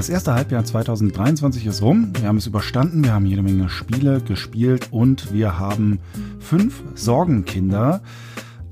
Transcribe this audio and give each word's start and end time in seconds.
Das 0.00 0.08
erste 0.08 0.32
Halbjahr 0.32 0.64
2023 0.64 1.66
ist 1.66 1.82
rum. 1.82 2.14
Wir 2.18 2.28
haben 2.28 2.38
es 2.38 2.46
überstanden. 2.46 3.04
Wir 3.04 3.12
haben 3.12 3.26
jede 3.26 3.42
Menge 3.42 3.68
Spiele 3.68 4.22
gespielt 4.22 4.88
und 4.92 5.34
wir 5.34 5.58
haben 5.58 5.98
fünf 6.38 6.82
Sorgenkinder 6.94 8.00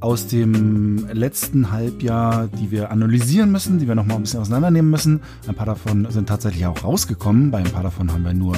aus 0.01 0.27
dem 0.27 1.07
letzten 1.13 1.71
Halbjahr, 1.71 2.49
die 2.49 2.71
wir 2.71 2.91
analysieren 2.91 3.53
müssen, 3.53 3.79
die 3.79 3.87
wir 3.87 3.95
nochmal 3.95 4.17
ein 4.17 4.23
bisschen 4.23 4.41
auseinandernehmen 4.41 4.91
müssen. 4.91 5.21
Ein 5.47 5.55
paar 5.55 5.67
davon 5.67 6.11
sind 6.11 6.31
tatsächlich 6.31 6.65
auch 6.65 6.83
rausgekommen. 6.83 7.51
Bei 7.51 7.59
ein 7.59 7.71
paar 7.71 7.83
davon 7.83 8.11
haben 8.11 8.25
wir 8.25 8.33
nur 8.33 8.57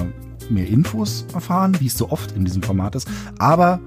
mehr 0.48 0.68
Infos 0.68 1.27
erfahren, 1.34 1.77
wie 1.80 1.88
es 1.88 1.98
so 1.98 2.10
oft 2.10 2.37
in 2.37 2.45
diesem 2.45 2.62
Format 2.62 2.95
ist. 2.95 3.09
Aber 3.41 3.80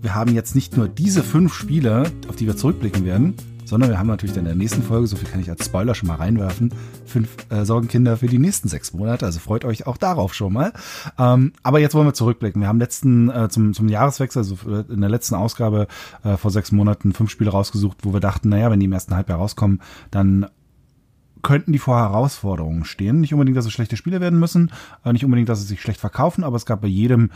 wir 0.00 0.14
haben 0.14 0.32
jetzt 0.32 0.54
nicht 0.54 0.74
nur 0.74 0.88
diese 0.88 1.22
fünf 1.22 1.52
Spiele, 1.52 2.10
auf 2.30 2.36
die 2.36 2.46
wir 2.46 2.56
zurückblicken 2.56 3.04
werden, 3.04 3.34
sondern 3.68 3.90
wir 3.90 3.98
haben 3.98 4.06
natürlich 4.06 4.34
dann 4.34 4.46
in 4.46 4.46
der 4.46 4.54
nächsten 4.56 4.82
Folge, 4.82 5.06
so 5.06 5.16
viel 5.16 5.28
kann 5.28 5.40
ich 5.40 5.50
als 5.50 5.66
Spoiler 5.66 5.94
schon 5.94 6.08
mal 6.08 6.16
reinwerfen, 6.16 6.72
fünf 7.04 7.28
äh, 7.50 7.64
Sorgenkinder 7.64 8.16
für 8.16 8.26
die 8.26 8.38
nächsten 8.38 8.68
sechs 8.68 8.94
Monate. 8.94 9.26
Also 9.26 9.40
freut 9.40 9.64
euch 9.64 9.86
auch 9.86 9.98
darauf 9.98 10.34
schon 10.34 10.54
mal. 10.54 10.72
Ähm, 11.18 11.52
aber 11.62 11.78
jetzt 11.78 11.94
wollen 11.94 12.06
wir 12.06 12.14
zurückblicken. 12.14 12.62
Wir 12.62 12.68
haben 12.68 12.78
letzten 12.78 13.28
äh, 13.28 13.48
zum, 13.50 13.74
zum 13.74 13.88
Jahreswechsel, 13.88 14.40
also 14.40 14.56
in 14.88 15.00
der 15.00 15.10
letzten 15.10 15.34
Ausgabe 15.34 15.86
äh, 16.24 16.36
vor 16.36 16.50
sechs 16.50 16.72
Monaten 16.72 17.12
fünf 17.12 17.30
Spiele 17.30 17.50
rausgesucht, 17.50 17.98
wo 18.02 18.12
wir 18.14 18.20
dachten, 18.20 18.48
naja, 18.48 18.70
wenn 18.70 18.80
die 18.80 18.86
im 18.86 18.92
ersten 18.92 19.14
Halbjahr 19.14 19.38
rauskommen, 19.38 19.82
dann 20.10 20.46
könnten 21.42 21.72
die 21.72 21.78
vor 21.78 21.96
Herausforderungen 21.98 22.84
stehen. 22.84 23.20
Nicht 23.20 23.32
unbedingt, 23.32 23.56
dass 23.56 23.66
es 23.66 23.72
schlechte 23.72 23.96
Spiele 23.96 24.20
werden 24.20 24.38
müssen, 24.38 24.72
äh, 25.04 25.12
nicht 25.12 25.24
unbedingt, 25.24 25.48
dass 25.48 25.60
sie 25.60 25.66
sich 25.66 25.80
schlecht 25.80 26.00
verkaufen, 26.00 26.44
aber 26.44 26.56
es 26.56 26.66
gab 26.66 26.80
bei 26.80 26.88
jedem 26.88 27.30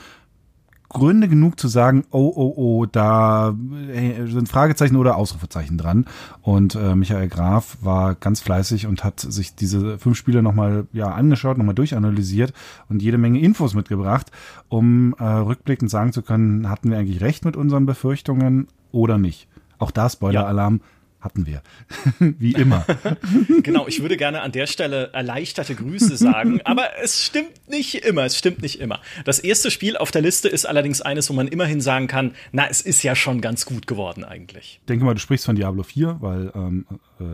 Gründe 0.93 1.29
genug 1.29 1.59
zu 1.59 1.69
sagen, 1.69 2.05
oh, 2.11 2.33
oh, 2.35 2.53
oh, 2.57 2.87
da 2.87 3.55
äh, 3.93 4.27
sind 4.27 4.49
Fragezeichen 4.49 4.97
oder 4.97 5.17
Ausrufezeichen 5.17 5.79
dran. 5.79 6.07
Und 6.43 6.75
äh, 6.75 6.95
Michael 6.95 7.29
Graf 7.29 7.79
war 7.81 8.15
ganz 8.15 8.41
fleißig 8.41 8.87
und 8.87 9.05
hat 9.05 9.21
sich 9.21 9.55
diese 9.55 9.99
fünf 9.99 10.17
Spiele 10.17 10.43
nochmal 10.43 10.87
ja, 10.93 11.09
angeschaut, 11.09 11.59
nochmal 11.59 11.75
durchanalysiert 11.75 12.53
und 12.89 13.03
jede 13.03 13.19
Menge 13.19 13.41
Infos 13.41 13.75
mitgebracht, 13.75 14.31
um 14.69 15.15
äh, 15.19 15.25
rückblickend 15.25 15.91
sagen 15.91 16.13
zu 16.13 16.23
können, 16.23 16.69
hatten 16.69 16.91
wir 16.91 16.99
eigentlich 16.99 17.21
recht 17.21 17.45
mit 17.45 17.57
unseren 17.57 17.87
Befürchtungen 17.87 18.69
oder 18.91 19.19
nicht. 19.19 19.49
Auch 19.79 19.91
da 19.91 20.09
Spoiler-Alarm. 20.09 20.81
Ja 20.83 20.87
hatten 21.23 21.47
wir. 21.47 21.63
Wie 22.19 22.53
immer. 22.53 22.85
genau, 23.63 23.87
ich 23.87 24.03
würde 24.03 24.17
gerne 24.17 24.43
an 24.43 24.53
der 24.53 24.67
Stelle 24.67 25.11
erleichterte 25.13 25.75
Grüße 25.75 26.17
sagen, 26.17 26.61
aber 26.65 26.99
es 27.03 27.25
stimmt 27.25 27.69
nicht 27.69 27.95
immer, 28.05 28.25
es 28.25 28.37
stimmt 28.37 28.61
nicht 28.61 28.81
immer. 28.81 29.01
Das 29.25 29.39
erste 29.39 29.71
Spiel 29.71 29.97
auf 29.97 30.11
der 30.11 30.23
Liste 30.23 30.49
ist 30.49 30.67
allerdings 30.67 31.01
eines, 31.01 31.31
wo 31.31 31.35
man 31.35 31.49
immerhin 31.49 31.81
sagen 31.81 32.09
kann, 32.09 32.35
na, 32.51 32.67
es 32.69 32.81
ist 32.81 33.03
ja 33.03 33.15
schon 33.15 33.41
ganz 33.41 33.65
gut 33.65 33.87
geworden 33.87 34.25
eigentlich. 34.25 34.81
Ich 34.81 34.87
denke 34.87 35.05
mal, 35.05 35.15
du 35.15 35.21
sprichst 35.21 35.47
von 35.47 35.57
Diablo 35.57 35.85
4, 35.85 36.17
weil 36.21 36.53
ähm, 36.55 36.87
äh, 37.21 37.25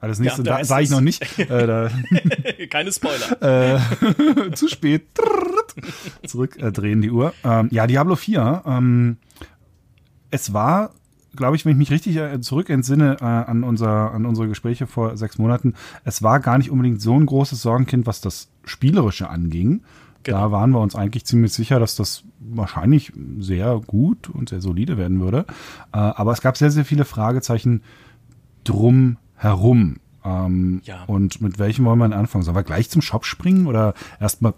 alles 0.00 0.20
nächste 0.20 0.42
ja, 0.42 0.58
da 0.58 0.64
sage 0.64 0.84
ich 0.84 0.90
noch 0.90 1.00
nicht. 1.00 1.20
äh, 1.38 1.88
Keine 2.70 2.92
Spoiler. 2.92 3.76
Äh, 3.76 4.52
zu 4.52 4.68
spät. 4.68 5.02
Zurück 6.24 6.56
äh, 6.62 6.70
drehen 6.70 7.02
die 7.02 7.10
Uhr. 7.10 7.34
Ähm, 7.44 7.68
ja, 7.72 7.88
Diablo 7.88 8.14
4. 8.14 8.62
Ähm, 8.64 9.16
es 10.30 10.52
war 10.52 10.92
glaube 11.36 11.56
ich, 11.56 11.64
wenn 11.64 11.72
ich 11.72 11.78
mich 11.78 11.90
richtig 11.90 12.16
äh, 12.16 12.40
zurück 12.40 12.70
entsinne 12.70 13.16
äh, 13.20 13.24
an, 13.24 13.64
unser, 13.64 14.12
an 14.12 14.26
unsere 14.26 14.48
Gespräche 14.48 14.86
vor 14.86 15.16
sechs 15.16 15.38
Monaten, 15.38 15.74
es 16.04 16.22
war 16.22 16.40
gar 16.40 16.58
nicht 16.58 16.70
unbedingt 16.70 17.00
so 17.00 17.18
ein 17.18 17.26
großes 17.26 17.62
Sorgenkind, 17.62 18.06
was 18.06 18.20
das 18.20 18.48
Spielerische 18.64 19.28
anging. 19.30 19.82
Genau. 20.24 20.38
Da 20.38 20.52
waren 20.52 20.70
wir 20.72 20.80
uns 20.80 20.94
eigentlich 20.94 21.24
ziemlich 21.24 21.52
sicher, 21.52 21.78
dass 21.78 21.96
das 21.96 22.24
wahrscheinlich 22.40 23.12
sehr 23.38 23.80
gut 23.86 24.28
und 24.28 24.48
sehr 24.48 24.60
solide 24.60 24.98
werden 24.98 25.20
würde. 25.20 25.46
Äh, 25.92 25.98
aber 25.98 26.32
es 26.32 26.40
gab 26.40 26.56
sehr, 26.56 26.70
sehr 26.70 26.84
viele 26.84 27.04
Fragezeichen 27.04 27.82
drum 28.64 29.16
herum. 29.36 29.96
Ähm, 30.24 30.80
ja. 30.84 31.04
Und 31.04 31.40
mit 31.40 31.58
welchem 31.58 31.84
wollen 31.84 31.98
wir 31.98 32.16
anfangen? 32.16 32.44
Sollen 32.44 32.56
wir 32.56 32.64
gleich 32.64 32.90
zum 32.90 33.02
Shop 33.02 33.24
springen 33.24 33.66
oder 33.66 33.94
erstmal 34.20 34.54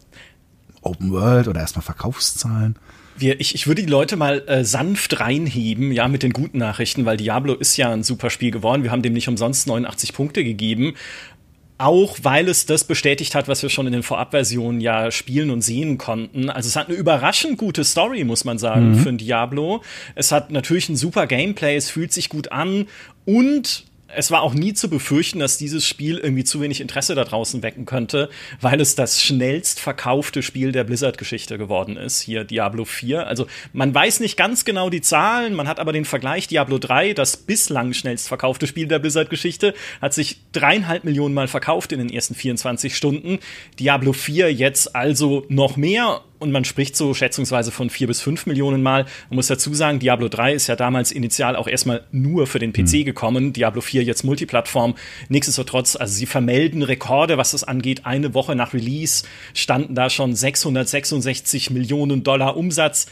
Open 0.82 1.12
World 1.12 1.48
oder 1.48 1.60
erstmal 1.60 1.82
Verkaufszahlen? 1.82 2.76
Wir, 3.20 3.41
ich, 3.41 3.54
ich 3.54 3.66
würde 3.66 3.82
die 3.82 3.91
Leute 3.91 4.16
mal 4.16 4.42
äh, 4.47 4.64
sanft 4.64 5.20
reinheben, 5.20 5.92
ja, 5.92 6.08
mit 6.08 6.22
den 6.22 6.32
guten 6.32 6.58
Nachrichten, 6.58 7.04
weil 7.04 7.16
Diablo 7.16 7.54
ist 7.54 7.76
ja 7.76 7.92
ein 7.92 8.03
super 8.03 8.31
Spiel 8.31 8.50
geworden. 8.50 8.82
Wir 8.82 8.91
haben 8.91 9.03
dem 9.03 9.12
nicht 9.12 9.28
umsonst 9.28 9.66
89 9.66 10.12
Punkte 10.12 10.44
gegeben. 10.44 10.94
Auch 11.78 12.19
weil 12.22 12.47
es 12.48 12.66
das 12.66 12.84
bestätigt 12.84 13.34
hat, 13.34 13.48
was 13.48 13.62
wir 13.62 13.70
schon 13.70 13.86
in 13.86 13.94
den 13.94 14.03
Vorabversionen 14.03 14.82
ja 14.82 15.10
spielen 15.10 15.50
und 15.50 15.62
sehen 15.62 15.97
konnten. 15.97 16.50
Also 16.50 16.69
es 16.69 16.76
hat 16.76 16.88
eine 16.88 16.97
überraschend 16.97 17.56
gute 17.56 17.84
Story, 17.84 18.25
muss 18.25 18.44
man 18.44 18.59
sagen, 18.59 18.91
mhm. 18.91 18.94
für 18.97 19.09
ein 19.09 19.16
Diablo. 19.16 19.82
Es 20.14 20.30
hat 20.30 20.50
natürlich 20.50 20.91
ein 20.91 20.97
super 20.97 21.26
Gameplay, 21.26 21.76
es 21.76 21.88
fühlt 21.88 22.12
sich 22.12 22.28
gut 22.28 22.53
an 22.53 22.86
und 23.25 23.84
es 24.15 24.31
war 24.31 24.43
auch 24.43 24.54
nie 24.54 24.75
zu 24.75 24.88
befürchten, 24.88 25.38
dass 25.38 25.59
dieses 25.59 25.87
Spiel 25.87 26.19
irgendwie 26.19 26.44
zu 26.44 26.60
wenig 26.60 26.81
Interesse 26.81 27.15
da 27.15 27.25
draußen 27.25 27.62
wecken 27.62 27.87
könnte, 27.87 28.28
weil 28.60 28.81
es 28.81 28.94
das 28.94 29.22
schnellst 29.22 29.81
verkaufte 29.81 30.43
Spiel 30.43 30.72
der 30.72 30.84
Blizzard-Geschichte 30.84 31.59
geworden 31.59 31.97
ist, 31.97 32.21
hier 32.21 32.44
Diablo 32.44 32.84
4. 32.84 33.26
Also 33.26 33.47
man 33.72 33.94
weiß 33.94 34.21
nicht 34.21 34.37
ganz 34.37 34.65
genau 34.65 34.91
die 34.91 35.00
Zahlen, 35.00 35.54
man 35.54 35.69
hat 35.69 35.81
aber 35.81 35.93
den 35.93 36.04
Vergleich 36.04 36.48
Diablo 36.48 36.78
3, 36.78 37.15
das 37.15 37.37
bislang 37.37 37.93
schnellst 37.93 38.28
verkaufte 38.28 38.66
Spiel 38.66 38.87
der 38.87 38.98
Blizzard-Geschichte, 38.98 39.75
hat 40.00 40.15
sich 40.15 40.38
dreieinhalb 40.53 41.04
Millionen 41.04 41.34
Mal 41.34 41.48
verkauft 41.48 41.92
in 41.92 41.98
den 41.98 42.10
ersten 42.10 42.34
24 42.34 42.97
Stunden. 42.97 43.38
Diablo 43.78 44.12
4 44.12 44.53
jetzt 44.53 44.94
also 44.94 45.44
noch 45.48 45.77
mehr 45.77 46.22
und 46.41 46.51
man 46.51 46.65
spricht 46.65 46.97
so 46.97 47.15
schätzungsweise 47.15 47.71
von 47.71 47.91
vier 47.91 48.06
bis 48.06 48.21
fünf 48.21 48.47
Millionen 48.47 48.83
Mal. 48.83 49.05
Man 49.28 49.37
muss 49.37 49.47
dazu 49.47 49.73
sagen, 49.75 50.01
Diablo 50.01 50.28
3 50.28 50.55
ist 50.55 50.67
ja 50.67 50.75
damals 50.75 51.12
initial 51.12 51.55
auch 51.55 51.69
erstmal 51.69 52.05
nur 52.11 52.47
für 52.47 52.59
den 52.59 52.73
PC 52.73 52.95
mhm. 52.95 53.05
gekommen. 53.05 53.53
Diablo 53.53 53.81
4 53.81 54.03
jetzt 54.03 54.25
Multiplattform. 54.25 54.95
Nichtsdestotrotz, 55.28 55.97
also 55.97 56.12
sie 56.12 56.27
vermelden 56.27 56.83
Rekorde, 56.83 57.39
was 57.39 57.53
das 57.53 57.62
angeht. 57.62 58.06
Eine 58.06 58.34
Woche 58.34 58.56
nach 58.56 58.75
Release 58.75 59.25
standen 59.55 59.95
da 59.95 60.11
schon 60.11 60.34
666 60.34 61.71
Millionen 61.71 62.25
Dollar 62.25 62.57
Umsatz 62.57 63.07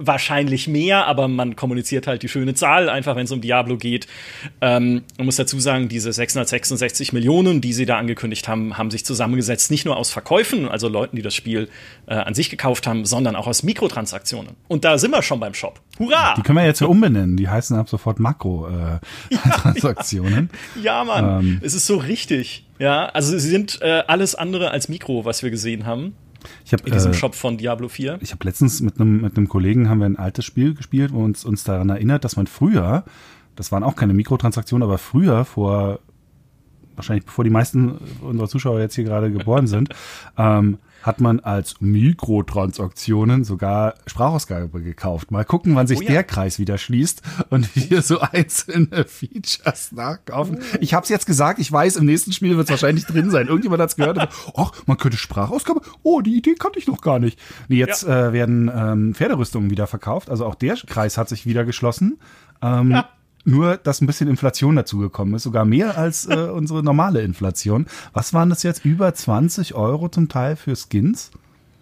wahrscheinlich 0.00 0.68
mehr, 0.68 1.06
aber 1.06 1.28
man 1.28 1.56
kommuniziert 1.56 2.06
halt 2.06 2.22
die 2.22 2.28
schöne 2.28 2.54
Zahl, 2.54 2.88
einfach 2.88 3.16
wenn 3.16 3.24
es 3.24 3.32
um 3.32 3.40
Diablo 3.40 3.76
geht. 3.76 4.06
Ähm, 4.60 5.02
man 5.18 5.26
muss 5.26 5.34
dazu 5.36 5.58
sagen, 5.60 5.88
diese 5.88 6.12
666 6.12 7.12
Millionen, 7.12 7.60
die 7.60 7.72
sie 7.72 7.86
da 7.86 7.98
angekündigt 7.98 8.48
haben, 8.48 8.78
haben 8.78 8.90
sich 8.90 9.04
zusammengesetzt, 9.04 9.70
nicht 9.70 9.84
nur 9.84 9.96
aus 9.96 10.10
Verkäufen, 10.10 10.68
also 10.68 10.88
Leuten, 10.88 11.14
die 11.16 11.22
das 11.22 11.34
Spiel 11.34 11.68
äh, 12.06 12.14
an 12.14 12.34
sich 12.34 12.50
gekauft 12.50 12.86
haben, 12.86 13.04
sondern 13.04 13.36
auch 13.36 13.46
aus 13.46 13.62
Mikrotransaktionen. 13.62 14.56
Und 14.68 14.84
da 14.84 14.98
sind 14.98 15.10
wir 15.10 15.22
schon 15.22 15.40
beim 15.40 15.54
Shop. 15.54 15.80
Hurra! 15.98 16.34
Die 16.36 16.42
können 16.42 16.58
wir 16.58 16.64
jetzt 16.64 16.80
ja 16.80 16.86
umbenennen. 16.86 17.36
Die 17.36 17.48
heißen 17.48 17.76
ab 17.76 17.88
sofort 17.88 18.20
Makro-Transaktionen. 18.20 20.40
Äh, 20.76 20.80
ja, 20.82 20.90
ja, 20.90 21.04
Mann. 21.04 21.40
Ähm. 21.40 21.60
Es 21.62 21.74
ist 21.74 21.86
so 21.86 21.96
richtig. 21.96 22.66
Ja, 22.78 23.06
also 23.06 23.38
sie 23.38 23.48
sind 23.48 23.80
äh, 23.82 24.02
alles 24.06 24.34
andere 24.34 24.70
als 24.70 24.88
Mikro, 24.88 25.24
was 25.24 25.42
wir 25.42 25.50
gesehen 25.50 25.86
haben. 25.86 26.14
Ich 26.64 26.72
hab, 26.72 26.86
in 26.86 26.92
diesem 26.92 27.12
äh, 27.12 27.14
Shop 27.14 27.34
von 27.34 27.58
Diablo 27.58 27.88
4. 27.88 28.18
Ich 28.20 28.32
habe 28.32 28.44
letztens 28.44 28.80
mit 28.80 29.00
einem 29.00 29.20
mit 29.20 29.36
einem 29.36 29.48
Kollegen 29.48 29.88
haben 29.88 29.98
wir 29.98 30.06
ein 30.06 30.16
altes 30.16 30.44
Spiel 30.44 30.74
gespielt, 30.74 31.12
wo 31.12 31.22
uns 31.22 31.44
uns 31.44 31.64
daran 31.64 31.88
erinnert, 31.88 32.24
dass 32.24 32.36
man 32.36 32.46
früher, 32.46 33.04
das 33.56 33.72
waren 33.72 33.82
auch 33.82 33.96
keine 33.96 34.14
Mikrotransaktionen, 34.14 34.86
aber 34.86 34.98
früher 34.98 35.44
vor 35.44 36.00
wahrscheinlich 36.96 37.24
bevor 37.24 37.44
die 37.44 37.50
meisten 37.50 37.98
unserer 38.20 38.48
Zuschauer 38.48 38.80
jetzt 38.80 38.94
hier 38.94 39.04
gerade 39.04 39.30
geboren 39.30 39.66
sind, 39.66 39.90
ähm, 40.38 40.78
hat 41.02 41.20
man 41.20 41.40
als 41.40 41.80
Mikrotransaktionen 41.80 43.44
sogar 43.44 43.94
Sprachausgabe 44.06 44.82
gekauft. 44.82 45.30
Mal 45.30 45.44
gucken, 45.44 45.74
wann 45.74 45.86
sich 45.86 45.98
oh 45.98 46.02
ja. 46.02 46.10
der 46.10 46.24
Kreis 46.24 46.58
wieder 46.58 46.78
schließt 46.78 47.22
und 47.50 47.66
hier 47.66 48.02
so 48.02 48.20
einzelne 48.20 49.04
Features 49.06 49.92
nachkaufen. 49.92 50.58
Oh. 50.60 50.76
Ich 50.80 50.94
habe 50.94 51.04
es 51.04 51.08
jetzt 51.08 51.26
gesagt, 51.26 51.58
ich 51.58 51.70
weiß, 51.70 51.96
im 51.96 52.06
nächsten 52.06 52.32
Spiel 52.32 52.56
wird 52.56 52.66
es 52.66 52.70
wahrscheinlich 52.70 53.06
drin 53.06 53.30
sein. 53.30 53.46
Irgendjemand 53.46 53.82
hat 53.82 53.90
es 53.90 53.96
gehört. 53.96 54.18
Ach, 54.56 54.72
man 54.86 54.96
könnte 54.96 55.16
Sprachausgabe. 55.16 55.80
Oh, 56.02 56.20
die 56.20 56.36
Idee 56.36 56.54
kannte 56.54 56.78
ich 56.78 56.86
noch 56.86 57.00
gar 57.00 57.18
nicht. 57.18 57.38
Nee, 57.68 57.76
jetzt 57.76 58.02
ja. 58.02 58.28
äh, 58.28 58.32
werden 58.32 58.70
ähm, 58.74 59.14
Pferderüstungen 59.14 59.70
wieder 59.70 59.86
verkauft. 59.86 60.30
Also 60.30 60.46
auch 60.46 60.54
der 60.54 60.76
Kreis 60.76 61.16
hat 61.18 61.28
sich 61.28 61.46
wieder 61.46 61.64
geschlossen. 61.64 62.18
Ähm, 62.62 62.90
ja. 62.90 63.08
Nur, 63.44 63.78
dass 63.78 64.00
ein 64.00 64.06
bisschen 64.06 64.28
Inflation 64.28 64.76
dazugekommen 64.76 65.34
ist, 65.34 65.44
sogar 65.44 65.64
mehr 65.64 65.96
als 65.96 66.26
äh, 66.26 66.34
unsere 66.54 66.82
normale 66.82 67.22
Inflation. 67.22 67.86
Was 68.12 68.34
waren 68.34 68.50
das 68.50 68.62
jetzt? 68.62 68.84
Über 68.84 69.12
20 69.14 69.74
Euro 69.74 70.08
zum 70.08 70.28
Teil 70.28 70.56
für 70.56 70.76
Skins? 70.76 71.30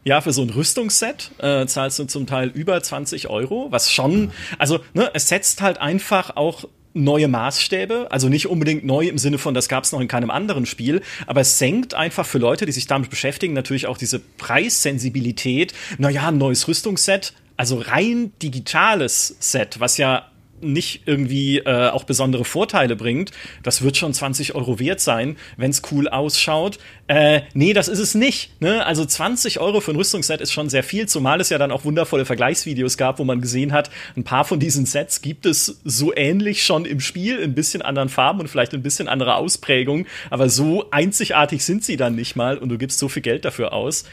Ja, 0.04 0.20
für 0.20 0.32
so 0.32 0.42
ein 0.42 0.50
Rüstungsset 0.50 1.32
äh, 1.38 1.66
zahlst 1.66 1.98
du 1.98 2.04
zum 2.04 2.26
Teil 2.26 2.48
über 2.48 2.82
20 2.82 3.28
Euro, 3.28 3.66
was 3.70 3.92
schon, 3.92 4.30
also 4.58 4.80
ne, 4.94 5.10
es 5.12 5.28
setzt 5.28 5.60
halt 5.60 5.78
einfach 5.78 6.36
auch 6.36 6.64
neue 6.94 7.28
Maßstäbe, 7.28 8.08
also 8.10 8.28
nicht 8.28 8.46
unbedingt 8.46 8.84
neu 8.84 9.06
im 9.06 9.18
Sinne 9.18 9.38
von, 9.38 9.54
das 9.54 9.68
gab 9.68 9.84
es 9.84 9.92
noch 9.92 10.00
in 10.00 10.08
keinem 10.08 10.30
anderen 10.30 10.66
Spiel, 10.66 11.02
aber 11.26 11.42
es 11.42 11.58
senkt 11.58 11.94
einfach 11.94 12.26
für 12.26 12.38
Leute, 12.38 12.64
die 12.64 12.72
sich 12.72 12.86
damit 12.86 13.10
beschäftigen, 13.10 13.52
natürlich 13.52 13.86
auch 13.86 13.98
diese 13.98 14.18
Preissensibilität. 14.18 15.74
Naja, 15.98 16.28
ein 16.28 16.38
neues 16.38 16.66
Rüstungsset, 16.68 17.34
also 17.56 17.78
rein 17.78 18.32
digitales 18.42 19.36
Set, 19.40 19.80
was 19.80 19.98
ja 19.98 20.24
nicht 20.60 21.02
irgendwie 21.06 21.58
äh, 21.58 21.90
auch 21.90 22.04
besondere 22.04 22.44
Vorteile 22.44 22.96
bringt, 22.96 23.32
das 23.62 23.82
wird 23.82 23.96
schon 23.96 24.12
20 24.12 24.54
Euro 24.54 24.78
wert 24.78 25.00
sein, 25.00 25.36
wenn 25.56 25.70
es 25.70 25.82
cool 25.90 26.08
ausschaut. 26.08 26.78
Äh, 27.06 27.42
nee, 27.54 27.72
das 27.72 27.88
ist 27.88 27.98
es 27.98 28.14
nicht. 28.14 28.60
Ne? 28.60 28.84
Also 28.84 29.04
20 29.04 29.60
Euro 29.60 29.80
für 29.80 29.92
ein 29.92 29.96
Rüstungsset 29.96 30.40
ist 30.40 30.52
schon 30.52 30.68
sehr 30.68 30.82
viel, 30.82 31.06
zumal 31.06 31.40
es 31.40 31.48
ja 31.48 31.58
dann 31.58 31.70
auch 31.70 31.84
wundervolle 31.84 32.24
Vergleichsvideos 32.24 32.96
gab, 32.96 33.18
wo 33.18 33.24
man 33.24 33.40
gesehen 33.40 33.72
hat, 33.72 33.90
ein 34.16 34.24
paar 34.24 34.44
von 34.44 34.60
diesen 34.60 34.86
Sets 34.86 35.22
gibt 35.22 35.46
es 35.46 35.80
so 35.84 36.14
ähnlich 36.14 36.64
schon 36.64 36.84
im 36.84 37.00
Spiel, 37.00 37.38
in 37.38 37.50
ein 37.50 37.54
bisschen 37.54 37.82
anderen 37.82 38.08
Farben 38.08 38.40
und 38.40 38.48
vielleicht 38.48 38.74
ein 38.74 38.82
bisschen 38.82 39.08
andere 39.08 39.36
Ausprägung, 39.36 40.06
aber 40.30 40.48
so 40.48 40.90
einzigartig 40.90 41.64
sind 41.64 41.84
sie 41.84 41.96
dann 41.96 42.14
nicht 42.14 42.36
mal 42.36 42.58
und 42.58 42.68
du 42.68 42.78
gibst 42.78 42.98
so 42.98 43.08
viel 43.08 43.22
Geld 43.22 43.44
dafür 43.44 43.72
aus. 43.72 44.04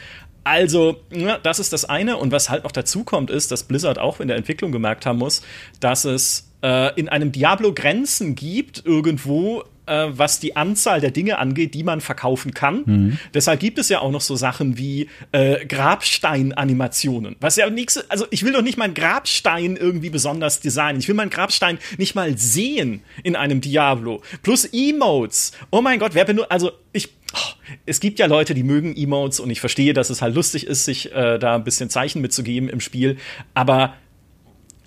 Also, 0.46 1.00
ja, 1.10 1.38
das 1.38 1.58
ist 1.58 1.72
das 1.72 1.86
eine. 1.86 2.18
Und 2.18 2.30
was 2.30 2.50
halt 2.50 2.62
noch 2.62 2.70
dazu 2.70 3.02
kommt, 3.02 3.30
ist, 3.30 3.50
dass 3.50 3.64
Blizzard 3.64 3.98
auch 3.98 4.20
in 4.20 4.28
der 4.28 4.36
Entwicklung 4.36 4.70
gemerkt 4.70 5.04
haben 5.04 5.18
muss, 5.18 5.42
dass 5.80 6.04
es 6.04 6.52
äh, 6.62 6.94
in 6.94 7.08
einem 7.08 7.32
Diablo 7.32 7.74
Grenzen 7.74 8.36
gibt, 8.36 8.86
irgendwo, 8.86 9.64
äh, 9.86 10.06
was 10.10 10.38
die 10.38 10.54
Anzahl 10.54 11.00
der 11.00 11.10
Dinge 11.10 11.38
angeht, 11.38 11.74
die 11.74 11.82
man 11.82 12.00
verkaufen 12.00 12.54
kann. 12.54 12.82
Mhm. 12.86 13.18
Deshalb 13.34 13.58
gibt 13.58 13.80
es 13.80 13.88
ja 13.88 13.98
auch 13.98 14.12
noch 14.12 14.20
so 14.20 14.36
Sachen 14.36 14.78
wie 14.78 15.08
äh, 15.32 15.66
Grabstein-Animationen. 15.66 17.34
Was 17.40 17.56
ja 17.56 17.68
nichts, 17.68 18.08
also 18.08 18.26
ich 18.30 18.44
will 18.44 18.52
doch 18.52 18.62
nicht 18.62 18.78
meinen 18.78 18.94
Grabstein 18.94 19.76
irgendwie 19.76 20.10
besonders 20.10 20.60
designen. 20.60 21.00
Ich 21.00 21.08
will 21.08 21.16
meinen 21.16 21.30
Grabstein 21.30 21.78
nicht 21.98 22.14
mal 22.14 22.38
sehen 22.38 23.02
in 23.24 23.34
einem 23.34 23.60
Diablo. 23.60 24.22
Plus 24.44 24.64
Emotes. 24.64 25.50
Oh 25.70 25.82
mein 25.82 25.98
Gott, 25.98 26.14
wer 26.14 26.24
benutzt, 26.24 26.52
also 26.52 26.70
ich 26.92 27.15
es 27.84 28.00
gibt 28.00 28.18
ja 28.18 28.26
Leute, 28.26 28.54
die 28.54 28.62
mögen 28.62 28.96
Emotes 28.96 29.40
und 29.40 29.50
ich 29.50 29.60
verstehe, 29.60 29.92
dass 29.92 30.10
es 30.10 30.22
halt 30.22 30.34
lustig 30.34 30.66
ist, 30.66 30.84
sich 30.84 31.12
äh, 31.12 31.38
da 31.38 31.54
ein 31.54 31.64
bisschen 31.64 31.90
Zeichen 31.90 32.22
mitzugeben 32.22 32.68
im 32.68 32.80
Spiel. 32.80 33.16
Aber 33.54 33.94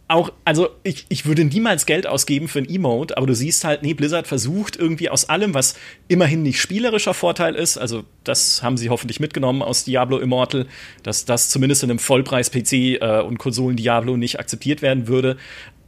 auch, 0.10 0.32
also 0.44 0.70
ich, 0.82 1.06
ich 1.10 1.28
würde 1.28 1.46
niemals 1.46 1.86
Geld 1.86 2.08
ausgeben 2.08 2.48
für 2.48 2.60
ein 2.60 2.68
Emote, 2.68 3.16
aber 3.16 3.28
du 3.28 3.36
siehst 3.36 3.64
halt, 3.64 3.84
nee, 3.84 3.94
Blizzard 3.94 4.26
versucht 4.26 4.76
irgendwie 4.76 5.08
aus 5.08 5.30
allem, 5.30 5.54
was 5.54 5.76
immerhin 6.08 6.42
nicht 6.42 6.60
spielerischer 6.60 7.14
Vorteil 7.14 7.54
ist, 7.54 7.78
also 7.78 8.04
das 8.24 8.64
haben 8.64 8.76
sie 8.76 8.90
hoffentlich 8.90 9.20
mitgenommen 9.20 9.62
aus 9.62 9.84
Diablo 9.84 10.18
Immortal, 10.18 10.66
dass 11.04 11.26
das 11.26 11.50
zumindest 11.50 11.84
in 11.84 11.92
einem 11.92 12.00
Vollpreis-PC 12.00 12.74
äh, 13.02 13.22
und 13.22 13.38
Konsolen 13.38 13.78
Diablo 13.78 14.18
nicht 14.18 14.40
akzeptiert 14.40 14.82
werden 14.82 15.08
würde. 15.08 15.38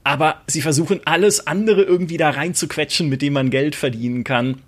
Aber 0.03 0.41
sie 0.45 0.61
versuchen 0.61 1.01
alles 1.05 1.47
andere 1.47 1.81
irgendwie 1.81 2.17
da 2.17 2.29
reinzuquetschen, 2.29 3.09
mit 3.09 3.23
dem 3.23 3.33
man 3.33 3.49
Geld 3.49 3.75
verdienen 3.75 4.23
kann. 4.23 4.61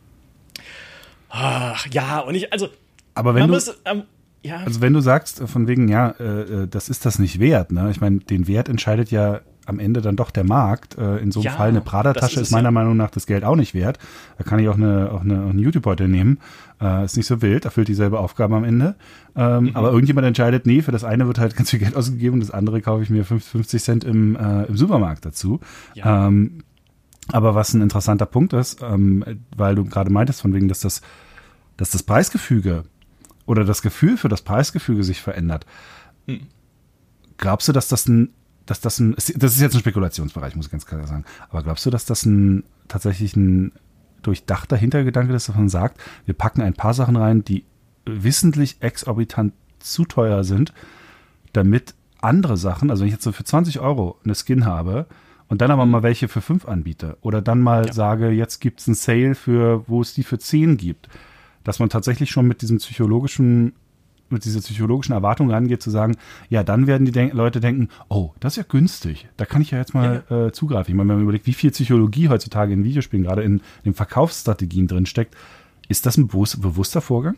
Ach, 1.35 1.87
ja, 1.91 2.19
und 2.19 2.35
ich, 2.35 2.53
also. 2.53 2.69
Aber 3.15 3.33
wenn 3.33 3.47
du, 3.47 3.53
muss, 3.53 3.75
ähm, 3.85 4.03
ja. 4.43 4.57
Also 4.57 4.81
wenn 4.81 4.93
du 4.93 5.01
sagst, 5.01 5.41
äh, 5.41 5.47
von 5.47 5.67
wegen, 5.67 5.87
ja, 5.87 6.09
äh, 6.19 6.23
äh, 6.63 6.67
das 6.67 6.89
ist 6.89 7.05
das 7.05 7.17
nicht 7.17 7.39
wert, 7.39 7.71
ne? 7.71 7.89
Ich 7.89 7.99
meine, 8.01 8.19
den 8.19 8.47
Wert 8.47 8.69
entscheidet 8.69 9.09
ja 9.09 9.41
am 9.65 9.79
Ende 9.79 10.01
dann 10.01 10.15
doch 10.15 10.29
der 10.29 10.43
Markt. 10.43 10.97
Äh, 10.97 11.17
in 11.17 11.31
so 11.31 11.39
einem 11.39 11.45
ja, 11.45 11.51
Fall 11.53 11.69
eine 11.69 11.81
Prada-Tasche 11.81 12.41
ist, 12.41 12.47
ist, 12.47 12.51
meiner 12.51 12.67
ja. 12.67 12.71
Meinung 12.71 12.97
nach 12.97 13.09
das 13.09 13.25
Geld 13.25 13.45
auch 13.45 13.55
nicht 13.55 13.73
wert. 13.73 13.97
Da 14.37 14.43
kann 14.43 14.59
ich 14.59 14.67
auch 14.67 14.75
eine, 14.75 15.09
auch 15.11 15.21
eine, 15.21 15.43
auch 15.45 15.49
eine 15.49 15.61
YouTube-Beutel 15.61 16.07
nehmen. 16.07 16.39
Äh, 16.79 17.05
ist 17.05 17.17
nicht 17.17 17.25
so 17.25 17.41
wild, 17.41 17.65
erfüllt 17.65 17.87
dieselbe 17.87 18.19
Aufgabe 18.19 18.55
am 18.55 18.63
Ende. 18.63 18.95
Ähm, 19.35 19.65
mhm. 19.65 19.75
Aber 19.75 19.91
irgendjemand 19.91 20.27
entscheidet, 20.27 20.67
nee, 20.67 20.81
für 20.81 20.91
das 20.91 21.03
eine 21.03 21.25
wird 21.25 21.39
halt 21.39 21.55
ganz 21.55 21.71
viel 21.71 21.79
Geld 21.79 21.95
ausgegeben 21.95 22.35
und 22.35 22.39
das 22.41 22.51
andere 22.51 22.81
kaufe 22.81 23.01
ich 23.01 23.09
mir 23.09 23.23
50 23.23 23.81
Cent 23.81 24.03
im, 24.03 24.35
äh, 24.35 24.65
im 24.65 24.77
Supermarkt 24.77 25.25
dazu. 25.25 25.61
Ja. 25.95 26.27
Ähm, 26.27 26.59
aber 27.31 27.55
was 27.55 27.73
ein 27.73 27.81
interessanter 27.81 28.25
Punkt 28.25 28.51
ist, 28.53 28.81
ähm, 28.83 29.23
weil 29.55 29.75
du 29.75 29.85
gerade 29.85 30.11
meintest, 30.11 30.41
von 30.41 30.53
wegen, 30.53 30.67
dass 30.67 30.81
das 30.81 31.01
dass 31.83 31.91
das 31.91 32.03
Preisgefüge 32.03 32.85
oder 33.45 33.65
das 33.65 33.81
Gefühl 33.81 34.15
für 34.15 34.29
das 34.29 34.41
Preisgefüge 34.41 35.03
sich 35.03 35.21
verändert. 35.21 35.65
Hm. 36.27 36.47
Glaubst 37.35 37.67
du, 37.67 37.73
dass 37.73 37.89
das 37.89 38.07
ein, 38.07 38.29
dass 38.65 38.79
das 38.79 38.99
ein, 38.99 39.15
das 39.15 39.27
ist 39.27 39.59
jetzt 39.59 39.73
ein 39.73 39.81
Spekulationsbereich, 39.81 40.55
muss 40.55 40.67
ich 40.67 40.71
ganz 40.71 40.85
klar 40.85 41.05
sagen, 41.05 41.25
aber 41.49 41.61
glaubst 41.61 41.85
du, 41.85 41.89
dass 41.89 42.05
das 42.05 42.25
ein 42.25 42.63
tatsächlich 42.87 43.35
ein 43.35 43.73
durchdachter 44.21 44.77
Hintergedanke 44.77 45.33
ist, 45.33 45.49
dass 45.49 45.57
man 45.57 45.67
sagt, 45.67 45.99
wir 46.23 46.33
packen 46.33 46.61
ein 46.61 46.73
paar 46.73 46.93
Sachen 46.93 47.17
rein, 47.17 47.43
die 47.43 47.65
wissentlich 48.05 48.77
exorbitant 48.79 49.51
zu 49.79 50.05
teuer 50.05 50.45
sind, 50.45 50.71
damit 51.51 51.95
andere 52.21 52.55
Sachen, 52.55 52.91
also 52.91 53.01
wenn 53.01 53.07
ich 53.07 53.13
jetzt 53.15 53.25
so 53.25 53.33
für 53.33 53.43
20 53.43 53.81
Euro 53.81 54.17
eine 54.23 54.35
Skin 54.35 54.65
habe, 54.65 55.05
und 55.49 55.61
dann 55.61 55.69
aber 55.69 55.85
mal 55.85 56.01
welche 56.01 56.29
für 56.29 56.39
5 56.39 56.65
anbiete 56.65 57.17
oder 57.19 57.41
dann 57.41 57.59
mal 57.59 57.87
ja. 57.87 57.93
sage, 57.93 58.29
jetzt 58.29 58.61
gibt 58.61 58.79
es 58.79 58.87
einen 58.87 58.95
Sale 58.95 59.35
für, 59.35 59.83
wo 59.89 60.01
es 60.01 60.13
die 60.13 60.23
für 60.23 60.39
10 60.39 60.77
gibt 60.77 61.09
dass 61.63 61.79
man 61.79 61.89
tatsächlich 61.89 62.31
schon 62.31 62.47
mit 62.47 62.61
diesem 62.61 62.77
psychologischen 62.77 63.73
mit 64.29 64.45
dieser 64.45 64.61
psychologischen 64.61 65.13
Erwartung 65.13 65.51
rangeht, 65.51 65.83
zu 65.83 65.91
sagen, 65.91 66.15
ja, 66.49 66.63
dann 66.63 66.87
werden 66.87 67.05
die 67.05 67.11
denk 67.11 67.33
Leute 67.33 67.59
denken, 67.59 67.89
oh, 68.09 68.31
das 68.39 68.53
ist 68.53 68.57
ja 68.57 68.63
günstig, 68.67 69.27
da 69.37 69.45
kann 69.45 69.61
ich 69.61 69.71
ja 69.71 69.77
jetzt 69.77 69.93
mal 69.93 70.23
ja. 70.27 70.47
Äh, 70.47 70.51
zugreifen. 70.51 70.91
Ich 70.91 70.95
meine, 70.95 71.09
wenn 71.09 71.17
man 71.17 71.23
überlegt, 71.23 71.45
wie 71.45 71.53
viel 71.53 71.69
Psychologie 71.69 72.29
heutzutage 72.29 72.73
in 72.73 72.83
Videospielen, 72.83 73.23
gerade 73.23 73.43
in 73.43 73.61
den 73.85 73.93
Verkaufsstrategien 73.93 74.87
drinsteckt, 74.87 75.35
ist 75.87 76.05
das 76.05 76.17
ein 76.17 76.27
bewusster 76.27 77.01
Vorgang? 77.01 77.35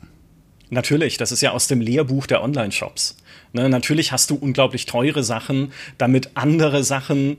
Natürlich, 0.70 1.18
das 1.18 1.32
ist 1.32 1.42
ja 1.42 1.52
aus 1.52 1.68
dem 1.68 1.82
Lehrbuch 1.82 2.26
der 2.28 2.44
Online-Shops. 2.44 3.18
Ne, 3.54 3.70
natürlich 3.70 4.12
hast 4.12 4.32
du 4.32 4.36
unglaublich 4.36 4.86
teure 4.86 5.24
Sachen, 5.24 5.72
damit 5.98 6.32
andere 6.36 6.84
Sachen 6.84 7.38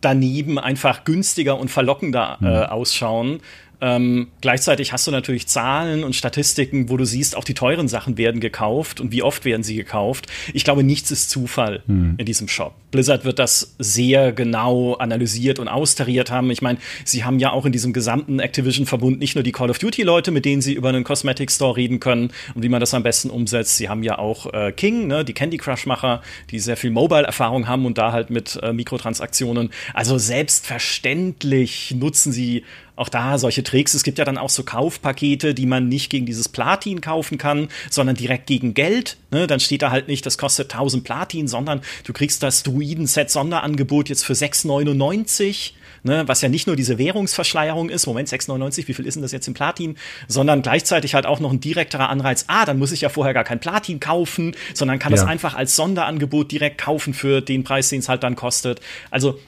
daneben 0.00 0.58
einfach 0.58 1.04
günstiger 1.04 1.58
und 1.58 1.70
verlockender 1.70 2.38
äh, 2.40 2.44
mhm. 2.44 2.62
ausschauen. 2.66 3.40
Ähm, 3.86 4.26
gleichzeitig 4.40 4.92
hast 4.92 5.06
du 5.06 5.12
natürlich 5.12 5.46
Zahlen 5.46 6.02
und 6.02 6.16
Statistiken, 6.16 6.88
wo 6.88 6.96
du 6.96 7.04
siehst, 7.04 7.36
auch 7.36 7.44
die 7.44 7.54
teuren 7.54 7.86
Sachen 7.86 8.18
werden 8.18 8.40
gekauft 8.40 9.00
und 9.00 9.12
wie 9.12 9.22
oft 9.22 9.44
werden 9.44 9.62
sie 9.62 9.76
gekauft. 9.76 10.26
Ich 10.52 10.64
glaube, 10.64 10.82
nichts 10.82 11.12
ist 11.12 11.30
Zufall 11.30 11.84
hm. 11.86 12.16
in 12.18 12.26
diesem 12.26 12.48
Shop. 12.48 12.74
Blizzard 12.90 13.24
wird 13.24 13.38
das 13.38 13.76
sehr 13.78 14.32
genau 14.32 14.94
analysiert 14.94 15.60
und 15.60 15.68
austariert 15.68 16.32
haben. 16.32 16.50
Ich 16.50 16.62
meine, 16.62 16.78
sie 17.04 17.22
haben 17.22 17.38
ja 17.38 17.52
auch 17.52 17.64
in 17.64 17.70
diesem 17.70 17.92
gesamten 17.92 18.40
Activision-Verbund 18.40 19.20
nicht 19.20 19.36
nur 19.36 19.44
die 19.44 19.52
Call 19.52 19.70
of 19.70 19.78
Duty-Leute, 19.78 20.32
mit 20.32 20.44
denen 20.44 20.62
sie 20.62 20.72
über 20.72 20.88
einen 20.88 21.04
Cosmetic 21.04 21.52
Store 21.52 21.76
reden 21.76 22.00
können 22.00 22.32
und 22.54 22.64
wie 22.64 22.68
man 22.68 22.80
das 22.80 22.92
am 22.92 23.04
besten 23.04 23.30
umsetzt. 23.30 23.76
Sie 23.76 23.88
haben 23.88 24.02
ja 24.02 24.18
auch 24.18 24.52
äh, 24.52 24.72
King, 24.72 25.06
ne, 25.06 25.24
die 25.24 25.32
Candy 25.32 25.58
Crush-Macher, 25.58 26.22
die 26.50 26.58
sehr 26.58 26.76
viel 26.76 26.90
Mobile-Erfahrung 26.90 27.68
haben 27.68 27.86
und 27.86 27.98
da 27.98 28.10
halt 28.10 28.30
mit 28.30 28.58
äh, 28.62 28.72
Mikrotransaktionen. 28.72 29.70
Also 29.94 30.18
selbstverständlich 30.18 31.94
nutzen 31.96 32.32
sie 32.32 32.64
auch 32.96 33.08
da 33.08 33.38
solche 33.38 33.62
Tricks. 33.62 33.94
Es 33.94 34.02
gibt 34.02 34.18
ja 34.18 34.24
dann 34.24 34.38
auch 34.38 34.50
so 34.50 34.64
Kaufpakete, 34.64 35.54
die 35.54 35.66
man 35.66 35.88
nicht 35.88 36.10
gegen 36.10 36.26
dieses 36.26 36.48
Platin 36.48 37.00
kaufen 37.00 37.38
kann, 37.38 37.68
sondern 37.90 38.16
direkt 38.16 38.46
gegen 38.46 38.74
Geld. 38.74 39.18
Ne? 39.30 39.46
Dann 39.46 39.60
steht 39.60 39.82
da 39.82 39.90
halt 39.90 40.08
nicht, 40.08 40.26
das 40.26 40.38
kostet 40.38 40.72
1000 40.72 41.04
Platin, 41.04 41.46
sondern 41.46 41.82
du 42.04 42.12
kriegst 42.12 42.42
das 42.42 42.62
Druiden-Set 42.62 43.30
Sonderangebot 43.30 44.08
jetzt 44.08 44.24
für 44.24 44.32
6,99. 44.32 45.72
Ne, 46.02 46.22
was 46.28 46.40
ja 46.40 46.48
nicht 46.48 46.68
nur 46.68 46.76
diese 46.76 46.98
Währungsverschleierung 46.98 47.88
ist, 47.88 48.06
Moment, 48.06 48.28
6,99, 48.28 48.86
wie 48.86 48.94
viel 48.94 49.06
ist 49.06 49.14
denn 49.14 49.22
das 49.22 49.32
jetzt 49.32 49.48
im 49.48 49.54
Platin, 49.54 49.96
sondern 50.28 50.62
gleichzeitig 50.62 51.14
halt 51.14 51.26
auch 51.26 51.40
noch 51.40 51.50
ein 51.50 51.58
direkterer 51.58 52.10
Anreiz, 52.10 52.44
ah, 52.46 52.64
dann 52.64 52.78
muss 52.78 52.92
ich 52.92 53.00
ja 53.00 53.08
vorher 53.08 53.34
gar 53.34 53.42
kein 53.42 53.58
Platin 53.58 53.98
kaufen, 53.98 54.54
sondern 54.72 55.00
kann 55.00 55.10
ja. 55.10 55.16
das 55.16 55.26
einfach 55.26 55.54
als 55.54 55.74
Sonderangebot 55.74 56.52
direkt 56.52 56.78
kaufen 56.78 57.12
für 57.12 57.40
den 57.40 57.64
Preis, 57.64 57.88
den 57.88 58.00
es 58.00 58.08
halt 58.08 58.22
dann 58.22 58.36
kostet. 58.36 58.80
Also 59.10 59.40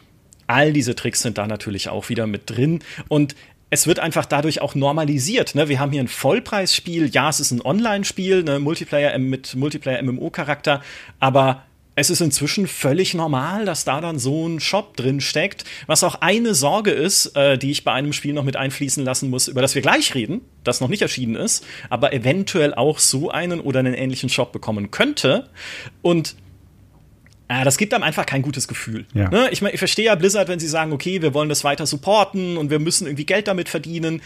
All 0.49 0.73
diese 0.73 0.97
Tricks 0.97 1.23
sind 1.23 1.39
da 1.39 1.47
natürlich 1.47 1.89
auch 1.89 2.09
wieder 2.09 2.27
mit 2.27 2.51
drin. 2.51 2.81
Und 3.07 3.37
es 3.71 3.87
wird 3.87 4.01
einfach 4.01 4.25
dadurch 4.25 4.61
auch 4.61 4.75
normalisiert. 4.75 5.55
Ne? 5.55 5.69
Wir 5.69 5.79
haben 5.79 5.93
hier 5.93 6.03
ein 6.03 6.09
Vollpreisspiel. 6.09 7.11
Ja, 7.11 7.29
es 7.29 7.39
ist 7.39 7.51
ein 7.51 7.61
Online-Spiel, 7.61 8.43
ne? 8.43 8.59
Multiplayer 8.59 9.17
mit 9.19 9.55
Multiplayer-MMO-Charakter, 9.55 10.83
aber 11.21 11.63
es 11.95 12.11
ist 12.11 12.21
inzwischen 12.21 12.69
völlig 12.69 13.15
normal, 13.15 13.65
dass 13.65 13.85
da 13.85 14.01
dann 14.01 14.21
so 14.21 14.47
ein 14.47 14.61
Shop 14.61 14.97
drin 14.97 15.21
steckt. 15.21 15.65
Was 15.89 16.05
auch 16.05 16.15
eine 16.21 16.55
Sorge 16.55 16.93
ist, 16.93 17.37
äh, 17.37 17.59
die 17.59 17.73
ich 17.73 17.83
bei 17.83 17.93
einem 17.93 18.13
Spiel 18.13 18.35
noch 18.35 18.45
mit 18.45 18.55
einfließen 18.55 19.05
lassen 19.05 19.31
muss, 19.31 19.49
über 19.49 19.63
das 19.63 19.75
wir 19.75 19.83
gleich 19.83 20.15
reden, 20.15 20.43
das 20.63 20.81
noch 20.81 20.89
nicht 20.89 21.03
erschienen 21.03 21.35
ist, 21.35 21.67
aber 21.91 22.13
eventuell 22.13 22.73
auch 22.73 23.01
so 23.01 23.31
einen 23.31 23.61
oder 23.61 23.81
einen 23.81 23.95
ähnlichen 23.95 24.29
Shop 24.29 24.53
bekommen 24.53 24.93
könnte. 24.93 25.51
Und 26.01 26.37
Ah, 27.51 27.65
das 27.65 27.79
gibt 27.79 27.95
einem 27.95 28.05
einfach 28.05 28.27
kein 28.27 28.43
gutes 28.43 28.69
Gefühl. 28.69 29.07
Ja. 29.15 29.31
Ne? 29.31 29.49
Ich, 29.51 29.63
mein, 29.63 29.73
ich 29.73 29.79
verstehe 29.79 30.05
ja 30.05 30.15
Blizzard, 30.15 30.49
wenn 30.49 30.61
sie 30.61 30.69
sagen, 30.69 30.93
okay, 30.93 31.23
wir 31.23 31.33
wollen 31.33 31.49
das 31.49 31.65
weiter 31.65 31.87
supporten 31.87 32.59
und 32.59 32.69
wir 32.69 32.79
müssen 32.79 33.07
irgendwie 33.07 33.25
Geld 33.25 33.49
damit 33.49 33.71
verdienen. 33.71 34.21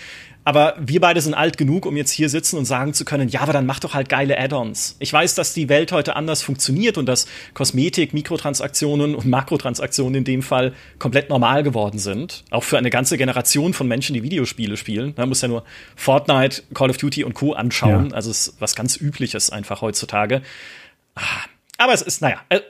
Aber 0.45 0.75
wir 0.81 1.00
beide 1.00 1.21
sind 1.21 1.35
alt 1.35 1.57
genug, 1.57 1.87
um 1.87 1.97
jetzt 1.97 2.11
hier 2.11 2.29
sitzen 2.29 2.59
und 2.59 2.64
sagen 2.64 2.95
zu 2.95 3.05
können, 3.05 3.29
ja, 3.29 3.41
aber 3.43 3.52
dann 3.52 3.64
mach 3.64 3.79
doch 3.79 3.95
halt 3.95 4.09
geile 4.09 4.37
Add-ons. 4.37 4.97
Ich 4.99 5.12
weiß, 5.12 5.37
dass 5.37 5.55
die 5.55 5.69
Welt 5.69 5.93
heute 5.93 6.17
anders 6.17 6.43
funktioniert 6.43 6.99
und 6.99 7.07
dass 7.07 7.29
Kosmetik, 7.55 8.12
Mikrotransaktionen 8.12 9.14
und 9.14 9.25
Makrotransaktionen 9.26 10.17
in 10.17 10.25
dem 10.25 10.43
Fall 10.43 10.73
komplett 10.99 11.31
normal 11.31 11.62
geworden 11.62 12.00
sind. 12.00 12.43
Auch 12.50 12.64
für 12.64 12.76
eine 12.76 12.91
ganze 12.91 13.17
Generation 13.17 13.73
von 13.73 13.87
Menschen, 13.87 14.14
die 14.14 14.25
Videospiele 14.25 14.76
spielen. 14.76 15.14
Man 15.17 15.29
muss 15.29 15.43
ja 15.43 15.49
nur 15.49 15.62
Fortnite, 15.95 16.64
Call 16.75 16.91
of 16.91 16.97
Duty 16.97 17.23
und 17.23 17.35
Co. 17.35 17.52
anschauen. 17.52 18.09
Ja. 18.11 18.17
Also 18.17 18.33
es 18.33 18.49
ist 18.49 18.61
was 18.61 18.75
ganz 18.75 18.97
Übliches 18.97 19.50
einfach 19.50 19.81
heutzutage. 19.81 20.43
Ah 21.14 21.23
aber 21.83 21.93
es 21.93 22.03
ist, 22.03 22.23
naja, 22.23 22.41
äh, 22.49 22.61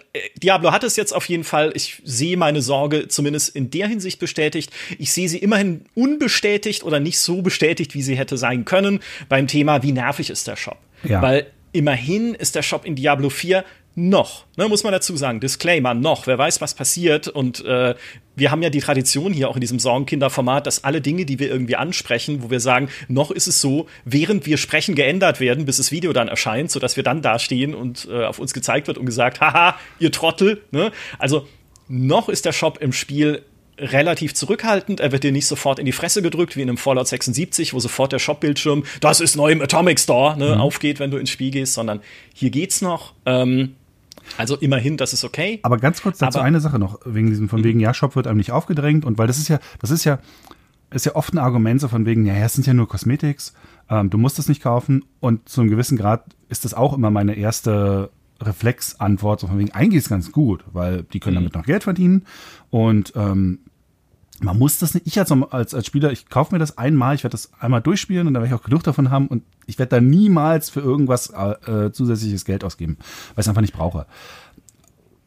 Diablo 0.42 0.72
hat 0.72 0.84
es 0.84 0.96
jetzt 0.96 1.12
auf 1.12 1.28
jeden 1.28 1.44
Fall. 1.44 1.72
Ich 1.74 2.00
sehe 2.04 2.36
meine 2.36 2.62
Sorge 2.62 3.08
zumindest 3.08 3.54
in 3.54 3.70
der 3.70 3.88
Hinsicht 3.88 4.18
bestätigt. 4.18 4.70
Ich 4.98 5.12
sehe 5.12 5.28
sie 5.28 5.38
immerhin 5.38 5.84
unbestätigt 5.94 6.82
oder 6.82 7.00
nicht 7.00 7.18
so 7.18 7.42
bestätigt, 7.42 7.94
wie 7.94 8.02
sie 8.02 8.16
hätte 8.16 8.36
sein 8.36 8.64
können 8.64 9.00
beim 9.28 9.46
Thema, 9.46 9.82
wie 9.82 9.92
nervig 9.92 10.30
ist 10.30 10.46
der 10.48 10.56
Shop. 10.56 10.78
Ja. 11.04 11.20
Weil 11.20 11.46
immerhin 11.72 12.34
ist 12.34 12.54
der 12.54 12.62
Shop 12.62 12.84
in 12.84 12.96
Diablo 12.96 13.30
4 13.30 13.64
noch, 13.94 14.46
ne, 14.56 14.68
muss 14.68 14.84
man 14.84 14.92
dazu 14.92 15.16
sagen, 15.16 15.40
Disclaimer, 15.40 15.92
noch, 15.92 16.26
wer 16.26 16.38
weiß, 16.38 16.60
was 16.60 16.74
passiert. 16.74 17.28
Und 17.28 17.64
äh, 17.64 17.94
wir 18.34 18.50
haben 18.50 18.62
ja 18.62 18.70
die 18.70 18.80
Tradition 18.80 19.32
hier 19.32 19.50
auch 19.50 19.54
in 19.54 19.60
diesem 19.60 19.78
Sorgenkinderformat, 19.78 20.66
dass 20.66 20.84
alle 20.84 21.00
Dinge, 21.00 21.26
die 21.26 21.38
wir 21.38 21.50
irgendwie 21.50 21.76
ansprechen, 21.76 22.42
wo 22.42 22.50
wir 22.50 22.60
sagen, 22.60 22.88
noch 23.08 23.30
ist 23.30 23.46
es 23.46 23.60
so, 23.60 23.86
während 24.04 24.46
wir 24.46 24.56
sprechen, 24.56 24.94
geändert 24.94 25.40
werden, 25.40 25.66
bis 25.66 25.76
das 25.76 25.92
Video 25.92 26.12
dann 26.12 26.28
erscheint, 26.28 26.70
sodass 26.70 26.96
wir 26.96 27.02
dann 27.02 27.20
dastehen 27.20 27.74
und 27.74 28.08
äh, 28.10 28.24
auf 28.24 28.38
uns 28.38 28.54
gezeigt 28.54 28.86
wird 28.86 28.96
und 28.96 29.06
gesagt, 29.06 29.40
haha, 29.40 29.76
ihr 29.98 30.10
Trottel. 30.10 30.62
Ne? 30.70 30.90
Also 31.18 31.46
noch 31.88 32.30
ist 32.30 32.46
der 32.46 32.52
Shop 32.52 32.78
im 32.80 32.92
Spiel 32.92 33.42
relativ 33.78 34.34
zurückhaltend. 34.34 35.00
Er 35.00 35.12
wird 35.12 35.24
dir 35.24 35.32
nicht 35.32 35.46
sofort 35.46 35.78
in 35.78 35.86
die 35.86 35.92
Fresse 35.92 36.22
gedrückt, 36.22 36.56
wie 36.56 36.62
in 36.62 36.68
einem 36.68 36.78
Fallout 36.78 37.08
76, 37.08 37.74
wo 37.74 37.80
sofort 37.80 38.12
der 38.12 38.18
Shop-Bildschirm, 38.18 38.84
das 39.00 39.20
ist 39.20 39.36
neu 39.36 39.50
im 39.50 39.60
Atomic 39.60 39.98
Store, 39.98 40.36
ne, 40.38 40.54
mhm. 40.54 40.60
aufgeht, 40.60 41.00
wenn 41.00 41.10
du 41.10 41.16
ins 41.16 41.30
Spiel 41.30 41.50
gehst, 41.50 41.74
sondern 41.74 42.00
hier 42.34 42.50
geht's 42.50 42.80
noch. 42.80 43.14
Ähm, 43.26 43.74
also 44.36 44.56
immerhin, 44.56 44.96
das 44.96 45.12
ist 45.12 45.24
okay. 45.24 45.60
Aber 45.62 45.78
ganz 45.78 46.02
kurz 46.02 46.18
dazu 46.18 46.38
Aber, 46.38 46.46
eine 46.46 46.60
Sache 46.60 46.78
noch, 46.78 47.00
wegen 47.04 47.28
diesem, 47.28 47.48
von 47.48 47.60
mhm. 47.60 47.64
wegen, 47.64 47.80
ja, 47.80 47.94
Shop 47.94 48.16
wird 48.16 48.26
einem 48.26 48.38
nicht 48.38 48.52
aufgedrängt 48.52 49.04
und 49.04 49.18
weil 49.18 49.26
das 49.26 49.38
ist 49.38 49.48
ja, 49.48 49.58
das 49.80 49.90
ist 49.90 50.04
ja, 50.04 50.18
ist 50.90 51.06
ja 51.06 51.14
oft 51.14 51.32
ein 51.32 51.38
Argument 51.38 51.80
so 51.80 51.88
von 51.88 52.06
wegen, 52.06 52.26
ja, 52.26 52.34
es 52.34 52.54
sind 52.54 52.66
ja 52.66 52.74
nur 52.74 52.88
Cosmetics, 52.88 53.54
ähm, 53.88 54.10
du 54.10 54.18
musst 54.18 54.38
es 54.38 54.48
nicht 54.48 54.62
kaufen 54.62 55.04
und 55.20 55.48
zu 55.48 55.60
einem 55.60 55.70
gewissen 55.70 55.96
Grad 55.96 56.24
ist 56.48 56.64
das 56.64 56.74
auch 56.74 56.92
immer 56.92 57.10
meine 57.10 57.34
erste 57.34 58.10
Reflexantwort, 58.40 59.40
so 59.40 59.46
von 59.46 59.58
wegen, 59.58 59.72
eigentlich 59.72 59.98
ist 59.98 60.04
es 60.04 60.10
ganz 60.10 60.32
gut, 60.32 60.64
weil 60.72 61.04
die 61.04 61.20
können 61.20 61.36
mhm. 61.36 61.40
damit 61.40 61.54
noch 61.54 61.64
Geld 61.64 61.84
verdienen 61.84 62.24
und 62.70 63.12
ähm, 63.16 63.60
man 64.42 64.58
muss 64.58 64.78
das 64.78 64.94
nicht, 64.94 65.06
ich 65.06 65.18
als, 65.18 65.30
als, 65.30 65.74
als 65.74 65.86
Spieler, 65.86 66.12
ich 66.12 66.28
kaufe 66.28 66.54
mir 66.54 66.58
das 66.58 66.76
einmal, 66.78 67.14
ich 67.14 67.24
werde 67.24 67.32
das 67.32 67.50
einmal 67.58 67.80
durchspielen 67.80 68.26
und 68.26 68.34
dann 68.34 68.42
werde 68.42 68.54
ich 68.54 68.60
auch 68.60 68.64
genug 68.64 68.82
davon 68.82 69.10
haben 69.10 69.28
und 69.28 69.42
ich 69.66 69.78
werde 69.78 69.90
da 69.90 70.00
niemals 70.00 70.70
für 70.70 70.80
irgendwas 70.80 71.30
äh, 71.30 71.92
zusätzliches 71.92 72.44
Geld 72.44 72.64
ausgeben, 72.64 72.96
weil 72.98 73.06
ich 73.36 73.38
es 73.38 73.48
einfach 73.48 73.60
nicht 73.60 73.74
brauche. 73.74 74.06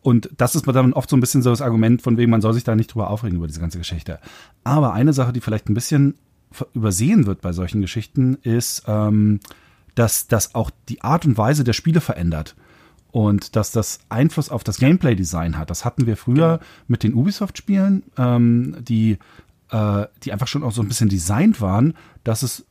Und 0.01 0.29
das 0.37 0.55
ist 0.55 0.67
dann 0.67 0.93
oft 0.93 1.09
so 1.09 1.17
ein 1.17 1.19
bisschen 1.19 1.41
so 1.41 1.49
das 1.49 1.61
Argument, 1.61 2.01
von 2.01 2.17
wegen 2.17 2.29
man 2.29 2.41
soll 2.41 2.53
sich 2.53 2.63
da 2.63 2.75
nicht 2.75 2.93
drüber 2.93 3.09
aufregen 3.09 3.37
über 3.37 3.47
diese 3.47 3.59
ganze 3.59 3.79
Geschichte. 3.79 4.19
Aber 4.63 4.93
eine 4.93 5.13
Sache, 5.13 5.33
die 5.33 5.41
vielleicht 5.41 5.67
ein 5.67 5.73
bisschen 5.73 6.15
übersehen 6.73 7.25
wird 7.25 7.41
bei 7.41 7.53
solchen 7.53 7.81
Geschichten, 7.81 8.37
ist, 8.43 8.83
ähm, 8.87 9.39
dass 9.95 10.27
das 10.27 10.53
auch 10.53 10.69
die 10.89 11.01
Art 11.01 11.25
und 11.25 11.37
Weise 11.37 11.63
der 11.63 11.73
Spiele 11.73 12.01
verändert 12.01 12.55
und 13.15 13.55
dass 13.55 13.71
das 13.71 13.99
Einfluss 14.09 14.49
auf 14.49 14.65
das 14.65 14.77
Gameplay-Design 14.77 15.57
hat. 15.57 15.69
Das 15.69 15.85
hatten 15.85 16.05
wir 16.05 16.17
früher 16.17 16.57
genau. 16.57 16.69
mit 16.89 17.01
den 17.01 17.13
Ubisoft-Spielen, 17.13 18.03
ähm, 18.17 18.75
die, 18.81 19.19
äh, 19.71 20.05
die 20.23 20.33
einfach 20.33 20.47
schon 20.47 20.63
auch 20.63 20.73
so 20.73 20.81
ein 20.81 20.89
bisschen 20.89 21.07
designt 21.07 21.61
waren, 21.61 21.93
dass 22.25 22.43
es 22.43 22.65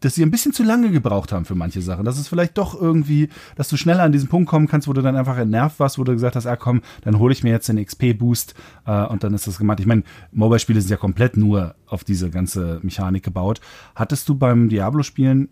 dass 0.00 0.14
sie 0.14 0.22
ein 0.22 0.30
bisschen 0.30 0.54
zu 0.54 0.62
lange 0.62 0.90
gebraucht 0.90 1.32
haben 1.32 1.44
für 1.44 1.54
manche 1.54 1.82
Sachen. 1.82 2.06
Dass 2.06 2.18
es 2.18 2.28
vielleicht 2.28 2.56
doch 2.56 2.80
irgendwie, 2.80 3.28
dass 3.56 3.68
du 3.68 3.76
schneller 3.76 4.04
an 4.04 4.12
diesen 4.12 4.28
Punkt 4.28 4.48
kommen 4.48 4.68
kannst, 4.68 4.88
wo 4.88 4.94
du 4.94 5.02
dann 5.02 5.16
einfach 5.16 5.36
entnervt 5.36 5.80
warst, 5.80 5.98
wo 5.98 6.04
du 6.04 6.12
gesagt 6.12 6.36
hast, 6.36 6.46
ah 6.46 6.56
komm, 6.56 6.80
dann 7.02 7.18
hole 7.18 7.32
ich 7.32 7.42
mir 7.42 7.50
jetzt 7.50 7.68
den 7.68 7.82
XP-Boost 7.84 8.54
äh, 8.86 9.04
und 9.04 9.22
dann 9.22 9.34
ist 9.34 9.46
das 9.46 9.58
gemacht. 9.58 9.80
Ich 9.80 9.86
meine, 9.86 10.02
Mobile-Spiele 10.32 10.80
sind 10.80 10.90
ja 10.90 10.96
komplett 10.96 11.36
nur 11.36 11.74
auf 11.86 12.04
diese 12.04 12.30
ganze 12.30 12.80
Mechanik 12.82 13.22
gebaut. 13.22 13.60
Hattest 13.94 14.30
du 14.30 14.34
beim 14.34 14.70
Diablo-Spielen 14.70 15.50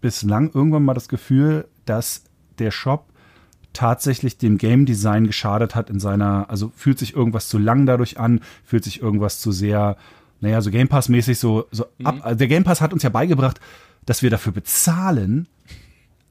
bislang 0.00 0.50
irgendwann 0.52 0.84
mal 0.84 0.94
das 0.94 1.08
Gefühl, 1.08 1.68
dass 1.84 2.24
der 2.58 2.72
Shop 2.72 3.09
tatsächlich 3.72 4.38
dem 4.38 4.58
Game 4.58 4.86
Design 4.86 5.26
geschadet 5.26 5.74
hat 5.74 5.90
in 5.90 6.00
seiner, 6.00 6.50
also 6.50 6.72
fühlt 6.74 6.98
sich 6.98 7.14
irgendwas 7.14 7.48
zu 7.48 7.58
lang 7.58 7.86
dadurch 7.86 8.18
an, 8.18 8.40
fühlt 8.64 8.84
sich 8.84 9.00
irgendwas 9.00 9.40
zu 9.40 9.52
sehr, 9.52 9.96
naja, 10.40 10.60
so 10.60 10.70
Game 10.70 10.88
Pass 10.88 11.08
mäßig 11.08 11.38
so, 11.38 11.66
so 11.70 11.86
mhm. 11.98 12.06
ab. 12.06 12.16
Also 12.22 12.38
der 12.38 12.48
Game 12.48 12.64
Pass 12.64 12.80
hat 12.80 12.92
uns 12.92 13.02
ja 13.02 13.10
beigebracht, 13.10 13.60
dass 14.06 14.22
wir 14.22 14.30
dafür 14.30 14.52
bezahlen, 14.52 15.46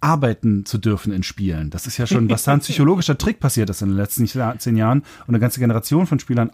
arbeiten 0.02 0.66
zu 0.66 0.78
dürfen 0.78 1.12
in 1.14 1.24
Spielen. 1.24 1.70
Das 1.70 1.88
ist 1.88 1.98
ja 1.98 2.08
schon, 2.08 2.30
was 2.32 2.44
da 2.44 2.54
ein 2.54 2.60
psychologischer 2.60 3.18
Trick 3.18 3.40
passiert 3.40 3.70
ist 3.70 3.82
in 3.82 3.90
den 3.90 3.98
letzten 3.98 4.28
zehn 4.28 4.78
Jahren 4.78 5.00
und 5.00 5.30
eine 5.30 5.40
ganze 5.40 5.60
Generation 5.60 6.08
von 6.08 6.20
Spielern 6.20 6.50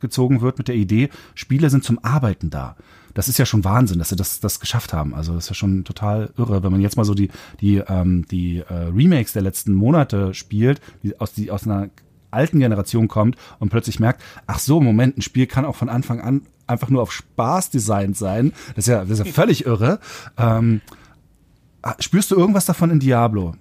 aufgezogen 0.00 0.40
wird 0.40 0.58
mit 0.58 0.68
der 0.68 0.74
Idee, 0.74 1.10
Spiele 1.34 1.70
sind 1.70 1.84
zum 1.84 2.02
Arbeiten 2.02 2.50
da 2.50 2.76
das 3.12 3.26
ist 3.26 3.38
ja 3.38 3.44
schon 3.44 3.64
Wahnsinn, 3.64 3.98
dass 3.98 4.10
sie 4.10 4.14
das, 4.16 4.38
das 4.38 4.60
geschafft 4.60 4.92
haben. 4.92 5.16
Also 5.16 5.34
das 5.34 5.44
ist 5.44 5.50
ja 5.50 5.54
schon 5.54 5.82
total 5.82 6.30
irre, 6.38 6.62
wenn 6.62 6.70
man 6.70 6.80
jetzt 6.80 6.96
mal 6.96 7.04
so 7.04 7.12
die, 7.12 7.28
die, 7.60 7.78
ähm, 7.78 8.24
die 8.30 8.58
äh, 8.58 8.72
Remakes 8.72 9.32
der 9.32 9.42
letzten 9.42 9.74
Monate 9.74 10.32
spielt, 10.32 10.80
die 11.02 11.18
aus, 11.18 11.32
die 11.32 11.50
aus 11.50 11.66
einer 11.66 11.90
alten 12.30 12.60
Generation 12.60 13.08
kommt 13.08 13.36
und 13.58 13.70
plötzlich 13.70 13.98
merkt, 13.98 14.22
ach 14.46 14.60
so, 14.60 14.80
Moment, 14.80 15.18
ein 15.18 15.22
Spiel 15.22 15.48
kann 15.48 15.64
auch 15.64 15.74
von 15.74 15.88
Anfang 15.88 16.20
an 16.20 16.42
einfach 16.68 16.88
nur 16.88 17.02
auf 17.02 17.10
Spaß 17.10 17.70
designt 17.70 18.16
sein. 18.16 18.52
Das 18.76 18.86
ist 18.86 18.92
ja, 18.92 19.00
das 19.00 19.18
ist 19.18 19.26
ja 19.26 19.32
völlig 19.32 19.66
irre. 19.66 19.98
Ähm, 20.38 20.80
ah, 21.82 21.96
spürst 21.98 22.30
du 22.30 22.36
irgendwas 22.36 22.66
davon 22.66 22.90
in 22.90 23.00
Diablo? 23.00 23.56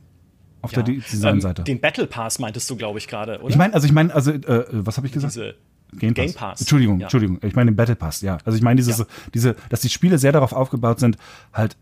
Auf 0.62 0.74
ja, 0.74 0.84
der 0.84 0.96
Designseite. 0.96 1.62
Ähm, 1.62 1.66
den 1.66 1.80
Battle 1.80 2.06
Pass 2.06 2.38
meintest 2.38 2.70
du, 2.70 2.76
glaube 2.76 3.00
ich, 3.00 3.08
gerade, 3.08 3.40
oder? 3.40 3.50
Ich 3.50 3.58
meine, 3.58 3.74
also 3.74 3.88
ich 3.88 3.94
meine, 3.94 4.14
also 4.14 4.32
äh, 4.32 4.66
was 4.72 4.98
habe 4.98 5.08
ich 5.08 5.14
gesagt? 5.14 5.34
Diese 5.34 5.56
Game 5.94 6.14
Pass. 6.14 6.26
Game 6.26 6.34
Pass. 6.34 6.60
Entschuldigung, 6.62 7.00
ja. 7.00 7.06
Entschuldigung. 7.06 7.40
Ich 7.44 7.56
meine 7.56 7.72
den 7.72 7.76
Battle 7.76 7.96
Pass, 7.96 8.22
ja. 8.22 8.38
Also 8.46 8.58
ich 8.58 8.64
meine 8.64 8.78
dieses, 8.78 9.00
ja. 9.00 9.06
diese, 9.34 9.56
dass 9.70 9.82
die 9.82 9.90
Spiele 9.90 10.18
sehr 10.18 10.32
darauf 10.32 10.54
aufgebaut 10.54 11.00
sind, 11.00 11.18
halt 11.54 11.78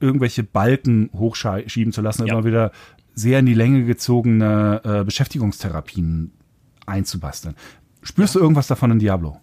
irgendwelche 0.00 0.42
Balken 0.42 1.10
hochschieben 1.14 1.92
zu 1.92 2.00
lassen, 2.00 2.26
ja. 2.26 2.34
immer 2.34 2.44
wieder 2.44 2.72
sehr 3.14 3.40
in 3.40 3.46
die 3.46 3.54
Länge 3.54 3.84
gezogene 3.84 4.80
äh, 4.84 5.04
Beschäftigungstherapien 5.04 6.32
einzubasteln. 6.86 7.54
Spürst 8.02 8.34
du 8.34 8.40
irgendwas 8.40 8.66
davon 8.66 8.92
in 8.92 8.98
Diablo? 8.98 9.38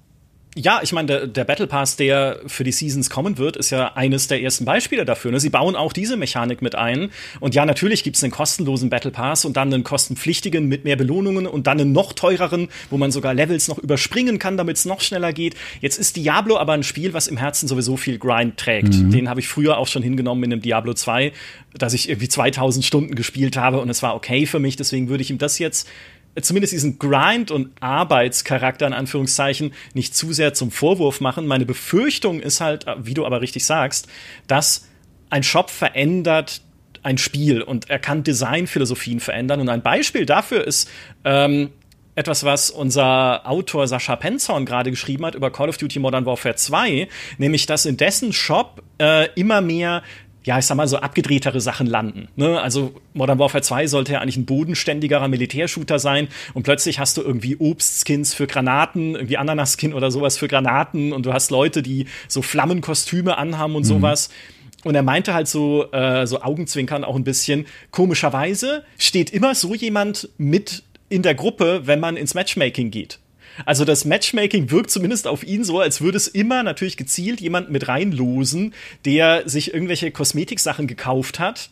Ja, 0.57 0.79
ich 0.81 0.91
meine, 0.91 1.05
der, 1.05 1.27
der, 1.27 1.43
Battle 1.43 1.67
Pass, 1.67 1.97
der 1.97 2.39
für 2.47 2.63
die 2.63 2.71
Seasons 2.71 3.11
kommen 3.11 3.37
wird, 3.37 3.57
ist 3.57 3.69
ja 3.69 3.93
eines 3.93 4.27
der 4.27 4.41
ersten 4.41 4.65
Beispiele 4.65 5.05
dafür. 5.05 5.29
Ne? 5.31 5.39
Sie 5.39 5.51
bauen 5.51 5.75
auch 5.75 5.93
diese 5.93 6.17
Mechanik 6.17 6.63
mit 6.63 6.73
ein. 6.73 7.11
Und 7.39 7.53
ja, 7.53 7.63
natürlich 7.63 8.03
gibt 8.03 8.17
es 8.17 8.23
einen 8.23 8.31
kostenlosen 8.31 8.89
Battle 8.89 9.11
Pass 9.11 9.45
und 9.45 9.55
dann 9.55 9.71
einen 9.71 9.83
kostenpflichtigen 9.83 10.67
mit 10.67 10.83
mehr 10.83 10.95
Belohnungen 10.95 11.45
und 11.45 11.67
dann 11.67 11.79
einen 11.79 11.91
noch 11.91 12.11
teureren, 12.11 12.69
wo 12.89 12.97
man 12.97 13.11
sogar 13.11 13.35
Levels 13.35 13.67
noch 13.67 13.77
überspringen 13.77 14.39
kann, 14.39 14.57
damit 14.57 14.77
es 14.77 14.85
noch 14.85 15.01
schneller 15.01 15.31
geht. 15.31 15.55
Jetzt 15.79 15.99
ist 15.99 16.15
Diablo 16.15 16.57
aber 16.57 16.73
ein 16.73 16.83
Spiel, 16.83 17.13
was 17.13 17.27
im 17.27 17.37
Herzen 17.37 17.67
sowieso 17.67 17.95
viel 17.95 18.17
Grind 18.17 18.57
trägt. 18.57 18.95
Mhm. 18.95 19.11
Den 19.11 19.29
habe 19.29 19.39
ich 19.39 19.47
früher 19.47 19.77
auch 19.77 19.87
schon 19.87 20.01
hingenommen 20.01 20.43
in 20.45 20.53
einem 20.53 20.61
Diablo 20.63 20.95
2, 20.95 21.33
dass 21.75 21.93
ich 21.93 22.09
irgendwie 22.09 22.29
2000 22.29 22.83
Stunden 22.83 23.13
gespielt 23.13 23.57
habe 23.57 23.79
und 23.79 23.91
es 23.91 24.01
war 24.01 24.15
okay 24.15 24.47
für 24.47 24.59
mich. 24.59 24.75
Deswegen 24.75 25.07
würde 25.07 25.21
ich 25.21 25.29
ihm 25.29 25.37
das 25.37 25.59
jetzt 25.59 25.87
zumindest 26.41 26.73
diesen 26.73 26.99
Grind- 26.99 27.51
und 27.51 27.71
Arbeitscharakter 27.81 28.87
in 28.87 28.93
Anführungszeichen 28.93 29.73
nicht 29.93 30.15
zu 30.15 30.33
sehr 30.33 30.53
zum 30.53 30.71
Vorwurf 30.71 31.21
machen. 31.21 31.47
Meine 31.47 31.65
Befürchtung 31.65 32.39
ist 32.39 32.61
halt, 32.61 32.85
wie 32.99 33.13
du 33.13 33.25
aber 33.25 33.41
richtig 33.41 33.65
sagst, 33.65 34.07
dass 34.47 34.87
ein 35.29 35.43
Shop 35.43 35.69
verändert 35.69 36.61
ein 37.03 37.17
Spiel 37.17 37.61
und 37.61 37.89
er 37.89 37.99
kann 37.99 38.23
Designphilosophien 38.23 39.19
verändern. 39.19 39.61
Und 39.61 39.69
ein 39.69 39.81
Beispiel 39.81 40.25
dafür 40.25 40.65
ist 40.65 40.89
ähm, 41.23 41.69
etwas, 42.15 42.43
was 42.43 42.69
unser 42.71 43.47
Autor 43.47 43.87
Sascha 43.87 44.15
Penzorn 44.15 44.65
gerade 44.65 44.89
geschrieben 44.89 45.25
hat 45.25 45.35
über 45.35 45.51
Call 45.51 45.69
of 45.69 45.77
Duty 45.77 45.99
Modern 45.99 46.25
Warfare 46.25 46.55
2, 46.55 47.07
nämlich 47.37 47.65
dass 47.65 47.85
in 47.85 47.95
dessen 47.95 48.33
Shop 48.33 48.81
äh, 48.99 49.29
immer 49.35 49.61
mehr 49.61 50.03
ja, 50.47 50.57
ich 50.57 50.65
sag 50.65 50.75
mal, 50.75 50.87
so 50.87 50.97
abgedrehtere 50.97 51.59
Sachen 51.59 51.87
landen. 51.87 52.29
Ne? 52.37 52.59
Also 52.59 52.93
Modern 53.13 53.37
Warfare 53.37 53.61
2 53.61 53.87
sollte 53.87 54.13
ja 54.13 54.21
eigentlich 54.21 54.37
ein 54.37 54.45
bodenständigerer 54.45 55.27
Militärshooter 55.27 55.99
sein 55.99 56.29
und 56.53 56.63
plötzlich 56.63 56.99
hast 56.99 57.17
du 57.17 57.21
irgendwie 57.21 57.57
Obstskins 57.59 58.33
für 58.33 58.47
Granaten, 58.47 59.15
irgendwie 59.15 59.37
Ananaskin 59.37 59.93
oder 59.93 60.09
sowas 60.09 60.37
für 60.37 60.47
Granaten 60.47 61.11
und 61.11 61.25
du 61.25 61.33
hast 61.33 61.51
Leute, 61.51 61.83
die 61.83 62.07
so 62.29 62.41
Flammenkostüme 62.41 63.37
anhaben 63.37 63.75
und 63.75 63.83
mhm. 63.83 63.87
sowas. 63.87 64.29
Und 64.85 64.95
er 64.95 65.03
meinte 65.03 65.33
halt 65.33 65.49
so, 65.49 65.91
äh, 65.91 66.25
so 66.25 66.41
Augenzwinkern 66.41 67.03
auch 67.03 67.17
ein 67.17 67.25
bisschen, 67.25 67.65
komischerweise 67.91 68.85
steht 68.97 69.31
immer 69.31 69.53
so 69.53 69.75
jemand 69.75 70.29
mit 70.37 70.83
in 71.09 71.23
der 71.23 71.35
Gruppe, 71.35 71.81
wenn 71.85 71.99
man 71.99 72.15
ins 72.15 72.35
Matchmaking 72.35 72.89
geht. 72.89 73.19
Also 73.65 73.85
das 73.85 74.05
Matchmaking 74.05 74.71
wirkt 74.71 74.91
zumindest 74.91 75.27
auf 75.27 75.43
ihn 75.43 75.63
so, 75.63 75.79
als 75.79 76.01
würde 76.01 76.17
es 76.17 76.27
immer 76.27 76.63
natürlich 76.63 76.97
gezielt 76.97 77.41
jemanden 77.41 77.71
mit 77.71 77.87
reinlosen, 77.87 78.73
der 79.05 79.47
sich 79.47 79.73
irgendwelche 79.73 80.11
Kosmetiksachen 80.11 80.87
gekauft 80.87 81.39
hat, 81.39 81.69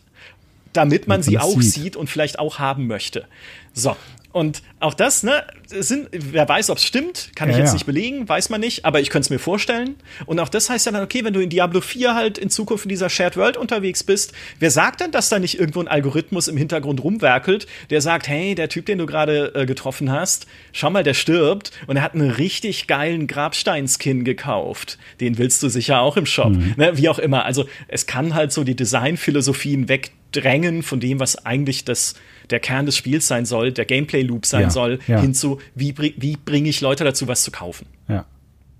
damit 0.72 1.06
man 1.06 1.22
sie 1.22 1.38
auch 1.38 1.60
sieht. 1.60 1.72
sieht 1.72 1.96
und 1.96 2.10
vielleicht 2.10 2.38
auch 2.38 2.58
haben 2.58 2.86
möchte. 2.86 3.26
So, 3.72 3.96
und 4.36 4.62
auch 4.80 4.92
das, 4.92 5.22
ne, 5.22 5.44
sind, 5.66 6.08
wer 6.12 6.46
weiß, 6.46 6.68
ob 6.68 6.76
es 6.76 6.84
stimmt, 6.84 7.30
kann 7.34 7.48
ich 7.48 7.56
jetzt 7.56 7.68
ja. 7.68 7.72
nicht 7.72 7.86
belegen, 7.86 8.28
weiß 8.28 8.50
man 8.50 8.60
nicht, 8.60 8.84
aber 8.84 9.00
ich 9.00 9.08
könnte 9.08 9.24
es 9.24 9.30
mir 9.30 9.38
vorstellen. 9.38 9.94
Und 10.26 10.38
auch 10.40 10.50
das 10.50 10.68
heißt 10.68 10.84
ja 10.84 10.92
dann, 10.92 11.02
okay, 11.02 11.24
wenn 11.24 11.32
du 11.32 11.40
in 11.40 11.48
Diablo 11.48 11.80
4 11.80 12.14
halt 12.14 12.36
in 12.36 12.50
Zukunft 12.50 12.84
in 12.84 12.90
dieser 12.90 13.08
Shared 13.08 13.38
World 13.38 13.56
unterwegs 13.56 14.04
bist, 14.04 14.34
wer 14.58 14.70
sagt 14.70 15.00
denn, 15.00 15.10
dass 15.10 15.30
da 15.30 15.38
nicht 15.38 15.58
irgendwo 15.58 15.80
ein 15.80 15.88
Algorithmus 15.88 16.48
im 16.48 16.58
Hintergrund 16.58 17.02
rumwerkelt, 17.02 17.66
der 17.88 18.02
sagt, 18.02 18.28
hey, 18.28 18.54
der 18.54 18.68
Typ, 18.68 18.84
den 18.84 18.98
du 18.98 19.06
gerade 19.06 19.54
äh, 19.54 19.64
getroffen 19.64 20.12
hast, 20.12 20.46
schau 20.70 20.90
mal, 20.90 21.02
der 21.02 21.14
stirbt 21.14 21.70
und 21.86 21.96
er 21.96 22.02
hat 22.02 22.12
einen 22.12 22.30
richtig 22.30 22.88
geilen 22.88 23.28
Grabstein-Skin 23.28 24.22
gekauft. 24.22 24.98
Den 25.18 25.38
willst 25.38 25.62
du 25.62 25.70
sicher 25.70 26.02
auch 26.02 26.18
im 26.18 26.26
Shop. 26.26 26.50
Mhm. 26.50 26.74
Ne, 26.76 26.98
wie 26.98 27.08
auch 27.08 27.18
immer. 27.18 27.46
Also 27.46 27.64
es 27.88 28.04
kann 28.04 28.34
halt 28.34 28.52
so 28.52 28.64
die 28.64 28.76
Designphilosophien 28.76 29.88
wegdrängen 29.88 30.82
von 30.82 31.00
dem, 31.00 31.20
was 31.20 31.46
eigentlich 31.46 31.86
das 31.86 32.16
der 32.50 32.60
Kern 32.60 32.86
des 32.86 32.96
Spiels 32.96 33.26
sein 33.26 33.44
soll, 33.44 33.72
der 33.72 33.84
Gameplay-Loop 33.84 34.46
sein 34.46 34.62
ja, 34.62 34.70
soll, 34.70 34.98
ja. 35.06 35.20
hinzu, 35.20 35.58
wie, 35.74 35.94
wie 35.98 36.36
bringe 36.36 36.68
ich 36.68 36.80
Leute 36.80 37.04
dazu, 37.04 37.28
was 37.28 37.42
zu 37.42 37.50
kaufen. 37.50 37.86
Ja. 38.08 38.24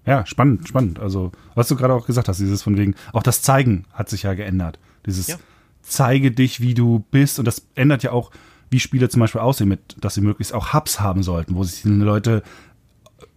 Ja, 0.07 0.25
spannend, 0.25 0.69
spannend. 0.69 1.01
Also, 1.01 1.33
was 1.57 1.67
du 1.67 1.75
gerade 1.75 1.93
auch 1.93 2.07
gesagt 2.07 2.29
hast, 2.29 2.39
dieses 2.39 2.63
von 2.63 2.79
wegen, 2.79 2.95
auch 3.13 3.25
das 3.25 3.43
Zeigen 3.43 3.87
hat 3.93 4.09
sich 4.09 4.23
ja 4.23 4.35
geändert. 4.35 4.79
Dieses 5.05 5.27
ja. 5.27 5.37
zeige 5.83 6.31
dich, 6.31 6.61
wie 6.61 6.75
du 6.75 7.05
bist. 7.11 7.41
Und 7.41 7.45
das 7.45 7.67
ändert 7.75 8.05
ja 8.05 8.13
auch 8.13 8.31
wie 8.71 8.81
Spiele 8.81 9.09
zum 9.09 9.21
Beispiel 9.21 9.41
aussehen, 9.41 9.69
mit, 9.69 9.97
dass 10.01 10.15
sie 10.15 10.21
möglichst 10.21 10.55
auch 10.55 10.73
Hubs 10.73 11.01
haben 11.01 11.23
sollten, 11.23 11.57
wo 11.57 11.65
sich 11.65 11.83
die 11.83 11.89
Leute 11.89 12.43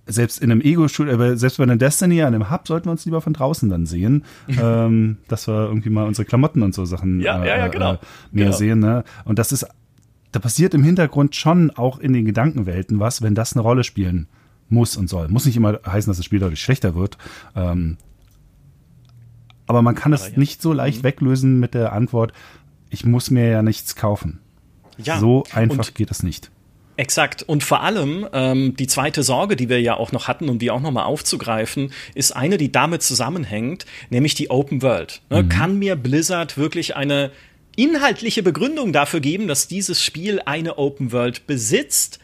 selbst 0.06 0.42
in 0.42 0.52
einem 0.52 0.62
Ego-Shooter, 0.62 1.38
selbst 1.38 1.58
bei 1.58 1.64
einer 1.64 1.78
Destiny, 1.78 2.22
an 2.22 2.34
einem 2.34 2.50
Hub, 2.50 2.68
sollten 2.68 2.88
wir 2.88 2.92
uns 2.92 3.06
lieber 3.06 3.22
von 3.22 3.34
draußen 3.34 3.70
dann 3.70 3.86
sehen, 3.86 4.26
ähm, 4.48 5.18
dass 5.28 5.48
wir 5.48 5.68
irgendwie 5.68 5.90
mal 5.90 6.06
unsere 6.06 6.26
Klamotten 6.26 6.64
und 6.64 6.74
so 6.74 6.86
Sachen 6.86 7.22
ja, 7.22 7.44
äh, 7.44 7.48
ja, 7.48 7.58
ja, 7.58 7.68
genau. 7.68 7.94
äh, 7.94 7.98
mehr 8.32 8.46
genau. 8.46 8.58
sehen. 8.58 8.80
Ne? 8.80 9.04
Und 9.26 9.40
das 9.40 9.52
ist, 9.52 9.68
da 10.32 10.40
passiert 10.40 10.74
im 10.74 10.84
Hintergrund 10.84 11.36
schon 11.36 11.72
auch 11.72 12.00
in 12.00 12.14
den 12.14 12.26
Gedankenwelten 12.26 13.00
was, 13.00 13.22
wenn 13.22 13.36
das 13.36 13.54
eine 13.54 13.62
Rolle 13.62 13.84
spielen 13.84 14.28
muss 14.70 14.96
und 14.98 15.10
soll. 15.10 15.28
Muss 15.28 15.46
nicht 15.46 15.58
immer 15.58 15.80
heißen, 15.86 16.10
dass 16.10 16.18
das 16.18 16.26
Spiel 16.26 16.40
dadurch 16.40 16.62
schlechter 16.62 16.96
wird. 16.96 17.18
Ähm, 17.56 17.98
aber 19.66 19.82
man 19.82 19.96
kann 19.96 20.14
es 20.14 20.32
ja. 20.32 20.38
nicht 20.38 20.62
so 20.62 20.74
leicht 20.74 21.00
mhm. 21.00 21.04
weglösen 21.04 21.60
mit 21.60 21.74
der 21.74 21.94
Antwort, 21.94 22.34
ich 22.90 23.06
muss 23.06 23.30
mir 23.30 23.48
ja 23.48 23.62
nichts 23.62 23.96
kaufen. 23.96 24.40
Ja. 24.98 25.20
So 25.20 25.44
einfach 25.54 25.94
geht 25.94 26.12
es 26.12 26.24
nicht. 26.24 26.52
Exakt. 26.98 27.44
Und 27.44 27.64
vor 27.64 27.82
allem 27.82 28.28
ähm, 28.34 28.76
die 28.76 28.88
zweite 28.88 29.24
Sorge, 29.24 29.56
die 29.56 29.70
wir 29.70 29.80
ja 29.80 29.96
auch 29.96 30.12
noch 30.12 30.28
hatten, 30.28 30.50
um 30.50 30.60
die 30.60 30.70
auch 30.70 30.82
nochmal 30.82 31.06
aufzugreifen, 31.06 31.94
ist 32.14 32.36
eine, 32.36 32.58
die 32.58 32.74
damit 32.74 33.04
zusammenhängt, 33.04 33.86
nämlich 34.10 34.34
die 34.34 34.50
Open 34.50 34.82
World. 34.82 35.22
Ne? 35.30 35.44
Mhm. 35.44 35.50
Kann 35.50 35.80
mir 35.80 35.96
Blizzard 35.96 36.58
wirklich 36.58 36.98
eine 36.98 37.32
inhaltliche 37.82 38.44
Begründung 38.44 38.94
dafür 38.94 39.20
geben, 39.20 39.48
dass 39.48 39.68
dieses 39.68 40.04
Spiel 40.04 40.42
eine 40.46 40.78
Open 40.78 41.12
World 41.12 41.48
besitzt? 41.48 42.20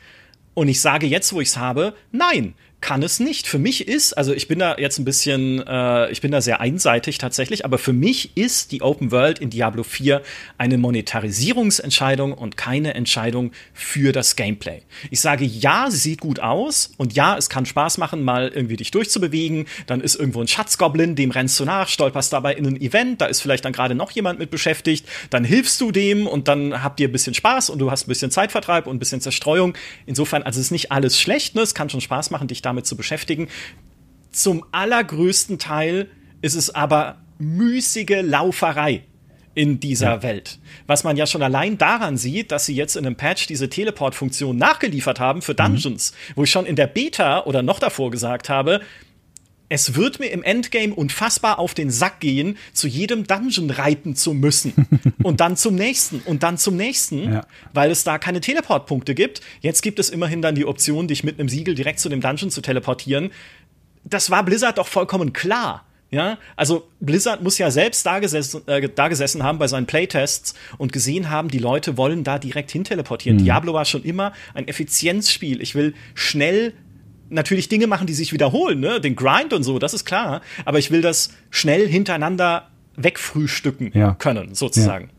Und 0.53 0.67
ich 0.67 0.81
sage 0.81 1.05
jetzt, 1.07 1.33
wo 1.33 1.41
ich 1.41 1.49
es 1.49 1.57
habe, 1.57 1.93
nein 2.11 2.53
kann 2.81 3.01
es 3.01 3.19
nicht. 3.19 3.47
Für 3.47 3.57
mich 3.57 3.87
ist, 3.87 4.13
also 4.13 4.33
ich 4.33 4.47
bin 4.47 4.59
da 4.59 4.77
jetzt 4.77 4.99
ein 4.99 5.05
bisschen, 5.05 5.65
äh, 5.65 6.11
ich 6.11 6.21
bin 6.21 6.31
da 6.31 6.41
sehr 6.41 6.61
einseitig 6.61 7.17
tatsächlich, 7.17 7.65
aber 7.65 7.77
für 7.77 7.93
mich 7.93 8.37
ist 8.37 8.71
die 8.71 8.81
Open 8.81 9.11
World 9.11 9.39
in 9.39 9.49
Diablo 9.49 9.83
4 9.83 10.21
eine 10.57 10.77
Monetarisierungsentscheidung 10.77 12.33
und 12.33 12.57
keine 12.57 12.93
Entscheidung 12.93 13.51
für 13.73 14.11
das 14.11 14.35
Gameplay. 14.35 14.81
Ich 15.09 15.19
sage 15.19 15.45
ja, 15.45 15.87
sie 15.89 15.97
sieht 15.97 16.21
gut 16.21 16.39
aus 16.39 16.91
und 16.97 17.13
ja, 17.13 17.37
es 17.37 17.49
kann 17.49 17.65
Spaß 17.65 17.97
machen, 17.97 18.23
mal 18.23 18.49
irgendwie 18.53 18.75
dich 18.75 18.91
durchzubewegen. 18.91 19.65
Dann 19.87 20.01
ist 20.01 20.15
irgendwo 20.15 20.41
ein 20.41 20.47
Schatzgoblin, 20.47 21.15
dem 21.15 21.31
rennst 21.31 21.59
du 21.59 21.65
nach, 21.65 21.87
stolperst 21.87 22.33
dabei 22.33 22.53
in 22.53 22.67
ein 22.67 22.81
Event, 22.81 23.21
da 23.21 23.25
ist 23.25 23.41
vielleicht 23.41 23.65
dann 23.65 23.73
gerade 23.73 23.95
noch 23.95 24.11
jemand 24.11 24.37
mit 24.37 24.51
beschäftigt, 24.51 25.07
dann 25.29 25.43
hilfst 25.43 25.81
du 25.81 25.91
dem 25.91 26.27
und 26.27 26.47
dann 26.47 26.83
habt 26.83 26.99
ihr 26.99 27.07
ein 27.07 27.11
bisschen 27.11 27.33
Spaß 27.33 27.69
und 27.69 27.79
du 27.79 27.89
hast 27.89 28.05
ein 28.05 28.09
bisschen 28.09 28.31
Zeitvertreib 28.31 28.87
und 28.87 28.95
ein 28.95 28.99
bisschen 28.99 29.21
Zerstreuung. 29.21 29.73
Insofern, 30.05 30.43
also 30.43 30.59
es 30.59 30.67
ist 30.67 30.71
nicht 30.71 30.91
alles 30.91 31.19
schlecht, 31.19 31.55
ne? 31.55 31.61
es 31.61 31.73
kann 31.73 31.89
schon 31.89 32.01
Spaß 32.01 32.31
machen, 32.31 32.47
dich 32.47 32.61
damit 32.65 32.85
zu 32.85 32.95
beschäftigen. 32.97 33.47
Zum 34.31 34.65
allergrößten 34.71 35.59
Teil 35.59 36.09
ist 36.41 36.55
es 36.55 36.73
aber 36.73 37.17
müßige 37.37 38.21
Lauferei 38.21 39.03
in 39.55 39.79
dieser 39.79 40.15
ja. 40.15 40.23
Welt. 40.23 40.59
Was 40.85 41.03
man 41.03 41.15
ja 41.17 41.25
schon 41.25 41.41
allein 41.41 41.77
daran 41.77 42.17
sieht, 42.17 42.51
dass 42.51 42.65
sie 42.65 42.75
jetzt 42.75 42.97
in 42.97 43.05
einem 43.05 43.15
Patch 43.15 43.47
diese 43.47 43.69
Teleport-Funktion 43.69 44.57
nachgeliefert 44.57 45.19
haben 45.19 45.41
für 45.41 45.53
mhm. 45.53 45.57
Dungeons, 45.57 46.11
mhm. 46.11 46.33
wo 46.35 46.43
ich 46.43 46.51
schon 46.51 46.65
in 46.65 46.75
der 46.75 46.87
Beta 46.87 47.45
oder 47.45 47.63
noch 47.63 47.79
davor 47.79 48.11
gesagt 48.11 48.49
habe, 48.49 48.81
es 49.75 49.95
wird 49.95 50.21
mir 50.21 50.27
im 50.27 50.41
Endgame 50.41 50.95
unfassbar 50.95 51.59
auf 51.59 51.73
den 51.73 51.91
Sack 51.91 52.21
gehen, 52.21 52.57
zu 52.71 52.87
jedem 52.87 53.27
Dungeon 53.27 53.69
reiten 53.69 54.15
zu 54.15 54.33
müssen. 54.33 54.73
und 55.23 55.41
dann 55.41 55.57
zum 55.57 55.75
nächsten 55.75 56.21
und 56.21 56.43
dann 56.43 56.57
zum 56.57 56.77
nächsten, 56.77 57.33
ja. 57.33 57.47
weil 57.73 57.91
es 57.91 58.05
da 58.05 58.17
keine 58.17 58.39
Teleportpunkte 58.39 59.13
gibt. 59.13 59.41
Jetzt 59.59 59.81
gibt 59.81 59.99
es 59.99 60.09
immerhin 60.09 60.41
dann 60.41 60.55
die 60.55 60.65
Option, 60.65 61.09
dich 61.09 61.25
mit 61.25 61.39
einem 61.39 61.49
Siegel 61.49 61.75
direkt 61.75 61.99
zu 61.99 62.07
dem 62.07 62.21
Dungeon 62.21 62.51
zu 62.51 62.61
teleportieren. 62.61 63.31
Das 64.05 64.29
war 64.29 64.45
Blizzard 64.45 64.77
doch 64.77 64.87
vollkommen 64.87 65.33
klar. 65.33 65.83
Ja, 66.09 66.37
also 66.55 66.87
Blizzard 67.01 67.43
muss 67.43 67.57
ja 67.57 67.69
selbst 67.69 68.05
da 68.05 68.19
gesessen, 68.19 68.65
äh, 68.67 68.87
da 68.87 69.09
gesessen 69.09 69.43
haben 69.43 69.57
bei 69.57 69.67
seinen 69.67 69.87
Playtests 69.87 70.53
und 70.77 70.93
gesehen 70.93 71.29
haben, 71.29 71.49
die 71.49 71.59
Leute 71.59 71.97
wollen 71.97 72.23
da 72.23 72.39
direkt 72.39 72.71
hin 72.71 72.85
teleportieren. 72.85 73.39
Mhm. 73.39 73.43
Diablo 73.43 73.73
war 73.73 73.83
schon 73.83 74.03
immer 74.03 74.31
ein 74.53 74.69
Effizienzspiel. 74.69 75.61
Ich 75.61 75.75
will 75.75 75.95
schnell 76.13 76.73
natürlich 77.29 77.69
Dinge 77.69 77.87
machen, 77.87 78.07
die 78.07 78.13
sich 78.13 78.33
wiederholen, 78.33 78.79
ne? 78.79 79.01
Den 79.01 79.15
Grind 79.15 79.53
und 79.53 79.63
so, 79.63 79.79
das 79.79 79.93
ist 79.93 80.05
klar. 80.05 80.41
Aber 80.65 80.79
ich 80.79 80.91
will 80.91 81.01
das 81.01 81.29
schnell 81.49 81.87
hintereinander 81.87 82.69
wegfrühstücken 82.95 83.91
ja. 83.93 84.13
können, 84.13 84.55
sozusagen. 84.55 85.05
Ja. 85.05 85.11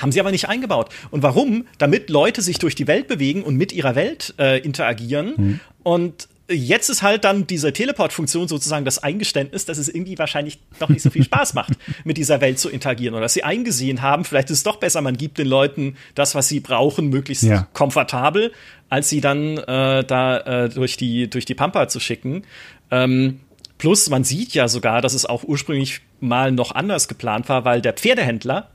Haben 0.00 0.12
sie 0.12 0.20
aber 0.20 0.30
nicht 0.30 0.48
eingebaut. 0.48 0.90
Und 1.10 1.22
warum? 1.22 1.66
Damit 1.78 2.10
Leute 2.10 2.42
sich 2.42 2.58
durch 2.58 2.74
die 2.74 2.86
Welt 2.86 3.06
bewegen 3.06 3.42
und 3.42 3.56
mit 3.56 3.72
ihrer 3.72 3.94
Welt 3.94 4.34
äh, 4.38 4.58
interagieren. 4.58 5.34
Mhm. 5.36 5.60
Und 5.82 6.28
jetzt 6.50 6.90
ist 6.90 7.02
halt 7.02 7.24
dann 7.24 7.46
diese 7.46 7.72
Teleport-Funktion 7.72 8.48
sozusagen 8.48 8.84
das 8.84 9.02
Eingeständnis, 9.02 9.64
dass 9.64 9.78
es 9.78 9.88
irgendwie 9.88 10.18
wahrscheinlich 10.18 10.58
doch 10.78 10.88
nicht 10.88 11.02
so 11.02 11.10
viel 11.10 11.24
Spaß 11.24 11.54
macht, 11.54 11.72
mit 12.04 12.16
dieser 12.16 12.40
Welt 12.40 12.58
zu 12.58 12.68
interagieren. 12.68 13.14
Oder 13.14 13.22
dass 13.22 13.34
sie 13.34 13.44
eingesehen 13.44 14.02
haben, 14.02 14.24
vielleicht 14.24 14.50
ist 14.50 14.58
es 14.58 14.62
doch 14.62 14.76
besser, 14.76 15.00
man 15.00 15.16
gibt 15.16 15.38
den 15.38 15.46
Leuten 15.46 15.96
das, 16.14 16.34
was 16.34 16.48
sie 16.48 16.60
brauchen, 16.60 17.08
möglichst 17.08 17.44
ja. 17.44 17.68
komfortabel, 17.72 18.52
als 18.88 19.08
sie 19.08 19.20
dann 19.20 19.58
äh, 19.58 20.04
da 20.04 20.38
äh, 20.38 20.68
durch, 20.68 20.96
die, 20.96 21.30
durch 21.30 21.44
die 21.44 21.54
Pampa 21.54 21.88
zu 21.88 22.00
schicken. 22.00 22.44
Ähm, 22.90 23.40
plus, 23.78 24.10
man 24.10 24.24
sieht 24.24 24.52
ja 24.52 24.68
sogar, 24.68 25.00
dass 25.00 25.14
es 25.14 25.26
auch 25.26 25.44
ursprünglich 25.44 26.00
mal 26.20 26.52
noch 26.52 26.72
anders 26.72 27.08
geplant 27.08 27.48
war, 27.48 27.64
weil 27.64 27.80
der 27.80 27.92
Pferdehändler 27.92 28.70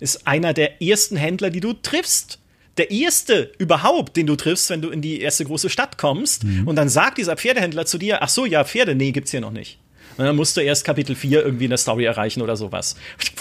ist 0.00 0.26
einer 0.26 0.52
der 0.52 0.82
ersten 0.82 1.16
Händler, 1.16 1.50
die 1.50 1.60
du 1.60 1.72
triffst 1.74 2.40
der 2.78 2.90
erste 2.90 3.52
überhaupt, 3.58 4.16
den 4.16 4.26
du 4.26 4.36
triffst, 4.36 4.70
wenn 4.70 4.82
du 4.82 4.90
in 4.90 5.02
die 5.02 5.20
erste 5.20 5.44
große 5.44 5.70
Stadt 5.70 5.98
kommst. 5.98 6.44
Mhm. 6.44 6.66
Und 6.66 6.76
dann 6.76 6.88
sagt 6.88 7.18
dieser 7.18 7.36
Pferdehändler 7.36 7.86
zu 7.86 7.98
dir, 7.98 8.22
ach 8.22 8.28
so, 8.28 8.44
ja, 8.46 8.64
Pferde, 8.64 8.94
nee, 8.94 9.12
gibt's 9.12 9.30
hier 9.30 9.40
noch 9.40 9.52
nicht. 9.52 9.78
Und 10.16 10.24
dann 10.24 10.36
musst 10.36 10.56
du 10.56 10.60
erst 10.60 10.84
Kapitel 10.84 11.14
4 11.14 11.44
irgendwie 11.44 11.64
in 11.64 11.70
der 11.70 11.78
Story 11.78 12.04
erreichen 12.04 12.42
oder 12.42 12.56
sowas. 12.56 12.96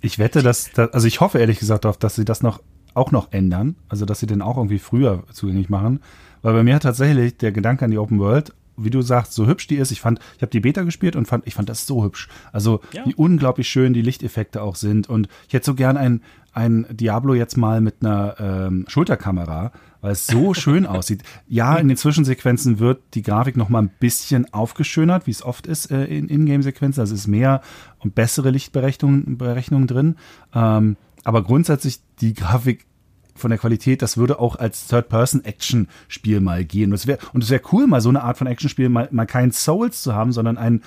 Ich 0.00 0.18
wette, 0.18 0.42
dass, 0.42 0.70
also 0.74 1.06
ich 1.06 1.20
hoffe 1.20 1.38
ehrlich 1.38 1.60
gesagt 1.60 1.84
darauf, 1.84 1.96
dass 1.96 2.16
sie 2.16 2.26
das 2.26 2.42
noch 2.42 2.60
auch 2.92 3.10
noch 3.10 3.32
ändern, 3.32 3.76
also 3.88 4.04
dass 4.04 4.20
sie 4.20 4.26
den 4.26 4.42
auch 4.42 4.56
irgendwie 4.56 4.78
früher 4.78 5.24
zugänglich 5.32 5.70
machen, 5.70 6.00
weil 6.42 6.52
bei 6.52 6.62
mir 6.62 6.74
hat 6.74 6.82
tatsächlich 6.82 7.38
der 7.38 7.52
Gedanke 7.52 7.84
an 7.84 7.90
die 7.90 7.98
Open 7.98 8.18
World 8.18 8.52
wie 8.76 8.90
du 8.90 9.02
sagst, 9.02 9.32
so 9.32 9.46
hübsch 9.46 9.66
die 9.66 9.76
ist. 9.76 9.90
Ich 9.90 10.00
fand, 10.00 10.20
ich 10.36 10.42
habe 10.42 10.50
die 10.50 10.60
Beta 10.60 10.82
gespielt 10.82 11.16
und 11.16 11.26
fand, 11.26 11.46
ich 11.46 11.54
fand 11.54 11.68
das 11.68 11.86
so 11.86 12.04
hübsch. 12.04 12.28
Also 12.52 12.80
ja. 12.92 13.04
wie 13.06 13.14
unglaublich 13.14 13.68
schön 13.68 13.92
die 13.92 14.02
Lichteffekte 14.02 14.62
auch 14.62 14.76
sind. 14.76 15.08
Und 15.08 15.28
ich 15.48 15.54
hätte 15.54 15.66
so 15.66 15.74
gern 15.74 15.96
ein, 15.96 16.22
ein 16.52 16.86
Diablo 16.90 17.34
jetzt 17.34 17.56
mal 17.56 17.80
mit 17.80 17.96
einer 18.00 18.36
ähm, 18.38 18.84
Schulterkamera, 18.88 19.72
weil 20.00 20.12
es 20.12 20.26
so 20.26 20.54
schön 20.54 20.86
aussieht. 20.86 21.22
Ja, 21.48 21.76
in 21.76 21.88
den 21.88 21.96
Zwischensequenzen 21.96 22.78
wird 22.78 23.02
die 23.14 23.22
Grafik 23.22 23.56
noch 23.56 23.68
mal 23.68 23.82
ein 23.82 23.90
bisschen 24.00 24.52
aufgeschönert, 24.52 25.26
wie 25.26 25.32
es 25.32 25.42
oft 25.42 25.66
ist 25.66 25.90
äh, 25.90 26.04
in 26.04 26.28
Ingame-Sequenzen. 26.28 27.00
Also 27.00 27.14
es 27.14 27.20
ist 27.20 27.26
mehr 27.26 27.60
und 27.98 28.14
bessere 28.14 28.50
Lichtberechnungen 28.50 29.86
drin. 29.86 30.16
Ähm, 30.54 30.96
aber 31.24 31.42
grundsätzlich 31.42 32.00
die 32.20 32.34
Grafik 32.34 32.86
von 33.34 33.50
der 33.50 33.58
Qualität, 33.58 34.02
das 34.02 34.16
würde 34.16 34.38
auch 34.38 34.56
als 34.56 34.86
Third-Person-Action-Spiel 34.86 36.40
mal 36.40 36.64
gehen. 36.64 36.90
Und 36.90 36.94
es 36.94 37.06
wäre 37.06 37.18
wäre 37.32 37.62
cool, 37.72 37.86
mal 37.86 38.00
so 38.00 38.08
eine 38.08 38.22
Art 38.22 38.38
von 38.38 38.46
Action-Spiel 38.46 38.88
mal, 38.88 39.08
mal 39.10 39.26
kein 39.26 39.52
Souls 39.52 40.02
zu 40.02 40.14
haben, 40.14 40.32
sondern 40.32 40.56
ein, 40.56 40.82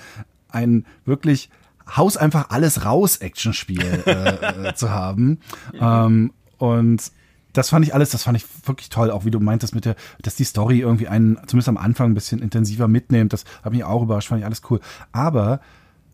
ein 0.48 0.86
wirklich 1.04 1.50
Haus 1.96 2.16
einfach 2.16 2.50
alles 2.50 2.84
raus 2.84 3.18
Action-Spiel 3.18 4.02
äh, 4.06 4.68
äh, 4.68 4.74
zu 4.74 4.90
haben. 4.90 5.40
Ähm, 5.78 6.32
und 6.58 7.12
das 7.52 7.70
fand 7.70 7.84
ich 7.84 7.94
alles, 7.94 8.10
das 8.10 8.24
fand 8.24 8.36
ich 8.36 8.44
wirklich 8.66 8.88
toll, 8.88 9.10
auch 9.10 9.24
wie 9.24 9.30
du 9.30 9.40
meintest 9.40 9.74
mit 9.74 9.84
der, 9.84 9.96
dass 10.22 10.36
die 10.36 10.44
Story 10.44 10.80
irgendwie 10.80 11.08
einen, 11.08 11.38
zumindest 11.46 11.68
am 11.68 11.76
Anfang 11.76 12.10
ein 12.10 12.14
bisschen 12.14 12.40
intensiver 12.40 12.88
mitnimmt. 12.88 13.32
Das 13.32 13.44
hat 13.62 13.72
mich 13.72 13.84
auch 13.84 14.02
überrascht, 14.02 14.28
fand 14.28 14.40
ich 14.40 14.46
alles 14.46 14.62
cool. 14.70 14.80
Aber 15.12 15.60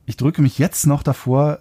ich 0.07 0.17
drücke 0.17 0.43
mich 0.43 0.59
jetzt 0.59 0.87
noch 0.87 1.03
davor, 1.03 1.61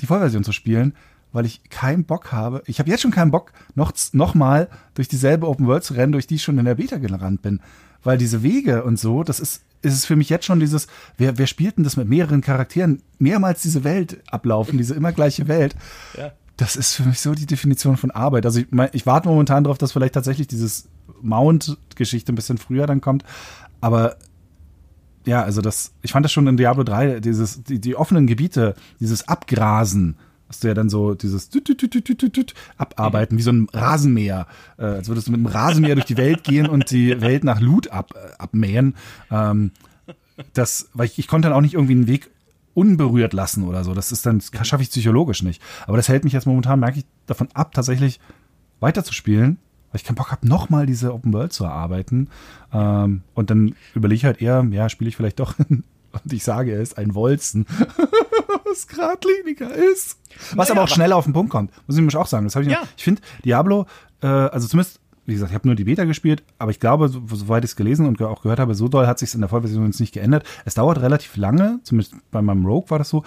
die 0.00 0.06
Vollversion 0.06 0.44
zu 0.44 0.52
spielen, 0.52 0.94
weil 1.32 1.46
ich 1.46 1.68
keinen 1.70 2.04
Bock 2.04 2.32
habe. 2.32 2.62
Ich 2.66 2.78
habe 2.78 2.90
jetzt 2.90 3.02
schon 3.02 3.10
keinen 3.10 3.30
Bock, 3.30 3.52
noch, 3.74 3.92
noch 4.12 4.34
mal 4.34 4.68
durch 4.94 5.08
dieselbe 5.08 5.48
Open 5.48 5.66
World 5.66 5.84
zu 5.84 5.94
rennen, 5.94 6.12
durch 6.12 6.26
die 6.26 6.36
ich 6.36 6.42
schon 6.42 6.58
in 6.58 6.64
der 6.64 6.74
Beta 6.74 6.98
gerannt 6.98 7.42
bin. 7.42 7.60
Weil 8.02 8.18
diese 8.18 8.42
Wege 8.42 8.84
und 8.84 8.98
so, 8.98 9.22
das 9.22 9.40
ist, 9.40 9.62
ist 9.82 9.94
es 9.94 10.06
für 10.06 10.16
mich 10.16 10.28
jetzt 10.30 10.46
schon 10.46 10.60
dieses, 10.60 10.86
wer, 11.18 11.38
wer 11.38 11.46
spielt 11.46 11.76
denn 11.76 11.84
das 11.84 11.96
mit 11.96 12.08
mehreren 12.08 12.40
Charakteren? 12.40 13.02
Mehrmals 13.18 13.62
diese 13.62 13.84
Welt 13.84 14.22
ablaufen, 14.30 14.78
diese 14.78 14.94
immer 14.94 15.12
gleiche 15.12 15.48
Welt. 15.48 15.74
Ja. 16.16 16.32
Das 16.56 16.76
ist 16.76 16.92
für 16.92 17.04
mich 17.04 17.20
so 17.20 17.32
die 17.32 17.46
Definition 17.46 17.96
von 17.96 18.10
Arbeit. 18.10 18.44
Also 18.44 18.60
ich, 18.60 18.66
ich 18.92 19.06
warte 19.06 19.30
momentan 19.30 19.64
darauf, 19.64 19.78
dass 19.78 19.92
vielleicht 19.92 20.12
tatsächlich 20.12 20.46
dieses 20.46 20.90
Mount-Geschichte 21.22 22.30
ein 22.32 22.34
bisschen 22.34 22.58
früher 22.58 22.86
dann 22.86 23.00
kommt. 23.00 23.24
Aber 23.80 24.16
ja, 25.24 25.42
also 25.42 25.62
das, 25.62 25.92
ich 26.02 26.12
fand 26.12 26.24
das 26.24 26.32
schon 26.32 26.46
in 26.46 26.58
Diablo 26.58 26.82
3, 26.82 27.20
dieses, 27.20 27.62
die, 27.62 27.80
die 27.80 27.96
offenen 27.96 28.26
Gebiete, 28.26 28.74
dieses 28.98 29.26
Abgrasen, 29.26 30.16
hast 30.50 30.64
du 30.64 30.68
ja 30.68 30.74
dann 30.74 30.90
so 30.90 31.14
dieses 31.14 31.48
abarbeiten, 32.76 33.38
wie 33.38 33.42
so 33.42 33.52
ein 33.52 33.68
Rasenmäher. 33.72 34.48
Äh, 34.78 34.84
als 34.84 35.08
würdest 35.08 35.28
du 35.28 35.30
mit 35.30 35.38
einem 35.38 35.46
Rasenmäher 35.46 35.94
durch 35.94 36.06
die 36.06 36.16
Welt 36.16 36.42
gehen 36.42 36.68
und 36.68 36.90
die 36.90 37.20
Welt 37.20 37.44
nach 37.44 37.60
Loot 37.60 37.88
ab, 37.88 38.14
äh, 38.16 38.32
abmähen. 38.36 38.96
Ähm, 39.30 39.70
das, 40.52 40.88
weil 40.92 41.06
ich, 41.06 41.20
ich 41.20 41.28
konnte 41.28 41.48
dann 41.48 41.56
auch 41.56 41.60
nicht 41.60 41.74
irgendwie 41.74 41.92
einen 41.92 42.08
Weg 42.08 42.30
unberührt 42.74 43.32
lassen 43.32 43.62
oder 43.62 43.84
so. 43.84 43.94
Das 43.94 44.10
ist 44.10 44.26
dann, 44.26 44.42
das 44.52 44.66
schaffe 44.66 44.82
ich 44.82 44.90
psychologisch 44.90 45.44
nicht. 45.44 45.62
Aber 45.86 45.96
das 45.96 46.08
hält 46.08 46.24
mich 46.24 46.32
jetzt 46.32 46.46
momentan, 46.46 46.80
merke 46.80 46.98
ich, 46.98 47.04
davon 47.26 47.48
ab, 47.54 47.72
tatsächlich 47.72 48.18
weiterzuspielen, 48.80 49.58
weil 49.92 50.00
ich 50.00 50.04
keinen 50.04 50.16
Bock 50.16 50.32
habe, 50.32 50.48
nochmal 50.48 50.84
diese 50.84 51.14
Open 51.14 51.32
World 51.32 51.52
zu 51.52 51.62
erarbeiten. 51.62 52.28
Ähm, 52.72 53.22
und 53.34 53.50
dann 53.50 53.76
überlege 53.94 54.16
ich 54.16 54.24
halt 54.24 54.42
eher, 54.42 54.66
ja, 54.72 54.88
spiele 54.88 55.10
ich 55.10 55.16
vielleicht 55.16 55.38
doch, 55.38 55.54
und 55.68 55.84
ich 56.32 56.42
sage 56.42 56.72
es, 56.72 56.94
ein 56.94 57.14
Wolzen. 57.14 57.66
was 58.64 58.86
geradliniger 58.86 59.74
ist. 59.74 60.18
Was 60.54 60.68
naja, 60.68 60.72
aber 60.72 60.82
auch 60.84 60.94
schneller 60.94 61.16
auf 61.16 61.24
den 61.24 61.32
Punkt 61.32 61.50
kommt, 61.50 61.72
muss 61.86 61.96
ich 61.96 62.02
mir 62.02 62.20
auch 62.20 62.26
sagen. 62.26 62.44
Das 62.44 62.56
ich, 62.56 62.66
ja. 62.68 62.82
ich 62.96 63.04
finde, 63.04 63.22
Diablo, 63.44 63.86
äh, 64.22 64.26
also 64.26 64.68
zumindest, 64.68 65.00
wie 65.26 65.34
gesagt, 65.34 65.50
ich 65.50 65.54
habe 65.54 65.68
nur 65.68 65.76
die 65.76 65.84
Beta 65.84 66.04
gespielt, 66.04 66.42
aber 66.58 66.70
ich 66.70 66.80
glaube, 66.80 67.08
so, 67.08 67.22
soweit 67.30 67.64
ich 67.64 67.70
es 67.70 67.76
gelesen 67.76 68.06
und 68.06 68.20
auch 68.22 68.42
gehört 68.42 68.58
habe, 68.58 68.74
so 68.74 68.88
doll 68.88 69.06
hat 69.06 69.18
sich 69.18 69.34
in 69.34 69.40
der 69.40 69.48
Vollversion 69.48 69.86
jetzt 69.86 70.00
nicht 70.00 70.12
geändert. 70.12 70.44
Es 70.64 70.74
dauert 70.74 71.00
relativ 71.00 71.36
lange, 71.36 71.80
zumindest 71.84 72.14
bei 72.30 72.42
meinem 72.42 72.64
Rogue 72.64 72.90
war 72.90 72.98
das 72.98 73.08
so, 73.08 73.24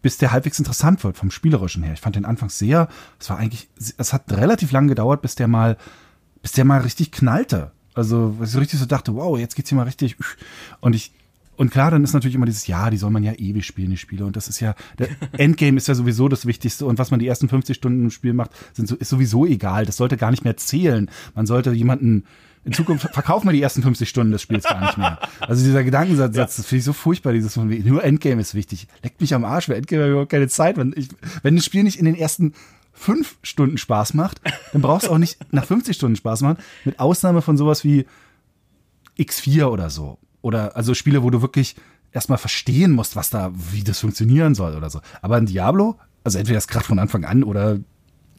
bis 0.00 0.18
der 0.18 0.32
halbwegs 0.32 0.58
interessant 0.58 1.02
wird 1.04 1.16
vom 1.16 1.30
Spielerischen 1.30 1.82
her. 1.84 1.94
Ich 1.94 2.00
fand 2.00 2.16
den 2.16 2.24
Anfang 2.24 2.48
sehr, 2.48 2.88
es 3.20 3.30
war 3.30 3.38
eigentlich, 3.38 3.68
es 3.76 4.12
hat 4.12 4.32
relativ 4.32 4.72
lang 4.72 4.88
gedauert, 4.88 5.22
bis 5.22 5.36
der 5.36 5.46
mal, 5.46 5.76
bis 6.42 6.52
der 6.52 6.64
mal 6.64 6.80
richtig 6.80 7.12
knallte. 7.12 7.70
Also, 7.94 8.34
was 8.38 8.54
ich 8.54 8.60
richtig 8.60 8.80
so 8.80 8.86
dachte, 8.86 9.14
wow, 9.14 9.38
jetzt 9.38 9.54
geht's 9.54 9.68
hier 9.68 9.76
mal 9.76 9.84
richtig. 9.84 10.16
Und 10.80 10.94
ich, 10.94 11.12
und 11.56 11.70
klar, 11.70 11.90
dann 11.90 12.02
ist 12.02 12.14
natürlich 12.14 12.34
immer 12.34 12.46
dieses, 12.46 12.66
ja, 12.66 12.88
die 12.90 12.96
soll 12.96 13.10
man 13.10 13.22
ja 13.22 13.32
ewig 13.32 13.66
spielen, 13.66 13.90
die 13.90 13.96
Spiele. 13.96 14.24
Und 14.24 14.36
das 14.36 14.48
ist 14.48 14.60
ja, 14.60 14.74
der 14.98 15.08
Endgame 15.38 15.76
ist 15.76 15.88
ja 15.88 15.94
sowieso 15.94 16.28
das 16.28 16.46
Wichtigste. 16.46 16.86
Und 16.86 16.98
was 16.98 17.10
man 17.10 17.20
die 17.20 17.26
ersten 17.26 17.48
50 17.48 17.76
Stunden 17.76 18.04
im 18.04 18.10
Spiel 18.10 18.32
macht, 18.32 18.50
sind 18.72 18.88
so, 18.88 18.96
ist 18.96 19.10
sowieso 19.10 19.46
egal. 19.46 19.84
Das 19.84 19.96
sollte 19.96 20.16
gar 20.16 20.30
nicht 20.30 20.44
mehr 20.44 20.56
zählen. 20.56 21.10
Man 21.34 21.46
sollte 21.46 21.72
jemanden, 21.72 22.24
in 22.64 22.72
Zukunft 22.72 23.08
verkaufen 23.12 23.48
wir 23.48 23.52
die 23.52 23.62
ersten 23.62 23.82
50 23.82 24.08
Stunden 24.08 24.32
des 24.32 24.40
Spiels 24.40 24.64
gar 24.64 24.80
nicht 24.80 24.96
mehr. 24.96 25.18
Also 25.40 25.62
dieser 25.64 25.84
Gedankensatz, 25.84 26.36
ja. 26.36 26.44
das 26.44 26.56
finde 26.64 26.78
ich 26.78 26.84
so 26.84 26.94
furchtbar, 26.94 27.32
dieses 27.32 27.54
von 27.54 27.68
nur 27.68 28.02
Endgame 28.02 28.40
ist 28.40 28.54
wichtig. 28.54 28.88
Leckt 29.02 29.20
mich 29.20 29.34
am 29.34 29.44
Arsch, 29.44 29.66
für 29.66 29.74
Endgame 29.74 30.02
habe 30.02 30.10
ich 30.10 30.12
überhaupt 30.12 30.30
keine 30.30 30.48
Zeit. 30.48 30.78
Wenn, 30.78 30.94
ich, 30.96 31.08
wenn 31.42 31.56
das 31.56 31.64
Spiel 31.66 31.82
nicht 31.82 31.98
in 31.98 32.06
den 32.06 32.14
ersten 32.14 32.54
fünf 32.94 33.36
Stunden 33.42 33.78
Spaß 33.78 34.14
macht, 34.14 34.40
dann 34.72 34.82
brauchst 34.82 35.06
du 35.06 35.10
auch 35.10 35.18
nicht 35.18 35.38
nach 35.52 35.64
50 35.64 35.96
Stunden 35.96 36.16
Spaß 36.16 36.42
machen, 36.42 36.58
mit 36.84 36.98
Ausnahme 36.98 37.42
von 37.42 37.56
sowas 37.56 37.84
wie 37.84 38.06
X4 39.18 39.66
oder 39.66 39.90
so. 39.90 40.18
Oder 40.42 40.76
also 40.76 40.94
Spiele, 40.94 41.22
wo 41.22 41.30
du 41.30 41.40
wirklich 41.40 41.76
erstmal 42.12 42.38
verstehen 42.38 42.92
musst, 42.92 43.16
was 43.16 43.30
da, 43.30 43.52
wie 43.54 43.82
das 43.82 44.00
funktionieren 44.00 44.54
soll 44.54 44.76
oder 44.76 44.90
so. 44.90 45.00
Aber 45.22 45.36
ein 45.36 45.46
Diablo, 45.46 45.98
also 46.24 46.38
entweder 46.38 46.56
das 46.56 46.68
gerade 46.68 46.84
von 46.84 46.98
Anfang 46.98 47.24
an 47.24 47.42
oder 47.42 47.78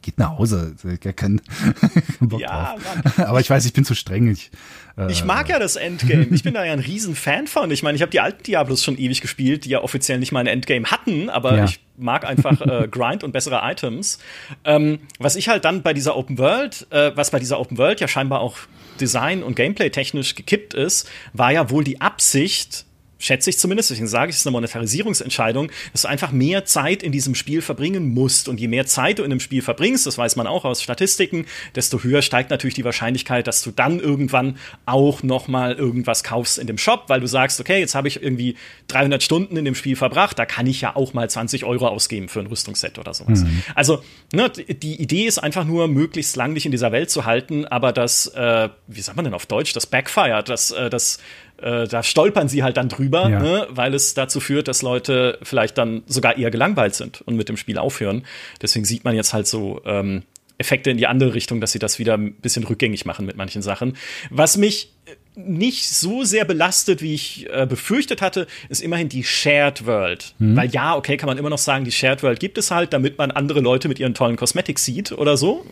geht 0.04 0.18
nach 0.18 0.38
Hause. 0.38 0.74
Kein, 1.00 1.16
kein 1.16 1.40
Bock 2.20 2.40
ja, 2.40 2.76
drauf. 2.76 3.18
Aber 3.18 3.40
ich 3.40 3.48
weiß, 3.48 3.64
ich 3.64 3.72
bin 3.72 3.84
zu 3.84 3.94
streng. 3.94 4.30
Ich, 4.30 4.50
äh, 4.96 5.10
ich 5.10 5.24
mag 5.24 5.48
ja 5.48 5.58
das 5.58 5.76
Endgame. 5.76 6.26
Ich 6.30 6.42
bin 6.42 6.54
da 6.54 6.64
ja 6.64 6.72
ein 6.72 6.78
riesen 6.78 7.16
Fan 7.16 7.46
von. 7.46 7.70
Ich 7.70 7.82
meine, 7.82 7.96
ich 7.96 8.02
habe 8.02 8.10
die 8.10 8.20
alten 8.20 8.42
Diablos 8.42 8.84
schon 8.84 8.98
ewig 8.98 9.20
gespielt, 9.20 9.64
die 9.64 9.70
ja 9.70 9.82
offiziell 9.82 10.18
nicht 10.18 10.30
mal 10.30 10.40
ein 10.40 10.46
Endgame 10.46 10.86
hatten, 10.86 11.30
aber 11.30 11.56
ja. 11.56 11.64
ich 11.64 11.80
mag 11.96 12.26
einfach 12.26 12.60
äh, 12.60 12.86
Grind 12.90 13.24
und 13.24 13.32
bessere 13.32 13.60
Items. 13.64 14.18
Ähm, 14.64 14.98
was 15.18 15.36
ich 15.36 15.48
halt 15.48 15.64
dann 15.64 15.82
bei 15.82 15.94
dieser 15.94 16.16
Open 16.16 16.38
World, 16.38 16.86
äh, 16.90 17.12
was 17.14 17.30
bei 17.30 17.38
dieser 17.38 17.58
Open 17.58 17.78
World 17.78 18.00
ja 18.00 18.08
scheinbar 18.08 18.40
auch 18.40 18.58
Design 19.00 19.42
und 19.42 19.56
Gameplay 19.56 19.90
technisch 19.90 20.34
gekippt 20.34 20.74
ist, 20.74 21.08
war 21.32 21.52
ja 21.52 21.70
wohl 21.70 21.84
die 21.84 22.00
Absicht, 22.00 22.86
schätze 23.24 23.50
ich 23.50 23.58
zumindest, 23.58 23.90
deswegen 23.90 24.06
sage 24.06 24.30
ich, 24.30 24.36
es 24.36 24.40
ist 24.40 24.46
eine 24.46 24.52
Monetarisierungsentscheidung, 24.52 25.70
dass 25.92 26.02
du 26.02 26.08
einfach 26.08 26.32
mehr 26.32 26.64
Zeit 26.64 27.02
in 27.02 27.12
diesem 27.12 27.34
Spiel 27.34 27.62
verbringen 27.62 28.12
musst. 28.12 28.48
Und 28.48 28.60
je 28.60 28.68
mehr 28.68 28.86
Zeit 28.86 29.18
du 29.18 29.22
in 29.22 29.30
einem 29.32 29.40
Spiel 29.40 29.62
verbringst, 29.62 30.06
das 30.06 30.18
weiß 30.18 30.36
man 30.36 30.46
auch 30.46 30.64
aus 30.64 30.82
Statistiken, 30.82 31.46
desto 31.74 32.02
höher 32.02 32.22
steigt 32.22 32.50
natürlich 32.50 32.74
die 32.74 32.84
Wahrscheinlichkeit, 32.84 33.46
dass 33.46 33.62
du 33.62 33.70
dann 33.70 33.98
irgendwann 34.00 34.58
auch 34.86 35.22
noch 35.22 35.48
mal 35.48 35.74
irgendwas 35.74 36.22
kaufst 36.22 36.58
in 36.58 36.66
dem 36.66 36.78
Shop, 36.78 37.04
weil 37.08 37.20
du 37.20 37.26
sagst, 37.26 37.60
okay, 37.60 37.80
jetzt 37.80 37.94
habe 37.94 38.08
ich 38.08 38.22
irgendwie 38.22 38.56
300 38.88 39.22
Stunden 39.22 39.56
in 39.56 39.64
dem 39.64 39.74
Spiel 39.74 39.96
verbracht, 39.96 40.38
da 40.38 40.44
kann 40.44 40.66
ich 40.66 40.80
ja 40.80 40.94
auch 40.94 41.14
mal 41.14 41.28
20 41.28 41.64
Euro 41.64 41.88
ausgeben 41.88 42.28
für 42.28 42.40
ein 42.40 42.46
Rüstungsset 42.46 42.98
oder 42.98 43.14
sowas. 43.14 43.44
Mhm. 43.44 43.62
Also 43.74 44.02
ne, 44.32 44.50
die 44.50 45.00
Idee 45.00 45.24
ist 45.24 45.38
einfach 45.38 45.64
nur, 45.64 45.88
möglichst 45.88 46.36
lang 46.36 46.54
dich 46.54 46.66
in 46.66 46.72
dieser 46.72 46.92
Welt 46.92 47.10
zu 47.10 47.24
halten, 47.24 47.64
aber 47.64 47.92
das, 47.92 48.26
äh, 48.28 48.68
wie 48.86 49.00
sagt 49.00 49.16
man 49.16 49.24
denn 49.24 49.34
auf 49.34 49.46
Deutsch, 49.46 49.72
das 49.72 49.86
Backfired, 49.86 50.48
das, 50.48 50.70
äh, 50.70 50.90
das 50.90 51.18
äh, 51.58 51.86
da 51.86 52.02
stolpern 52.02 52.48
sie 52.48 52.62
halt 52.62 52.76
dann 52.76 52.88
drüber, 52.88 53.28
ja. 53.28 53.40
ne, 53.40 53.66
weil 53.70 53.94
es 53.94 54.14
dazu 54.14 54.40
führt, 54.40 54.68
dass 54.68 54.82
Leute 54.82 55.38
vielleicht 55.42 55.78
dann 55.78 56.02
sogar 56.06 56.36
eher 56.36 56.50
gelangweilt 56.50 56.94
sind 56.94 57.22
und 57.22 57.36
mit 57.36 57.48
dem 57.48 57.56
Spiel 57.56 57.78
aufhören. 57.78 58.24
Deswegen 58.60 58.84
sieht 58.84 59.04
man 59.04 59.14
jetzt 59.14 59.32
halt 59.32 59.46
so 59.46 59.80
ähm, 59.84 60.22
Effekte 60.58 60.90
in 60.90 60.96
die 60.96 61.06
andere 61.06 61.34
Richtung, 61.34 61.60
dass 61.60 61.72
sie 61.72 61.78
das 61.78 61.98
wieder 61.98 62.14
ein 62.14 62.34
bisschen 62.34 62.64
rückgängig 62.64 63.06
machen 63.06 63.26
mit 63.26 63.36
manchen 63.36 63.62
Sachen. 63.62 63.96
Was 64.30 64.56
mich 64.56 64.92
nicht 65.36 65.88
so 65.88 66.22
sehr 66.22 66.44
belastet, 66.44 67.02
wie 67.02 67.14
ich 67.14 67.48
äh, 67.52 67.66
befürchtet 67.66 68.22
hatte, 68.22 68.46
ist 68.68 68.80
immerhin 68.80 69.08
die 69.08 69.24
Shared 69.24 69.84
World. 69.84 70.34
Mhm. 70.38 70.56
Weil 70.56 70.70
ja, 70.70 70.96
okay, 70.96 71.16
kann 71.16 71.26
man 71.26 71.38
immer 71.38 71.50
noch 71.50 71.58
sagen, 71.58 71.84
die 71.84 71.90
Shared 71.90 72.22
World 72.22 72.38
gibt 72.38 72.56
es 72.56 72.70
halt, 72.70 72.92
damit 72.92 73.18
man 73.18 73.32
andere 73.32 73.60
Leute 73.60 73.88
mit 73.88 73.98
ihren 73.98 74.14
tollen 74.14 74.36
Cosmetics 74.36 74.84
sieht 74.84 75.10
oder 75.10 75.36
so. 75.36 75.66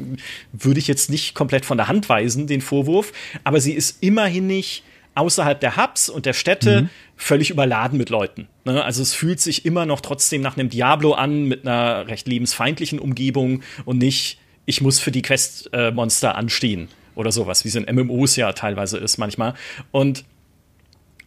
Würde 0.52 0.80
ich 0.80 0.88
jetzt 0.88 1.10
nicht 1.10 1.34
komplett 1.34 1.64
von 1.64 1.76
der 1.76 1.86
Hand 1.86 2.08
weisen, 2.08 2.48
den 2.48 2.60
Vorwurf. 2.60 3.12
Aber 3.44 3.60
sie 3.60 3.72
ist 3.72 4.02
immerhin 4.02 4.48
nicht 4.48 4.82
außerhalb 5.14 5.60
der 5.60 5.76
Hubs 5.76 6.08
und 6.08 6.26
der 6.26 6.32
Städte 6.32 6.82
mhm. 6.82 6.90
völlig 7.16 7.50
überladen 7.50 7.98
mit 7.98 8.10
Leuten. 8.10 8.48
Ne? 8.64 8.82
Also 8.82 9.02
es 9.02 9.14
fühlt 9.14 9.40
sich 9.40 9.64
immer 9.64 9.86
noch 9.86 10.00
trotzdem 10.00 10.40
nach 10.40 10.56
einem 10.56 10.70
Diablo 10.70 11.12
an, 11.12 11.44
mit 11.44 11.66
einer 11.66 12.06
recht 12.08 12.26
lebensfeindlichen 12.26 12.98
Umgebung 12.98 13.62
und 13.84 13.98
nicht, 13.98 14.38
ich 14.64 14.80
muss 14.80 15.00
für 15.00 15.10
die 15.10 15.22
Quest-Monster 15.22 16.30
äh, 16.30 16.34
anstehen 16.34 16.88
oder 17.14 17.32
sowas, 17.32 17.64
wie 17.64 17.68
es 17.68 17.74
in 17.74 17.94
MMOs 17.94 18.36
ja 18.36 18.52
teilweise 18.52 18.98
ist 18.98 19.18
manchmal. 19.18 19.54
Und 19.90 20.24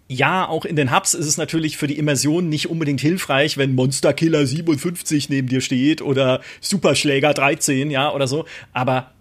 ja, 0.08 0.48
auch 0.48 0.66
in 0.66 0.76
den 0.76 0.96
Hubs 0.96 1.16
ist 1.16 1.26
es 1.26 1.38
natürlich 1.38 1.78
für 1.78 1.88
die 1.88 1.98
Immersion 1.98 2.48
nicht 2.48 2.70
unbedingt 2.70 3.02
hilfreich, 3.02 3.58
wenn 3.58 3.74
Monster 3.74 4.14
Killer 4.14 4.46
57 4.46 5.30
neben 5.30 5.48
dir 5.48 5.62
steht 5.62 6.02
oder 6.02 6.42
Superschläger 6.62 7.34
13, 7.34 7.90
ja, 7.90 8.12
oder 8.14 8.28
so. 8.28 8.46
Aber 8.72 9.12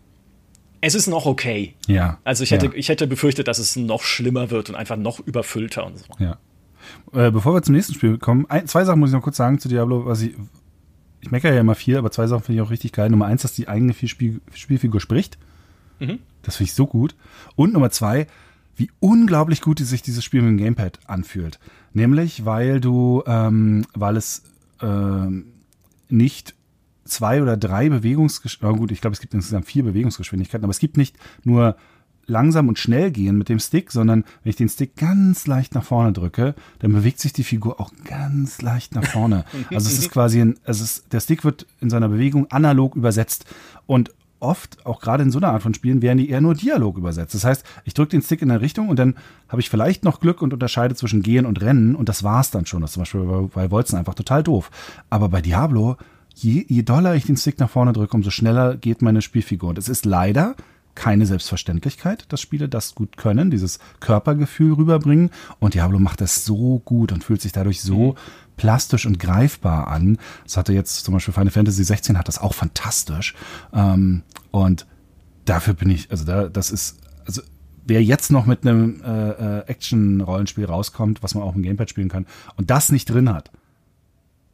es 0.85 0.95
ist 0.95 1.07
noch 1.07 1.25
okay. 1.25 1.75
Ja. 1.87 2.19
Also 2.25 2.45
ich 2.45 2.51
hätte, 2.51 2.67
ja. 2.67 2.73
ich 2.75 2.89
hätte 2.89 3.07
befürchtet, 3.07 3.49
dass 3.49 3.59
es 3.59 3.77
noch 3.77 4.03
schlimmer 4.03 4.51
wird 4.51 4.69
und 4.69 4.75
einfach 4.75 4.97
noch 4.97 5.21
überfüllter 5.21 5.87
und 5.87 5.99
so. 5.99 6.05
Ja. 6.19 6.39
Äh, 7.13 7.31
bevor 7.31 7.55
wir 7.55 7.63
zum 7.63 7.75
nächsten 7.75 7.95
Spiel 7.95 8.19
kommen, 8.19 8.45
ein, 8.51 8.67
zwei 8.67 8.85
Sachen 8.85 9.01
muss 9.01 9.11
ich 9.11 9.15
noch 9.15 9.23
kurz 9.23 9.39
sagen 9.39 9.59
zu 9.59 9.69
Diablo, 9.69 10.05
was 10.05 10.21
ich, 10.21 10.35
ich 11.21 11.31
meckere 11.31 11.55
ja 11.55 11.61
immer 11.61 11.75
viel, 11.75 11.97
aber 11.97 12.11
zwei 12.11 12.27
Sachen 12.27 12.43
finde 12.43 12.61
ich 12.61 12.67
auch 12.67 12.71
richtig 12.71 12.93
geil. 12.93 13.09
Nummer 13.09 13.27
eins, 13.27 13.43
dass 13.43 13.55
die 13.55 13.67
eigene 13.67 13.95
Spiel, 13.95 14.41
Spielfigur 14.53 15.01
spricht. 15.01 15.39
Mhm. 16.01 16.19
Das 16.43 16.57
finde 16.57 16.69
ich 16.69 16.75
so 16.75 16.87
gut. 16.87 17.15
Und 17.57 17.73
Nummer 17.73 17.91
zwei, 17.91 18.27
wie 18.77 18.91
unglaublich 19.01 19.63
gut 19.63 19.79
sich 19.79 20.03
dieses 20.03 20.23
Spiel 20.23 20.43
mit 20.43 20.51
dem 20.51 20.59
Gamepad 20.59 20.99
anfühlt. 21.07 21.59
Nämlich, 21.95 22.45
weil 22.45 22.81
du, 22.81 23.23
ähm, 23.27 23.87
weil 23.95 24.17
es 24.17 24.43
ähm, 24.83 25.47
nicht 26.09 26.55
zwei 27.05 27.43
oder 27.43 27.57
drei 27.57 27.89
Bewegungsgeschwindigkeiten, 27.89 28.77
oh 28.77 28.81
gut, 28.81 28.93
ich 28.93 29.01
glaube, 29.01 29.15
es 29.15 29.21
gibt 29.21 29.35
insgesamt 29.35 29.67
vier 29.67 29.85
Bewegungsgeschwindigkeiten, 29.85 30.65
aber 30.65 30.71
es 30.71 30.79
gibt 30.79 30.97
nicht 30.97 31.17
nur 31.45 31.77
langsam 32.27 32.69
und 32.69 32.79
schnell 32.79 33.11
gehen 33.11 33.37
mit 33.37 33.49
dem 33.49 33.59
Stick, 33.59 33.93
sondern 33.93 34.25
wenn 34.43 34.51
ich 34.51 34.57
den 34.57 34.69
Stick 34.69 34.97
ganz 34.97 35.47
leicht 35.47 35.75
nach 35.75 35.85
vorne 35.85 36.13
drücke, 36.13 36.55
dann 36.79 36.93
bewegt 36.93 37.21
sich 37.21 37.33
die 37.33 37.45
Figur 37.45 37.81
auch 37.81 37.93
ganz 38.05 38.63
leicht 38.63 38.95
nach 38.95 39.05
vorne. 39.05 39.45
Also 39.71 39.89
es 39.89 39.99
ist 39.99 40.11
quasi 40.11 40.41
ein, 40.41 40.57
es 40.65 40.81
ist, 40.81 41.13
der 41.13 41.21
Stick 41.21 41.45
wird 41.45 41.67
in 41.81 41.91
seiner 41.91 42.09
Bewegung 42.09 42.51
analog 42.51 42.97
übersetzt 42.97 43.47
und 43.87 44.13
oft, 44.41 44.85
auch 44.85 45.01
gerade 45.01 45.23
in 45.23 45.31
so 45.31 45.39
einer 45.39 45.53
Art 45.53 45.63
von 45.63 45.75
Spielen, 45.75 46.03
werden 46.03 46.19
die 46.19 46.29
eher 46.29 46.41
nur 46.41 46.55
Dialog 46.55 46.99
übersetzt. 46.99 47.35
Das 47.35 47.45
heißt, 47.45 47.65
ich 47.85 47.95
drücke 47.95 48.11
den 48.11 48.23
Stick 48.23 48.43
in 48.43 48.51
eine 48.51 48.61
Richtung 48.61 48.89
und 48.89 48.99
dann 48.99 49.17
habe 49.49 49.61
ich 49.61 49.71
vielleicht 49.71 50.05
noch 50.05 50.21
Glück 50.21 50.43
und 50.43 50.53
unterscheide 50.53 50.95
zwischen 50.95 51.23
Gehen 51.23 51.47
und 51.47 51.61
Rennen 51.63 51.97
und 51.97 52.09
das 52.09 52.23
war's 52.23 52.51
dann 52.51 52.67
schon. 52.67 52.83
Das 52.83 52.91
ist 52.91 52.95
zum 52.95 53.01
Beispiel 53.03 53.21
bei, 53.23 53.63
bei 53.63 53.71
Wolzen 53.71 53.97
einfach 53.97 54.15
total 54.15 54.43
doof. 54.43 54.71
Aber 55.11 55.29
bei 55.29 55.41
Diablo 55.41 55.97
je, 56.35 56.65
je 56.69 56.83
doller 56.83 57.15
ich 57.15 57.27
den 57.27 57.37
Stick 57.37 57.59
nach 57.59 57.71
vorne 57.71 57.93
drücke, 57.93 58.17
umso 58.17 58.31
schneller 58.31 58.77
geht 58.77 59.03
meine 59.03 59.23
Spielfigur. 59.23 59.71
Und 59.71 59.79
es 59.79 59.89
ist 59.89 60.05
leider 60.05 60.57
keine 60.95 61.27
Selbstverständlichkeit, 61.27 62.25
dass 62.29 62.41
Spiele 62.41 62.69
das 62.69 62.95
gut 62.95 63.17
können, 63.17 63.51
dieses 63.51 63.79
Körpergefühl 64.01 64.75
rüberbringen. 64.75 65.31
Und 65.59 65.75
Diablo 65.75 65.99
macht 65.99 66.21
das 66.21 66.45
so 66.45 66.81
gut 66.85 67.13
und 67.13 67.25
fühlt 67.25 67.43
sich 67.43 67.53
dadurch 67.53 67.81
so 67.81 68.13
mhm. 68.13 68.17
plastisch 68.57 69.07
und 69.07 69.19
greifbar 69.19 69.89
an. 69.89 70.19
Das 70.45 70.57
hatte 70.57 70.73
jetzt 70.73 71.05
zum 71.05 71.15
Beispiel 71.15 71.35
Final 71.35 71.51
Fantasy 71.51 71.85
16 71.85 72.19
hat 72.19 72.29
das 72.29 72.39
auch 72.39 72.55
fantastisch. 72.55 73.35
Ähm, 73.73 74.23
und 74.51 74.87
dafür 75.45 75.75
bin 75.75 75.91
ich, 75.91 76.11
also 76.11 76.25
da, 76.25 76.49
das 76.49 76.71
ist, 76.71 77.01
also 77.27 77.43
wer 77.87 78.03
jetzt 78.03 78.31
noch 78.31 78.47
mit 78.47 78.67
einem 78.67 79.03
äh, 79.03 79.31
äh, 79.31 79.67
Action-Rollenspiel 79.67 80.65
rauskommt, 80.65 81.23
was 81.23 81.35
man 81.35 81.43
auch 81.43 81.55
im 81.57 81.63
Gamepad 81.63 81.91
spielen 81.91 82.09
kann, 82.09 82.27
und 82.57 82.71
das 82.71 82.91
nicht 82.91 83.07
drin 83.07 83.33
hat, 83.33 83.51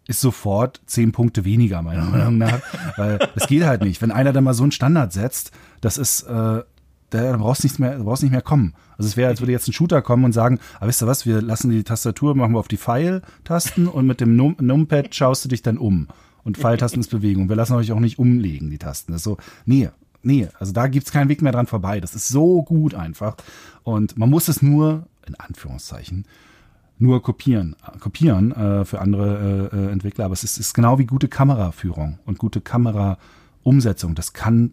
ist 0.06 0.20
sofort 0.20 0.80
zehn 0.86 1.12
Punkte 1.12 1.44
weniger, 1.44 1.82
meiner 1.82 2.04
Meinung 2.04 2.38
nach. 2.38 2.60
Weil 2.96 3.18
es 3.36 3.46
geht 3.46 3.64
halt 3.64 3.82
nicht. 3.82 4.02
Wenn 4.02 4.10
einer 4.10 4.32
dann 4.32 4.44
mal 4.44 4.54
so 4.54 4.64
einen 4.64 4.72
Standard 4.72 5.12
setzt, 5.12 5.52
das 5.80 5.98
ist, 5.98 6.22
äh, 6.22 6.62
da 7.10 7.36
brauchst 7.36 7.64
nicht 7.64 7.78
mehr, 7.78 7.98
brauchst 7.98 8.22
nicht 8.22 8.32
mehr 8.32 8.42
kommen. 8.42 8.74
Also 8.96 9.08
es 9.08 9.16
wäre, 9.16 9.28
als 9.28 9.40
würde 9.40 9.52
jetzt 9.52 9.68
ein 9.68 9.72
Shooter 9.72 10.02
kommen 10.02 10.24
und 10.24 10.32
sagen, 10.32 10.58
ah, 10.78 10.86
wisst 10.86 11.02
ihr 11.02 11.06
was, 11.06 11.26
wir 11.26 11.40
lassen 11.40 11.70
die 11.70 11.84
Tastatur, 11.84 12.34
machen 12.34 12.52
wir 12.52 12.58
auf 12.58 12.68
die 12.68 12.76
Pfeil-Tasten 12.76 13.86
und 13.86 14.06
mit 14.06 14.20
dem 14.20 14.36
Num 14.36 14.56
Numpad 14.60 15.14
schaust 15.14 15.44
du 15.44 15.48
dich 15.48 15.62
dann 15.62 15.78
um. 15.78 16.08
Und 16.42 16.56
Pfeiltasten 16.56 17.00
ist 17.00 17.10
Bewegung. 17.10 17.48
Wir 17.48 17.56
lassen 17.56 17.74
euch 17.74 17.92
auch 17.92 18.00
nicht 18.00 18.18
umlegen, 18.18 18.70
die 18.70 18.78
Tasten. 18.78 19.12
Das 19.12 19.20
ist 19.20 19.24
so, 19.24 19.36
nee, 19.66 19.90
nee, 20.22 20.48
also 20.58 20.72
da 20.72 20.86
gibt's 20.88 21.12
keinen 21.12 21.28
Weg 21.28 21.42
mehr 21.42 21.52
dran 21.52 21.66
vorbei. 21.66 22.00
Das 22.00 22.14
ist 22.14 22.28
so 22.28 22.62
gut 22.62 22.94
einfach. 22.94 23.36
Und 23.82 24.16
man 24.18 24.30
muss 24.30 24.48
es 24.48 24.62
nur, 24.62 25.06
in 25.26 25.34
Anführungszeichen, 25.34 26.24
nur 27.00 27.22
kopieren, 27.22 27.76
kopieren 27.98 28.52
äh, 28.52 28.84
für 28.84 29.00
andere 29.00 29.70
äh, 29.72 29.76
äh, 29.76 29.90
Entwickler. 29.90 30.26
Aber 30.26 30.34
es 30.34 30.44
ist, 30.44 30.58
ist 30.58 30.74
genau 30.74 30.98
wie 30.98 31.06
gute 31.06 31.28
Kameraführung 31.28 32.18
und 32.26 32.38
gute 32.38 32.60
Kameraumsetzung. 32.60 34.14
Das 34.14 34.32
kann 34.32 34.72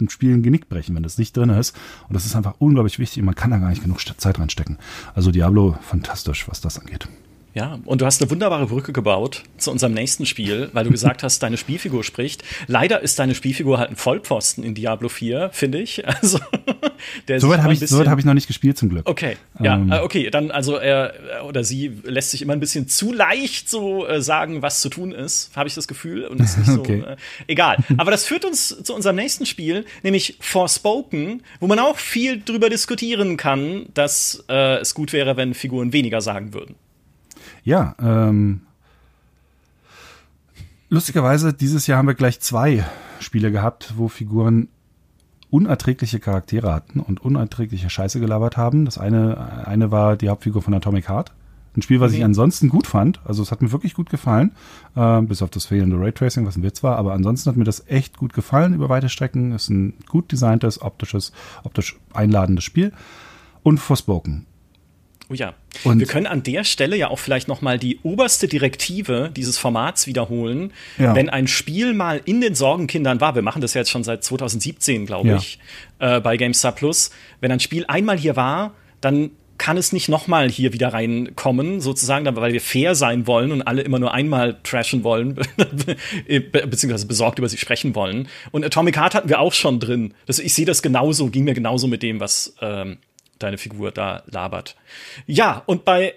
ein 0.00 0.08
Spiel 0.08 0.34
ein 0.34 0.42
Genick 0.42 0.68
brechen, 0.68 0.94
wenn 0.94 1.02
das 1.02 1.18
nicht 1.18 1.36
drin 1.36 1.50
ist. 1.50 1.76
Und 2.08 2.14
das 2.14 2.26
ist 2.26 2.36
einfach 2.36 2.54
unglaublich 2.58 2.98
wichtig. 2.98 3.22
Man 3.22 3.34
kann 3.34 3.50
da 3.50 3.58
gar 3.58 3.70
nicht 3.70 3.82
genug 3.82 4.00
Zeit 4.00 4.38
dran 4.38 4.50
stecken. 4.50 4.78
Also 5.14 5.30
Diablo, 5.30 5.76
fantastisch, 5.82 6.48
was 6.48 6.60
das 6.60 6.78
angeht. 6.78 7.08
Ja, 7.54 7.78
und 7.84 8.00
du 8.00 8.06
hast 8.06 8.22
eine 8.22 8.30
wunderbare 8.30 8.66
Brücke 8.66 8.92
gebaut 8.92 9.42
zu 9.58 9.70
unserem 9.70 9.92
nächsten 9.92 10.24
Spiel, 10.24 10.70
weil 10.72 10.84
du 10.84 10.90
gesagt 10.90 11.22
hast, 11.22 11.42
deine 11.42 11.58
Spielfigur 11.58 12.02
spricht. 12.02 12.42
Leider 12.66 13.00
ist 13.00 13.18
deine 13.18 13.34
Spielfigur 13.34 13.78
halt 13.78 13.90
ein 13.90 13.96
Vollpfosten 13.96 14.64
in 14.64 14.74
Diablo 14.74 15.08
4, 15.08 15.50
finde 15.52 15.80
ich. 15.80 16.02
Also, 16.22 16.38
der 17.26 17.40
Soweit 17.40 17.62
habe 17.62 17.72
ich, 17.72 17.80
so 17.80 18.06
hab 18.06 18.18
ich 18.18 18.24
noch 18.24 18.34
nicht 18.34 18.46
gespielt, 18.46 18.78
zum 18.78 18.90
Glück. 18.90 19.08
Okay, 19.08 19.36
ja, 19.60 19.74
ähm. 19.74 19.90
Äh, 19.90 20.00
okay, 20.00 20.30
dann, 20.30 20.52
also 20.52 20.76
er 20.76 21.14
oder 21.48 21.64
sie 21.64 21.90
lässt 22.04 22.30
sich 22.30 22.42
immer 22.42 22.52
ein 22.52 22.60
bisschen 22.60 22.86
zu 22.86 23.12
leicht 23.12 23.68
so 23.68 24.06
äh, 24.06 24.22
sagen, 24.22 24.62
was 24.62 24.80
zu 24.80 24.88
tun 24.88 25.10
ist, 25.10 25.50
habe 25.56 25.68
ich 25.68 25.74
das 25.74 25.88
Gefühl. 25.88 26.26
Und 26.26 26.40
ist 26.40 26.58
nicht 26.58 26.66
so, 26.70 26.80
okay. 26.80 27.02
äh, 27.04 27.16
egal. 27.48 27.78
Aber 27.96 28.12
das 28.12 28.24
führt 28.24 28.44
uns 28.44 28.82
zu 28.82 28.94
unserem 28.94 29.16
nächsten 29.16 29.46
Spiel, 29.46 29.84
nämlich 30.02 30.36
Forspoken, 30.38 31.42
wo 31.58 31.66
man 31.66 31.80
auch 31.80 31.96
viel 31.96 32.40
drüber 32.40 32.70
diskutieren 32.70 33.36
kann, 33.36 33.86
dass 33.94 34.44
äh, 34.48 34.76
es 34.76 34.94
gut 34.94 35.12
wäre, 35.12 35.36
wenn 35.36 35.54
Figuren 35.54 35.92
weniger 35.92 36.20
sagen 36.20 36.54
würden. 36.54 36.76
Ja, 37.64 37.94
ähm, 38.00 38.62
lustigerweise, 40.88 41.52
dieses 41.52 41.86
Jahr 41.86 41.98
haben 41.98 42.08
wir 42.08 42.14
gleich 42.14 42.40
zwei 42.40 42.84
Spiele 43.20 43.52
gehabt, 43.52 43.94
wo 43.96 44.08
Figuren 44.08 44.68
unerträgliche 45.50 46.18
Charaktere 46.18 46.72
hatten 46.72 46.98
und 47.00 47.20
unerträgliche 47.20 47.90
Scheiße 47.90 48.20
gelabert 48.20 48.56
haben. 48.56 48.84
Das 48.86 48.98
eine, 48.98 49.66
eine 49.66 49.90
war 49.90 50.16
die 50.16 50.28
Hauptfigur 50.28 50.62
von 50.62 50.74
Atomic 50.74 51.08
Heart. 51.08 51.32
Ein 51.76 51.82
Spiel, 51.82 52.00
was 52.00 52.12
mhm. 52.12 52.18
ich 52.18 52.24
ansonsten 52.24 52.68
gut 52.68 52.86
fand. 52.86 53.20
Also 53.24 53.42
es 53.42 53.50
hat 53.50 53.62
mir 53.62 53.72
wirklich 53.72 53.94
gut 53.94 54.10
gefallen. 54.10 54.52
Äh, 54.94 55.22
bis 55.22 55.42
auf 55.42 55.50
das 55.50 55.66
fehlende 55.66 55.98
Raytracing, 55.98 56.46
was 56.46 56.56
ein 56.56 56.62
Witz 56.62 56.82
war. 56.82 56.96
Aber 56.96 57.12
ansonsten 57.12 57.50
hat 57.50 57.56
mir 57.56 57.64
das 57.64 57.86
echt 57.86 58.16
gut 58.16 58.32
gefallen 58.32 58.74
über 58.74 58.88
weite 58.88 59.08
Strecken. 59.08 59.52
Es 59.52 59.64
ist 59.64 59.70
ein 59.70 59.94
gut 60.08 60.32
designtes, 60.32 60.82
optisches, 60.82 61.32
optisch 61.64 61.98
einladendes 62.12 62.64
Spiel. 62.64 62.92
Und 63.62 63.78
Forspoken. 63.78 64.46
Oh 65.28 65.34
ja. 65.34 65.54
Und 65.84 65.98
wir 65.98 66.06
können 66.06 66.26
an 66.26 66.42
der 66.42 66.64
Stelle 66.64 66.96
ja 66.96 67.08
auch 67.08 67.18
vielleicht 67.18 67.48
noch 67.48 67.62
mal 67.62 67.78
die 67.78 67.98
oberste 68.02 68.48
Direktive 68.48 69.30
dieses 69.34 69.58
Formats 69.58 70.06
wiederholen. 70.06 70.72
Ja. 70.98 71.14
Wenn 71.14 71.30
ein 71.30 71.46
Spiel 71.46 71.94
mal 71.94 72.20
in 72.24 72.40
den 72.40 72.54
Sorgenkindern 72.54 73.20
war, 73.20 73.34
wir 73.34 73.42
machen 73.42 73.62
das 73.62 73.74
ja 73.74 73.80
jetzt 73.80 73.90
schon 73.90 74.04
seit 74.04 74.24
2017, 74.24 75.06
glaube 75.06 75.28
ja. 75.28 75.36
ich, 75.36 75.58
äh, 75.98 76.20
bei 76.20 76.36
GameStar 76.36 76.72
Plus. 76.72 77.10
Wenn 77.40 77.50
ein 77.52 77.60
Spiel 77.60 77.84
einmal 77.88 78.18
hier 78.18 78.36
war, 78.36 78.74
dann 79.00 79.30
kann 79.58 79.76
es 79.76 79.92
nicht 79.92 80.08
noch 80.08 80.26
mal 80.26 80.50
hier 80.50 80.72
wieder 80.72 80.92
reinkommen, 80.92 81.80
sozusagen, 81.80 82.24
weil 82.34 82.52
wir 82.52 82.60
fair 82.60 82.96
sein 82.96 83.28
wollen 83.28 83.52
und 83.52 83.62
alle 83.62 83.82
immer 83.82 84.00
nur 84.00 84.12
einmal 84.12 84.58
trashen 84.64 85.04
wollen, 85.04 85.36
beziehungsweise 86.26 87.06
besorgt 87.06 87.38
über 87.38 87.48
sie 87.48 87.58
sprechen 87.58 87.94
wollen. 87.94 88.28
Und 88.50 88.64
Atomic 88.64 88.96
Heart 88.96 89.14
hatten 89.14 89.28
wir 89.28 89.38
auch 89.38 89.52
schon 89.52 89.78
drin. 89.78 90.14
Das, 90.26 90.40
ich 90.40 90.52
sehe 90.52 90.66
das 90.66 90.82
genauso, 90.82 91.28
ging 91.28 91.44
mir 91.44 91.54
genauso 91.54 91.86
mit 91.86 92.02
dem, 92.02 92.18
was 92.18 92.56
ähm, 92.60 92.98
deine 93.42 93.58
Figur 93.58 93.90
da 93.90 94.22
labert. 94.26 94.76
Ja, 95.26 95.62
und 95.66 95.84
bei 95.84 96.08
äh, 96.08 96.14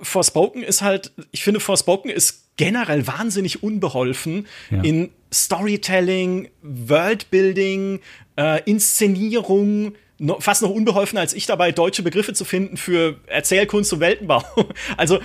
Forspoken 0.00 0.62
ist 0.62 0.82
halt, 0.82 1.12
ich 1.30 1.44
finde, 1.44 1.60
Forspoken 1.60 2.10
ist 2.10 2.42
generell 2.56 3.06
wahnsinnig 3.06 3.62
unbeholfen 3.62 4.46
ja. 4.70 4.82
in 4.82 5.10
Storytelling, 5.32 6.48
Worldbuilding, 6.62 8.00
äh, 8.36 8.62
Inszenierung, 8.64 9.94
no, 10.18 10.38
fast 10.40 10.62
noch 10.62 10.70
unbeholfen 10.70 11.18
als 11.18 11.34
ich 11.34 11.46
dabei, 11.46 11.72
deutsche 11.72 12.02
Begriffe 12.02 12.34
zu 12.34 12.44
finden 12.44 12.76
für 12.76 13.18
Erzählkunst 13.26 13.92
und 13.92 14.00
Weltenbau. 14.00 14.44
Also 14.96 15.20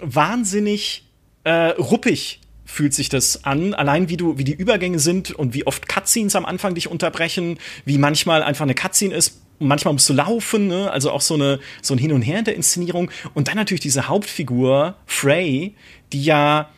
wahnsinnig 0.00 1.04
äh, 1.44 1.70
ruppig 1.70 2.40
fühlt 2.64 2.94
sich 2.94 3.08
das 3.08 3.44
an. 3.44 3.74
Allein 3.74 4.08
wie 4.08 4.16
du, 4.16 4.38
wie 4.38 4.44
die 4.44 4.54
Übergänge 4.54 4.98
sind 4.98 5.30
und 5.30 5.54
wie 5.54 5.66
oft 5.66 5.88
Cutscenes 5.88 6.34
am 6.34 6.46
Anfang 6.46 6.74
dich 6.74 6.88
unterbrechen, 6.88 7.58
wie 7.84 7.98
manchmal 7.98 8.42
einfach 8.42 8.62
eine 8.62 8.74
Cutscene 8.74 9.14
ist, 9.14 9.42
manchmal 9.58 9.94
musst 9.94 10.08
du 10.08 10.12
laufen, 10.12 10.68
ne? 10.68 10.90
also 10.90 11.10
auch 11.10 11.20
so, 11.20 11.34
eine, 11.34 11.60
so 11.80 11.94
ein 11.94 11.98
Hin 11.98 12.12
und 12.12 12.22
Her 12.22 12.38
in 12.38 12.44
der 12.44 12.56
Inszenierung. 12.56 13.10
Und 13.34 13.48
dann 13.48 13.56
natürlich 13.56 13.80
diese 13.80 14.08
Hauptfigur, 14.08 14.96
Frey, 15.06 15.74
die 16.12 16.24
ja 16.24 16.70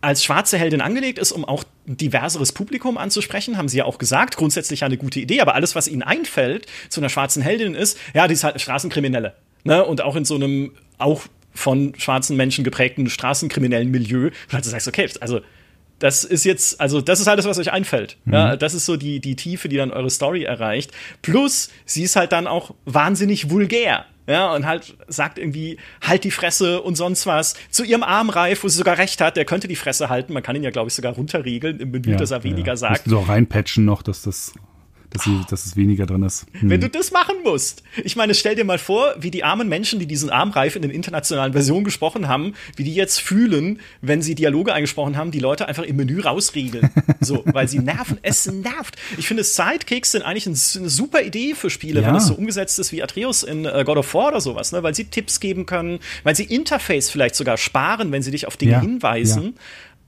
als 0.00 0.24
schwarze 0.24 0.58
Heldin 0.58 0.80
angelegt 0.80 1.18
ist, 1.18 1.32
um 1.32 1.44
auch 1.44 1.64
ein 1.86 1.96
diverseres 1.96 2.52
Publikum 2.52 2.98
anzusprechen, 2.98 3.56
haben 3.56 3.68
sie 3.68 3.78
ja 3.78 3.84
auch 3.84 3.98
gesagt. 3.98 4.36
Grundsätzlich 4.36 4.80
ja 4.80 4.86
eine 4.86 4.96
gute 4.96 5.20
Idee, 5.20 5.40
aber 5.40 5.54
alles, 5.54 5.74
was 5.74 5.88
ihnen 5.88 6.02
einfällt 6.02 6.66
zu 6.88 7.00
einer 7.00 7.08
schwarzen 7.08 7.42
Heldin 7.42 7.74
ist, 7.74 7.98
ja, 8.12 8.26
die 8.26 8.34
ist 8.34 8.44
halt 8.44 8.54
eine 8.54 8.60
Straßenkriminelle. 8.60 9.34
Ne? 9.64 9.84
Und 9.84 10.00
auch 10.00 10.16
in 10.16 10.24
so 10.24 10.34
einem, 10.34 10.72
auch 10.98 11.22
von 11.54 11.94
schwarzen 11.96 12.36
Menschen 12.36 12.64
geprägten 12.64 13.08
straßenkriminellen 13.08 13.90
Milieu, 13.90 14.30
wo 14.50 14.56
du 14.56 14.62
sagst, 14.62 14.88
okay, 14.88 15.08
also 15.20 15.40
das 16.02 16.24
ist 16.24 16.44
jetzt, 16.44 16.80
also 16.80 17.00
das 17.00 17.20
ist 17.20 17.28
alles, 17.28 17.44
was 17.44 17.58
euch 17.58 17.72
einfällt. 17.72 18.16
Mhm. 18.24 18.32
Ja, 18.32 18.56
das 18.56 18.74
ist 18.74 18.86
so 18.86 18.96
die, 18.96 19.20
die 19.20 19.36
Tiefe, 19.36 19.68
die 19.68 19.76
dann 19.76 19.92
eure 19.92 20.10
Story 20.10 20.42
erreicht. 20.42 20.90
Plus, 21.22 21.70
sie 21.84 22.02
ist 22.02 22.16
halt 22.16 22.32
dann 22.32 22.48
auch 22.48 22.74
wahnsinnig 22.84 23.50
vulgär. 23.50 24.04
Ja, 24.26 24.52
und 24.52 24.66
halt 24.66 24.96
sagt 25.06 25.38
irgendwie, 25.38 25.78
halt 26.00 26.24
die 26.24 26.32
Fresse 26.32 26.80
und 26.80 26.96
sonst 26.96 27.26
was. 27.26 27.54
Zu 27.70 27.84
ihrem 27.84 28.02
Armreif, 28.02 28.64
wo 28.64 28.68
sie 28.68 28.78
sogar 28.78 28.98
recht 28.98 29.20
hat, 29.20 29.36
der 29.36 29.44
könnte 29.44 29.68
die 29.68 29.76
Fresse 29.76 30.08
halten. 30.08 30.32
Man 30.32 30.42
kann 30.42 30.56
ihn 30.56 30.64
ja, 30.64 30.70
glaube 30.70 30.88
ich, 30.88 30.94
sogar 30.94 31.12
runterregeln 31.12 31.78
im 31.78 31.92
Menü, 31.92 32.12
ja, 32.12 32.16
dass 32.16 32.32
er 32.32 32.42
weniger 32.42 32.72
ja. 32.72 32.76
sagt. 32.76 33.12
Auch 33.12 33.28
reinpatchen 33.28 33.84
noch, 33.84 34.02
dass 34.02 34.22
das 34.22 34.54
dass, 35.12 35.24
sie, 35.24 35.40
dass 35.48 35.66
es 35.66 35.76
weniger 35.76 36.06
drin 36.06 36.22
ist. 36.22 36.46
Hm. 36.52 36.70
Wenn 36.70 36.80
du 36.80 36.88
das 36.88 37.10
machen 37.10 37.36
musst. 37.44 37.82
Ich 38.02 38.16
meine, 38.16 38.34
stell 38.34 38.54
dir 38.54 38.64
mal 38.64 38.78
vor, 38.78 39.14
wie 39.18 39.30
die 39.30 39.44
armen 39.44 39.68
Menschen, 39.68 39.98
die 39.98 40.06
diesen 40.06 40.30
Armreif 40.30 40.76
in 40.76 40.82
den 40.82 40.90
internationalen 40.90 41.52
Versionen 41.52 41.84
gesprochen 41.84 42.28
haben, 42.28 42.54
wie 42.76 42.84
die 42.84 42.94
jetzt 42.94 43.20
fühlen, 43.20 43.80
wenn 44.00 44.22
sie 44.22 44.34
Dialoge 44.34 44.72
eingesprochen 44.72 45.16
haben, 45.16 45.30
die 45.30 45.38
Leute 45.38 45.68
einfach 45.68 45.82
im 45.82 45.96
Menü 45.96 46.20
rausriegeln. 46.20 46.90
so, 47.20 47.42
weil 47.46 47.68
sie 47.68 47.78
nerven. 47.78 48.18
Es 48.22 48.46
nervt. 48.50 48.96
Ich 49.18 49.28
finde, 49.28 49.44
Sidekicks 49.44 50.12
sind 50.12 50.22
eigentlich 50.22 50.46
eine 50.46 50.56
super 50.56 51.22
Idee 51.22 51.54
für 51.54 51.70
Spiele, 51.70 52.00
ja. 52.00 52.08
wenn 52.08 52.16
es 52.16 52.26
so 52.26 52.34
umgesetzt 52.34 52.78
ist 52.78 52.92
wie 52.92 53.02
Atreus 53.02 53.42
in 53.42 53.64
äh, 53.64 53.84
God 53.84 53.98
of 53.98 54.14
War 54.14 54.28
oder 54.28 54.40
sowas, 54.40 54.72
ne? 54.72 54.82
weil 54.82 54.94
sie 54.94 55.04
Tipps 55.04 55.40
geben 55.40 55.66
können, 55.66 55.98
weil 56.22 56.34
sie 56.34 56.44
Interface 56.44 57.10
vielleicht 57.10 57.34
sogar 57.34 57.58
sparen, 57.58 58.12
wenn 58.12 58.22
sie 58.22 58.30
dich 58.30 58.46
auf 58.46 58.56
Dinge 58.56 58.72
ja. 58.72 58.80
hinweisen. 58.80 59.44
Ja. 59.44 59.52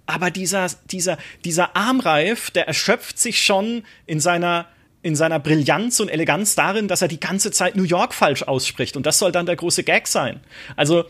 Aber 0.07 0.31
dieser, 0.31 0.67
dieser, 0.91 1.19
dieser 1.45 1.77
Armreif, 1.77 2.51
der 2.51 2.69
erschöpft 2.69 3.19
sich 3.19 3.43
schon 3.43 3.85
in 4.07 4.21
seiner 4.21 4.67
in 5.05 5.15
seiner 5.15 5.39
Brillanz 5.39 6.01
und 6.01 6.09
Eleganz 6.09 6.55
darin, 6.55 6.89
dass 6.89 7.03
er 7.03 7.09
die 7.09 7.21
ganze 7.21 7.51
Zeit 7.51 7.77
New 7.77 7.83
York 7.85 8.15
falsch 8.15 8.43
ausspricht. 8.43 8.97
Und 8.97 9.05
das 9.05 9.19
soll 9.19 9.33
dann 9.33 9.45
der 9.45 9.55
große 9.55 9.85
Gag 9.85 10.09
sein. 10.09 10.41
Also, 10.77 11.05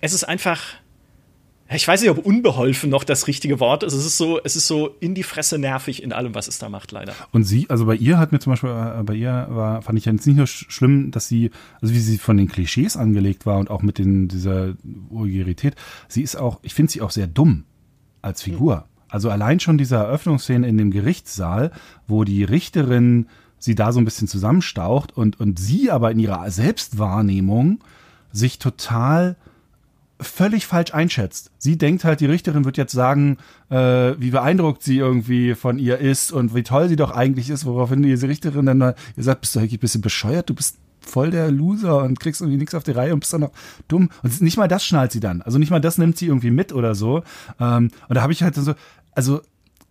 es 0.00 0.12
ist 0.12 0.24
einfach. 0.24 0.60
Ich 1.70 1.86
weiß 1.86 2.00
nicht, 2.00 2.10
ob 2.10 2.24
unbeholfen 2.24 2.88
noch 2.88 3.04
das 3.04 3.26
richtige 3.26 3.60
Wort 3.60 3.82
ist. 3.82 3.92
Es 3.92 4.06
ist 4.06 4.16
so, 4.16 4.40
es 4.42 4.56
ist 4.56 4.66
so 4.66 4.88
in 5.00 5.14
die 5.14 5.22
Fresse 5.22 5.58
nervig 5.58 6.02
in 6.02 6.14
allem, 6.14 6.34
was 6.34 6.48
es 6.48 6.58
da 6.58 6.70
macht, 6.70 6.92
leider. 6.92 7.12
Und 7.30 7.44
sie, 7.44 7.68
also 7.68 7.84
bei 7.84 7.94
ihr 7.94 8.18
hat 8.18 8.32
mir 8.32 8.38
zum 8.38 8.54
Beispiel, 8.54 8.70
äh, 8.70 9.02
bei 9.02 9.12
ihr 9.14 9.46
war, 9.50 9.82
fand 9.82 9.98
ich 9.98 10.06
jetzt 10.06 10.26
nicht 10.26 10.36
nur 10.36 10.46
schlimm, 10.46 11.10
dass 11.10 11.28
sie, 11.28 11.50
also 11.82 11.92
wie 11.92 12.00
sie 12.00 12.16
von 12.16 12.38
den 12.38 12.48
Klischees 12.48 12.96
angelegt 12.96 13.44
war 13.44 13.58
und 13.58 13.70
auch 13.70 13.82
mit 13.82 13.98
den, 13.98 14.28
dieser 14.28 14.76
Vulgarität. 14.82 15.74
Sie 16.08 16.22
ist 16.22 16.36
auch, 16.36 16.58
ich 16.62 16.72
finde 16.72 16.90
sie 16.90 17.02
auch 17.02 17.10
sehr 17.10 17.26
dumm 17.26 17.64
als 18.22 18.40
Figur. 18.40 18.76
Mhm. 18.76 18.97
Also 19.08 19.30
allein 19.30 19.60
schon 19.60 19.78
diese 19.78 19.96
Eröffnungsszene 19.96 20.66
in 20.68 20.76
dem 20.76 20.90
Gerichtssaal, 20.90 21.70
wo 22.06 22.24
die 22.24 22.44
Richterin 22.44 23.26
sie 23.58 23.74
da 23.74 23.92
so 23.92 24.00
ein 24.00 24.04
bisschen 24.04 24.28
zusammenstaucht 24.28 25.16
und, 25.16 25.40
und 25.40 25.58
sie 25.58 25.90
aber 25.90 26.10
in 26.10 26.18
ihrer 26.18 26.50
Selbstwahrnehmung 26.50 27.80
sich 28.32 28.58
total 28.58 29.36
völlig 30.20 30.66
falsch 30.66 30.92
einschätzt. 30.94 31.50
Sie 31.58 31.78
denkt 31.78 32.04
halt, 32.04 32.20
die 32.20 32.26
Richterin 32.26 32.64
wird 32.64 32.76
jetzt 32.76 32.92
sagen, 32.92 33.38
äh, 33.70 33.76
wie 34.18 34.30
beeindruckt 34.30 34.82
sie 34.82 34.98
irgendwie 34.98 35.54
von 35.54 35.78
ihr 35.78 35.98
ist 35.98 36.32
und 36.32 36.54
wie 36.54 36.64
toll 36.64 36.88
sie 36.88 36.96
doch 36.96 37.12
eigentlich 37.12 37.50
ist, 37.50 37.64
woraufhin 37.64 38.02
diese 38.02 38.28
Richterin 38.28 38.66
dann 38.66 38.80
ihr 38.80 39.22
sagt, 39.22 39.42
bist 39.42 39.54
du 39.54 39.60
eigentlich 39.60 39.74
ein 39.74 39.78
bisschen 39.78 40.00
bescheuert, 40.00 40.50
du 40.50 40.54
bist 40.54 40.76
voll 41.08 41.30
der 41.30 41.50
Loser 41.50 42.02
und 42.04 42.20
kriegst 42.20 42.40
irgendwie 42.40 42.58
nichts 42.58 42.74
auf 42.74 42.84
die 42.84 42.92
Reihe 42.92 43.14
und 43.14 43.20
bist 43.20 43.32
dann 43.32 43.40
noch 43.40 43.52
dumm. 43.88 44.10
Und 44.22 44.40
nicht 44.40 44.56
mal 44.56 44.68
das 44.68 44.84
schnallt 44.84 45.12
sie 45.12 45.20
dann. 45.20 45.42
Also 45.42 45.58
nicht 45.58 45.70
mal 45.70 45.80
das 45.80 45.98
nimmt 45.98 46.16
sie 46.16 46.26
irgendwie 46.26 46.50
mit 46.50 46.72
oder 46.72 46.94
so. 46.94 47.22
Ähm, 47.58 47.90
und 48.08 48.14
da 48.14 48.22
habe 48.22 48.32
ich 48.32 48.42
halt 48.42 48.54
so, 48.54 48.74
also 49.14 49.40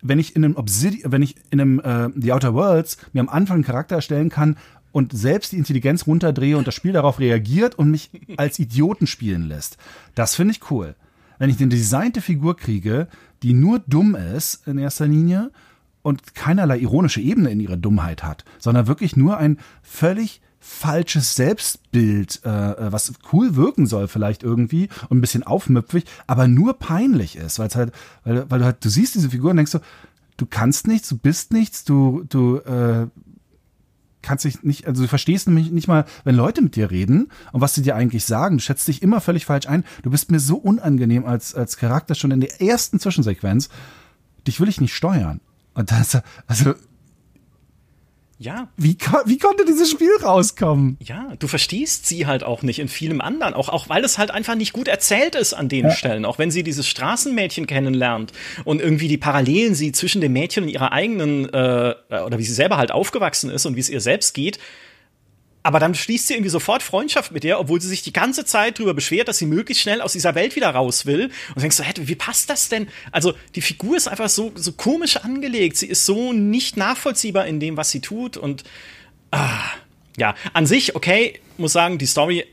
wenn 0.02 0.20
ich 0.20 0.36
in 0.36 0.46
einem 0.46 0.56
Obsidian, 0.56 1.12
wenn 1.12 1.22
ich 1.22 1.36
in 1.50 1.60
einem 1.60 1.80
äh, 1.80 2.10
The 2.16 2.34
Outer 2.34 2.54
Worlds 2.54 2.98
mir 3.14 3.22
am 3.22 3.30
Anfang 3.30 3.56
einen 3.56 3.64
Charakter 3.64 3.96
erstellen 3.96 4.30
kann 4.30 4.58
und 4.92 5.12
selbst 5.12 5.52
die 5.52 5.58
Intelligenz 5.58 6.08
runterdrehe 6.08 6.58
und 6.58 6.68
das 6.68 6.76
Spiel 6.76 6.94
darauf 6.94 7.20
reagiert 7.20 7.76
und 7.76 7.92
mich 7.92 8.10
als 8.38 8.60
Idioten 8.60 9.08
spielen 9.08 9.48
lässt, 9.48 9.78
das 10.16 10.36
finde 10.36 10.54
ich 10.54 10.72
cool. 10.72 10.96
Wenn 11.40 11.50
ich 11.50 11.60
eine 11.60 11.70
designte 11.70 12.22
Figur 12.22 12.58
kriege, 12.58 13.08
die 13.44 13.54
nur 13.54 13.80
dumm 13.80 14.16
ist 14.16 14.68
in 14.68 14.78
erster 14.78 15.08
Linie 15.08 15.52
und 16.02 16.36
keinerlei 16.36 16.80
ironische 16.80 17.22
Ebene 17.22 17.52
in 17.52 17.60
ihrer 17.60 17.78
Dummheit 17.78 18.24
hat, 18.24 18.46
sondern 18.60 18.88
wirklich 18.88 19.16
nur 19.16 19.38
ein 19.38 19.60
völlig 19.84 20.42
falsches 20.68 21.36
Selbstbild, 21.36 22.42
äh, 22.46 22.50
äh, 22.50 22.92
was 22.92 23.14
cool 23.32 23.56
wirken 23.56 23.88
soll 23.88 24.08
vielleicht 24.08 24.44
irgendwie 24.44 24.90
und 25.10 25.18
ein 25.18 25.22
bisschen 25.22 25.44
aufmüpfig, 25.44 26.04
aber 26.28 26.48
nur 26.48 26.78
peinlich 26.78 27.38
ist, 27.38 27.58
weil 27.58 27.68
es 27.68 27.76
halt, 27.76 27.94
weil, 28.26 28.50
weil 28.52 28.60
du 28.60 28.66
halt, 28.66 28.84
du 28.84 28.90
siehst 28.90 29.16
diese 29.16 29.30
Figur 29.30 29.52
und 29.52 29.58
denkst 29.58 29.72
so, 29.72 29.80
du 30.36 30.46
kannst 30.46 30.86
nichts, 30.86 31.08
du 31.08 31.18
bist 31.18 31.54
nichts, 31.54 31.86
du, 31.86 32.26
du 32.28 32.58
äh, 32.58 33.08
kannst 34.22 34.44
dich 34.44 34.62
nicht, 34.64 34.86
also 34.88 35.04
du 35.04 35.08
verstehst 35.08 35.48
nämlich 35.48 35.72
nicht 35.72 35.88
mal, 35.88 36.06
wenn 36.26 36.36
Leute 36.36 36.62
mit 36.62 36.76
dir 36.76 36.92
reden 36.92 37.32
und 37.54 37.62
was 37.62 37.74
sie 37.74 37.82
dir 37.82 37.96
eigentlich 37.96 38.26
sagen, 38.26 38.58
du 38.58 38.64
schätzt 38.64 38.88
dich 38.90 39.02
immer 39.02 39.22
völlig 39.22 39.46
falsch 39.46 39.68
ein, 39.68 39.86
du 40.04 40.10
bist 40.12 40.32
mir 40.32 40.40
so 40.40 40.58
unangenehm 40.58 41.26
als, 41.26 41.56
als 41.56 41.78
Charakter 41.78 42.14
schon 42.14 42.32
in 42.32 42.42
der 42.42 42.62
ersten 42.62 43.00
Zwischensequenz, 43.00 43.70
dich 44.46 44.60
will 44.60 44.70
ich 44.70 44.82
nicht 44.82 44.96
steuern. 44.96 45.40
Und 45.74 45.92
das, 45.92 46.20
also 46.46 46.74
Ja. 48.40 48.68
Wie, 48.78 48.96
wie 49.26 49.38
konnte 49.40 49.66
dieses 49.66 49.90
Spiel 49.90 50.12
rauskommen? 50.22 50.98
Ja, 51.02 51.34
du 51.40 51.48
verstehst 51.48 52.06
sie 52.06 52.28
halt 52.28 52.44
auch 52.44 52.62
nicht 52.62 52.80
in 52.80 52.88
vielem 52.88 53.20
anderen, 53.20 53.54
auch, 53.56 53.70
auch 53.70 53.90
weil 53.90 54.04
es 54.04 54.18
halt 54.18 54.30
einfach 54.30 54.56
nicht 54.56 54.74
gut 54.74 54.88
erzählt 54.88 55.36
ist 55.36 55.54
an 55.54 55.70
den 55.70 55.86
ja. 55.86 55.92
Stellen. 55.92 56.24
Auch 56.24 56.38
wenn 56.38 56.52
sie 56.52 56.62
dieses 56.62 56.88
Straßenmädchen 56.88 57.66
kennenlernt 57.66 58.34
und 58.64 58.80
irgendwie 58.80 59.08
die 59.08 59.18
Parallelen 59.18 59.74
sieht 59.74 59.96
zwischen 59.96 60.22
dem 60.22 60.34
Mädchen 60.34 60.66
und 60.66 60.70
ihrer 60.70 60.92
eigenen, 60.92 61.46
äh, 61.52 61.96
oder 62.10 62.38
wie 62.38 62.44
sie 62.44 62.54
selber 62.54 62.78
halt 62.78 62.92
aufgewachsen 62.92 63.50
ist 63.50 63.66
und 63.66 63.76
wie 63.76 63.80
es 63.80 63.90
ihr 63.90 64.02
selbst 64.02 64.36
geht, 64.36 64.60
aber 65.68 65.80
dann 65.82 65.96
schließt 65.96 66.28
sie 66.28 66.36
irgendwie 66.36 66.50
sofort 66.50 66.82
Freundschaft 66.82 67.34
mit 67.34 67.44
ihr, 67.44 67.60
obwohl 67.60 67.82
sie 67.82 67.90
sich 67.90 68.02
die 68.02 68.14
ganze 68.14 68.46
Zeit 68.46 68.80
darüber 68.80 68.94
beschwert, 68.94 69.28
dass 69.28 69.38
sie 69.38 69.46
möglichst 69.46 69.84
schnell 69.84 70.00
aus 70.00 70.14
dieser 70.14 70.34
Welt 70.34 70.56
wieder 70.56 70.70
raus 70.70 71.06
will. 71.06 71.30
Und 71.56 71.62
denkst 71.62 71.76
du, 71.76 71.84
hey, 71.84 71.94
wie 71.98 72.16
passt 72.16 72.50
das 72.50 72.70
denn? 72.70 72.88
Also, 73.12 73.34
die 73.54 73.60
Figur 73.60 73.98
ist 73.98 74.08
einfach 74.08 74.30
so, 74.30 74.54
so 74.56 74.72
komisch 74.72 75.18
angelegt. 75.18 75.76
Sie 75.76 75.88
ist 75.88 76.06
so 76.06 76.32
nicht 76.32 76.78
nachvollziehbar 76.78 77.48
in 77.48 77.60
dem, 77.60 77.76
was 77.76 77.92
sie 77.92 78.00
tut. 78.00 78.38
Und 78.38 78.64
ah, 79.32 79.60
ja, 80.16 80.36
an 80.54 80.66
sich, 80.66 80.96
okay, 80.96 81.42
muss 81.58 81.74
sagen, 81.74 81.98
die 81.98 82.06
Story 82.06 82.46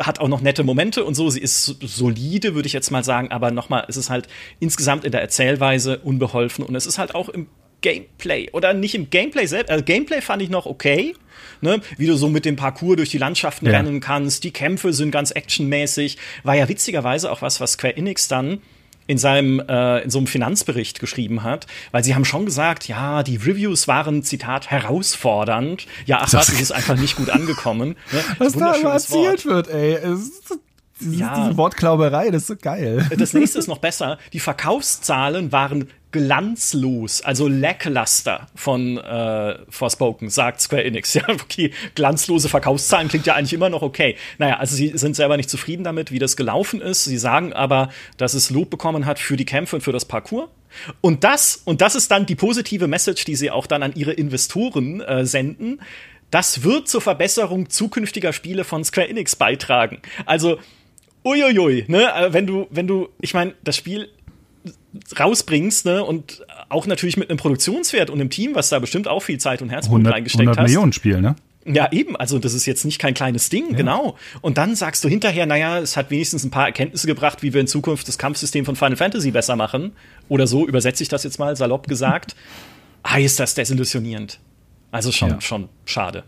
hat 0.00 0.18
auch 0.18 0.26
noch 0.26 0.40
nette 0.40 0.64
Momente 0.64 1.04
und 1.04 1.14
so. 1.14 1.30
Sie 1.30 1.38
ist 1.40 1.66
solide, 1.66 2.56
würde 2.56 2.66
ich 2.66 2.72
jetzt 2.72 2.90
mal 2.90 3.04
sagen. 3.04 3.30
Aber 3.30 3.52
nochmal, 3.52 3.84
es 3.86 3.96
ist 3.96 4.10
halt 4.10 4.26
insgesamt 4.58 5.04
in 5.04 5.12
der 5.12 5.20
Erzählweise 5.20 5.98
unbeholfen. 5.98 6.64
Und 6.64 6.74
es 6.74 6.86
ist 6.86 6.98
halt 6.98 7.14
auch 7.14 7.28
im 7.28 7.46
Gameplay 7.80 8.50
oder 8.52 8.74
nicht 8.74 8.94
im 8.94 9.10
Gameplay 9.10 9.46
selbst. 9.46 9.70
Also 9.70 9.84
Gameplay 9.84 10.20
fand 10.20 10.42
ich 10.42 10.50
noch 10.50 10.66
okay 10.66 11.14
ne? 11.60 11.80
wie 11.96 12.06
du 12.06 12.16
so 12.16 12.28
mit 12.28 12.44
dem 12.44 12.56
Parcours 12.56 12.96
durch 12.96 13.10
die 13.10 13.18
Landschaften 13.18 13.66
ja. 13.66 13.72
rennen 13.72 14.00
kannst. 14.00 14.44
Die 14.44 14.50
Kämpfe 14.50 14.92
sind 14.92 15.10
ganz 15.10 15.30
actionmäßig. 15.30 16.18
War 16.42 16.54
ja 16.54 16.68
witzigerweise 16.68 17.30
auch 17.30 17.42
was, 17.42 17.60
was 17.60 17.72
Square 17.72 17.96
Enix 17.96 18.28
dann 18.28 18.62
in 19.08 19.18
seinem 19.18 19.60
äh, 19.60 20.00
in 20.00 20.10
so 20.10 20.18
einem 20.18 20.26
Finanzbericht 20.26 20.98
geschrieben 20.98 21.44
hat, 21.44 21.68
weil 21.92 22.02
sie 22.02 22.16
haben 22.16 22.24
schon 22.24 22.44
gesagt, 22.44 22.88
ja, 22.88 23.22
die 23.22 23.36
Reviews 23.36 23.86
waren 23.86 24.24
Zitat 24.24 24.72
herausfordernd. 24.72 25.86
Ja, 26.06 26.18
ach 26.22 26.32
was, 26.32 26.48
es 26.48 26.60
ist 26.60 26.72
einfach 26.72 26.96
nicht 26.96 27.16
gut 27.16 27.30
angekommen. 27.30 27.96
Ne? 28.12 28.22
Was 28.38 28.52
da 28.52 28.72
immer 28.74 28.92
erzählt 28.92 29.46
wird, 29.46 29.68
ey. 29.68 29.94
Es 29.94 30.30
diese, 31.00 31.20
ja. 31.20 31.34
diese 31.38 31.56
Wortklauberei, 31.56 32.30
das 32.30 32.42
ist 32.42 32.48
so 32.48 32.56
geil. 32.56 33.06
Das 33.18 33.34
nächste 33.34 33.58
ist 33.58 33.68
noch 33.68 33.78
besser. 33.78 34.18
Die 34.32 34.40
Verkaufszahlen 34.40 35.52
waren 35.52 35.90
glanzlos, 36.16 37.20
also 37.20 37.46
lackluster 37.46 38.46
von 38.54 38.96
äh, 38.96 39.58
Forspoken, 39.68 40.30
sagt 40.30 40.62
Square 40.62 40.84
Enix. 40.84 41.14
Ja, 41.16 41.22
okay, 41.28 41.72
glanzlose 41.94 42.48
Verkaufszahlen 42.48 43.08
klingt 43.08 43.26
ja 43.26 43.34
eigentlich 43.34 43.52
immer 43.54 43.70
noch 43.70 43.82
okay. 43.82 44.16
Naja, 44.38 44.58
also 44.58 44.76
sie 44.76 44.92
sind 44.94 45.16
selber 45.16 45.36
nicht 45.36 45.48
zufrieden 45.48 45.82
damit, 45.82 46.10
wie 46.10 46.18
das 46.18 46.36
gelaufen 46.36 46.80
ist. 46.80 47.04
Sie 47.04 47.16
sagen 47.16 47.52
aber, 47.52 47.90
dass 48.16 48.34
es 48.34 48.50
Lob 48.50 48.68
bekommen 48.68 49.06
hat 49.06 49.18
für 49.18 49.36
die 49.36 49.44
Kämpfe 49.44 49.76
und 49.76 49.82
für 49.82 49.92
das 49.92 50.04
Parcours. 50.04 50.48
Und 51.00 51.24
das, 51.24 51.62
und 51.64 51.80
das 51.80 51.94
ist 51.94 52.10
dann 52.10 52.26
die 52.26 52.34
positive 52.34 52.86
Message, 52.86 53.24
die 53.24 53.36
sie 53.36 53.50
auch 53.50 53.66
dann 53.66 53.82
an 53.82 53.92
ihre 53.94 54.12
Investoren 54.12 55.00
äh, 55.00 55.24
senden. 55.24 55.80
Das 56.30 56.62
wird 56.62 56.88
zur 56.88 57.00
Verbesserung 57.00 57.70
zukünftiger 57.70 58.32
Spiele 58.32 58.64
von 58.64 58.84
Square 58.84 59.08
Enix 59.08 59.36
beitragen. 59.36 60.00
Also, 60.26 60.58
uiuiui, 61.24 61.84
ne, 61.88 62.12
äh, 62.14 62.32
wenn 62.32 62.46
du, 62.46 62.66
wenn 62.70 62.86
du, 62.86 63.08
ich 63.20 63.32
meine, 63.32 63.54
das 63.64 63.76
Spiel 63.76 64.10
rausbringst, 65.18 65.86
ne, 65.86 66.04
und 66.04 66.44
auch 66.68 66.86
natürlich 66.86 67.16
mit 67.16 67.30
einem 67.30 67.38
Produktionswert 67.38 68.10
und 68.10 68.20
einem 68.20 68.30
Team, 68.30 68.54
was 68.54 68.68
da 68.68 68.78
bestimmt 68.78 69.08
auch 69.08 69.20
viel 69.20 69.38
Zeit 69.38 69.62
und 69.62 69.70
Herzblut 69.70 69.98
100, 69.98 70.14
reingesteckt 70.14 70.40
100 70.42 70.58
hast. 70.58 70.70
Millionen 70.70 70.92
Spiel, 70.92 71.20
ne? 71.20 71.36
Ja, 71.66 71.90
eben. 71.90 72.16
Also, 72.16 72.38
das 72.38 72.54
ist 72.54 72.64
jetzt 72.66 72.84
nicht 72.84 73.00
kein 73.00 73.14
kleines 73.14 73.48
Ding, 73.48 73.70
ja. 73.70 73.76
genau. 73.76 74.16
Und 74.40 74.56
dann 74.56 74.76
sagst 74.76 75.02
du 75.02 75.08
hinterher, 75.08 75.46
naja, 75.46 75.78
es 75.78 75.96
hat 75.96 76.10
wenigstens 76.10 76.44
ein 76.44 76.50
paar 76.50 76.66
Erkenntnisse 76.66 77.08
gebracht, 77.08 77.42
wie 77.42 77.52
wir 77.52 77.60
in 77.60 77.66
Zukunft 77.66 78.06
das 78.06 78.18
Kampfsystem 78.18 78.64
von 78.64 78.76
Final 78.76 78.96
Fantasy 78.96 79.32
besser 79.32 79.56
machen. 79.56 79.92
Oder 80.28 80.46
so 80.46 80.66
übersetze 80.66 81.02
ich 81.02 81.08
das 81.08 81.24
jetzt 81.24 81.38
mal 81.38 81.56
salopp 81.56 81.88
gesagt. 81.88 82.36
ah, 83.02 83.18
ist 83.18 83.40
das 83.40 83.54
desillusionierend. 83.54 84.38
Also 84.92 85.10
schon, 85.10 85.30
ja. 85.30 85.40
schon 85.40 85.68
schade. 85.84 86.22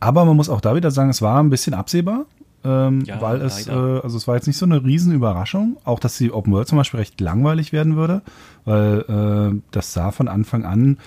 Aber 0.00 0.24
man 0.24 0.36
muss 0.36 0.48
auch 0.48 0.60
da 0.60 0.74
wieder 0.74 0.90
sagen, 0.90 1.10
es 1.10 1.22
war 1.22 1.40
ein 1.40 1.50
bisschen 1.50 1.74
absehbar 1.74 2.26
ähm, 2.62 3.02
ja, 3.02 3.20
weil 3.20 3.40
es, 3.40 3.66
äh, 3.66 3.72
also 3.72 4.16
es 4.16 4.28
war 4.28 4.34
jetzt 4.34 4.46
nicht 4.46 4.58
so 4.58 4.66
eine 4.66 4.84
Riesenüberraschung, 4.84 5.78
auch 5.84 5.98
dass 5.98 6.18
die 6.18 6.32
Open 6.32 6.52
World 6.52 6.68
zum 6.68 6.78
Beispiel 6.78 7.00
recht 7.00 7.20
langweilig 7.20 7.72
werden 7.72 7.96
würde, 7.96 8.22
weil 8.64 9.00
äh, 9.08 9.60
das 9.70 9.92
sah 9.92 10.10
von 10.10 10.28
Anfang 10.28 10.64
an 10.64 10.98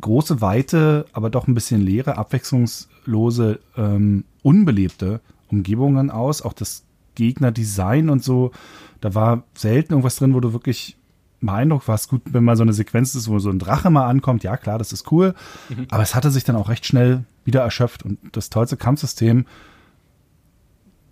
große, 0.00 0.40
weite, 0.40 1.06
aber 1.12 1.30
doch 1.30 1.46
ein 1.46 1.54
bisschen 1.54 1.80
leere, 1.80 2.16
abwechslungslose, 2.16 3.58
ähm, 3.76 4.24
unbelebte 4.42 5.20
Umgebungen 5.48 6.10
aus, 6.10 6.42
auch 6.42 6.52
das 6.52 6.84
Gegnerdesign 7.16 8.08
und 8.08 8.22
so, 8.22 8.52
da 9.00 9.14
war 9.14 9.42
selten 9.54 9.92
irgendwas 9.92 10.16
drin, 10.16 10.34
wo 10.34 10.40
du 10.40 10.52
wirklich 10.52 10.96
beeindruckt 11.40 11.88
warst. 11.88 12.08
Gut, 12.08 12.22
wenn 12.26 12.44
mal 12.44 12.56
so 12.56 12.62
eine 12.62 12.72
Sequenz 12.72 13.14
ist, 13.14 13.28
wo 13.28 13.38
so 13.38 13.50
ein 13.50 13.58
Drache 13.58 13.90
mal 13.90 14.06
ankommt, 14.06 14.44
ja 14.44 14.56
klar, 14.56 14.78
das 14.78 14.92
ist 14.92 15.10
cool, 15.10 15.34
mhm. 15.68 15.86
aber 15.90 16.02
es 16.02 16.14
hatte 16.14 16.30
sich 16.30 16.44
dann 16.44 16.56
auch 16.56 16.68
recht 16.68 16.86
schnell 16.86 17.24
wieder 17.44 17.62
erschöpft 17.62 18.04
und 18.04 18.18
das 18.32 18.50
tollste 18.50 18.76
Kampfsystem 18.76 19.46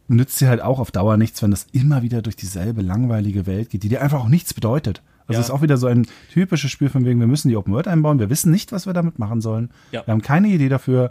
nützt 0.09 0.41
dir 0.41 0.49
halt 0.49 0.61
auch 0.61 0.79
auf 0.79 0.91
Dauer 0.91 1.17
nichts, 1.17 1.43
wenn 1.43 1.51
das 1.51 1.67
immer 1.73 2.03
wieder 2.03 2.23
durch 2.23 2.37
dieselbe 2.37 2.83
langweilige 2.83 3.47
Welt 3.47 3.71
geht, 3.71 3.83
die 3.83 3.89
dir 3.89 4.03
einfach 4.03 4.21
auch 4.21 4.29
nichts 4.29 4.55
bedeutet. 4.55 5.03
Also 5.27 5.41
ja. 5.41 5.45
ist 5.45 5.51
auch 5.51 5.63
wieder 5.63 5.77
so 5.77 5.87
ein 5.87 6.07
typisches 6.33 6.71
Spiel 6.71 6.89
von 6.89 7.05
wegen, 7.05 7.21
wir 7.21 7.27
müssen 7.27 7.49
die 7.49 7.57
Open 7.57 7.75
World 7.75 7.87
einbauen, 7.87 8.19
wir 8.19 8.31
wissen 8.31 8.51
nicht, 8.51 8.73
was 8.73 8.87
wir 8.87 8.95
damit 8.95 9.19
machen 9.19 9.41
sollen. 9.41 9.71
Ja. 9.93 10.07
Wir 10.07 10.13
haben 10.13 10.23
keine 10.23 10.49
Idee 10.49 10.71
dafür, 10.71 11.11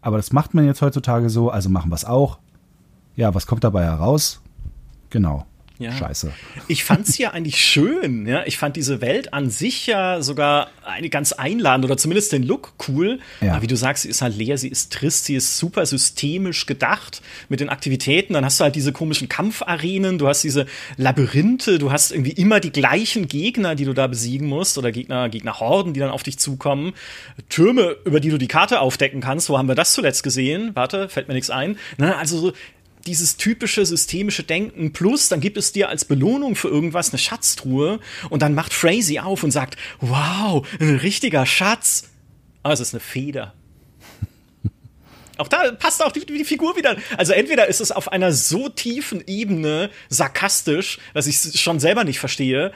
aber 0.00 0.16
das 0.16 0.32
macht 0.32 0.54
man 0.54 0.66
jetzt 0.66 0.82
heutzutage 0.82 1.30
so, 1.30 1.50
also 1.50 1.70
machen 1.70 1.90
wir 1.90 1.94
es 1.94 2.04
auch. 2.04 2.38
Ja, 3.14 3.34
was 3.34 3.46
kommt 3.46 3.62
dabei 3.62 3.84
heraus? 3.84 4.40
Genau 5.10 5.46
ja. 5.78 5.92
scheiße. 5.92 6.32
Ich 6.68 6.84
fand 6.84 7.08
es 7.08 7.18
ja 7.18 7.30
eigentlich 7.30 7.60
schön. 7.60 8.26
Ja? 8.26 8.44
Ich 8.46 8.58
fand 8.58 8.76
diese 8.76 9.00
Welt 9.00 9.32
an 9.34 9.50
sich 9.50 9.86
ja 9.86 10.22
sogar 10.22 10.68
eine 10.84 11.08
ganz 11.08 11.32
einladend 11.32 11.84
oder 11.84 11.96
zumindest 11.96 12.32
den 12.32 12.42
Look 12.42 12.74
cool. 12.88 13.20
Ja. 13.40 13.52
Aber 13.52 13.62
wie 13.62 13.66
du 13.66 13.76
sagst, 13.76 14.02
sie 14.02 14.08
ist 14.08 14.22
halt 14.22 14.36
leer, 14.36 14.58
sie 14.58 14.68
ist 14.68 14.92
trist, 14.92 15.24
sie 15.24 15.34
ist 15.34 15.58
super 15.58 15.84
systemisch 15.86 16.66
gedacht 16.66 17.22
mit 17.48 17.60
den 17.60 17.68
Aktivitäten. 17.68 18.34
Dann 18.34 18.44
hast 18.44 18.60
du 18.60 18.64
halt 18.64 18.76
diese 18.76 18.92
komischen 18.92 19.28
Kampfarenen, 19.28 20.18
du 20.18 20.28
hast 20.28 20.42
diese 20.42 20.66
Labyrinthe, 20.96 21.78
du 21.78 21.92
hast 21.92 22.12
irgendwie 22.12 22.32
immer 22.32 22.60
die 22.60 22.72
gleichen 22.72 23.28
Gegner, 23.28 23.74
die 23.74 23.84
du 23.84 23.92
da 23.92 24.06
besiegen 24.06 24.48
musst 24.48 24.78
oder 24.78 24.92
Gegner, 24.92 25.28
Gegnerhorden, 25.28 25.94
die 25.94 26.00
dann 26.00 26.10
auf 26.10 26.22
dich 26.22 26.38
zukommen. 26.38 26.92
Türme, 27.48 27.96
über 28.04 28.20
die 28.20 28.30
du 28.30 28.38
die 28.38 28.48
Karte 28.48 28.80
aufdecken 28.80 29.20
kannst. 29.20 29.48
Wo 29.48 29.58
haben 29.58 29.68
wir 29.68 29.74
das 29.74 29.92
zuletzt 29.92 30.22
gesehen? 30.22 30.70
Warte, 30.74 31.08
fällt 31.08 31.28
mir 31.28 31.34
nichts 31.34 31.50
ein. 31.50 31.76
Na, 31.98 32.16
also 32.16 32.38
so 32.38 32.52
dieses 33.06 33.36
typische 33.36 33.84
systemische 33.84 34.42
Denken 34.42 34.92
plus 34.92 35.28
dann 35.28 35.40
gibt 35.40 35.56
es 35.56 35.72
dir 35.72 35.88
als 35.88 36.04
Belohnung 36.04 36.54
für 36.54 36.68
irgendwas 36.68 37.10
eine 37.10 37.18
Schatztruhe 37.18 38.00
und 38.30 38.42
dann 38.42 38.54
macht 38.54 38.72
Frazee 38.72 39.20
auf 39.20 39.42
und 39.42 39.50
sagt, 39.50 39.76
wow, 40.00 40.66
ein 40.80 40.96
richtiger 40.96 41.46
Schatz. 41.46 42.04
Aber 42.62 42.74
es 42.74 42.80
ist 42.80 42.94
eine 42.94 43.00
Feder. 43.00 43.54
Auch 45.38 45.48
da 45.48 45.72
passt 45.72 46.02
auch 46.04 46.12
die, 46.12 46.24
die, 46.26 46.44
Figur 46.44 46.76
wieder. 46.76 46.96
Also 47.16 47.32
entweder 47.32 47.66
ist 47.66 47.80
es 47.80 47.90
auf 47.90 48.12
einer 48.12 48.32
so 48.32 48.68
tiefen 48.68 49.24
Ebene 49.26 49.90
sarkastisch, 50.08 50.98
dass 51.14 51.26
ich 51.26 51.36
es 51.36 51.58
schon 51.58 51.80
selber 51.80 52.04
nicht 52.04 52.20
verstehe, 52.20 52.72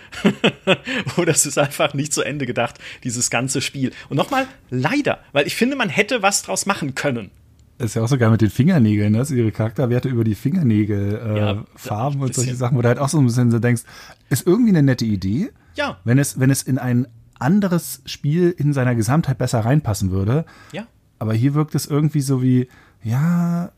oder 1.16 1.32
es 1.32 1.46
ist 1.46 1.58
einfach 1.58 1.94
nicht 1.94 2.12
zu 2.12 2.22
Ende 2.22 2.46
gedacht, 2.46 2.76
dieses 3.04 3.30
ganze 3.30 3.60
Spiel. 3.60 3.92
Und 4.08 4.16
nochmal, 4.16 4.48
leider, 4.70 5.22
weil 5.32 5.46
ich 5.46 5.54
finde, 5.54 5.76
man 5.76 5.90
hätte 5.90 6.22
was 6.22 6.42
draus 6.42 6.66
machen 6.66 6.94
können 6.94 7.30
ist 7.78 7.94
ja 7.94 8.02
auch 8.02 8.08
so 8.08 8.16
geil 8.16 8.30
mit 8.30 8.40
den 8.40 8.50
Fingernägeln, 8.50 9.12
ne? 9.12 9.18
dass 9.18 9.30
ihre 9.30 9.52
Charakterwerte 9.52 10.08
über 10.08 10.24
die 10.24 10.34
Fingernägel, 10.34 11.20
äh, 11.22 11.38
ja, 11.38 11.64
Farben 11.74 12.20
und 12.20 12.34
solche 12.34 12.54
Sachen, 12.54 12.76
wo 12.76 12.82
du 12.82 12.88
halt 12.88 12.98
auch 12.98 13.08
so 13.08 13.18
ein 13.18 13.26
bisschen 13.26 13.50
so 13.50 13.58
denkst, 13.58 13.82
ist 14.30 14.46
irgendwie 14.46 14.70
eine 14.70 14.82
nette 14.82 15.04
Idee. 15.04 15.50
Ja. 15.74 15.98
Wenn 16.04 16.18
es, 16.18 16.40
wenn 16.40 16.50
es 16.50 16.62
in 16.62 16.78
ein 16.78 17.06
anderes 17.38 18.00
Spiel 18.06 18.54
in 18.56 18.72
seiner 18.72 18.94
Gesamtheit 18.94 19.38
besser 19.38 19.60
reinpassen 19.60 20.10
würde. 20.10 20.46
Ja. 20.72 20.86
Aber 21.18 21.34
hier 21.34 21.54
wirkt 21.54 21.74
es 21.74 21.86
irgendwie 21.86 22.22
so 22.22 22.42
wie, 22.42 22.68
ja, 23.02 23.70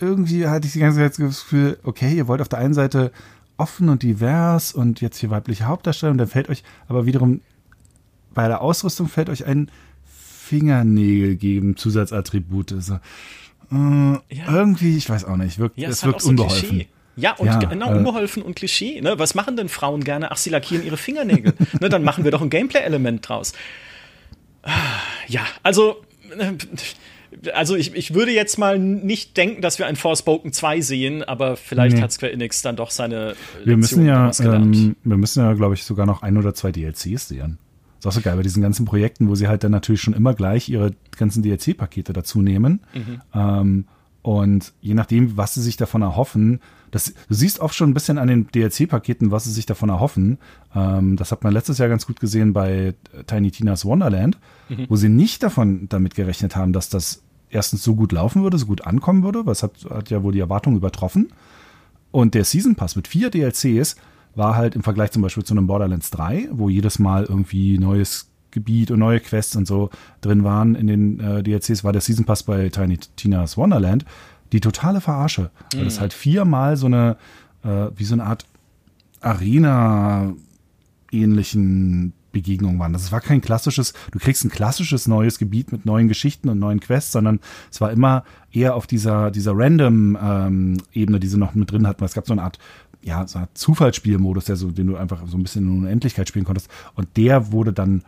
irgendwie 0.00 0.48
hatte 0.48 0.66
ich 0.66 0.72
die 0.72 0.80
ganze 0.80 0.98
Zeit 0.98 1.12
das 1.12 1.16
Gefühl, 1.18 1.78
okay, 1.84 2.12
ihr 2.14 2.26
wollt 2.26 2.40
auf 2.40 2.48
der 2.48 2.58
einen 2.58 2.74
Seite 2.74 3.12
offen 3.56 3.88
und 3.88 4.02
divers 4.02 4.72
und 4.72 5.00
jetzt 5.00 5.18
hier 5.18 5.30
weibliche 5.30 5.64
Hauptdarsteller 5.64 6.10
und 6.10 6.18
dann 6.18 6.26
fällt 6.26 6.48
euch 6.48 6.64
aber 6.88 7.06
wiederum 7.06 7.40
bei 8.34 8.48
der 8.48 8.62
Ausrüstung 8.62 9.08
fällt 9.08 9.28
euch 9.28 9.44
ein 9.46 9.70
Fingernägel 10.52 11.36
geben, 11.36 11.76
Zusatzattribute. 11.78 12.74
So. 12.78 12.94
Äh, 12.94 12.98
ja. 13.72 14.20
Irgendwie, 14.48 14.98
ich 14.98 15.08
weiß 15.08 15.24
auch 15.24 15.38
nicht, 15.38 15.58
wirkt, 15.58 15.78
ja, 15.78 15.88
es, 15.88 15.96
es 15.98 16.04
wirkt 16.04 16.24
unbeholfen. 16.24 16.80
So 16.80 16.84
ja, 17.16 17.32
und 17.36 17.46
ja, 17.46 17.58
genau, 17.58 17.90
äh, 17.90 17.96
unbeholfen 17.96 18.42
und 18.42 18.54
Klischee. 18.54 19.00
Ne? 19.00 19.18
Was 19.18 19.34
machen 19.34 19.56
denn 19.56 19.70
Frauen 19.70 20.04
gerne? 20.04 20.30
Ach, 20.30 20.36
sie 20.36 20.50
lackieren 20.50 20.84
ihre 20.84 20.98
Fingernägel. 20.98 21.54
ne, 21.80 21.88
dann 21.88 22.04
machen 22.04 22.24
wir 22.24 22.30
doch 22.30 22.42
ein 22.42 22.50
Gameplay-Element 22.50 23.26
draus. 23.26 23.54
Ja, 25.26 25.40
also, 25.62 26.02
also 27.54 27.76
ich, 27.76 27.94
ich 27.94 28.12
würde 28.12 28.32
jetzt 28.32 28.58
mal 28.58 28.78
nicht 28.78 29.38
denken, 29.38 29.62
dass 29.62 29.78
wir 29.78 29.86
ein 29.86 29.96
Forspoken 29.96 30.52
2 30.52 30.82
sehen, 30.82 31.24
aber 31.24 31.56
vielleicht 31.56 31.96
nee. 31.96 32.02
hat 32.02 32.12
Square 32.12 32.32
Enix 32.32 32.60
dann 32.60 32.76
doch 32.76 32.90
seine 32.90 33.36
wir 33.64 33.78
müssen 33.78 34.04
ja, 34.04 34.30
ähm, 34.40 34.96
Wir 35.02 35.16
müssen 35.16 35.42
ja, 35.42 35.54
glaube 35.54 35.74
ich, 35.74 35.84
sogar 35.84 36.04
noch 36.04 36.20
ein 36.20 36.36
oder 36.36 36.52
zwei 36.52 36.72
DLCs 36.72 37.28
sehen. 37.28 37.58
Ist 38.02 38.06
auch 38.08 38.12
so 38.12 38.20
geil 38.20 38.34
bei 38.34 38.42
diesen 38.42 38.62
ganzen 38.62 38.84
Projekten, 38.84 39.28
wo 39.28 39.36
sie 39.36 39.46
halt 39.46 39.62
dann 39.62 39.70
natürlich 39.70 40.00
schon 40.00 40.12
immer 40.12 40.34
gleich 40.34 40.68
ihre 40.68 40.92
ganzen 41.16 41.44
DLC-Pakete 41.44 42.12
dazu 42.12 42.42
nehmen. 42.42 42.80
Mhm. 42.92 43.20
Ähm, 43.32 43.84
Und 44.22 44.72
je 44.80 44.94
nachdem, 44.94 45.36
was 45.36 45.54
sie 45.54 45.62
sich 45.62 45.76
davon 45.76 46.02
erhoffen, 46.02 46.58
das, 46.90 47.14
du 47.28 47.34
siehst 47.34 47.60
oft 47.60 47.74
schon 47.76 47.90
ein 47.90 47.94
bisschen 47.94 48.18
an 48.18 48.26
den 48.26 48.48
DLC-Paketen, 48.48 49.30
was 49.30 49.44
sie 49.44 49.52
sich 49.52 49.66
davon 49.66 49.88
erhoffen. 49.88 50.38
Ähm, 50.74 51.16
das 51.16 51.30
hat 51.30 51.44
man 51.44 51.52
letztes 51.52 51.78
Jahr 51.78 51.88
ganz 51.88 52.06
gut 52.06 52.18
gesehen 52.18 52.52
bei 52.52 52.94
Tiny 53.26 53.52
Tina's 53.52 53.84
Wonderland, 53.84 54.36
mhm. 54.68 54.86
wo 54.88 54.96
sie 54.96 55.08
nicht 55.08 55.42
davon 55.42 55.88
damit 55.88 56.16
gerechnet 56.16 56.56
haben, 56.56 56.72
dass 56.72 56.88
das 56.88 57.22
erstens 57.50 57.84
so 57.84 57.94
gut 57.94 58.10
laufen 58.12 58.42
würde, 58.42 58.58
so 58.58 58.66
gut 58.66 58.82
ankommen 58.84 59.22
würde, 59.22 59.46
was 59.46 59.62
hat, 59.62 59.72
hat 59.88 60.10
ja 60.10 60.24
wohl 60.24 60.32
die 60.32 60.40
Erwartungen 60.40 60.76
übertroffen. 60.76 61.32
Und 62.10 62.34
der 62.34 62.44
Season 62.44 62.74
Pass 62.74 62.96
mit 62.96 63.08
vier 63.08 63.30
DLCs 63.30 63.96
war 64.34 64.56
halt 64.56 64.74
im 64.74 64.82
Vergleich 64.82 65.10
zum 65.10 65.22
Beispiel 65.22 65.44
zu 65.44 65.54
einem 65.54 65.66
Borderlands 65.66 66.10
3, 66.10 66.48
wo 66.52 66.68
jedes 66.68 66.98
Mal 66.98 67.24
irgendwie 67.24 67.78
neues 67.78 68.30
Gebiet 68.50 68.90
und 68.90 68.98
neue 68.98 69.20
Quests 69.20 69.56
und 69.56 69.66
so 69.66 69.90
drin 70.20 70.44
waren 70.44 70.74
in 70.74 70.86
den 70.86 71.20
äh, 71.20 71.42
DLCs, 71.42 71.84
war 71.84 71.92
der 71.92 72.02
Season 72.02 72.24
Pass 72.24 72.42
bei 72.42 72.68
Tiny 72.68 72.98
Tina's 73.16 73.56
Wonderland 73.56 74.04
die 74.52 74.60
totale 74.60 75.00
Verarsche. 75.00 75.50
Mhm. 75.72 75.78
Weil 75.78 75.84
das 75.84 76.00
halt 76.00 76.12
viermal 76.12 76.76
so 76.76 76.86
eine, 76.86 77.16
äh, 77.64 77.86
wie 77.96 78.04
so 78.04 78.14
eine 78.14 78.24
Art 78.24 78.46
Arena-ähnlichen 79.20 82.12
Begegnungen 82.32 82.78
waren. 82.78 82.92
Das 82.92 83.12
war 83.12 83.20
kein 83.20 83.40
klassisches, 83.40 83.92
du 84.10 84.18
kriegst 84.18 84.44
ein 84.44 84.50
klassisches 84.50 85.06
neues 85.06 85.38
Gebiet 85.38 85.70
mit 85.70 85.86
neuen 85.86 86.08
Geschichten 86.08 86.48
und 86.48 86.58
neuen 86.58 86.80
Quests, 86.80 87.12
sondern 87.12 87.40
es 87.70 87.80
war 87.80 87.92
immer 87.92 88.24
eher 88.50 88.74
auf 88.74 88.86
dieser, 88.86 89.30
dieser 89.30 89.52
Random-Ebene, 89.54 90.78
ähm, 90.94 91.20
die 91.20 91.26
sie 91.26 91.38
noch 91.38 91.54
mit 91.54 91.70
drin 91.70 91.86
hatten. 91.86 92.04
Es 92.04 92.14
gab 92.14 92.26
so 92.26 92.32
eine 92.32 92.42
Art, 92.42 92.58
ja, 93.02 93.26
so 93.26 93.40
Art 93.40 93.56
Zufallsspielmodus, 93.56 94.44
der 94.44 94.56
so, 94.56 94.70
den 94.70 94.86
du 94.86 94.96
einfach 94.96 95.26
so 95.26 95.36
ein 95.36 95.42
bisschen 95.42 95.66
in 95.66 95.78
Unendlichkeit 95.78 96.28
spielen 96.28 96.44
konntest. 96.44 96.68
Und 96.94 97.16
der 97.16 97.52
wurde 97.52 97.72
dann 97.72 98.02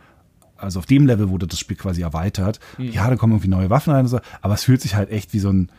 also 0.57 0.79
auf 0.79 0.85
dem 0.85 1.05
Level 1.05 1.29
wurde 1.29 1.47
das 1.47 1.59
Spiel 1.59 1.77
quasi 1.77 2.01
erweitert. 2.01 2.59
Mhm. 2.77 2.91
Ja, 2.91 3.09
dann 3.09 3.17
kommen 3.17 3.33
irgendwie 3.33 3.49
neue 3.49 3.69
Waffen 3.69 3.93
rein 3.93 4.05
und 4.05 4.09
so, 4.09 4.19
aber 4.41 4.53
es 4.53 4.63
fühlt 4.63 4.81
sich 4.81 4.95
halt 4.95 5.11
echt 5.11 5.33
wie 5.33 5.39
so 5.39 5.49
ein, 5.49 5.69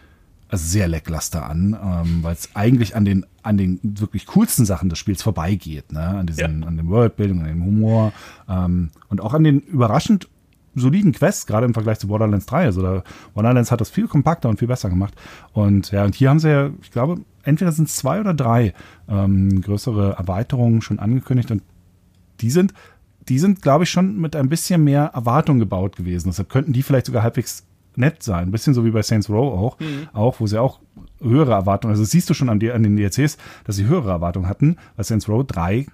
also 0.49 0.65
sehr 0.65 0.87
lackluster 0.87 1.49
an, 1.49 1.77
ähm, 1.83 2.23
weil 2.23 2.35
es 2.35 2.51
eigentlich 2.55 2.95
an 2.95 3.05
den 3.05 3.27
an 3.43 3.57
den 3.57 3.81
wirklich 3.83 4.27
coolsten 4.27 4.65
Sachen 4.65 4.89
des 4.89 4.99
Spiels 4.99 5.23
vorbeigeht, 5.23 5.93
ne? 5.93 6.01
An 6.01 6.27
diesen, 6.27 6.63
ja. 6.63 6.67
an 6.67 6.77
dem 6.77 6.89
Worldbuilding, 6.89 7.41
an 7.41 7.47
dem 7.47 7.65
Humor 7.65 8.13
ähm, 8.49 8.91
und 9.09 9.21
auch 9.21 9.35
an 9.35 9.45
den 9.45 9.61
überraschend 9.61 10.29
soliden 10.75 11.13
Quests, 11.13 11.47
gerade 11.47 11.65
im 11.65 11.73
Vergleich 11.73 11.99
zu 11.99 12.09
Borderlands 12.09 12.47
3. 12.47 12.67
Also 12.67 12.83
da, 12.83 13.03
Borderlands 13.35 13.71
hat 13.71 13.81
das 13.81 13.89
viel 13.89 14.09
kompakter 14.09 14.49
und 14.49 14.59
viel 14.59 14.69
besser 14.69 14.91
gemacht. 14.91 15.15
Und 15.53 15.91
ja, 15.91 16.05
und 16.05 16.15
hier 16.15 16.29
haben 16.29 16.39
sie 16.39 16.51
ja, 16.51 16.71
ich 16.83 16.91
glaube, 16.91 17.21
entweder 17.47 17.73
sind 17.73 17.89
es 17.89 17.97
zwei 17.97 18.21
oder 18.21 18.35
drei 18.35 18.75
ähm, 19.09 19.61
größere 19.61 20.15
Erweiterungen 20.19 20.83
schon 20.83 20.99
angekündigt 20.99 21.51
und 21.51 21.63
die 22.41 22.51
sind, 22.51 22.75
die 23.29 23.39
sind, 23.39 23.63
glaube 23.63 23.85
ich, 23.85 23.91
schon 23.91 24.21
mit 24.21 24.37
ein 24.37 24.49
bisschen 24.49 24.85
mehr 24.85 25.11
Erwartung 25.15 25.59
gebaut 25.59 25.97
gewesen. 25.97 26.29
Deshalb 26.29 26.49
könnten 26.49 26.73
die 26.73 26.83
vielleicht 26.83 27.07
sogar 27.07 27.23
halbwegs 27.23 27.65
nett 27.97 28.23
sein. 28.23 28.49
Ein 28.49 28.51
bisschen 28.51 28.75
so 28.75 28.85
wie 28.85 28.91
bei 28.91 29.03
Saints 29.03 29.31
Row 29.31 29.59
auch, 29.59 29.81
mhm. 29.81 30.09
auch 30.13 30.41
wo 30.41 30.47
sie 30.47 30.61
auch 30.61 30.81
höhere 31.21 31.53
Erwartungen, 31.53 31.93
also 31.93 32.05
siehst 32.05 32.29
du 32.29 32.35
schon 32.35 32.49
an, 32.49 32.61
an 32.63 32.83
den 32.83 32.97
DLCs, 32.97 33.39
dass 33.65 33.77
sie 33.77 33.87
höhere 33.87 34.11
Erwartungen 34.11 34.49
hatten, 34.49 34.77
weil 34.97 35.05
Saints 35.05 35.29
Row 35.29 35.45
drei 35.47 35.87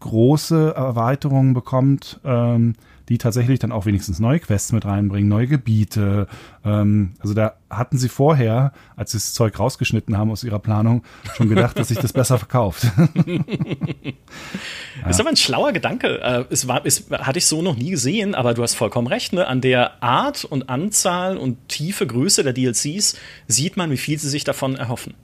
große 0.00 0.74
Erweiterungen 0.74 1.54
bekommt, 1.54 2.20
ähm, 2.24 2.74
die 3.08 3.18
tatsächlich 3.18 3.58
dann 3.58 3.72
auch 3.72 3.86
wenigstens 3.86 4.18
neue 4.18 4.40
Quests 4.40 4.72
mit 4.72 4.84
reinbringen, 4.84 5.28
neue 5.28 5.46
Gebiete. 5.46 6.26
Ähm, 6.64 7.14
also 7.20 7.34
da 7.34 7.54
hatten 7.70 7.98
sie 7.98 8.08
vorher, 8.08 8.72
als 8.96 9.12
sie 9.12 9.18
das 9.18 9.32
Zeug 9.32 9.58
rausgeschnitten 9.58 10.18
haben 10.18 10.30
aus 10.30 10.42
ihrer 10.42 10.58
Planung, 10.58 11.04
schon 11.36 11.48
gedacht, 11.48 11.78
dass 11.78 11.88
sich 11.88 11.98
das 11.98 12.12
besser 12.12 12.38
verkauft. 12.38 12.86
ja. 13.26 15.08
Ist 15.08 15.20
aber 15.20 15.28
ein 15.28 15.36
schlauer 15.36 15.72
Gedanke. 15.72 16.20
Äh, 16.20 16.44
es 16.50 16.66
war, 16.66 16.84
es 16.84 17.08
hatte 17.10 17.38
ich 17.38 17.46
so 17.46 17.62
noch 17.62 17.76
nie 17.76 17.90
gesehen, 17.90 18.34
aber 18.34 18.54
du 18.54 18.62
hast 18.62 18.74
vollkommen 18.74 19.06
recht. 19.06 19.32
Ne? 19.32 19.46
An 19.46 19.60
der 19.60 20.02
Art 20.02 20.44
und 20.44 20.68
Anzahl 20.68 21.36
und 21.36 21.68
tiefe 21.68 22.06
Größe 22.06 22.42
der 22.42 22.52
DLCs 22.52 23.16
sieht 23.46 23.76
man, 23.76 23.90
wie 23.90 23.96
viel 23.96 24.18
sie 24.18 24.28
sich 24.28 24.44
davon 24.44 24.74
erhoffen. 24.76 25.14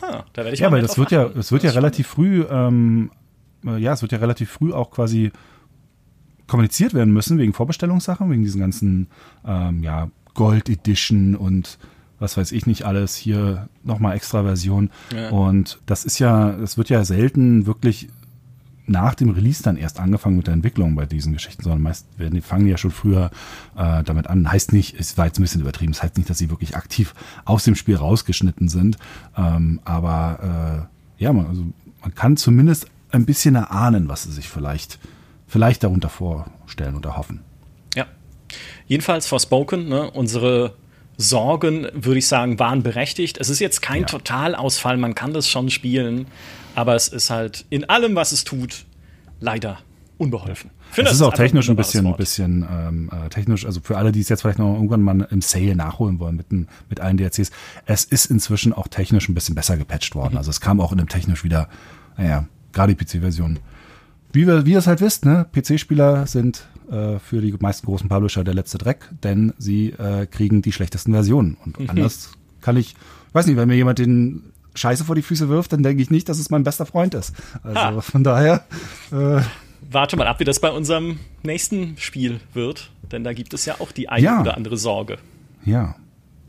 Huh, 0.00 0.22
da 0.32 0.42
werde 0.44 0.54
ich 0.54 0.60
ja, 0.60 0.70
weil 0.70 0.80
das 0.80 0.96
wird 0.96 1.10
ja, 1.10 1.26
es 1.26 1.50
wird 1.52 1.64
ja 1.64 1.72
relativ 1.72 2.06
früh, 2.06 2.44
ähm, 2.48 3.10
äh, 3.66 3.78
ja, 3.78 3.92
es 3.92 4.02
wird 4.02 4.12
ja 4.12 4.18
relativ 4.18 4.50
früh 4.50 4.72
auch 4.72 4.90
quasi 4.90 5.32
kommuniziert 6.48 6.94
werden 6.94 7.12
müssen 7.12 7.38
wegen 7.38 7.52
Vorbestellungssachen, 7.52 8.30
wegen 8.30 8.42
diesen 8.42 8.60
ganzen 8.60 9.06
ähm, 9.46 9.82
ja, 9.82 10.10
Gold 10.34 10.68
Edition 10.68 11.36
und 11.36 11.78
was 12.18 12.36
weiß 12.36 12.50
ich 12.50 12.66
nicht 12.66 12.84
alles, 12.84 13.14
hier 13.14 13.68
nochmal 13.84 14.16
extra 14.16 14.42
Version. 14.42 14.90
Ja. 15.14 15.30
Und 15.30 15.78
das 15.86 16.04
ist 16.04 16.18
ja, 16.18 16.50
es 16.50 16.76
wird 16.76 16.88
ja 16.88 17.04
selten 17.04 17.66
wirklich 17.66 18.08
nach 18.88 19.14
dem 19.14 19.30
Release 19.30 19.62
dann 19.62 19.76
erst 19.76 20.00
angefangen 20.00 20.36
mit 20.36 20.46
der 20.46 20.54
Entwicklung 20.54 20.94
bei 20.94 21.04
diesen 21.04 21.34
Geschichten, 21.34 21.62
sondern 21.62 21.82
meist 21.82 22.06
werden 22.16 22.34
die 22.34 22.40
fangen 22.40 22.66
ja 22.66 22.78
schon 22.78 22.90
früher 22.90 23.30
äh, 23.76 24.02
damit 24.02 24.28
an. 24.28 24.50
Heißt 24.50 24.72
nicht, 24.72 24.98
es 24.98 25.18
war 25.18 25.26
jetzt 25.26 25.38
ein 25.38 25.42
bisschen 25.42 25.60
übertrieben, 25.60 25.92
es 25.92 25.98
das 25.98 26.04
heißt 26.04 26.16
nicht, 26.16 26.30
dass 26.30 26.38
sie 26.38 26.50
wirklich 26.50 26.76
aktiv 26.76 27.14
aus 27.44 27.64
dem 27.64 27.74
Spiel 27.74 27.96
rausgeschnitten 27.96 28.68
sind. 28.68 28.96
Ähm, 29.36 29.80
aber 29.84 30.88
äh, 31.18 31.22
ja, 31.22 31.32
man, 31.32 31.46
also 31.46 31.64
man 32.00 32.14
kann 32.14 32.36
zumindest 32.36 32.86
ein 33.10 33.26
bisschen 33.26 33.54
erahnen, 33.54 34.08
was 34.08 34.24
sie 34.24 34.32
sich 34.32 34.48
vielleicht 34.48 34.98
vielleicht 35.48 35.82
darunter 35.82 36.08
vorstellen 36.08 36.94
und 36.94 37.04
erhoffen. 37.04 37.40
Ja. 37.96 38.06
Jedenfalls 38.86 39.26
Forspoken, 39.26 39.88
ne, 39.88 40.10
unsere 40.10 40.74
Sorgen, 41.16 41.88
würde 41.92 42.18
ich 42.18 42.28
sagen, 42.28 42.60
waren 42.60 42.84
berechtigt. 42.84 43.38
Es 43.38 43.48
ist 43.48 43.58
jetzt 43.58 43.82
kein 43.82 44.02
ja. 44.02 44.06
Totalausfall, 44.06 44.96
man 44.96 45.16
kann 45.16 45.32
das 45.32 45.48
schon 45.48 45.68
spielen, 45.70 46.26
aber 46.76 46.94
es 46.94 47.08
ist 47.08 47.30
halt 47.30 47.64
in 47.70 47.88
allem, 47.88 48.14
was 48.14 48.30
es 48.30 48.44
tut, 48.44 48.84
leider 49.40 49.78
unbeholfen. 50.16 50.70
Finde, 50.90 51.10
es 51.10 51.16
ist 51.16 51.22
auch 51.22 51.34
technisch 51.34 51.68
ein 51.68 51.76
bisschen, 51.76 52.06
ein 52.06 52.16
bisschen 52.16 52.66
ähm, 52.70 53.10
äh, 53.12 53.28
technisch, 53.28 53.66
also 53.66 53.80
für 53.80 53.96
alle, 53.96 54.12
die 54.12 54.20
es 54.20 54.28
jetzt 54.28 54.42
vielleicht 54.42 54.58
noch 54.58 54.74
irgendwann 54.74 55.02
mal 55.02 55.28
im 55.30 55.42
Sale 55.42 55.76
nachholen 55.76 56.18
wollen 56.18 56.36
mit, 56.36 56.50
mit 56.52 57.00
allen 57.00 57.16
DLCs, 57.16 57.50
es 57.86 58.04
ist 58.04 58.26
inzwischen 58.26 58.72
auch 58.72 58.88
technisch 58.88 59.28
ein 59.28 59.34
bisschen 59.34 59.54
besser 59.54 59.76
gepatcht 59.76 60.14
worden. 60.14 60.32
Mhm. 60.32 60.38
Also 60.38 60.50
es 60.50 60.60
kam 60.60 60.80
auch 60.80 60.92
in 60.92 60.98
dem 60.98 61.08
technisch 61.08 61.44
wieder, 61.44 61.68
naja, 62.16 62.46
gerade 62.72 62.94
die 62.94 63.04
PC-Version 63.04 63.58
wie, 64.32 64.46
wir, 64.46 64.66
wie 64.66 64.72
ihr 64.72 64.78
es 64.78 64.86
halt 64.86 65.00
wisst, 65.00 65.24
ne? 65.24 65.46
PC-Spieler 65.52 66.26
sind 66.26 66.66
äh, 66.90 67.18
für 67.18 67.40
die 67.40 67.54
meisten 67.58 67.86
großen 67.86 68.08
Publisher 68.08 68.44
der 68.44 68.54
letzte 68.54 68.78
Dreck, 68.78 69.08
denn 69.22 69.52
sie 69.58 69.90
äh, 69.90 70.26
kriegen 70.26 70.62
die 70.62 70.72
schlechtesten 70.72 71.12
Versionen. 71.12 71.56
Und 71.64 71.78
mhm. 71.78 71.90
anders 71.90 72.32
kann 72.60 72.76
ich, 72.76 72.94
weiß 73.32 73.46
nicht, 73.46 73.56
wenn 73.56 73.68
mir 73.68 73.76
jemand 73.76 73.98
den 73.98 74.52
Scheiße 74.74 75.04
vor 75.04 75.14
die 75.14 75.22
Füße 75.22 75.48
wirft, 75.48 75.72
dann 75.72 75.82
denke 75.82 76.02
ich 76.02 76.10
nicht, 76.10 76.28
dass 76.28 76.38
es 76.38 76.50
mein 76.50 76.62
bester 76.62 76.86
Freund 76.86 77.14
ist. 77.14 77.34
Also 77.62 77.80
ha. 77.80 78.00
von 78.00 78.24
daher. 78.24 78.64
Äh, 79.10 79.40
Warte 79.90 80.16
mal 80.16 80.26
ab, 80.26 80.40
wie 80.40 80.44
das 80.44 80.60
bei 80.60 80.70
unserem 80.70 81.18
nächsten 81.42 81.96
Spiel 81.96 82.40
wird, 82.52 82.90
denn 83.10 83.24
da 83.24 83.32
gibt 83.32 83.54
es 83.54 83.64
ja 83.64 83.76
auch 83.80 83.90
die 83.90 84.08
eine 84.08 84.24
ja. 84.24 84.40
oder 84.40 84.56
andere 84.56 84.76
Sorge. 84.76 85.18
Ja. 85.64 85.96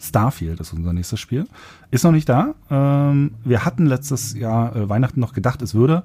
Starfield 0.01 0.59
ist 0.59 0.71
unser 0.73 0.93
nächstes 0.93 1.19
Spiel. 1.19 1.47
Ist 1.91 2.03
noch 2.03 2.11
nicht 2.11 2.29
da. 2.29 2.55
Ähm, 2.69 3.31
wir 3.43 3.65
hatten 3.65 3.85
letztes 3.85 4.33
Jahr 4.33 4.75
äh, 4.75 4.89
Weihnachten 4.89 5.19
noch 5.19 5.33
gedacht, 5.33 5.61
es 5.61 5.73
würde 5.73 6.03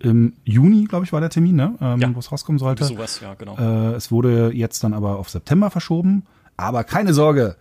im 0.00 0.34
Juni, 0.44 0.84
glaube 0.84 1.04
ich, 1.04 1.12
war 1.12 1.20
der 1.20 1.30
Termin, 1.30 1.56
ne? 1.56 1.74
ähm, 1.80 2.00
ja. 2.00 2.14
wo 2.14 2.18
es 2.18 2.30
rauskommen 2.30 2.58
sollte. 2.58 2.84
Sowas, 2.84 3.20
ja, 3.20 3.34
genau. 3.34 3.56
Äh, 3.56 3.94
es 3.94 4.10
wurde 4.10 4.52
jetzt 4.52 4.82
dann 4.84 4.94
aber 4.94 5.18
auf 5.18 5.28
September 5.28 5.70
verschoben. 5.70 6.24
Aber 6.56 6.84
keine 6.84 7.14
Sorge, 7.14 7.56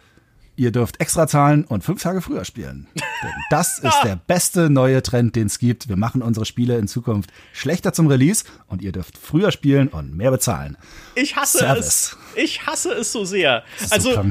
ihr 0.56 0.72
dürft 0.72 1.00
extra 1.00 1.28
zahlen 1.28 1.64
und 1.66 1.84
fünf 1.84 2.02
Tage 2.02 2.22
früher 2.22 2.44
spielen. 2.44 2.88
Denn 2.96 3.32
das 3.50 3.80
ist 3.80 4.04
der 4.04 4.16
beste 4.16 4.70
neue 4.70 5.02
Trend, 5.04 5.36
den 5.36 5.48
es 5.48 5.60
gibt. 5.60 5.88
Wir 5.88 5.96
machen 5.96 6.22
unsere 6.22 6.46
Spiele 6.46 6.78
in 6.78 6.88
Zukunft 6.88 7.32
schlechter 7.54 7.94
zum 7.94 8.08
Release 8.08 8.44
und 8.68 8.82
ihr 8.82 8.92
dürft 8.92 9.18
früher 9.18 9.52
spielen 9.52 9.88
und 9.88 10.16
mehr 10.16 10.32
bezahlen. 10.32 10.78
Ich 11.16 11.36
hasse 11.36 11.60
Service. 11.60 11.86
es. 11.86 12.44
Ich 12.44 12.66
hasse 12.66 12.92
es 12.92 13.12
so 13.12 13.24
sehr. 13.24 13.64
also, 13.92 14.14
so 14.14 14.24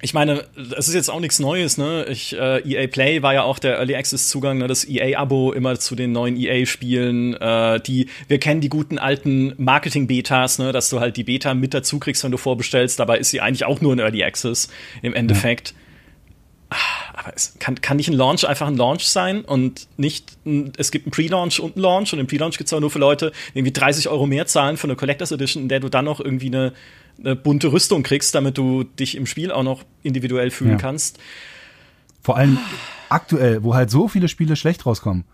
ich 0.00 0.14
meine, 0.14 0.44
es 0.76 0.86
ist 0.86 0.94
jetzt 0.94 1.10
auch 1.10 1.18
nichts 1.18 1.40
Neues, 1.40 1.76
ne? 1.76 2.06
Ich, 2.08 2.32
äh, 2.32 2.60
EA 2.60 2.86
Play 2.86 3.22
war 3.22 3.34
ja 3.34 3.42
auch 3.42 3.58
der 3.58 3.78
Early 3.78 3.96
Access 3.96 4.28
Zugang, 4.28 4.58
ne? 4.58 4.68
das 4.68 4.88
EA-Abo 4.88 5.52
immer 5.52 5.78
zu 5.80 5.96
den 5.96 6.12
neuen 6.12 6.36
EA-Spielen. 6.36 7.34
Äh, 7.34 7.80
die, 7.80 8.08
wir 8.28 8.38
kennen 8.38 8.60
die 8.60 8.68
guten 8.68 8.98
alten 8.98 9.54
Marketing-Betas, 9.56 10.60
ne? 10.60 10.70
dass 10.70 10.88
du 10.88 11.00
halt 11.00 11.16
die 11.16 11.24
Beta 11.24 11.52
mit 11.54 11.74
dazu 11.74 11.98
kriegst, 11.98 12.22
wenn 12.22 12.30
du 12.30 12.38
vorbestellst. 12.38 13.00
Dabei 13.00 13.18
ist 13.18 13.30
sie 13.30 13.40
eigentlich 13.40 13.64
auch 13.64 13.80
nur 13.80 13.96
ein 13.96 13.98
Early 13.98 14.22
Access 14.22 14.68
im 15.02 15.14
Endeffekt. 15.14 15.70
Ja. 15.70 16.76
Aber 17.14 17.32
es 17.34 17.56
kann, 17.58 17.80
kann 17.80 17.96
nicht 17.96 18.08
ein 18.08 18.14
Launch 18.14 18.46
einfach 18.46 18.68
ein 18.68 18.76
Launch 18.76 19.08
sein 19.08 19.44
und 19.44 19.88
nicht, 19.96 20.36
ein, 20.46 20.72
es 20.76 20.92
gibt 20.92 21.06
einen 21.06 21.10
Pre-Launch 21.10 21.60
und 21.60 21.74
einen 21.74 21.82
Launch 21.82 22.12
und 22.12 22.18
den 22.18 22.26
Pre-Launch 22.26 22.58
gibt 22.58 22.70
es 22.70 22.78
nur 22.78 22.90
für 22.90 22.98
Leute, 23.00 23.32
die 23.52 23.58
irgendwie 23.58 23.72
30 23.72 24.08
Euro 24.08 24.26
mehr 24.26 24.46
zahlen 24.46 24.76
für 24.76 24.86
eine 24.86 24.94
Collectors 24.94 25.32
Edition, 25.32 25.64
in 25.64 25.68
der 25.68 25.80
du 25.80 25.88
dann 25.88 26.04
noch 26.04 26.20
irgendwie 26.20 26.46
eine 26.46 26.74
eine 27.18 27.36
bunte 27.36 27.72
Rüstung 27.72 28.02
kriegst, 28.02 28.34
damit 28.34 28.58
du 28.58 28.84
dich 28.84 29.16
im 29.16 29.26
Spiel 29.26 29.50
auch 29.50 29.62
noch 29.62 29.84
individuell 30.02 30.50
fühlen 30.50 30.72
ja. 30.72 30.76
kannst. 30.76 31.18
Vor 32.22 32.36
allem 32.36 32.58
aktuell, 33.08 33.62
wo 33.62 33.74
halt 33.74 33.90
so 33.90 34.08
viele 34.08 34.28
Spiele 34.28 34.56
schlecht 34.56 34.86
rauskommen. 34.86 35.24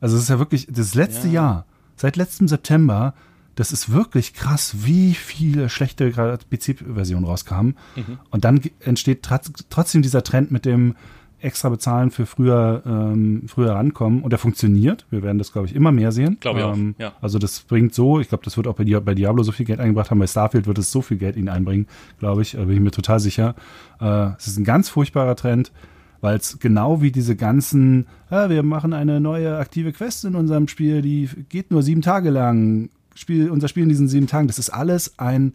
Also 0.00 0.16
es 0.16 0.24
ist 0.24 0.28
ja 0.30 0.38
wirklich 0.38 0.66
das 0.70 0.94
letzte 0.94 1.28
ja. 1.28 1.34
Jahr, 1.34 1.66
seit 1.96 2.16
letztem 2.16 2.48
September, 2.48 3.14
das 3.54 3.72
ist 3.72 3.92
wirklich 3.92 4.32
krass, 4.32 4.74
wie 4.86 5.14
viele 5.14 5.68
schlechte 5.68 6.10
PC-Versionen 6.10 7.26
rauskamen. 7.26 7.76
Mhm. 7.96 8.18
Und 8.30 8.44
dann 8.44 8.60
entsteht 8.80 9.28
trotzdem 9.68 10.02
dieser 10.02 10.22
Trend 10.22 10.50
mit 10.50 10.64
dem 10.64 10.96
extra 11.40 11.68
bezahlen 11.68 12.10
für 12.10 12.26
früher, 12.26 12.82
ähm, 12.86 13.42
früher 13.46 13.72
rankommen 13.72 14.22
und 14.22 14.30
der 14.30 14.38
funktioniert. 14.38 15.06
Wir 15.10 15.22
werden 15.22 15.38
das, 15.38 15.52
glaube 15.52 15.66
ich, 15.66 15.74
immer 15.74 15.92
mehr 15.92 16.12
sehen. 16.12 16.38
Glaube 16.40 16.60
ich 16.60 16.66
ähm, 16.66 16.94
auch, 16.96 17.00
ja. 17.00 17.12
Also 17.20 17.38
das 17.38 17.60
bringt 17.60 17.94
so, 17.94 18.20
ich 18.20 18.28
glaube, 18.28 18.44
das 18.44 18.56
wird 18.56 18.66
auch 18.66 18.74
bei, 18.74 18.84
bei 18.84 19.14
Diablo 19.14 19.42
so 19.42 19.52
viel 19.52 19.66
Geld 19.66 19.80
eingebracht 19.80 20.10
haben, 20.10 20.18
bei 20.18 20.26
Starfield 20.26 20.66
wird 20.66 20.78
es 20.78 20.92
so 20.92 21.02
viel 21.02 21.16
Geld 21.16 21.36
ihnen 21.36 21.48
einbringen, 21.48 21.86
glaube 22.18 22.42
ich, 22.42 22.54
äh, 22.54 22.64
bin 22.64 22.74
ich 22.74 22.80
mir 22.80 22.90
total 22.90 23.20
sicher. 23.20 23.54
Äh, 24.00 24.30
es 24.38 24.46
ist 24.46 24.58
ein 24.58 24.64
ganz 24.64 24.88
furchtbarer 24.88 25.36
Trend. 25.36 25.72
weil 26.20 26.36
es 26.36 26.58
genau 26.58 27.00
wie 27.00 27.10
diese 27.10 27.36
ganzen, 27.36 28.06
ja, 28.30 28.50
wir 28.50 28.62
machen 28.62 28.92
eine 28.92 29.20
neue 29.20 29.56
aktive 29.56 29.92
Quest 29.92 30.24
in 30.24 30.34
unserem 30.34 30.68
Spiel, 30.68 31.02
die 31.02 31.28
geht 31.48 31.70
nur 31.70 31.82
sieben 31.82 32.02
Tage 32.02 32.30
lang. 32.30 32.90
Spiel, 33.14 33.50
unser 33.50 33.68
Spiel 33.68 33.82
in 33.82 33.88
diesen 33.88 34.08
sieben 34.08 34.26
Tagen, 34.26 34.46
das 34.46 34.58
ist 34.58 34.70
alles 34.70 35.18
ein 35.18 35.54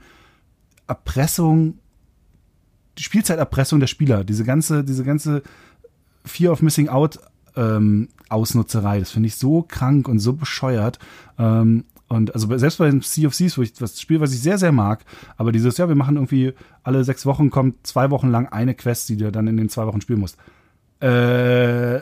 Erpressung, 0.87 1.79
die 2.97 3.03
Spielzeiterpressung 3.03 3.79
der 3.79 3.87
Spieler. 3.87 4.23
Diese 4.23 4.43
ganze, 4.43 4.83
diese 4.83 5.03
ganze 5.03 5.41
Fear 6.25 6.51
of 6.51 6.61
Missing 6.61 6.89
Out 6.89 7.19
ähm, 7.55 8.09
Ausnutzerei, 8.29 8.99
das 8.99 9.11
finde 9.11 9.27
ich 9.27 9.35
so 9.35 9.61
krank 9.61 10.07
und 10.07 10.19
so 10.19 10.33
bescheuert. 10.33 10.99
Ähm, 11.37 11.85
und 12.07 12.33
also 12.33 12.55
selbst 12.57 12.77
bei 12.77 12.91
Sea 13.01 13.27
of 13.27 13.33
Seas, 13.33 13.57
wo 13.57 13.61
ich 13.61 13.73
das 13.73 13.99
Spiel, 13.99 14.21
was 14.21 14.33
ich 14.33 14.41
sehr, 14.41 14.57
sehr 14.57 14.71
mag, 14.71 15.05
aber 15.37 15.51
dieses, 15.51 15.77
ja, 15.77 15.87
wir 15.87 15.95
machen 15.95 16.15
irgendwie 16.15 16.53
alle 16.83 17.03
sechs 17.03 17.25
Wochen 17.25 17.49
kommt 17.49 17.87
zwei 17.87 18.11
Wochen 18.11 18.29
lang 18.29 18.47
eine 18.47 18.75
Quest, 18.75 19.09
die 19.09 19.17
du 19.17 19.31
dann 19.31 19.47
in 19.47 19.57
den 19.57 19.69
zwei 19.69 19.87
Wochen 19.87 20.01
spielen 20.01 20.19
musst. 20.19 20.37
Äh, 20.99 22.01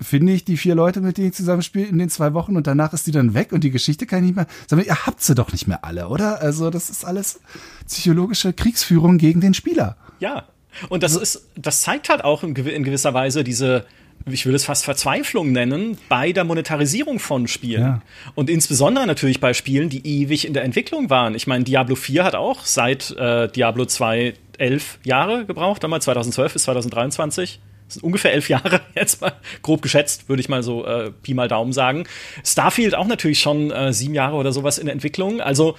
finde 0.00 0.32
ich 0.32 0.44
die 0.44 0.56
vier 0.56 0.74
Leute, 0.74 1.00
mit 1.00 1.18
denen 1.18 1.28
ich 1.28 1.34
zusammen 1.34 1.62
spiele, 1.62 1.86
in 1.86 1.98
den 1.98 2.08
zwei 2.08 2.34
Wochen 2.34 2.56
und 2.56 2.66
danach 2.66 2.92
ist 2.92 3.06
die 3.06 3.12
dann 3.12 3.34
weg 3.34 3.52
und 3.52 3.64
die 3.64 3.70
Geschichte 3.70 4.06
kann 4.06 4.20
ich 4.20 4.26
nicht 4.26 4.36
mehr. 4.36 4.46
Sag 4.66 4.78
mal, 4.78 4.86
ihr 4.86 5.06
habt 5.06 5.22
sie 5.22 5.34
doch 5.34 5.52
nicht 5.52 5.66
mehr 5.66 5.84
alle, 5.84 6.08
oder? 6.08 6.40
Also, 6.40 6.70
das 6.70 6.90
ist 6.90 7.04
alles 7.04 7.40
psychologische 7.86 8.52
Kriegsführung 8.52 9.18
gegen 9.18 9.40
den 9.40 9.54
Spieler. 9.54 9.96
Ja. 10.20 10.44
Und 10.88 11.02
das 11.02 11.16
ist, 11.16 11.48
das 11.56 11.82
zeigt 11.82 12.08
halt 12.08 12.24
auch 12.24 12.42
in, 12.42 12.54
gewisser 12.54 13.14
Weise 13.14 13.44
diese, 13.44 13.84
ich 14.26 14.46
will 14.46 14.54
es 14.54 14.64
fast 14.64 14.84
Verzweiflung 14.84 15.52
nennen, 15.52 15.98
bei 16.08 16.32
der 16.32 16.44
Monetarisierung 16.44 17.18
von 17.18 17.46
Spielen. 17.48 17.82
Ja. 17.82 18.02
Und 18.34 18.50
insbesondere 18.50 19.06
natürlich 19.06 19.40
bei 19.40 19.54
Spielen, 19.54 19.88
die 19.88 20.06
ewig 20.06 20.46
in 20.46 20.54
der 20.54 20.64
Entwicklung 20.64 21.10
waren. 21.10 21.34
Ich 21.34 21.46
meine, 21.46 21.64
Diablo 21.64 21.94
4 21.94 22.24
hat 22.24 22.34
auch 22.34 22.64
seit 22.64 23.10
äh, 23.12 23.48
Diablo 23.48 23.84
2 23.86 24.34
elf 24.58 24.98
Jahre 25.04 25.44
gebraucht, 25.44 25.82
damals 25.82 26.04
2012 26.04 26.52
bis 26.52 26.62
2023. 26.64 27.60
Das 27.86 27.94
sind 27.94 28.02
ungefähr 28.02 28.32
elf 28.32 28.48
Jahre, 28.48 28.80
jetzt 28.94 29.20
mal 29.20 29.32
grob 29.62 29.82
geschätzt, 29.82 30.28
würde 30.28 30.40
ich 30.40 30.48
mal 30.48 30.62
so 30.62 30.86
äh, 30.86 31.10
Pi 31.10 31.34
mal 31.34 31.48
Daumen 31.48 31.72
sagen. 31.72 32.04
Starfield 32.44 32.94
auch 32.94 33.06
natürlich 33.06 33.40
schon 33.40 33.70
äh, 33.70 33.92
sieben 33.92 34.14
Jahre 34.14 34.36
oder 34.36 34.52
sowas 34.52 34.78
in 34.78 34.86
der 34.86 34.94
Entwicklung. 34.94 35.40
Also 35.40 35.76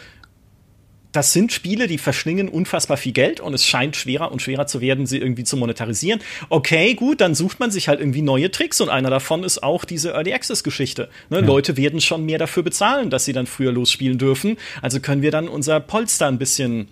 das 1.16 1.34
sind 1.34 1.54
Spiele, 1.54 1.88
die 1.88 1.98
verschlingen 1.98 2.50
unfassbar 2.50 2.98
viel 2.98 3.14
Geld 3.14 3.40
und 3.40 3.54
es 3.54 3.66
scheint 3.66 3.96
schwerer 3.96 4.32
und 4.32 4.42
schwerer 4.42 4.68
zu 4.68 4.82
werden, 4.82 5.06
sie 5.06 5.18
irgendwie 5.18 5.44
zu 5.44 5.58
monetarisieren. 5.58 6.20
Okay, 6.50 6.94
gut, 6.94 7.22
dann 7.22 7.36
sucht 7.36 7.60
man 7.60 7.72
sich 7.72 7.88
halt 7.88 8.00
irgendwie 8.00 8.22
neue 8.22 8.52
Tricks 8.52 8.82
und 8.82 8.90
einer 8.90 9.10
davon 9.10 9.44
ist 9.44 9.64
auch 9.64 9.86
diese 9.86 10.12
Early 10.12 10.34
Access 10.34 10.64
Geschichte. 10.64 11.10
Ne? 11.30 11.40
Ja. 11.40 11.46
Leute 11.46 11.78
werden 11.78 12.02
schon 12.02 12.26
mehr 12.26 12.38
dafür 12.38 12.64
bezahlen, 12.64 13.10
dass 13.10 13.26
sie 13.26 13.34
dann 13.34 13.48
früher 13.48 13.72
losspielen 13.72 14.18
dürfen. 14.18 14.58
Also 14.82 15.00
können 15.00 15.22
wir 15.22 15.32
dann 15.32 15.48
unser 15.48 15.80
Polster 15.80 16.28
ein 16.28 16.38
bisschen 16.38 16.88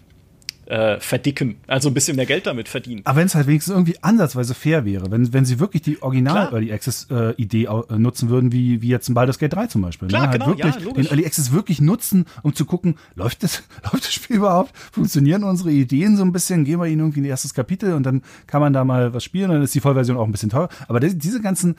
äh, 0.66 1.00
verdicken, 1.00 1.56
also 1.68 1.90
ein 1.90 1.94
bisschen 1.94 2.16
mehr 2.16 2.26
Geld 2.26 2.46
damit 2.48 2.70
verdienen. 2.70 3.02
Aber 3.06 3.20
wenn 3.20 3.26
es 3.26 3.36
halt 3.36 3.48
wenigstens 3.48 3.74
irgendwie 3.74 3.98
ansatzweise 4.02 4.54
fair 4.54 4.86
wäre, 4.86 5.12
wenn, 5.12 5.34
wenn 5.34 5.46
sie 5.46 5.60
wirklich 5.60 5.82
die 5.82 6.02
Original 6.02 6.48
Klar. 6.48 6.54
Early 6.54 6.74
Access 6.74 7.08
äh, 7.10 7.34
Idee 7.36 7.66
äh, 7.66 7.98
nutzen 7.98 8.30
würden, 8.30 8.52
wie, 8.52 8.82
wie 8.82 8.88
jetzt 8.88 9.10
ein 9.10 9.14
Baldur's 9.14 9.40
Gate 9.40 9.54
3 9.54 9.68
zum 9.68 9.82
Beispiel. 9.82 10.08
Klar, 10.08 10.24
ne? 10.24 10.28
halt 10.30 10.42
genau, 10.42 10.58
wirklich 10.58 10.76
ja, 10.76 10.94
den 10.94 11.06
Early 11.08 11.26
Access 11.26 11.52
wirklich 11.52 11.82
nutzen, 11.82 12.26
um 12.44 12.54
zu 12.56 12.66
gucken, 12.66 12.96
läuft 13.16 13.44
das, 13.44 13.64
läuft 13.84 14.06
das 14.06 14.14
Spiel 14.14 14.38
überhaupt? 14.38 14.72
Funktionieren 14.92 15.44
unsere 15.44 15.72
Ideen 15.72 16.18
so 16.18 16.24
ein 16.24 16.32
bisschen? 16.32 16.66
Gehen 16.66 16.80
wir 16.80 16.88
ihnen 16.88 17.02
irgendwie 17.02 17.20
in 17.20 17.26
ein 17.26 17.30
erstes 17.30 17.54
Kapitel 17.54 17.94
und 17.94 18.04
dann 18.04 18.22
kann 18.48 18.62
man 18.62 18.74
da 18.74 18.84
mal 18.84 19.14
was 19.14 19.24
spielen, 19.24 19.50
dann 19.50 19.62
ist 19.62 19.76
die 19.76 19.80
Vollversion 19.80 20.18
auch 20.18 20.26
ein 20.26 20.32
bisschen 20.32 20.50
teuer. 20.50 20.70
Aber 20.88 21.00
diese 21.00 21.42
ganzen, 21.42 21.76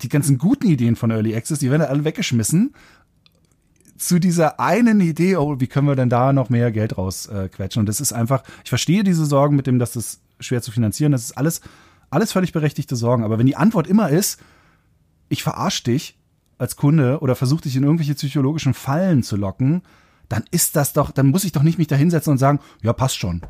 die 0.00 0.08
ganzen 0.08 0.38
guten 0.38 0.66
Ideen 0.66 0.96
von 0.96 1.10
Early 1.10 1.34
Access, 1.34 1.58
die 1.58 1.70
werden 1.70 1.82
alle 1.82 2.04
weggeschmissen 2.04 2.74
zu 3.98 4.18
dieser 4.18 4.60
einen 4.60 5.00
Idee, 5.00 5.36
oh, 5.36 5.60
wie 5.60 5.66
können 5.66 5.88
wir 5.88 5.96
denn 5.96 6.08
da 6.08 6.32
noch 6.32 6.50
mehr 6.50 6.70
Geld 6.72 6.96
rausquetschen? 6.96 7.80
Äh, 7.80 7.82
und 7.82 7.86
das 7.86 8.00
ist 8.00 8.12
einfach, 8.12 8.42
ich 8.64 8.70
verstehe 8.70 9.04
diese 9.04 9.26
Sorgen 9.26 9.56
mit 9.56 9.66
dem, 9.66 9.78
dass 9.78 9.92
das 9.92 10.20
schwer 10.40 10.62
zu 10.62 10.70
finanzieren, 10.70 11.12
das 11.12 11.24
ist 11.24 11.32
alles, 11.36 11.60
alles 12.10 12.32
völlig 12.32 12.52
berechtigte 12.52 12.96
Sorgen. 12.96 13.24
Aber 13.24 13.38
wenn 13.38 13.46
die 13.46 13.56
Antwort 13.56 13.86
immer 13.86 14.08
ist, 14.08 14.40
ich 15.28 15.42
verarsche 15.42 15.84
dich 15.84 16.16
als 16.58 16.76
Kunde 16.76 17.20
oder 17.20 17.34
versuche 17.34 17.62
dich 17.62 17.76
in 17.76 17.82
irgendwelche 17.82 18.14
psychologischen 18.14 18.72
Fallen 18.72 19.22
zu 19.22 19.36
locken, 19.36 19.82
dann 20.28 20.44
ist 20.50 20.76
das 20.76 20.92
doch, 20.92 21.10
dann 21.10 21.26
muss 21.26 21.44
ich 21.44 21.52
doch 21.52 21.62
nicht 21.62 21.78
mich 21.78 21.86
da 21.86 21.96
hinsetzen 21.96 22.32
und 22.32 22.38
sagen, 22.38 22.60
ja, 22.82 22.92
passt 22.92 23.18
schon. 23.18 23.42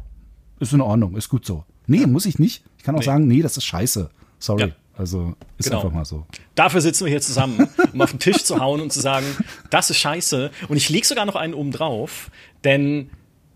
Ist 0.60 0.72
in 0.72 0.80
Ordnung, 0.80 1.16
ist 1.16 1.28
gut 1.28 1.44
so. 1.44 1.64
Nee, 1.86 2.06
muss 2.06 2.26
ich 2.26 2.38
nicht. 2.38 2.64
Ich 2.76 2.84
kann 2.84 2.94
auch 2.94 3.00
nee. 3.00 3.06
sagen, 3.06 3.26
nee, 3.26 3.42
das 3.42 3.56
ist 3.56 3.64
scheiße. 3.64 4.10
Sorry. 4.38 4.68
Ja. 4.68 4.68
Also 4.98 5.36
ist 5.58 5.66
genau. 5.66 5.78
einfach 5.78 5.94
mal 5.94 6.04
so. 6.04 6.26
Dafür 6.56 6.80
sitzen 6.80 7.04
wir 7.04 7.10
hier 7.10 7.20
zusammen, 7.20 7.68
um 7.92 8.00
auf 8.02 8.10
den 8.10 8.18
Tisch 8.18 8.42
zu 8.42 8.58
hauen 8.58 8.80
und 8.80 8.92
zu 8.92 9.00
sagen, 9.00 9.26
das 9.70 9.90
ist 9.90 9.98
scheiße. 9.98 10.50
Und 10.68 10.76
ich 10.76 10.88
lege 10.88 11.06
sogar 11.06 11.24
noch 11.24 11.36
einen 11.36 11.54
oben 11.54 11.70
drauf, 11.70 12.30
denn 12.64 13.08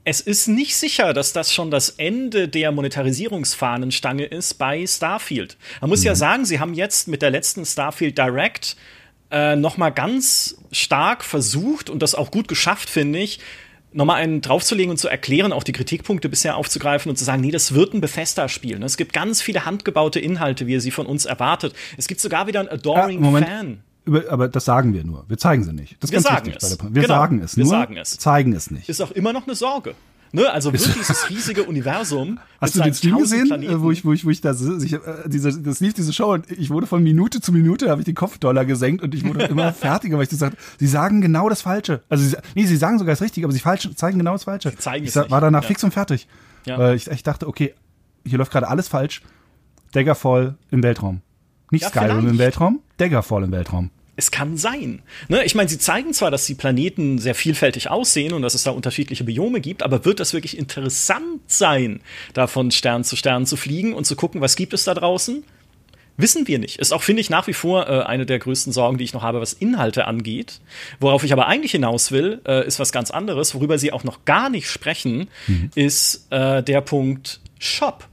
es 0.04 0.20
ist 0.20 0.46
nicht 0.46 0.76
sicher, 0.76 1.12
dass 1.12 1.32
das 1.32 1.52
schon 1.52 1.70
das 1.70 1.90
Ende 1.90 2.48
der 2.48 2.70
Monetarisierungsfahnenstange 2.70 4.24
ist 4.24 4.54
bei 4.54 4.86
Starfield. 4.86 5.56
Man 5.80 5.90
muss 5.90 6.00
mhm. 6.00 6.06
ja 6.06 6.14
sagen, 6.14 6.44
sie 6.44 6.60
haben 6.60 6.74
jetzt 6.74 7.08
mit 7.08 7.22
der 7.22 7.30
letzten 7.30 7.64
Starfield 7.64 8.16
Direct 8.18 8.76
äh, 9.32 9.56
noch 9.56 9.76
mal 9.76 9.90
ganz 9.90 10.58
stark 10.70 11.24
versucht 11.24 11.90
und 11.90 12.02
das 12.02 12.14
auch 12.14 12.30
gut 12.30 12.46
geschafft, 12.46 12.88
finde 12.88 13.18
ich, 13.18 13.40
nochmal 13.94 14.22
einen 14.22 14.40
draufzulegen 14.40 14.90
und 14.90 14.96
zu 14.98 15.08
erklären, 15.08 15.52
auch 15.52 15.64
die 15.64 15.72
Kritikpunkte 15.72 16.28
bisher 16.28 16.56
aufzugreifen 16.56 17.10
und 17.10 17.16
zu 17.16 17.24
sagen, 17.24 17.40
nee, 17.40 17.50
das 17.50 17.74
wird 17.74 17.94
ein 17.94 18.00
Bethesda-Spiel. 18.00 18.78
Ne? 18.78 18.86
Es 18.86 18.96
gibt 18.96 19.12
ganz 19.12 19.42
viele 19.42 19.64
handgebaute 19.64 20.20
Inhalte, 20.20 20.66
wie 20.66 20.72
ihr 20.72 20.80
sie 20.80 20.90
von 20.90 21.06
uns 21.06 21.24
erwartet. 21.24 21.74
Es 21.96 22.08
gibt 22.08 22.20
sogar 22.20 22.46
wieder 22.46 22.60
einen 22.60 22.68
Adoring 22.68 23.24
ja, 23.24 23.40
Fan. 23.40 23.82
Über, 24.04 24.24
aber 24.30 24.48
das 24.48 24.64
sagen 24.64 24.94
wir 24.94 25.04
nur. 25.04 25.24
Wir 25.28 25.38
zeigen 25.38 25.62
sie 25.62 25.72
nicht. 25.72 25.96
Das 26.00 26.10
wir 26.10 26.20
sagen 26.20 26.52
es. 26.56 26.78
Wir 26.80 27.02
genau. 27.02 27.06
sagen 27.14 27.40
es. 27.40 27.56
Wir 27.56 27.66
sagen 27.66 27.96
es. 27.96 28.18
Zeigen 28.18 28.52
es 28.52 28.70
nicht. 28.70 28.88
Ist 28.88 29.00
auch 29.00 29.12
immer 29.12 29.32
noch 29.32 29.46
eine 29.46 29.54
Sorge. 29.54 29.94
Ne? 30.34 30.50
Also 30.50 30.72
wird 30.72 30.82
dieses 30.96 31.28
riesige 31.28 31.64
Universum. 31.64 32.38
Hast 32.60 32.74
du 32.74 32.80
den 32.80 32.94
Stream 32.94 33.18
gesehen, 33.18 33.48
Planeten, 33.48 33.82
wo 33.82 33.90
ich, 33.90 34.04
wo 34.04 34.12
ich, 34.12 34.24
wo 34.24 34.30
ich 34.30 34.40
da 34.40 34.52
ich, 34.52 34.94
äh, 34.94 34.98
diese, 35.26 35.60
das 35.60 35.80
lief 35.80 35.92
diese 35.92 36.12
Show 36.12 36.32
und 36.32 36.50
ich 36.50 36.70
wurde 36.70 36.86
von 36.86 37.02
Minute 37.02 37.40
zu 37.40 37.52
Minute 37.52 37.90
habe 37.90 38.00
ich 38.00 38.06
den 38.06 38.14
Kopfdollar 38.14 38.64
gesenkt 38.64 39.02
und 39.02 39.14
ich 39.14 39.24
wurde 39.24 39.44
immer 39.44 39.72
fertiger, 39.74 40.16
weil 40.16 40.24
ich 40.24 40.30
gesagt, 40.30 40.56
sie 40.78 40.86
sagen 40.86 41.20
genau 41.20 41.50
das 41.50 41.60
Falsche. 41.60 42.02
Also 42.08 42.24
sie, 42.24 42.36
nee, 42.54 42.64
sie 42.64 42.76
sagen 42.76 42.98
sogar 42.98 43.12
das 43.12 43.20
Richtige, 43.20 43.46
aber 43.46 43.52
sie 43.52 43.60
falsch, 43.60 43.88
zeigen 43.94 44.18
genau 44.18 44.32
das 44.32 44.44
Falsche. 44.44 44.70
Sie 44.70 44.78
zeigen 44.78 45.04
ich 45.04 45.14
es 45.14 45.30
war 45.30 45.40
danach 45.40 45.62
ja. 45.62 45.68
fix 45.68 45.84
und 45.84 45.92
fertig. 45.92 46.26
Ja. 46.64 46.78
Weil 46.78 46.96
ich, 46.96 47.08
ich 47.08 47.22
dachte, 47.22 47.46
okay, 47.46 47.74
hier 48.24 48.38
läuft 48.38 48.52
gerade 48.52 48.68
alles 48.68 48.88
falsch. 48.88 49.20
Daggerfall 49.92 50.56
im 50.70 50.82
Weltraum. 50.82 51.20
Nicht 51.70 51.82
ja, 51.82 51.88
Skyrim 51.90 52.26
im 52.26 52.38
Weltraum, 52.38 52.80
Daggerfall 52.96 53.44
im 53.44 53.52
Weltraum 53.52 53.90
es 54.16 54.30
kann 54.30 54.56
sein. 54.56 55.02
Ne? 55.28 55.44
Ich 55.44 55.54
meine, 55.54 55.68
sie 55.68 55.78
zeigen 55.78 56.12
zwar, 56.12 56.30
dass 56.30 56.44
die 56.44 56.54
Planeten 56.54 57.18
sehr 57.18 57.34
vielfältig 57.34 57.90
aussehen 57.90 58.34
und 58.34 58.42
dass 58.42 58.54
es 58.54 58.62
da 58.62 58.70
unterschiedliche 58.70 59.24
Biome 59.24 59.60
gibt, 59.60 59.82
aber 59.82 60.04
wird 60.04 60.20
das 60.20 60.34
wirklich 60.34 60.58
interessant 60.58 61.40
sein, 61.46 62.00
da 62.34 62.46
von 62.46 62.70
Stern 62.70 63.04
zu 63.04 63.16
Stern 63.16 63.46
zu 63.46 63.56
fliegen 63.56 63.94
und 63.94 64.04
zu 64.04 64.16
gucken, 64.16 64.40
was 64.40 64.56
gibt 64.56 64.74
es 64.74 64.84
da 64.84 64.94
draußen? 64.94 65.44
Wissen 66.18 66.46
wir 66.46 66.58
nicht. 66.58 66.78
Ist 66.78 66.92
auch, 66.92 67.02
finde 67.02 67.20
ich, 67.20 67.30
nach 67.30 67.46
wie 67.46 67.54
vor 67.54 67.88
äh, 67.88 68.02
eine 68.02 68.26
der 68.26 68.38
größten 68.38 68.70
Sorgen, 68.72 68.98
die 68.98 69.04
ich 69.04 69.14
noch 69.14 69.22
habe, 69.22 69.40
was 69.40 69.54
Inhalte 69.54 70.06
angeht. 70.06 70.60
Worauf 71.00 71.24
ich 71.24 71.32
aber 71.32 71.46
eigentlich 71.46 71.72
hinaus 71.72 72.12
will, 72.12 72.42
äh, 72.46 72.66
ist 72.66 72.78
was 72.78 72.92
ganz 72.92 73.10
anderes. 73.10 73.54
Worüber 73.54 73.78
sie 73.78 73.92
auch 73.92 74.04
noch 74.04 74.26
gar 74.26 74.50
nicht 74.50 74.68
sprechen, 74.68 75.28
mhm. 75.46 75.70
ist 75.74 76.26
äh, 76.30 76.62
der 76.62 76.82
Punkt 76.82 77.40
Shop. 77.58 78.08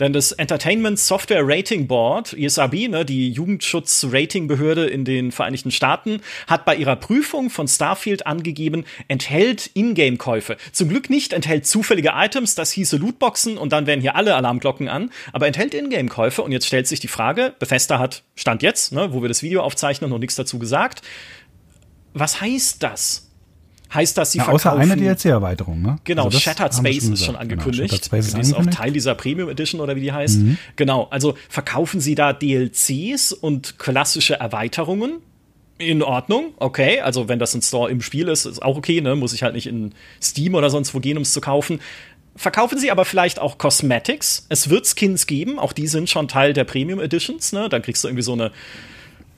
Denn 0.00 0.12
das 0.12 0.32
Entertainment 0.32 0.98
Software 0.98 1.42
Rating 1.44 1.86
Board, 1.86 2.32
ESRB, 2.32 2.88
ne, 2.88 3.04
die 3.04 3.30
Jugendschutz-Rating-Behörde 3.30 4.86
in 4.86 5.04
den 5.04 5.32
Vereinigten 5.32 5.70
Staaten, 5.70 6.20
hat 6.46 6.64
bei 6.64 6.76
ihrer 6.76 6.96
Prüfung 6.96 7.50
von 7.50 7.68
Starfield 7.68 8.26
angegeben, 8.26 8.84
enthält 9.08 9.70
Ingame-Käufe. 9.74 10.56
Zum 10.72 10.88
Glück 10.88 11.10
nicht 11.10 11.32
enthält 11.32 11.66
zufällige 11.66 12.12
Items, 12.14 12.54
das 12.54 12.72
hieße 12.72 12.96
Lootboxen 12.96 13.58
und 13.58 13.72
dann 13.72 13.86
werden 13.86 14.00
hier 14.00 14.16
alle 14.16 14.34
Alarmglocken 14.34 14.88
an, 14.88 15.10
aber 15.32 15.46
enthält 15.46 15.74
Ingame-Käufe 15.74 16.42
und 16.42 16.52
jetzt 16.52 16.66
stellt 16.66 16.86
sich 16.86 17.00
die 17.00 17.08
Frage, 17.08 17.54
Bethesda 17.58 17.98
hat, 17.98 18.22
Stand 18.34 18.62
jetzt, 18.62 18.92
ne, 18.92 19.12
wo 19.12 19.22
wir 19.22 19.28
das 19.28 19.42
Video 19.42 19.62
aufzeichnen, 19.62 20.10
noch 20.10 20.18
nichts 20.18 20.36
dazu 20.36 20.58
gesagt, 20.58 21.02
was 22.14 22.40
heißt 22.40 22.82
das? 22.82 23.31
Heißt 23.94 24.16
das, 24.16 24.32
sie 24.32 24.38
ja, 24.38 24.44
verkaufen. 24.44 24.68
Außer 24.68 24.78
eine 24.78 24.96
DLC-Erweiterung, 24.96 25.82
ne? 25.82 25.96
Genau, 26.04 26.24
also 26.24 26.38
Shattered 26.38 26.74
Space 26.74 27.04
ist 27.04 27.24
schon 27.24 27.36
angekündigt. 27.36 27.90
Genau, 27.90 28.04
Space 28.04 28.28
ist, 28.28 28.38
ist 28.38 28.54
auch 28.54 28.66
Teil 28.66 28.92
dieser 28.92 29.14
Premium 29.14 29.48
Edition 29.48 29.80
oder 29.80 29.96
wie 29.96 30.00
die 30.00 30.12
heißt. 30.12 30.40
Mhm. 30.40 30.58
Genau, 30.76 31.08
also 31.10 31.34
verkaufen 31.48 32.00
sie 32.00 32.14
da 32.14 32.32
DLCs 32.32 33.32
und 33.32 33.78
klassische 33.78 34.34
Erweiterungen? 34.34 35.18
In 35.78 36.02
Ordnung, 36.02 36.52
okay. 36.58 37.00
Also, 37.00 37.28
wenn 37.28 37.38
das 37.38 37.54
ein 37.54 37.62
Store 37.62 37.90
im 37.90 38.02
Spiel 38.02 38.28
ist, 38.28 38.44
ist 38.44 38.62
auch 38.62 38.76
okay, 38.76 39.00
ne? 39.00 39.16
Muss 39.16 39.32
ich 39.32 39.42
halt 39.42 39.54
nicht 39.54 39.66
in 39.66 39.92
Steam 40.22 40.54
oder 40.54 40.70
sonst 40.70 40.94
wo 40.94 41.00
gehen, 41.00 41.16
um 41.16 41.22
es 41.22 41.32
zu 41.32 41.40
kaufen. 41.40 41.80
Verkaufen 42.36 42.78
sie 42.78 42.90
aber 42.90 43.04
vielleicht 43.04 43.40
auch 43.40 43.58
Cosmetics. 43.58 44.46
Es 44.48 44.70
wird 44.70 44.86
Skins 44.86 45.26
geben, 45.26 45.58
auch 45.58 45.72
die 45.72 45.86
sind 45.86 46.08
schon 46.08 46.28
Teil 46.28 46.52
der 46.52 46.64
Premium 46.64 47.00
Editions, 47.00 47.52
ne? 47.52 47.68
Dann 47.68 47.82
kriegst 47.82 48.04
du 48.04 48.08
irgendwie 48.08 48.22
so 48.22 48.32
eine 48.32 48.52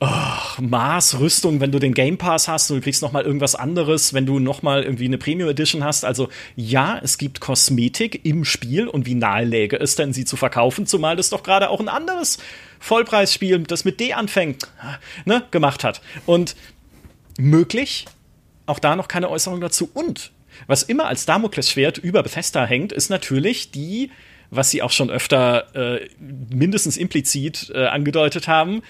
oh, 0.01 0.61
Maßrüstung, 0.61 1.61
wenn 1.61 1.73
du 1.73 1.79
den 1.79 1.95
Game 1.95 2.19
Pass 2.19 2.49
hast 2.49 2.71
und 2.71 2.79
du 2.79 2.83
kriegst 2.83 3.03
noch 3.03 3.13
mal 3.13 3.25
irgendwas 3.25 3.55
anderes, 3.55 4.15
wenn 4.15 4.27
du 4.27 4.39
noch 4.39 4.63
mal 4.63 4.83
irgendwie 4.83 5.07
eine 5.07 5.19
Premium 5.19 5.49
Edition 5.49 5.85
hast. 5.85 6.05
Also 6.05 6.29
ja, 6.57 6.99
es 7.03 7.19
gibt 7.19 7.41
Kosmetik 7.41 8.25
im 8.25 8.45
Spiel 8.45 8.89
und 8.89 9.07
wie 9.07 9.15
nahe 9.15 9.45
läge 9.45 9.77
es 9.77 9.97
denn, 9.97 10.13
sie 10.13 10.25
zu 10.25 10.37
verkaufen, 10.37 10.87
zumal 10.87 11.17
das 11.17 11.31
doch 11.31 11.43
gerade 11.43 11.71
auch 11.71 11.81
ein 11.81 11.89
anderes 11.89 12.39
Vollpreisspiel, 12.81 13.61
das 13.61 13.85
mit 13.85 14.01
D 14.01 14.13
anfängt, 14.13 14.69
ne, 15.25 15.45
gemacht 15.51 15.85
hat. 15.85 16.03
Und 16.27 16.57
möglich, 17.39 18.07
auch 18.67 18.79
da 18.79 18.97
noch 18.97 19.09
keine 19.09 19.31
Äußerung 19.31 19.61
dazu. 19.61 19.91
Und 19.93 20.33
was 20.67 20.83
immer 20.83 21.07
als 21.07 21.27
Damoklesschwert 21.27 21.99
über 21.99 22.23
Bethesda 22.23 22.65
hängt, 22.65 22.93
ist 22.93 23.11
natürlich 23.11 23.71
die 23.71 24.11
was 24.51 24.71
sie 24.71 24.83
auch 24.83 24.91
schon 24.91 25.11
öfter 25.11 25.75
äh, 25.75 26.09
mindestens 26.19 26.97
implizit 26.97 27.73
äh, 27.75 27.87
angedeutet 27.87 28.47
haben, 28.47 28.83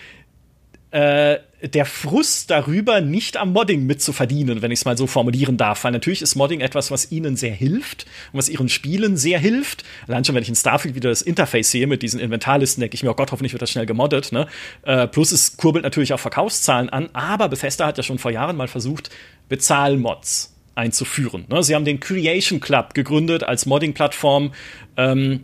äh, 0.95 1.40
der 1.61 1.86
Frust 1.86 2.53
darüber, 2.53 3.01
nicht 3.01 3.36
am 3.36 3.53
Modding 3.53 3.84
mitzuverdienen, 3.84 4.62
wenn 4.62 4.70
ich 4.70 4.78
es 4.78 4.84
mal 4.84 4.97
so 4.97 5.09
formulieren 5.09 5.57
darf. 5.57 5.82
Weil 5.82 5.90
natürlich 5.90 6.22
ist 6.22 6.36
Modding 6.36 6.61
etwas, 6.61 6.92
was 6.92 7.11
ihnen 7.11 7.34
sehr 7.34 7.53
hilft 7.53 8.07
und 8.32 8.38
was 8.38 8.49
ihren 8.49 8.68
Spielen 8.68 9.16
sehr 9.16 9.40
hilft. 9.40 9.82
Allein 10.07 10.24
schon, 10.24 10.36
wenn 10.36 10.45
ich 10.45 10.49
in 10.49 10.55
Starfield 10.55 10.95
wieder 10.95 11.09
das 11.09 11.20
Interface 11.20 11.72
sehe 11.72 11.88
mit 11.88 12.03
diesen 12.03 12.20
Inventarlisten, 12.20 12.80
denke 12.80 12.95
ich 12.95 13.03
mir, 13.03 13.11
oh 13.11 13.14
Gott, 13.14 13.32
hoffentlich 13.32 13.53
wird 13.53 13.62
das 13.62 13.72
schnell 13.72 13.86
gemoddet. 13.86 14.30
Ne? 14.30 14.47
Äh, 14.82 15.09
plus 15.09 15.32
es 15.32 15.57
kurbelt 15.57 15.82
natürlich 15.82 16.12
auch 16.12 16.20
Verkaufszahlen 16.20 16.90
an, 16.90 17.09
aber 17.12 17.49
Bethesda 17.49 17.86
hat 17.86 17.97
ja 17.97 18.05
schon 18.05 18.18
vor 18.18 18.30
Jahren 18.30 18.57
mal 18.57 18.68
versucht, 18.68 19.11
Bezahlmods 19.49 20.55
einzuführen. 20.76 21.47
Ne? 21.49 21.64
Sie 21.64 21.74
haben 21.74 21.84
den 21.84 21.99
Creation 21.99 22.61
Club 22.61 22.95
gegründet 22.95 23.42
als 23.42 23.66
Modding-Plattform. 23.66 24.53
Ähm, 24.97 25.40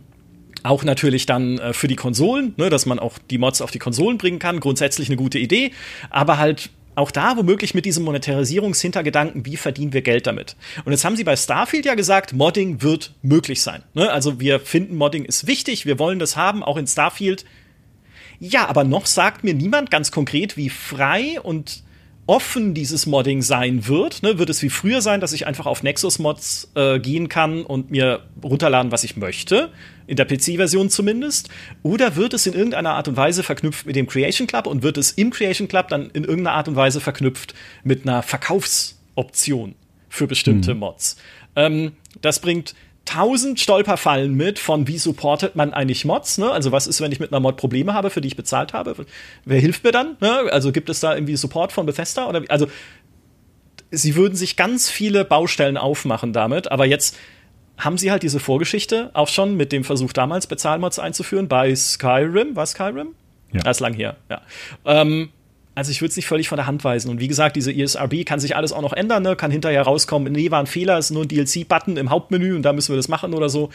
auch 0.63 0.83
natürlich 0.83 1.25
dann 1.25 1.57
äh, 1.57 1.73
für 1.73 1.87
die 1.87 1.95
Konsolen, 1.95 2.53
ne, 2.57 2.69
dass 2.69 2.85
man 2.85 2.99
auch 2.99 3.17
die 3.29 3.37
Mods 3.37 3.61
auf 3.61 3.71
die 3.71 3.79
Konsolen 3.79 4.17
bringen 4.17 4.39
kann. 4.39 4.59
Grundsätzlich 4.59 5.09
eine 5.09 5.17
gute 5.17 5.39
Idee, 5.39 5.71
aber 6.09 6.37
halt 6.37 6.69
auch 6.95 7.11
da 7.11 7.37
womöglich 7.37 7.73
mit 7.73 7.85
diesem 7.85 8.03
Monetarisierungshintergedanken, 8.03 9.45
wie 9.45 9.55
verdienen 9.55 9.93
wir 9.93 10.01
Geld 10.01 10.27
damit? 10.27 10.55
Und 10.83 10.91
jetzt 10.91 11.05
haben 11.05 11.15
sie 11.15 11.23
bei 11.23 11.35
Starfield 11.35 11.85
ja 11.85 11.95
gesagt, 11.95 12.33
Modding 12.33 12.81
wird 12.81 13.13
möglich 13.21 13.61
sein. 13.61 13.83
Ne? 13.93 14.11
Also 14.11 14.39
wir 14.39 14.59
finden, 14.59 14.95
Modding 14.95 15.25
ist 15.25 15.47
wichtig, 15.47 15.85
wir 15.85 15.99
wollen 15.99 16.19
das 16.19 16.35
haben, 16.35 16.63
auch 16.63 16.77
in 16.77 16.87
Starfield. 16.87 17.45
Ja, 18.39 18.67
aber 18.67 18.83
noch 18.83 19.05
sagt 19.05 19.43
mir 19.43 19.53
niemand 19.53 19.89
ganz 19.91 20.11
konkret, 20.11 20.57
wie 20.57 20.69
frei 20.69 21.39
und 21.41 21.83
offen 22.31 22.73
dieses 22.73 23.07
Modding 23.07 23.41
sein 23.41 23.89
wird. 23.89 24.23
Ne? 24.23 24.39
Wird 24.39 24.49
es 24.49 24.61
wie 24.61 24.69
früher 24.69 25.01
sein, 25.01 25.19
dass 25.19 25.33
ich 25.33 25.47
einfach 25.47 25.65
auf 25.65 25.83
Nexus-Mods 25.83 26.71
äh, 26.75 26.97
gehen 26.97 27.27
kann 27.27 27.63
und 27.63 27.91
mir 27.91 28.21
runterladen, 28.41 28.89
was 28.89 29.03
ich 29.03 29.17
möchte? 29.17 29.69
In 30.07 30.15
der 30.15 30.23
PC-Version 30.23 30.89
zumindest. 30.89 31.49
Oder 31.83 32.15
wird 32.15 32.33
es 32.33 32.47
in 32.47 32.53
irgendeiner 32.53 32.91
Art 32.91 33.09
und 33.09 33.17
Weise 33.17 33.43
verknüpft 33.43 33.85
mit 33.85 33.97
dem 33.97 34.07
Creation 34.07 34.47
Club 34.47 34.65
und 34.65 34.81
wird 34.81 34.97
es 34.97 35.11
im 35.11 35.31
Creation 35.31 35.67
Club 35.67 35.89
dann 35.89 36.09
in 36.11 36.23
irgendeiner 36.23 36.55
Art 36.55 36.69
und 36.69 36.77
Weise 36.77 37.01
verknüpft 37.01 37.53
mit 37.83 38.07
einer 38.07 38.23
Verkaufsoption 38.23 39.75
für 40.07 40.25
bestimmte 40.27 40.73
mhm. 40.73 40.79
Mods? 40.79 41.17
Ähm, 41.57 41.91
das 42.21 42.39
bringt 42.39 42.75
tausend 43.05 43.59
Stolperfallen 43.59 44.33
mit 44.33 44.59
von 44.59 44.87
wie 44.87 44.97
supportet 44.97 45.55
man 45.55 45.73
eigentlich 45.73 46.05
Mods, 46.05 46.37
ne? 46.37 46.51
Also 46.51 46.71
was 46.71 46.87
ist, 46.87 47.01
wenn 47.01 47.11
ich 47.11 47.19
mit 47.19 47.31
einer 47.31 47.39
Mod 47.39 47.57
Probleme 47.57 47.93
habe, 47.93 48.09
für 48.09 48.21
die 48.21 48.27
ich 48.27 48.35
bezahlt 48.35 48.73
habe? 48.73 48.95
Wer 49.43 49.59
hilft 49.59 49.83
mir 49.83 49.91
dann? 49.91 50.17
Ne? 50.19 50.49
Also 50.51 50.71
gibt 50.71 50.89
es 50.89 50.99
da 50.99 51.15
irgendwie 51.15 51.35
Support 51.35 51.71
von 51.71 51.85
Bethesda 51.85 52.27
oder 52.27 52.43
also 52.49 52.67
sie 53.89 54.15
würden 54.15 54.35
sich 54.35 54.55
ganz 54.55 54.89
viele 54.89 55.25
Baustellen 55.25 55.77
aufmachen 55.77 56.31
damit, 56.31 56.71
aber 56.71 56.85
jetzt 56.85 57.17
haben 57.77 57.97
sie 57.97 58.11
halt 58.11 58.23
diese 58.23 58.39
Vorgeschichte 58.39 59.09
auch 59.13 59.27
schon 59.27 59.57
mit 59.57 59.71
dem 59.71 59.83
Versuch 59.83 60.13
damals 60.13 60.47
Bezahlmods 60.47 60.99
einzuführen 60.99 61.47
bei 61.47 61.75
Skyrim, 61.75 62.55
war 62.55 62.65
Skyrim? 62.65 63.15
Ja. 63.51 63.61
Das 63.61 63.77
ist 63.77 63.81
lang 63.81 63.93
her, 63.93 64.15
ja. 64.29 64.41
Ähm, 64.85 65.29
also 65.75 65.91
ich 65.91 66.01
würde 66.01 66.09
es 66.09 66.15
nicht 66.15 66.27
völlig 66.27 66.49
von 66.49 66.57
der 66.57 66.67
Hand 66.67 66.83
weisen. 66.83 67.09
Und 67.09 67.19
wie 67.19 67.27
gesagt, 67.27 67.55
diese 67.55 67.73
ESRB 67.73 68.25
kann 68.25 68.39
sich 68.39 68.55
alles 68.55 68.73
auch 68.73 68.81
noch 68.81 68.93
ändern, 68.93 69.23
ne? 69.23 69.35
kann 69.35 69.51
hinterher 69.51 69.83
rauskommen, 69.83 70.33
nee, 70.33 70.51
war 70.51 70.59
ein 70.59 70.67
Fehler, 70.67 70.97
ist 70.97 71.11
nur 71.11 71.23
ein 71.23 71.27
DLC-Button 71.27 71.97
im 71.97 72.09
Hauptmenü 72.09 72.55
und 72.55 72.63
da 72.63 72.73
müssen 72.73 72.91
wir 72.91 72.97
das 72.97 73.07
machen 73.07 73.33
oder 73.33 73.49
so. 73.49 73.69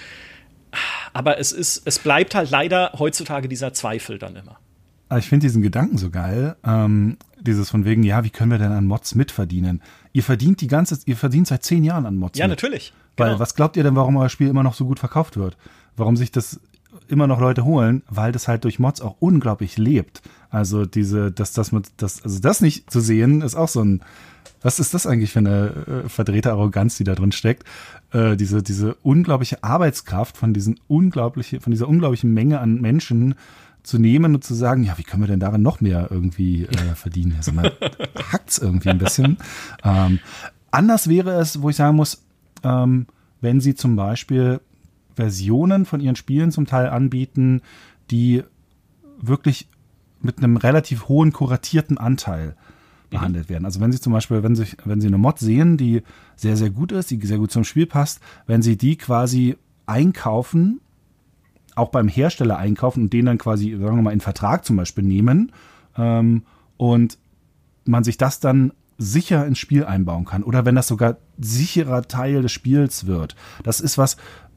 Aber 1.13 1.39
es 1.39 1.53
ist, 1.53 1.83
es 1.87 1.99
bleibt 1.99 2.35
halt 2.35 2.51
leider 2.51 2.93
heutzutage 2.99 3.49
dieser 3.49 3.73
Zweifel 3.73 4.19
dann 4.19 4.37
immer. 4.37 4.59
Ich 5.19 5.29
finde 5.29 5.47
diesen 5.47 5.63
Gedanken 5.63 5.99
so 5.99 6.11
geil. 6.11 6.57
Ähm, 6.65 7.17
dieses 7.41 7.71
von 7.71 7.85
wegen, 7.85 8.03
ja, 8.03 8.25
wie 8.25 8.31
können 8.31 8.51
wir 8.51 8.59
denn 8.59 8.73
an 8.73 8.87
Mods 8.87 9.15
mitverdienen? 9.15 9.81
Ihr 10.13 10.25
verdient 10.25 10.61
die 10.61 10.67
ganze, 10.67 10.99
ihr 11.07 11.17
verdient 11.17 11.47
seit 11.47 11.63
zehn 11.63 11.85
Jahren 11.85 12.07
an 12.07 12.17
Mods. 12.17 12.39
Ja, 12.39 12.47
mit. 12.47 12.61
natürlich. 12.61 12.93
Weil 13.17 13.29
genau. 13.29 13.41
was 13.41 13.55
glaubt 13.55 13.77
ihr 13.77 13.85
denn, 13.85 13.95
warum 13.95 14.17
euer 14.17 14.29
Spiel 14.29 14.49
immer 14.49 14.65
noch 14.65 14.75
so 14.75 14.85
gut 14.85 14.99
verkauft 14.99 15.37
wird? 15.37 15.57
Warum 15.97 16.17
sich 16.17 16.33
das 16.33 16.61
immer 17.09 17.27
noch 17.27 17.41
Leute 17.41 17.65
holen, 17.65 18.03
weil 18.09 18.33
das 18.33 18.49
halt 18.49 18.65
durch 18.65 18.79
Mods 18.79 19.01
auch 19.01 19.17
unglaublich 19.21 19.79
lebt. 19.79 20.23
Also 20.51 20.85
diese, 20.87 21.31
dass 21.31 21.53
das 21.53 21.73
mit, 21.73 21.87
das, 21.97 22.23
also 22.23 22.41
das 22.41 22.61
nicht 22.61 22.91
zu 22.91 23.01
sehen, 23.01 23.43
ist 23.43 23.55
auch 23.55 23.69
so 23.69 23.83
ein, 23.83 24.03
was 24.63 24.81
ist 24.81 24.95
das 24.95 25.07
eigentlich 25.07 25.33
für 25.33 25.41
eine 25.41 26.05
äh, 26.05 26.09
verdrehte 26.09 26.51
Arroganz, 26.51 26.97
die 26.97 27.05
da 27.05 27.15
drin 27.15 27.33
steckt? 27.33 27.65
Äh, 28.13 28.37
diese, 28.37 28.63
diese 28.63 28.95
unglaubliche 29.03 29.63
Arbeitskraft 29.63 30.37
von 30.37 30.55
diesen 30.55 30.81
unglaubliche, 30.89 31.61
von 31.61 31.71
dieser 31.71 31.89
unglaublichen 31.89 32.33
Menge 32.33 32.61
an 32.61 32.81
Menschen 32.81 33.35
zu 33.83 33.99
nehmen 33.99 34.35
und 34.35 34.43
zu 34.43 34.55
sagen, 34.55 34.83
ja, 34.83 34.99
wie 34.99 35.05
können 35.05 35.23
wir 35.23 35.29
denn 35.29 35.41
darin 35.41 35.63
noch 35.63 35.81
mehr 35.81 36.09
irgendwie 36.11 36.65
äh, 36.65 36.95
verdienen? 36.95 37.35
Also 37.37 37.53
man 37.53 37.71
hackt's 38.33 38.59
irgendwie 38.59 38.91
ein 38.91 38.99
bisschen. 38.99 39.39
Ähm, 39.85 40.19
anders 40.71 41.09
wäre 41.09 41.41
es, 41.41 41.63
wo 41.63 41.71
ich 41.71 41.77
sagen 41.77 41.97
muss, 41.97 42.25
ähm, 42.65 43.07
wenn 43.41 43.61
sie 43.61 43.75
zum 43.75 43.95
Beispiel 43.95 44.61
Versionen 45.17 45.87
von 45.87 46.01
ihren 46.01 46.17
Spielen 46.17 46.53
zum 46.53 46.67
Teil 46.67 46.89
anbieten, 46.89 47.63
die 48.11 48.45
wirklich 49.19 49.69
mit 50.21 50.39
einem 50.39 50.57
relativ 50.57 51.09
hohen 51.09 51.33
kuratierten 51.33 51.99
Anteil 51.99 52.55
behandelt 53.11 53.49
mhm. 53.49 53.55
werden. 53.55 53.65
Also 53.65 53.81
wenn 53.81 53.93
Sie 53.93 54.01
zum 54.01 54.13
Beispiel, 54.13 54.43
wenn 54.43 54.55
Sie, 54.55 54.67
wenn 54.85 55.01
Sie 55.01 55.07
eine 55.07 55.19
Mod 55.19 55.39
sehen, 55.39 55.77
die 55.77 56.03
sehr, 56.37 56.57
sehr 56.57 56.71
gut 56.71 56.93
ist, 56.93 57.11
die 57.11 57.19
sehr 57.27 57.39
gut 57.39 57.51
zum 57.51 57.65
Spiel 57.65 57.87
passt, 57.87 58.21
wenn 58.47 58.63
Sie 58.63 58.77
die 58.77 58.97
quasi 58.97 59.57
einkaufen, 59.87 60.81
auch 61.75 61.91
beim 61.91 62.09
Hersteller 62.09 62.59
einkaufen 62.59 63.05
und 63.05 63.13
den 63.13 63.27
dann 63.27 63.39
quasi, 63.39 63.73
sagen 63.73 63.97
wir 63.97 64.03
mal, 64.03 64.13
in 64.13 64.21
Vertrag 64.21 64.65
zum 64.65 64.77
Beispiel 64.77 65.05
nehmen 65.05 65.53
ähm, 65.97 66.43
und 66.77 67.19
man 67.85 68.05
sich 68.05 68.19
das 68.19 68.41
dann 68.41 68.73
sicher 68.99 69.47
ins 69.47 69.59
Spiel 69.59 69.85
einbauen 69.85 70.25
kann 70.25 70.43
oder 70.43 70.65
wenn 70.65 70.75
das 70.75 70.89
sogar 70.89 71.19
sicherer 71.39 72.03
Teil 72.03 72.43
des 72.43 72.53
Spiels 72.53 73.07
wird. 73.07 73.37
Das 73.63 73.81
ist 73.81 73.99
was, 73.99 74.17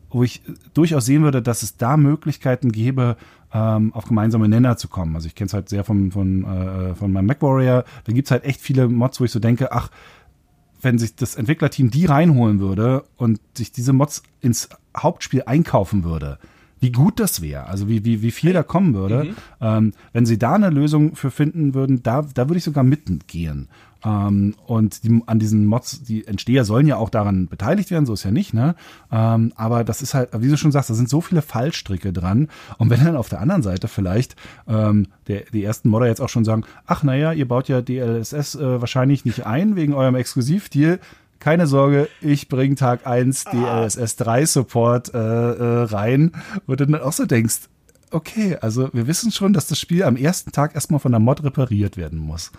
wo 0.09 0.23
ich 0.23 0.41
durchaus 0.73 1.05
sehen 1.05 1.23
würde, 1.23 1.41
dass 1.41 1.63
es 1.63 1.77
da 1.77 1.97
Möglichkeiten 1.97 2.71
gäbe, 2.71 3.15
ähm, 3.53 3.93
auf 3.93 4.05
gemeinsame 4.05 4.47
Nenner 4.47 4.77
zu 4.77 4.87
kommen. 4.87 5.15
Also 5.15 5.27
ich 5.27 5.35
kenne 5.35 5.47
es 5.47 5.53
halt 5.53 5.69
sehr 5.69 5.83
von, 5.83 6.11
von, 6.11 6.43
äh, 6.43 6.95
von 6.95 7.11
meinem 7.11 7.25
MacWarrior. 7.27 7.83
Da 8.03 8.13
gibt 8.13 8.27
es 8.27 8.31
halt 8.31 8.43
echt 8.43 8.61
viele 8.61 8.87
Mods, 8.87 9.19
wo 9.19 9.25
ich 9.25 9.31
so 9.31 9.39
denke, 9.39 9.71
ach, 9.71 9.89
wenn 10.81 10.97
sich 10.97 11.15
das 11.15 11.35
Entwicklerteam 11.35 11.89
die 11.91 12.05
reinholen 12.05 12.59
würde 12.59 13.03
und 13.17 13.39
sich 13.53 13.71
diese 13.71 13.93
Mods 13.93 14.23
ins 14.39 14.69
Hauptspiel 14.95 15.43
einkaufen 15.45 16.03
würde, 16.03 16.39
wie 16.79 16.91
gut 16.91 17.19
das 17.19 17.41
wäre, 17.41 17.65
also 17.65 17.89
wie, 17.89 18.05
wie, 18.05 18.21
wie 18.21 18.31
viel 18.31 18.53
da 18.53 18.63
kommen 18.63 18.93
würde. 18.93 19.25
Mhm. 19.25 19.35
Ähm, 19.59 19.93
wenn 20.13 20.25
sie 20.25 20.37
da 20.37 20.53
eine 20.53 20.69
Lösung 20.69 21.15
für 21.15 21.31
finden 21.31 21.73
würden, 21.73 22.01
da, 22.03 22.21
da 22.33 22.47
würde 22.47 22.57
ich 22.57 22.63
sogar 22.63 22.83
mitgehen. 22.83 23.67
Ähm, 24.05 24.55
und 24.65 25.03
die, 25.03 25.21
an 25.25 25.39
diesen 25.39 25.65
Mods, 25.65 26.03
die 26.03 26.25
Entsteher 26.25 26.65
sollen 26.65 26.87
ja 26.87 26.97
auch 26.97 27.09
daran 27.09 27.47
beteiligt 27.47 27.91
werden, 27.91 28.05
so 28.05 28.13
ist 28.13 28.23
ja 28.23 28.31
nicht, 28.31 28.53
ne? 28.53 28.75
Ähm, 29.11 29.51
aber 29.55 29.83
das 29.83 30.01
ist 30.01 30.13
halt, 30.13 30.29
wie 30.37 30.49
du 30.49 30.57
schon 30.57 30.71
sagst, 30.71 30.89
da 30.89 30.93
sind 30.93 31.09
so 31.09 31.21
viele 31.21 31.41
Fallstricke 31.41 32.13
dran. 32.13 32.47
Und 32.77 32.89
wenn 32.89 33.03
dann 33.03 33.15
auf 33.15 33.29
der 33.29 33.41
anderen 33.41 33.63
Seite 33.63 33.87
vielleicht 33.87 34.35
ähm, 34.67 35.07
der, 35.27 35.43
die 35.51 35.63
ersten 35.63 35.89
Modder 35.89 36.07
jetzt 36.07 36.21
auch 36.21 36.29
schon 36.29 36.45
sagen, 36.45 36.63
ach 36.85 37.03
naja, 37.03 37.33
ihr 37.33 37.47
baut 37.47 37.67
ja 37.67 37.81
DLSS 37.81 38.55
äh, 38.55 38.81
wahrscheinlich 38.81 39.25
nicht 39.25 39.45
ein 39.45 39.75
wegen 39.75 39.93
eurem 39.93 40.15
Exklusivdeal, 40.15 40.99
keine 41.39 41.67
Sorge, 41.67 42.09
ich 42.21 42.49
bringe 42.49 42.75
Tag 42.75 43.07
1 43.07 43.45
DLSS 43.45 44.17
3 44.17 44.45
Support 44.45 45.13
äh, 45.13 45.17
äh, 45.17 45.83
rein, 45.83 46.33
wo 46.67 46.75
du 46.75 46.85
dann 46.85 47.01
auch 47.01 47.13
so 47.13 47.25
denkst, 47.25 47.69
okay, 48.11 48.57
also 48.59 48.89
wir 48.93 49.07
wissen 49.07 49.31
schon, 49.31 49.53
dass 49.53 49.67
das 49.67 49.79
Spiel 49.79 50.03
am 50.03 50.17
ersten 50.17 50.51
Tag 50.51 50.75
erstmal 50.75 50.99
von 50.99 51.11
der 51.11 51.19
Mod 51.19 51.43
repariert 51.43 51.95
werden 51.95 52.19
muss. 52.19 52.51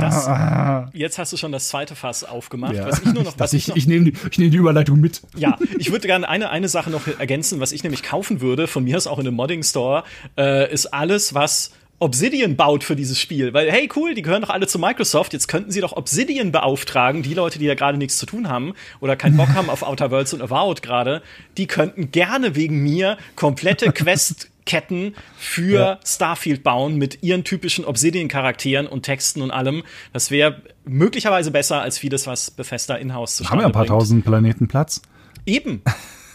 Das, 0.00 0.26
jetzt 0.92 1.18
hast 1.18 1.32
du 1.32 1.36
schon 1.36 1.52
das 1.52 1.68
zweite 1.68 1.94
Fass 1.94 2.24
aufgemacht. 2.24 2.74
Ja. 2.74 2.86
Was 2.86 3.00
ich 3.00 3.12
nur 3.12 3.22
noch, 3.24 3.34
was 3.38 3.52
ich, 3.52 3.68
ich, 3.68 3.76
ich 3.76 3.86
nehme 3.86 4.06
die, 4.06 4.14
ich 4.30 4.38
nehm 4.38 4.50
die 4.50 4.56
Überleitung 4.56 5.00
mit. 5.00 5.22
Ja, 5.36 5.58
ich 5.78 5.92
würde 5.92 6.06
gerne 6.06 6.28
eine, 6.28 6.50
eine 6.50 6.68
Sache 6.68 6.90
noch 6.90 7.06
ergänzen, 7.06 7.60
was 7.60 7.72
ich 7.72 7.82
nämlich 7.82 8.02
kaufen 8.02 8.40
würde, 8.40 8.66
von 8.66 8.84
mir 8.84 8.96
aus 8.96 9.06
auch 9.06 9.18
in 9.18 9.26
einem 9.26 9.36
Modding 9.36 9.62
Store, 9.62 10.04
äh, 10.36 10.72
ist 10.72 10.86
alles, 10.86 11.34
was 11.34 11.72
Obsidian 12.00 12.54
baut 12.54 12.84
für 12.84 12.94
dieses 12.94 13.18
Spiel. 13.18 13.52
Weil, 13.52 13.70
hey, 13.72 13.88
cool, 13.96 14.14
die 14.14 14.22
gehören 14.22 14.42
doch 14.42 14.50
alle 14.50 14.68
zu 14.68 14.78
Microsoft. 14.78 15.32
Jetzt 15.32 15.48
könnten 15.48 15.72
sie 15.72 15.80
doch 15.80 15.96
Obsidian 15.96 16.52
beauftragen. 16.52 17.22
Die 17.22 17.34
Leute, 17.34 17.58
die 17.58 17.64
ja 17.64 17.74
gerade 17.74 17.98
nichts 17.98 18.18
zu 18.18 18.26
tun 18.26 18.48
haben 18.48 18.74
oder 19.00 19.16
keinen 19.16 19.36
Bock 19.36 19.48
haben 19.54 19.68
auf 19.68 19.82
Outer 19.82 20.10
Worlds 20.10 20.32
und 20.32 20.42
Avowed 20.42 20.82
gerade, 20.82 21.22
die 21.56 21.66
könnten 21.66 22.12
gerne 22.12 22.54
wegen 22.54 22.82
mir 22.82 23.18
komplette 23.34 23.90
Quest 23.92 24.48
Ketten 24.68 25.14
für 25.38 25.80
ja. 25.80 26.00
Starfield 26.06 26.62
bauen 26.62 26.96
mit 26.96 27.22
ihren 27.22 27.42
typischen 27.42 27.86
Obsidian-Charakteren 27.86 28.86
und 28.86 29.02
Texten 29.02 29.40
und 29.40 29.50
allem. 29.50 29.82
Das 30.12 30.30
wäre 30.30 30.62
möglicherweise 30.84 31.50
besser 31.50 31.80
als 31.80 31.98
vieles, 31.98 32.26
was 32.26 32.50
Bethesda 32.50 32.94
in-house 32.96 33.36
zu 33.36 33.48
Haben 33.48 33.60
wir 33.60 33.66
ein 33.66 33.72
paar 33.72 33.84
bringt. 33.84 33.98
tausend 33.98 34.24
Planeten 34.26 34.68
Platz? 34.68 35.00
Eben. 35.46 35.82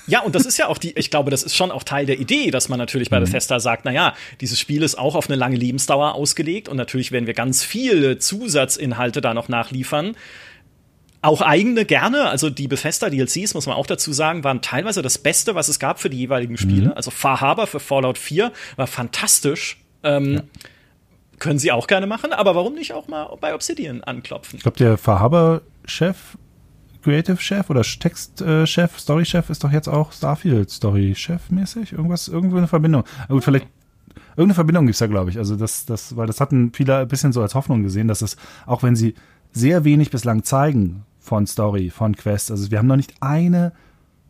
Ja, 0.08 0.22
und 0.22 0.36
das 0.36 0.46
ist 0.46 0.58
ja 0.58 0.68
auch 0.68 0.80
die, 0.80 0.98
ich 0.98 1.12
glaube, 1.12 1.32
das 1.32 1.44
ist 1.44 1.56
schon 1.56 1.72
auch 1.72 1.84
Teil 1.84 2.06
der 2.06 2.20
Idee, 2.20 2.52
dass 2.52 2.68
man 2.70 2.80
natürlich 2.80 3.10
bei 3.10 3.20
mhm. 3.20 3.26
Bethesda 3.26 3.60
sagt, 3.60 3.86
naja, 3.86 4.16
dieses 4.42 4.60
Spiel 4.60 4.82
ist 4.82 4.98
auch 4.98 5.16
auf 5.16 5.30
eine 5.30 5.38
lange 5.38 5.56
Lebensdauer 5.56 6.16
ausgelegt 6.16 6.68
und 6.68 6.76
natürlich 6.76 7.12
werden 7.12 7.28
wir 7.28 7.34
ganz 7.34 7.64
viele 7.64 8.18
Zusatzinhalte 8.18 9.22
da 9.22 9.34
noch 9.34 9.48
nachliefern. 9.48 10.16
Auch 11.24 11.42
eigene 11.42 11.86
gerne, 11.86 12.30
also 12.30 12.50
die 12.50 12.68
Bethesda 12.68 13.10
DLCs, 13.10 13.54
muss 13.54 13.66
man 13.66 13.78
auch 13.78 13.88
dazu 13.88 14.12
sagen, 14.12 14.44
waren 14.44 14.62
teilweise 14.62 15.02
das 15.02 15.18
Beste, 15.18 15.56
was 15.56 15.70
es 15.70 15.80
gab 15.80 16.02
für 16.02 16.10
die 16.10 16.18
jeweiligen 16.18 16.58
Spiele. 16.58 16.88
Mhm. 16.88 16.94
Also 16.94 17.12
Far 17.12 17.40
Harbor 17.40 17.66
für 17.66 17.80
Fallout 17.80 18.18
4 18.18 18.52
war 18.76 18.88
fantastisch. 18.88 19.78
Ähm, 20.04 20.34
ja. 20.34 20.42
Können 21.40 21.60
sie 21.60 21.72
auch 21.72 21.88
gerne 21.88 22.08
machen, 22.08 22.34
aber 22.34 22.56
warum 22.56 22.76
nicht 22.76 22.92
auch 22.92 23.08
mal 23.08 23.38
bei 23.40 23.56
Obsidian 23.56 24.04
anklopfen? 24.04 24.58
Ich 24.58 24.64
glaube, 24.64 24.78
der 24.78 24.98
Far 24.98 25.22
Harbor-Chef 25.22 26.18
Creative 27.04 27.38
Chef 27.38 27.70
oder 27.70 27.84
Textchef, 27.84 29.00
Story 29.00 29.26
Chef 29.26 29.50
ist 29.50 29.64
doch 29.64 29.72
jetzt 29.72 29.88
auch 29.88 30.12
Starfield 30.12 30.70
Story 30.72 31.16
Chef 31.16 31.50
mäßig. 31.50 31.94
Irgendwas, 31.94 32.28
irgendwo 32.28 32.58
eine 32.58 32.68
Verbindung. 32.68 33.06
Aber 33.26 33.36
gut, 33.36 33.46
vielleicht 33.46 33.68
irgendeine 34.32 34.56
Verbindung 34.56 34.86
gibt 34.88 34.96
es 34.96 35.00
da, 35.00 35.08
glaube 35.08 35.30
ich. 35.30 35.38
Also 35.38 35.56
das, 35.56 35.86
das, 35.86 36.18
weil 36.18 36.28
das 36.28 36.42
hatten 36.42 36.72
viele 36.74 36.98
ein 36.98 37.08
bisschen 37.08 37.32
so 37.32 37.42
als 37.42 37.56
Hoffnung 37.56 37.84
gesehen, 37.84 38.10
dass 38.10 38.22
es, 38.22 38.36
auch 38.66 38.84
wenn 38.84 38.98
sie 38.98 39.16
sehr 39.54 39.84
wenig 39.84 40.10
bislang 40.10 40.44
zeigen 40.44 41.06
von 41.24 41.48
Story, 41.48 41.90
von 41.90 42.16
Quest, 42.16 42.52
also 42.52 42.70
wir 42.70 42.78
haben 42.78 42.88
noch 42.88 42.98
nicht 42.98 43.14
eine 43.22 43.72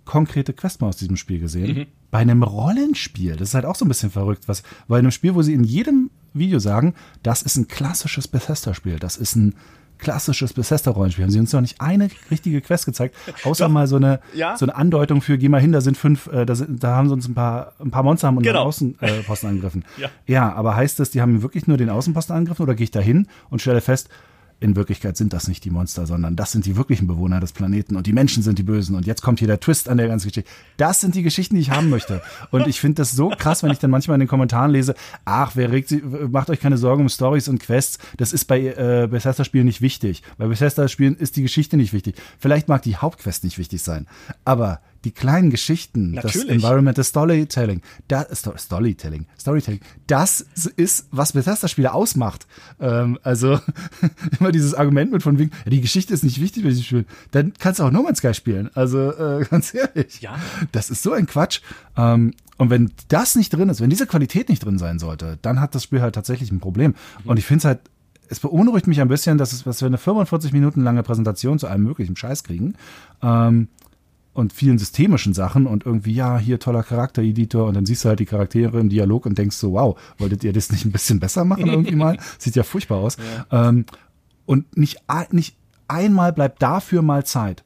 konkrete 0.06 0.54
Quest 0.54 0.80
mal 0.82 0.88
aus 0.88 0.98
diesem 0.98 1.18
Spiel 1.18 1.40
gesehen. 1.40 1.78
Mhm. 1.78 1.86
Bei 2.12 2.20
einem 2.20 2.44
Rollenspiel, 2.44 3.36
das 3.36 3.50
ist 3.50 3.56
halt 3.56 3.66
auch 3.66 3.76
so 3.76 3.86
ein 3.86 3.88
bisschen 3.88 4.12
verrückt, 4.12 4.48
was, 4.48 4.62
bei 4.88 5.00
einem 5.00 5.12
Spiel, 5.12 5.34
wo 5.34 5.42
sie 5.42 5.54
in 5.54 5.64
jedem 5.64 6.12
Video 6.34 6.60
sagen, 6.60 6.94
das 7.24 7.42
ist 7.42 7.58
ein 7.58 7.68
klassisches 7.68 8.28
Bethesda-Spiel, 8.28 9.00
das 9.00 9.18
ist 9.18 9.36
ein 9.36 9.56
klassisches 9.98 10.54
Bethesda-Rollenspiel. 10.54 11.24
Haben 11.24 11.32
sie 11.32 11.40
uns 11.40 11.54
noch 11.54 11.62
nicht 11.62 11.80
eine 11.80 12.10
richtige 12.30 12.62
Quest 12.62 12.86
gezeigt, 12.86 13.16
außer 13.44 13.70
mal 13.70 13.88
so 13.88 13.96
eine, 13.96 14.20
ja. 14.34 14.58
so 14.58 14.66
eine 14.66 14.76
Andeutung 14.76 15.22
für, 15.22 15.38
geh 15.38 15.50
mal 15.50 15.62
hin, 15.62 15.72
da 15.72 15.82
sind 15.82 15.98
fünf, 15.98 16.28
äh, 16.28 16.46
da, 16.46 16.56
sind, 16.56 16.84
da 16.84 16.96
haben 16.96 17.08
sie 17.08 17.14
uns 17.14 17.28
ein 17.28 17.34
paar, 17.34 17.74
ein 17.80 17.90
paar 17.90 18.04
Monster 18.04 18.28
haben 18.28 18.38
unseren 18.38 18.54
genau. 18.54 18.66
Außenposten 18.66 19.48
äh, 19.48 19.50
angegriffen. 19.50 19.86
ja. 19.98 20.10
ja, 20.28 20.54
aber 20.54 20.76
heißt 20.76 21.00
das, 21.00 21.12
die 21.12 21.22
haben 21.22 21.42
wirklich 21.42 21.68
nur 21.68 21.78
den 21.78 21.90
Außenposten 21.90 22.36
angegriffen 22.36 22.64
oder 22.64 22.76
gehe 22.76 22.84
ich 22.84 22.92
da 22.92 23.00
hin 23.00 23.28
und 23.50 23.62
stelle 23.62 23.82
fest, 23.82 24.10
in 24.60 24.76
Wirklichkeit 24.76 25.18
sind 25.18 25.34
das 25.34 25.48
nicht 25.48 25.64
die 25.66 25.70
Monster, 25.70 26.06
sondern 26.06 26.36
das 26.36 26.52
sind 26.52 26.66
die 26.66 26.76
wirklichen 26.76 27.08
Bewohner 27.08 27.40
des 27.40 27.52
Planeten 27.52 27.96
und 27.96 28.08
die 28.08 28.14
Menschen 28.14 28.44
sind 28.44 28.60
die 28.60 28.64
Bösen. 28.64 28.96
Und 28.96 29.06
jetzt 29.06 29.22
kommt 29.22 29.40
hier 29.40 29.48
der 29.48 29.60
Twist 29.60 29.90
an 29.90 29.98
der 29.98 30.08
ganzen 30.08 30.30
Geschichte. 30.30 30.50
Das 30.78 31.02
sind 31.02 31.16
die 31.16 31.24
Geschichten, 31.24 31.56
die 31.56 31.62
ich 31.62 31.72
haben 31.72 31.90
möchte. 31.90 32.22
Und 32.52 32.68
ich 32.68 32.80
finde 32.80 32.96
das 32.96 33.12
so 33.12 33.30
krass, 33.30 33.64
wenn 33.64 33.72
ich 33.72 33.80
dann 33.80 33.92
manchmal 33.92 34.16
in 34.16 34.22
den 34.22 34.28
Kommentaren 34.28 34.72
lese, 34.72 34.96
ach, 35.26 35.52
wer 35.56 35.72
regt 35.72 35.90
sich, 35.90 36.02
macht 36.30 36.50
euch 36.50 36.60
keine 36.60 36.78
Sorgen 36.78 37.04
um 37.04 37.10
Stories 37.10 37.48
und 37.48 37.60
Quests. 37.60 38.00
Das 38.18 38.34
ist 38.34 38.46
bei 38.46 38.60
äh, 38.62 39.08
Bethesda-Spielen 39.10 39.66
nicht 39.66 39.82
wichtig. 39.82 40.24
Bei 40.38 40.48
Bethesda-Spielen 40.48 41.16
ist 41.16 41.36
die 41.36 41.42
Geschichte 41.42 41.78
nicht 41.78 41.94
wichtig. 41.94 42.16
Vielleicht 42.40 42.68
mag 42.68 42.82
die 42.84 42.98
Hauptquest 42.98 43.44
nicht 43.44 43.58
wichtig 43.58 43.82
sein. 43.82 44.08
Aber 44.46 44.80
die 45.04 45.12
kleinen 45.12 45.50
Geschichten, 45.50 46.12
Natürlich. 46.12 46.48
das 46.48 46.56
Environmental 46.56 47.04
Storytelling, 47.04 47.82
das, 48.08 48.44
Storytelling, 48.58 49.26
Storytelling, 49.40 49.80
das 50.08 50.46
ist, 50.76 51.08
was 51.12 51.34
Bethesda-Spiele 51.34 51.94
ausmacht. 51.94 52.48
Ähm, 52.80 53.20
also 53.24 53.60
immer 54.40 54.52
dieses 54.52 54.74
Argument 54.74 55.12
mit 55.12 55.24
von 55.24 55.40
wegen, 55.40 55.52
die 55.66 55.82
Geschichte 55.82 56.14
ist 56.14 56.24
nicht 56.24 56.42
wichtig 56.42 56.64
bei 56.64 56.70
diesem 56.70 56.84
Spiel. 56.84 57.06
Dann 57.32 57.54
kannst 57.60 57.80
du 57.80 57.84
auch 57.84 57.92
No 57.92 58.04
Man's 58.04 58.20
Sky 58.20 58.34
spielen. 58.34 58.70
Also 58.74 59.12
äh, 59.12 59.46
ganz 59.50 59.74
ehrlich, 59.74 60.22
ja. 60.22 60.36
das 60.72 60.90
ist 60.90 61.04
so 61.04 61.12
ein 61.14 61.26
Quatsch. 61.26 61.62
Ähm, 61.98 62.34
und 62.58 62.70
wenn 62.70 62.92
das 63.08 63.36
nicht 63.36 63.52
drin 63.52 63.70
ist, 63.70 63.82
wenn 63.82 63.90
diese 63.90 64.08
Qualität 64.08 64.48
nicht 64.50 64.64
drin 64.64 64.78
sein 64.78 65.00
sollte, 65.00 65.38
dann 65.42 65.60
hat 65.60 65.76
das 65.76 65.84
Spiel 65.84 66.02
halt 66.02 66.16
tatsächlich 66.16 66.52
ein 66.52 66.60
Problem. 66.60 66.92
Mhm. 67.24 67.30
Und 67.30 67.38
ich 67.40 67.46
finde 67.46 67.60
es 67.60 67.66
halt 67.66 67.80
es 68.30 68.40
beunruhigt 68.40 68.88
mich 68.88 69.00
ein 69.00 69.08
bisschen, 69.08 69.38
dass, 69.38 69.54
es, 69.54 69.64
dass 69.64 69.82
wir 69.82 69.88
eine 69.88 69.98
45 69.98 70.54
Minuten 70.54 70.82
lange 70.82 71.04
Präsentation 71.04 71.60
zu 71.60 71.68
allem 71.68 71.84
möglichen 71.84 72.16
Scheiß 72.16 72.44
kriegen. 72.44 72.76
Ähm, 73.22 73.68
und 74.34 74.52
vielen 74.52 74.80
systemischen 74.80 75.34
Sachen 75.34 75.68
und 75.68 75.86
irgendwie, 75.86 76.14
ja, 76.14 76.38
hier 76.38 76.60
toller 76.60 76.84
Charaktereditor 76.84 77.68
und 77.68 77.76
dann 77.76 77.86
siehst 77.86 78.04
du 78.04 78.10
halt 78.10 78.20
die 78.20 78.26
Charaktere 78.26 78.80
im 78.80 78.90
Dialog 78.90 79.26
und 79.26 79.38
denkst 79.38 79.56
so, 79.56 79.74
wow, 79.74 80.00
wolltet 80.18 80.44
ihr 80.44 80.54
das 80.54 80.72
nicht 80.72 80.86
ein 80.86 80.92
bisschen 80.92 81.20
besser 81.20 81.46
machen 81.46 81.68
irgendwie 81.68 81.96
mal? 81.96 82.18
Sieht 82.40 82.56
ja 82.56 82.64
furchtbar 82.64 82.98
aus. 82.98 83.18
Ja. 83.52 83.70
Ähm, 83.70 83.86
und 84.46 84.76
nicht, 84.76 85.02
nicht 85.32 85.56
einmal 85.88 86.34
bleibt 86.34 86.62
dafür 86.62 87.02
mal 87.02 87.26
Zeit, 87.26 87.64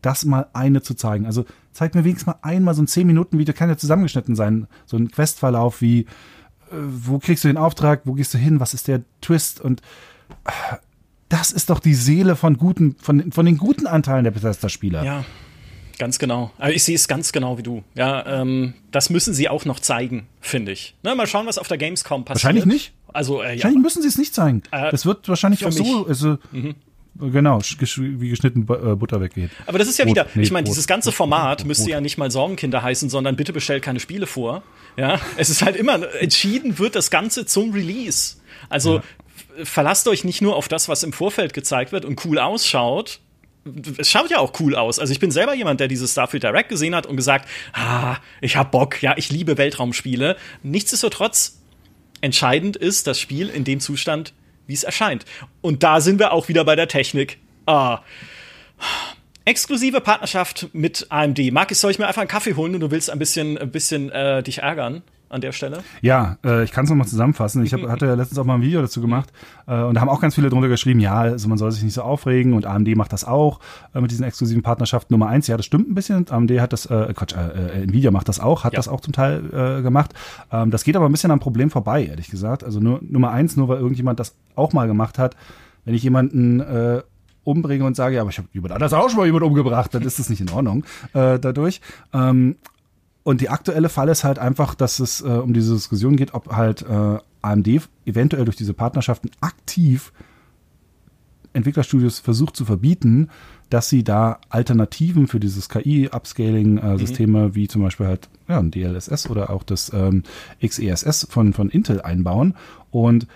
das 0.00 0.24
mal 0.24 0.48
eine 0.54 0.82
zu 0.82 0.94
zeigen. 0.94 1.26
Also 1.26 1.44
zeig 1.72 1.94
mir 1.94 2.04
wenigstens 2.04 2.26
mal 2.26 2.38
einmal 2.42 2.74
so 2.74 2.82
ein 2.82 2.86
10-Minuten-Video, 2.86 3.54
kann 3.54 3.68
ja 3.68 3.76
zusammengeschnitten 3.76 4.36
sein, 4.36 4.66
so 4.86 4.96
ein 4.96 5.10
Questverlauf 5.10 5.82
wie, 5.82 6.00
äh, 6.00 6.06
wo 6.70 7.18
kriegst 7.18 7.44
du 7.44 7.48
den 7.48 7.58
Auftrag, 7.58 8.02
wo 8.04 8.14
gehst 8.14 8.32
du 8.32 8.38
hin, 8.38 8.58
was 8.58 8.72
ist 8.72 8.88
der 8.88 9.02
Twist 9.20 9.60
und 9.60 9.82
äh, 10.44 10.76
das 11.28 11.50
ist 11.50 11.68
doch 11.68 11.80
die 11.80 11.94
Seele 11.94 12.36
von 12.36 12.56
guten, 12.56 12.96
von, 13.00 13.32
von 13.32 13.44
den 13.44 13.58
guten 13.58 13.86
Anteilen 13.86 14.24
der 14.24 14.30
Bethesda-Spieler. 14.30 15.04
Ja. 15.04 15.24
Ganz 15.98 16.18
genau. 16.18 16.50
Also 16.58 16.74
ich 16.74 16.84
sehe 16.84 16.94
es 16.94 17.08
ganz 17.08 17.32
genau 17.32 17.58
wie 17.58 17.62
du. 17.62 17.84
Ja, 17.94 18.40
ähm, 18.40 18.74
das 18.90 19.10
müssen 19.10 19.34
sie 19.34 19.48
auch 19.48 19.64
noch 19.64 19.80
zeigen, 19.80 20.26
finde 20.40 20.72
ich. 20.72 20.94
Na, 21.02 21.14
mal 21.14 21.26
schauen, 21.26 21.46
was 21.46 21.58
auf 21.58 21.68
der 21.68 21.78
Gamescom 21.78 22.24
passiert. 22.24 22.44
Wahrscheinlich 22.44 22.66
nicht. 22.66 22.92
Also, 23.12 23.40
äh, 23.42 23.50
Wahrscheinlich 23.50 23.76
ja. 23.76 23.80
müssen 23.80 24.02
sie 24.02 24.08
es 24.08 24.18
nicht 24.18 24.34
zeigen. 24.34 24.62
Äh, 24.72 24.90
das 24.90 25.06
wird 25.06 25.28
wahrscheinlich 25.28 25.64
auch 25.64 25.72
so. 25.72 26.06
Also, 26.06 26.38
mhm. 26.50 26.74
Genau, 27.16 27.60
wie 27.60 28.28
geschnitten 28.28 28.62
äh, 28.62 28.96
Butter 28.96 29.20
weggeht. 29.20 29.50
Aber 29.66 29.78
das 29.78 29.86
ist 29.86 29.98
ja 29.98 30.06
wieder, 30.06 30.26
nee, 30.34 30.42
ich 30.42 30.50
meine, 30.50 30.64
dieses 30.64 30.88
ganze 30.88 31.12
Format 31.12 31.58
Brot, 31.58 31.68
müsste 31.68 31.88
ja 31.88 32.00
nicht 32.00 32.18
mal 32.18 32.28
Sorgenkinder 32.30 32.82
heißen, 32.82 33.08
sondern 33.08 33.36
bitte 33.36 33.52
bestellt 33.52 33.84
keine 33.84 34.00
Spiele 34.00 34.26
vor. 34.26 34.64
Ja, 34.96 35.20
es 35.36 35.48
ist 35.48 35.62
halt 35.62 35.76
immer 35.76 36.12
entschieden 36.20 36.78
wird 36.80 36.96
das 36.96 37.10
Ganze 37.10 37.46
zum 37.46 37.70
Release. 37.70 38.36
Also 38.68 38.96
ja. 38.96 39.02
verlasst 39.62 40.08
euch 40.08 40.24
nicht 40.24 40.42
nur 40.42 40.56
auf 40.56 40.66
das, 40.66 40.88
was 40.88 41.04
im 41.04 41.12
Vorfeld 41.12 41.54
gezeigt 41.54 41.92
wird 41.92 42.04
und 42.04 42.24
cool 42.24 42.40
ausschaut, 42.40 43.20
es 43.98 44.10
schaut 44.10 44.30
ja 44.30 44.38
auch 44.38 44.52
cool 44.60 44.74
aus. 44.74 44.98
Also 44.98 45.12
ich 45.12 45.20
bin 45.20 45.30
selber 45.30 45.54
jemand, 45.54 45.80
der 45.80 45.88
dieses 45.88 46.12
Starfield 46.12 46.42
Direct 46.42 46.68
gesehen 46.68 46.94
hat 46.94 47.06
und 47.06 47.16
gesagt, 47.16 47.48
ah, 47.72 48.16
ich 48.40 48.56
hab 48.56 48.70
Bock, 48.70 49.02
ja, 49.02 49.14
ich 49.16 49.30
liebe 49.30 49.56
Weltraumspiele. 49.56 50.36
Nichtsdestotrotz 50.62 51.60
entscheidend 52.20 52.76
ist 52.76 53.06
das 53.06 53.18
Spiel 53.18 53.48
in 53.48 53.64
dem 53.64 53.80
Zustand, 53.80 54.34
wie 54.66 54.74
es 54.74 54.84
erscheint. 54.84 55.24
Und 55.60 55.82
da 55.82 56.00
sind 56.00 56.18
wir 56.18 56.32
auch 56.32 56.48
wieder 56.48 56.64
bei 56.64 56.76
der 56.76 56.88
Technik. 56.88 57.38
Ah. 57.66 58.00
Exklusive 59.44 60.00
Partnerschaft 60.00 60.68
mit 60.72 61.06
AMD. 61.10 61.52
Markus, 61.52 61.80
soll 61.80 61.90
ich 61.90 61.98
mir 61.98 62.06
einfach 62.06 62.22
einen 62.22 62.28
Kaffee 62.28 62.54
holen 62.54 62.74
und 62.74 62.80
du 62.80 62.90
willst 62.90 63.10
ein 63.10 63.18
bisschen, 63.18 63.58
ein 63.58 63.70
bisschen 63.70 64.10
äh, 64.10 64.42
dich 64.42 64.58
ärgern? 64.58 65.02
An 65.34 65.40
der 65.40 65.52
Stelle? 65.52 65.82
Ja, 66.00 66.38
äh, 66.44 66.64
ich 66.64 66.72
kann 66.72 66.84
es 66.84 66.90
nochmal 66.90 67.06
zusammenfassen. 67.06 67.64
Ich 67.64 67.74
hab, 67.74 67.82
hatte 67.82 68.06
ja 68.06 68.14
letztens 68.14 68.38
auch 68.38 68.44
mal 68.44 68.54
ein 68.54 68.62
Video 68.62 68.80
dazu 68.80 69.00
gemacht 69.00 69.32
äh, 69.66 69.82
und 69.82 69.94
da 69.94 70.00
haben 70.00 70.08
auch 70.08 70.20
ganz 70.20 70.36
viele 70.36 70.48
drunter 70.48 70.68
geschrieben, 70.68 71.00
ja, 71.00 71.16
also 71.16 71.48
man 71.48 71.58
soll 71.58 71.72
sich 71.72 71.82
nicht 71.82 71.94
so 71.94 72.02
aufregen 72.02 72.54
und 72.54 72.66
AMD 72.66 72.96
macht 72.96 73.12
das 73.12 73.24
auch 73.24 73.60
äh, 73.94 74.00
mit 74.00 74.10
diesen 74.10 74.24
exklusiven 74.24 74.62
Partnerschaften. 74.62 75.12
Nummer 75.12 75.26
eins, 75.26 75.46
ja, 75.48 75.56
das 75.56 75.66
stimmt 75.66 75.90
ein 75.90 75.94
bisschen. 75.94 76.30
AMD 76.30 76.50
hat 76.60 76.72
das, 76.72 76.86
äh, 76.86 77.12
Quatsch, 77.14 77.34
äh, 77.34 77.80
äh, 77.80 77.82
Nvidia 77.82 78.10
macht 78.10 78.28
das 78.28 78.40
auch, 78.40 78.64
hat 78.64 78.72
ja. 78.72 78.78
das 78.78 78.88
auch 78.88 79.00
zum 79.00 79.12
Teil 79.12 79.42
äh, 79.52 79.82
gemacht. 79.82 80.14
Ähm, 80.52 80.70
das 80.70 80.84
geht 80.84 80.96
aber 80.96 81.06
ein 81.06 81.12
bisschen 81.12 81.32
am 81.32 81.40
Problem 81.40 81.70
vorbei, 81.70 82.04
ehrlich 82.06 82.28
gesagt. 82.28 82.64
Also 82.64 82.80
nur 82.80 83.00
Nummer 83.02 83.30
eins, 83.30 83.56
nur 83.56 83.68
weil 83.68 83.78
irgendjemand 83.78 84.20
das 84.20 84.36
auch 84.54 84.72
mal 84.72 84.86
gemacht 84.86 85.18
hat, 85.18 85.36
wenn 85.84 85.94
ich 85.94 86.02
jemanden 86.02 86.60
äh, 86.60 87.02
umbringe 87.42 87.84
und 87.84 87.96
sage, 87.96 88.16
ja, 88.16 88.22
aber 88.22 88.30
ich 88.30 88.38
habe 88.38 88.48
jemand 88.52 88.72
anders 88.72 88.92
auch 88.92 89.08
schon 89.08 89.18
mal 89.18 89.26
jemand 89.26 89.44
umgebracht, 89.44 89.94
dann 89.94 90.02
ist 90.02 90.18
das 90.18 90.30
nicht 90.30 90.40
in 90.40 90.50
Ordnung 90.50 90.84
äh, 91.12 91.38
dadurch. 91.38 91.80
Ähm, 92.12 92.56
und 93.24 93.40
die 93.40 93.48
aktuelle 93.48 93.88
Fall 93.88 94.08
ist 94.10 94.22
halt 94.22 94.38
einfach, 94.38 94.74
dass 94.74 95.00
es 95.00 95.22
äh, 95.22 95.24
um 95.24 95.54
diese 95.54 95.74
Diskussion 95.74 96.16
geht, 96.16 96.34
ob 96.34 96.52
halt 96.52 96.82
äh, 96.82 97.18
AMD 97.42 97.68
eventuell 98.04 98.44
durch 98.44 98.56
diese 98.56 98.74
Partnerschaften 98.74 99.30
aktiv 99.40 100.12
Entwicklerstudios 101.54 102.18
versucht 102.18 102.56
zu 102.56 102.64
verbieten, 102.64 103.30
dass 103.70 103.88
sie 103.88 104.04
da 104.04 104.40
Alternativen 104.50 105.26
für 105.26 105.40
dieses 105.40 105.68
KI-Upscaling-Systeme 105.68 107.48
mhm. 107.48 107.54
wie 107.54 107.68
zum 107.68 107.82
Beispiel 107.82 108.06
halt 108.06 108.28
ja, 108.46 108.58
ein 108.58 108.70
DLSS 108.70 109.30
oder 109.30 109.50
auch 109.50 109.62
das 109.62 109.90
ähm, 109.94 110.24
XESS 110.62 111.28
von, 111.30 111.52
von 111.52 111.70
Intel 111.70 112.02
einbauen. 112.02 112.54
Und 112.90 113.26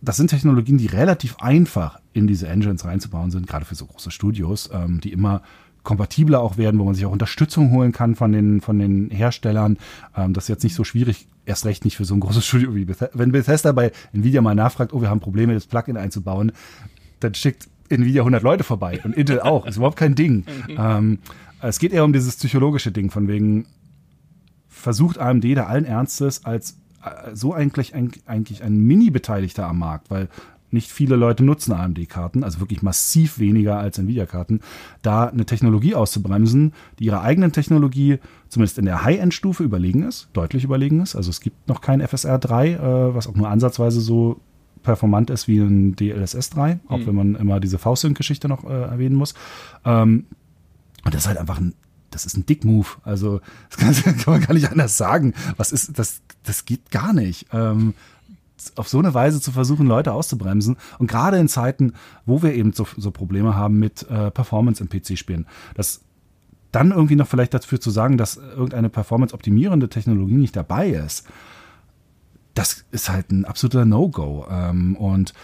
das 0.00 0.18
sind 0.18 0.28
Technologien, 0.28 0.78
die 0.78 0.86
relativ 0.86 1.36
einfach 1.38 1.98
in 2.12 2.26
diese 2.26 2.46
Engines 2.46 2.84
reinzubauen 2.84 3.30
sind, 3.30 3.46
gerade 3.46 3.64
für 3.64 3.74
so 3.74 3.86
große 3.86 4.10
Studios, 4.10 4.70
ähm, 4.72 5.00
die 5.00 5.12
immer 5.12 5.42
kompatibler 5.82 6.40
auch 6.40 6.56
werden, 6.56 6.78
wo 6.78 6.84
man 6.84 6.94
sich 6.94 7.04
auch 7.06 7.12
Unterstützung 7.12 7.70
holen 7.70 7.92
kann 7.92 8.14
von 8.14 8.32
den, 8.32 8.60
von 8.60 8.78
den 8.78 9.10
Herstellern. 9.10 9.78
Ähm, 10.16 10.32
das 10.32 10.44
ist 10.44 10.48
jetzt 10.48 10.64
nicht 10.64 10.74
so 10.74 10.84
schwierig, 10.84 11.28
erst 11.44 11.64
recht 11.64 11.84
nicht 11.84 11.96
für 11.96 12.04
so 12.04 12.14
ein 12.14 12.20
großes 12.20 12.44
Studio 12.46 12.74
wie 12.74 12.84
Bethesda. 12.84 13.18
Wenn 13.18 13.32
Bethesda 13.32 13.72
bei 13.72 13.92
Nvidia 14.12 14.40
mal 14.40 14.54
nachfragt, 14.54 14.92
oh, 14.92 15.00
wir 15.00 15.10
haben 15.10 15.20
Probleme, 15.20 15.54
das 15.54 15.66
Plugin 15.66 15.96
einzubauen, 15.96 16.52
dann 17.20 17.34
schickt 17.34 17.68
Nvidia 17.88 18.22
100 18.22 18.42
Leute 18.42 18.64
vorbei 18.64 19.00
und 19.04 19.16
Intel 19.16 19.40
auch. 19.40 19.66
Ist 19.66 19.76
überhaupt 19.76 19.96
kein 19.98 20.14
Ding. 20.14 20.44
Ähm, 20.68 21.18
es 21.60 21.78
geht 21.78 21.92
eher 21.92 22.04
um 22.04 22.12
dieses 22.12 22.36
psychologische 22.36 22.90
Ding, 22.90 23.10
von 23.10 23.28
wegen 23.28 23.66
versucht 24.68 25.18
AMD 25.18 25.44
da 25.56 25.66
allen 25.66 25.84
Ernstes 25.84 26.44
als 26.44 26.78
äh, 27.04 27.34
so 27.34 27.54
eigentlich, 27.54 27.94
eigentlich 27.94 28.62
ein 28.64 28.78
Mini-Beteiligter 28.78 29.66
am 29.66 29.78
Markt, 29.78 30.10
weil 30.10 30.28
nicht 30.72 30.90
viele 30.90 31.16
Leute 31.16 31.44
nutzen 31.44 31.72
AMD-Karten, 31.72 32.44
also 32.44 32.60
wirklich 32.60 32.82
massiv 32.82 33.38
weniger 33.38 33.78
als 33.78 33.98
Nvidia-Karten, 33.98 34.60
da 35.02 35.26
eine 35.26 35.44
Technologie 35.44 35.94
auszubremsen, 35.94 36.72
die 36.98 37.04
ihrer 37.04 37.22
eigenen 37.22 37.52
Technologie 37.52 38.18
zumindest 38.48 38.78
in 38.78 38.84
der 38.84 39.04
High-End-Stufe 39.04 39.62
überlegen 39.62 40.02
ist, 40.02 40.28
deutlich 40.32 40.64
überlegen 40.64 41.00
ist. 41.00 41.16
Also 41.16 41.30
es 41.30 41.40
gibt 41.40 41.68
noch 41.68 41.80
kein 41.80 42.06
FSR 42.06 42.38
3, 42.38 42.68
äh, 42.68 43.14
was 43.14 43.26
auch 43.26 43.34
nur 43.34 43.48
ansatzweise 43.48 44.00
so 44.00 44.40
performant 44.82 45.30
ist 45.30 45.46
wie 45.46 45.58
ein 45.58 45.94
DLSS 45.94 46.50
3, 46.50 46.80
auch 46.88 46.98
mhm. 46.98 47.06
wenn 47.06 47.14
man 47.14 47.34
immer 47.36 47.60
diese 47.60 47.78
V-Sync-Geschichte 47.78 48.48
noch 48.48 48.64
äh, 48.64 48.82
erwähnen 48.82 49.14
muss. 49.14 49.34
Ähm, 49.84 50.26
und 51.04 51.14
das 51.14 51.22
ist 51.22 51.28
halt 51.28 51.38
einfach 51.38 51.58
ein 51.58 51.74
das 52.12 52.26
ist 52.26 52.36
ein 52.36 52.46
Dick-Move. 52.46 52.86
Also, 53.04 53.40
das 53.70 53.78
kann, 53.78 54.16
kann, 54.18 54.34
man 54.34 54.40
gar 54.42 54.54
nicht 54.54 54.70
anders 54.70 54.96
sagen. 54.96 55.34
Was 55.56 55.72
ist, 55.72 55.98
das, 55.98 56.20
das 56.44 56.64
geht 56.64 56.90
gar 56.90 57.12
nicht. 57.12 57.46
Ähm, 57.52 57.94
auf 58.76 58.88
so 58.88 58.98
eine 58.98 59.14
Weise 59.14 59.40
zu 59.40 59.52
versuchen, 59.52 59.86
Leute 59.86 60.12
auszubremsen. 60.12 60.76
Und 60.98 61.08
gerade 61.08 61.38
in 61.38 61.48
Zeiten, 61.48 61.94
wo 62.26 62.42
wir 62.42 62.54
eben 62.54 62.72
so, 62.72 62.86
so 62.96 63.10
Probleme 63.10 63.54
haben 63.54 63.78
mit 63.78 64.08
äh, 64.10 64.30
Performance 64.30 64.82
im 64.82 64.88
PC-Spielen, 64.88 65.46
das 65.74 66.02
dann 66.70 66.90
irgendwie 66.90 67.16
noch 67.16 67.26
vielleicht 67.26 67.54
dafür 67.54 67.80
zu 67.80 67.90
sagen, 67.90 68.16
dass 68.16 68.36
irgendeine 68.36 68.88
performance-optimierende 68.88 69.88
Technologie 69.88 70.36
nicht 70.36 70.56
dabei 70.56 70.88
ist, 70.90 71.26
das 72.54 72.84
ist 72.90 73.08
halt 73.08 73.30
ein 73.30 73.44
absoluter 73.44 73.84
No-Go. 73.84 74.46
Ähm, 74.50 74.96
und 74.96 75.34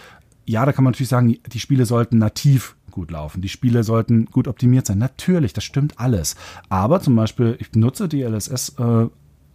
ja, 0.45 0.65
da 0.65 0.73
kann 0.73 0.83
man 0.83 0.91
natürlich 0.93 1.09
sagen, 1.09 1.37
die 1.45 1.59
Spiele 1.59 1.85
sollten 1.85 2.17
nativ 2.17 2.75
gut 2.89 3.11
laufen. 3.11 3.41
Die 3.41 3.49
Spiele 3.49 3.83
sollten 3.83 4.25
gut 4.25 4.47
optimiert 4.47 4.87
sein. 4.87 4.97
Natürlich, 4.97 5.53
das 5.53 5.63
stimmt 5.63 5.99
alles. 5.99 6.35
Aber 6.69 7.01
zum 7.01 7.15
Beispiel, 7.15 7.55
ich 7.59 7.71
nutze 7.73 8.07
die 8.07 8.23
LSS 8.23 8.69
äh, 8.79 9.07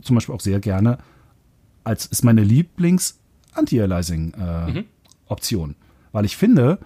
zum 0.02 0.14
Beispiel 0.14 0.34
auch 0.34 0.40
sehr 0.40 0.60
gerne 0.60 0.98
als 1.84 2.06
ist 2.06 2.24
meine 2.24 2.42
Lieblings-Anti-Aliasing-Option. 3.54 5.70
Äh, 5.70 5.72
mhm. 5.72 5.76
Weil 6.12 6.24
ich 6.24 6.36
finde, 6.36 6.78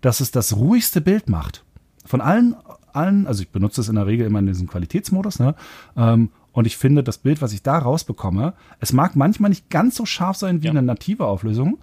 dass 0.00 0.20
es 0.20 0.30
das 0.30 0.56
ruhigste 0.56 1.00
Bild 1.00 1.28
macht. 1.28 1.64
Von 2.04 2.20
allen, 2.20 2.54
allen, 2.92 3.26
also 3.26 3.42
ich 3.42 3.50
benutze 3.50 3.80
es 3.80 3.88
in 3.88 3.96
der 3.96 4.06
Regel 4.06 4.26
immer 4.26 4.38
in 4.38 4.46
diesem 4.46 4.68
Qualitätsmodus, 4.68 5.38
ne? 5.38 5.54
Ähm, 5.96 6.30
und 6.52 6.66
ich 6.66 6.76
finde, 6.76 7.04
das 7.04 7.18
Bild, 7.18 7.42
was 7.42 7.52
ich 7.52 7.62
da 7.62 7.78
rausbekomme, 7.78 8.54
es 8.80 8.92
mag 8.92 9.14
manchmal 9.14 9.50
nicht 9.50 9.70
ganz 9.70 9.94
so 9.94 10.04
scharf 10.04 10.36
sein 10.36 10.62
wie 10.62 10.66
ja. 10.66 10.72
eine 10.72 10.82
native 10.82 11.26
Auflösung, 11.26 11.78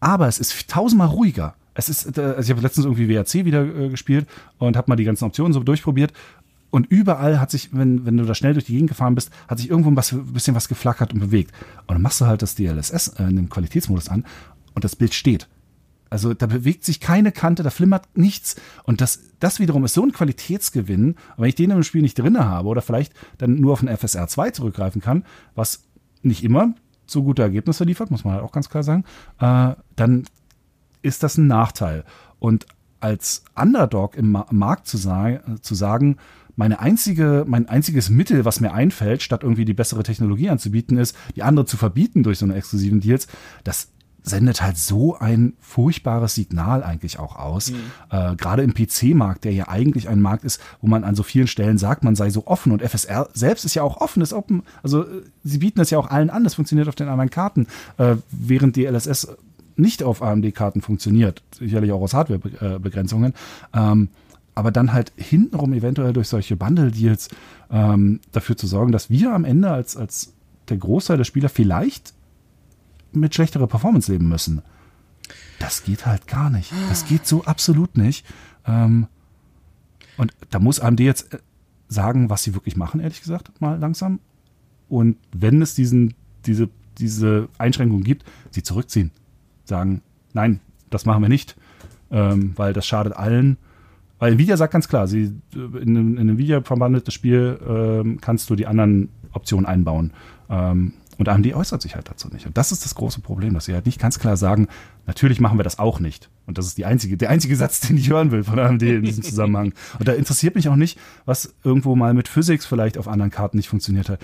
aber 0.00 0.26
es 0.26 0.38
ist 0.38 0.70
tausendmal 0.70 1.08
ruhiger. 1.08 1.54
Es 1.74 1.90
ist, 1.90 2.16
äh, 2.16 2.22
also 2.22 2.40
ich 2.40 2.50
habe 2.50 2.62
letztens 2.62 2.86
irgendwie 2.86 3.08
WRC 3.08 3.44
wieder 3.44 3.62
äh, 3.62 3.90
gespielt 3.90 4.26
und 4.58 4.76
habe 4.76 4.90
mal 4.90 4.96
die 4.96 5.04
ganzen 5.04 5.24
Optionen 5.24 5.52
so 5.52 5.60
durchprobiert. 5.60 6.14
Und 6.70 6.86
überall 6.86 7.40
hat 7.40 7.50
sich, 7.50 7.70
wenn, 7.72 8.06
wenn 8.06 8.16
du 8.16 8.24
da 8.24 8.34
schnell 8.34 8.52
durch 8.52 8.66
die 8.66 8.74
Gegend 8.74 8.90
gefahren 8.90 9.14
bist, 9.14 9.30
hat 9.48 9.58
sich 9.58 9.70
irgendwo 9.70 9.90
ein 9.90 10.32
bisschen 10.32 10.54
was 10.54 10.68
geflackert 10.68 11.12
und 11.12 11.20
bewegt. 11.20 11.52
Und 11.86 11.94
dann 11.94 12.02
machst 12.02 12.20
du 12.20 12.26
halt 12.26 12.42
das 12.42 12.54
DLSS 12.54 13.08
äh, 13.18 13.24
in 13.24 13.36
dem 13.36 13.48
Qualitätsmodus 13.48 14.08
an 14.08 14.24
und 14.74 14.84
das 14.84 14.96
Bild 14.96 15.14
steht. 15.14 15.48
Also 16.10 16.34
da 16.34 16.46
bewegt 16.46 16.84
sich 16.84 16.98
keine 16.98 17.30
Kante, 17.30 17.62
da 17.62 17.70
flimmert 17.70 18.16
nichts. 18.16 18.56
Und 18.82 19.00
das, 19.00 19.20
das 19.38 19.60
wiederum 19.60 19.84
ist 19.84 19.94
so 19.94 20.02
ein 20.02 20.12
Qualitätsgewinn. 20.12 21.14
wenn 21.36 21.48
ich 21.48 21.54
den 21.54 21.70
im 21.70 21.84
Spiel 21.84 22.02
nicht 22.02 22.18
drinne 22.18 22.46
habe 22.46 22.68
oder 22.68 22.82
vielleicht 22.82 23.14
dann 23.38 23.54
nur 23.54 23.72
auf 23.72 23.82
ein 23.82 23.96
FSR 23.96 24.26
2 24.26 24.50
zurückgreifen 24.50 25.00
kann, 25.00 25.24
was 25.54 25.84
nicht 26.22 26.42
immer 26.42 26.74
so 27.06 27.22
gute 27.22 27.42
Ergebnisse 27.42 27.84
liefert, 27.84 28.10
muss 28.10 28.24
man 28.24 28.34
halt 28.34 28.42
auch 28.42 28.52
ganz 28.52 28.68
klar 28.68 28.82
sagen, 28.82 29.04
äh, 29.38 29.74
dann 29.96 30.24
ist 31.02 31.22
das 31.22 31.38
ein 31.38 31.46
Nachteil. 31.46 32.04
Und 32.40 32.66
als 32.98 33.44
Underdog 33.54 34.16
im 34.16 34.36
Markt 34.50 34.86
zu, 34.86 34.96
sagen, 34.96 35.58
zu 35.62 35.74
sagen, 35.74 36.16
meine 36.60 36.78
einzige, 36.78 37.46
mein 37.48 37.70
einziges 37.70 38.10
Mittel, 38.10 38.44
was 38.44 38.60
mir 38.60 38.74
einfällt, 38.74 39.22
statt 39.22 39.44
irgendwie 39.44 39.64
die 39.64 39.72
bessere 39.72 40.02
Technologie 40.02 40.50
anzubieten, 40.50 40.98
ist, 40.98 41.16
die 41.34 41.42
andere 41.42 41.64
zu 41.64 41.78
verbieten 41.78 42.22
durch 42.22 42.38
so 42.38 42.44
eine 42.44 42.54
exklusiven 42.54 43.00
Deals, 43.00 43.28
das 43.64 43.88
sendet 44.22 44.60
halt 44.60 44.76
so 44.76 45.16
ein 45.18 45.54
furchtbares 45.60 46.34
Signal 46.34 46.84
eigentlich 46.84 47.18
auch 47.18 47.36
aus. 47.36 47.70
Mhm. 47.70 47.76
Äh, 48.10 48.36
Gerade 48.36 48.62
im 48.62 48.74
PC-Markt, 48.74 49.44
der 49.44 49.54
ja 49.54 49.68
eigentlich 49.68 50.06
ein 50.10 50.20
Markt 50.20 50.44
ist, 50.44 50.60
wo 50.82 50.86
man 50.86 51.02
an 51.02 51.14
so 51.14 51.22
vielen 51.22 51.46
Stellen 51.46 51.78
sagt, 51.78 52.04
man 52.04 52.14
sei 52.14 52.28
so 52.28 52.46
offen 52.46 52.72
und 52.72 52.82
FSR 52.82 53.30
selbst 53.32 53.64
ist 53.64 53.74
ja 53.74 53.82
auch 53.82 53.96
offen, 53.96 54.20
ist 54.20 54.34
open. 54.34 54.62
Also 54.82 55.04
äh, 55.04 55.22
sie 55.42 55.58
bieten 55.60 55.78
das 55.78 55.88
ja 55.88 55.98
auch 55.98 56.10
allen 56.10 56.28
an, 56.28 56.44
das 56.44 56.56
funktioniert 56.56 56.88
auf 56.88 56.94
den 56.94 57.08
anderen 57.08 57.30
Karten, 57.30 57.68
äh, 57.96 58.16
während 58.30 58.76
die 58.76 58.84
LSS 58.84 59.28
nicht 59.76 60.02
auf 60.02 60.20
AMD-Karten 60.20 60.82
funktioniert, 60.82 61.42
sicherlich 61.58 61.90
auch 61.92 62.02
aus 62.02 62.12
Hardware-Begrenzungen. 62.12 63.32
Ähm, 63.72 64.10
aber 64.60 64.70
dann 64.70 64.92
halt 64.92 65.10
hintenrum 65.16 65.72
eventuell 65.72 66.12
durch 66.12 66.28
solche 66.28 66.54
Bundle-Deals 66.54 67.30
ähm, 67.70 68.20
dafür 68.30 68.58
zu 68.58 68.66
sorgen, 68.66 68.92
dass 68.92 69.08
wir 69.08 69.32
am 69.32 69.46
Ende 69.46 69.70
als, 69.70 69.96
als 69.96 70.34
der 70.68 70.76
Großteil 70.76 71.16
der 71.16 71.24
Spieler 71.24 71.48
vielleicht 71.48 72.12
mit 73.12 73.34
schlechterer 73.34 73.66
Performance 73.66 74.12
leben 74.12 74.28
müssen. 74.28 74.60
Das 75.60 75.82
geht 75.82 76.04
halt 76.04 76.26
gar 76.26 76.50
nicht. 76.50 76.74
Das 76.90 77.06
geht 77.06 77.26
so 77.26 77.44
absolut 77.44 77.96
nicht. 77.96 78.26
Ähm, 78.66 79.06
und 80.18 80.34
da 80.50 80.58
muss 80.58 80.78
AMD 80.78 81.00
jetzt 81.00 81.32
äh, 81.32 81.38
sagen, 81.88 82.28
was 82.28 82.42
sie 82.42 82.52
wirklich 82.52 82.76
machen, 82.76 83.00
ehrlich 83.00 83.22
gesagt, 83.22 83.62
mal 83.62 83.78
langsam. 83.78 84.20
Und 84.90 85.16
wenn 85.32 85.62
es 85.62 85.74
diesen, 85.74 86.12
diese, 86.44 86.68
diese 86.98 87.48
Einschränkungen 87.56 88.04
gibt, 88.04 88.26
sie 88.50 88.62
zurückziehen. 88.62 89.10
Sagen, 89.64 90.02
nein, 90.34 90.60
das 90.90 91.06
machen 91.06 91.22
wir 91.22 91.30
nicht, 91.30 91.56
ähm, 92.10 92.52
weil 92.56 92.74
das 92.74 92.86
schadet 92.86 93.14
allen. 93.14 93.56
Weil 94.20 94.34
Nvidia 94.34 94.56
sagt 94.56 94.72
ganz 94.72 94.86
klar, 94.86 95.08
sie, 95.08 95.32
in, 95.54 95.96
in 95.96 95.96
einem 95.96 96.28
Nvidia 96.28 96.62
verwandeltes 96.62 97.14
Spiel 97.14 97.58
ähm, 97.66 98.20
kannst 98.20 98.48
du 98.50 98.54
die 98.54 98.66
anderen 98.66 99.08
Optionen 99.32 99.66
einbauen. 99.66 100.12
Ähm, 100.48 100.92
und 101.18 101.28
AMD 101.28 101.52
äußert 101.54 101.82
sich 101.82 101.96
halt 101.96 102.08
dazu 102.08 102.28
nicht. 102.28 102.46
Und 102.46 102.56
das 102.56 102.72
ist 102.72 102.84
das 102.84 102.94
große 102.94 103.20
Problem, 103.20 103.52
dass 103.52 103.66
sie 103.66 103.74
halt 103.74 103.84
nicht 103.84 104.00
ganz 104.00 104.18
klar 104.18 104.36
sagen, 104.36 104.68
natürlich 105.06 105.40
machen 105.40 105.58
wir 105.58 105.64
das 105.64 105.78
auch 105.78 106.00
nicht. 106.00 106.30
Und 106.46 106.56
das 106.56 106.66
ist 106.66 106.78
die 106.78 106.86
einzige, 106.86 107.16
der 107.16 107.28
einzige 107.30 107.56
Satz, 107.56 107.80
den 107.80 107.96
ich 107.96 108.10
hören 108.10 108.30
will 108.30 108.44
von 108.44 108.58
AMD 108.58 108.82
in 108.82 109.02
diesem 109.02 109.22
Zusammenhang. 109.22 109.74
Und 109.98 110.08
da 110.08 110.12
interessiert 110.12 110.54
mich 110.54 110.68
auch 110.68 110.76
nicht, 110.76 110.98
was 111.24 111.54
irgendwo 111.64 111.96
mal 111.96 112.14
mit 112.14 112.28
Physics 112.28 112.66
vielleicht 112.66 112.96
auf 112.96 113.08
anderen 113.08 113.30
Karten 113.30 113.56
nicht 113.56 113.68
funktioniert 113.68 114.08
hat. 114.08 114.20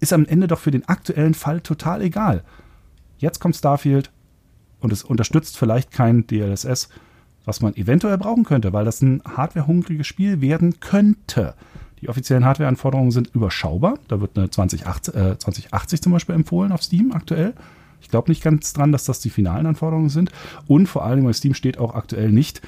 Ist 0.00 0.12
am 0.12 0.24
Ende 0.24 0.46
doch 0.46 0.60
für 0.60 0.70
den 0.70 0.88
aktuellen 0.88 1.34
Fall 1.34 1.60
total 1.60 2.02
egal. 2.02 2.44
Jetzt 3.18 3.38
kommt 3.38 3.56
Starfield 3.56 4.10
und 4.80 4.92
es 4.92 5.02
unterstützt 5.02 5.58
vielleicht 5.58 5.92
kein 5.92 6.26
DLSS, 6.26 6.88
was 7.50 7.60
man 7.60 7.74
eventuell 7.74 8.16
brauchen 8.16 8.44
könnte, 8.44 8.72
weil 8.72 8.84
das 8.84 9.02
ein 9.02 9.22
hardwarehungriges 9.24 10.06
Spiel 10.06 10.40
werden 10.40 10.78
könnte. 10.78 11.54
Die 12.00 12.08
offiziellen 12.08 12.44
Hardware-Anforderungen 12.44 13.10
sind 13.10 13.34
überschaubar. 13.34 13.98
Da 14.06 14.20
wird 14.20 14.38
eine 14.38 14.48
2080, 14.48 15.14
äh, 15.14 15.36
2080 15.36 16.00
zum 16.00 16.12
Beispiel 16.12 16.36
empfohlen 16.36 16.70
auf 16.70 16.82
Steam 16.82 17.10
aktuell. 17.12 17.54
Ich 18.00 18.08
glaube 18.08 18.30
nicht 18.30 18.42
ganz 18.42 18.72
dran, 18.72 18.92
dass 18.92 19.04
das 19.04 19.18
die 19.18 19.30
finalen 19.30 19.66
Anforderungen 19.66 20.10
sind. 20.10 20.30
Und 20.68 20.86
vor 20.86 21.04
allem 21.04 21.24
bei 21.24 21.32
Steam 21.32 21.54
steht 21.54 21.76
auch 21.78 21.94
aktuell 21.94 22.30
nicht, 22.30 22.62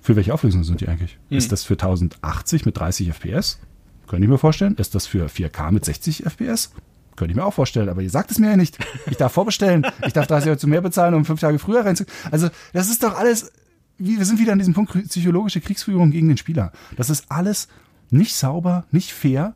für 0.00 0.16
welche 0.16 0.34
Auflösung 0.34 0.64
sind 0.64 0.80
die 0.80 0.88
eigentlich? 0.88 1.16
Mhm. 1.30 1.38
Ist 1.38 1.52
das 1.52 1.62
für 1.62 1.74
1080 1.74 2.66
mit 2.66 2.76
30 2.76 3.10
FPS? 3.10 3.60
Könnte 4.08 4.24
ich 4.24 4.30
mir 4.30 4.38
vorstellen. 4.38 4.74
Ist 4.76 4.96
das 4.96 5.06
für 5.06 5.26
4K 5.26 5.70
mit 5.70 5.84
60 5.84 6.24
FPS? 6.24 6.72
Könnte 7.16 7.32
ich 7.32 7.36
mir 7.36 7.44
auch 7.44 7.54
vorstellen, 7.54 7.88
aber 7.88 8.02
ihr 8.02 8.10
sagt 8.10 8.30
es 8.30 8.38
mir 8.38 8.50
ja 8.50 8.56
nicht. 8.56 8.78
Ich 9.10 9.16
darf 9.16 9.32
vorbestellen. 9.32 9.86
Ich 10.06 10.12
darf 10.12 10.26
30 10.26 10.48
Euro 10.48 10.58
zu 10.58 10.66
mehr 10.66 10.80
bezahlen, 10.80 11.14
um 11.14 11.24
fünf 11.24 11.40
Tage 11.40 11.58
früher 11.58 11.84
reinzukommen. 11.84 12.16
Also, 12.30 12.48
das 12.72 12.88
ist 12.90 13.02
doch 13.02 13.18
alles, 13.18 13.52
wir 13.98 14.24
sind 14.24 14.38
wieder 14.38 14.52
an 14.52 14.58
diesem 14.58 14.74
Punkt 14.74 14.92
psychologische 15.08 15.60
Kriegsführung 15.60 16.10
gegen 16.10 16.28
den 16.28 16.36
Spieler. 16.36 16.72
Das 16.96 17.10
ist 17.10 17.30
alles 17.30 17.68
nicht 18.10 18.34
sauber, 18.34 18.84
nicht 18.90 19.12
fair. 19.12 19.54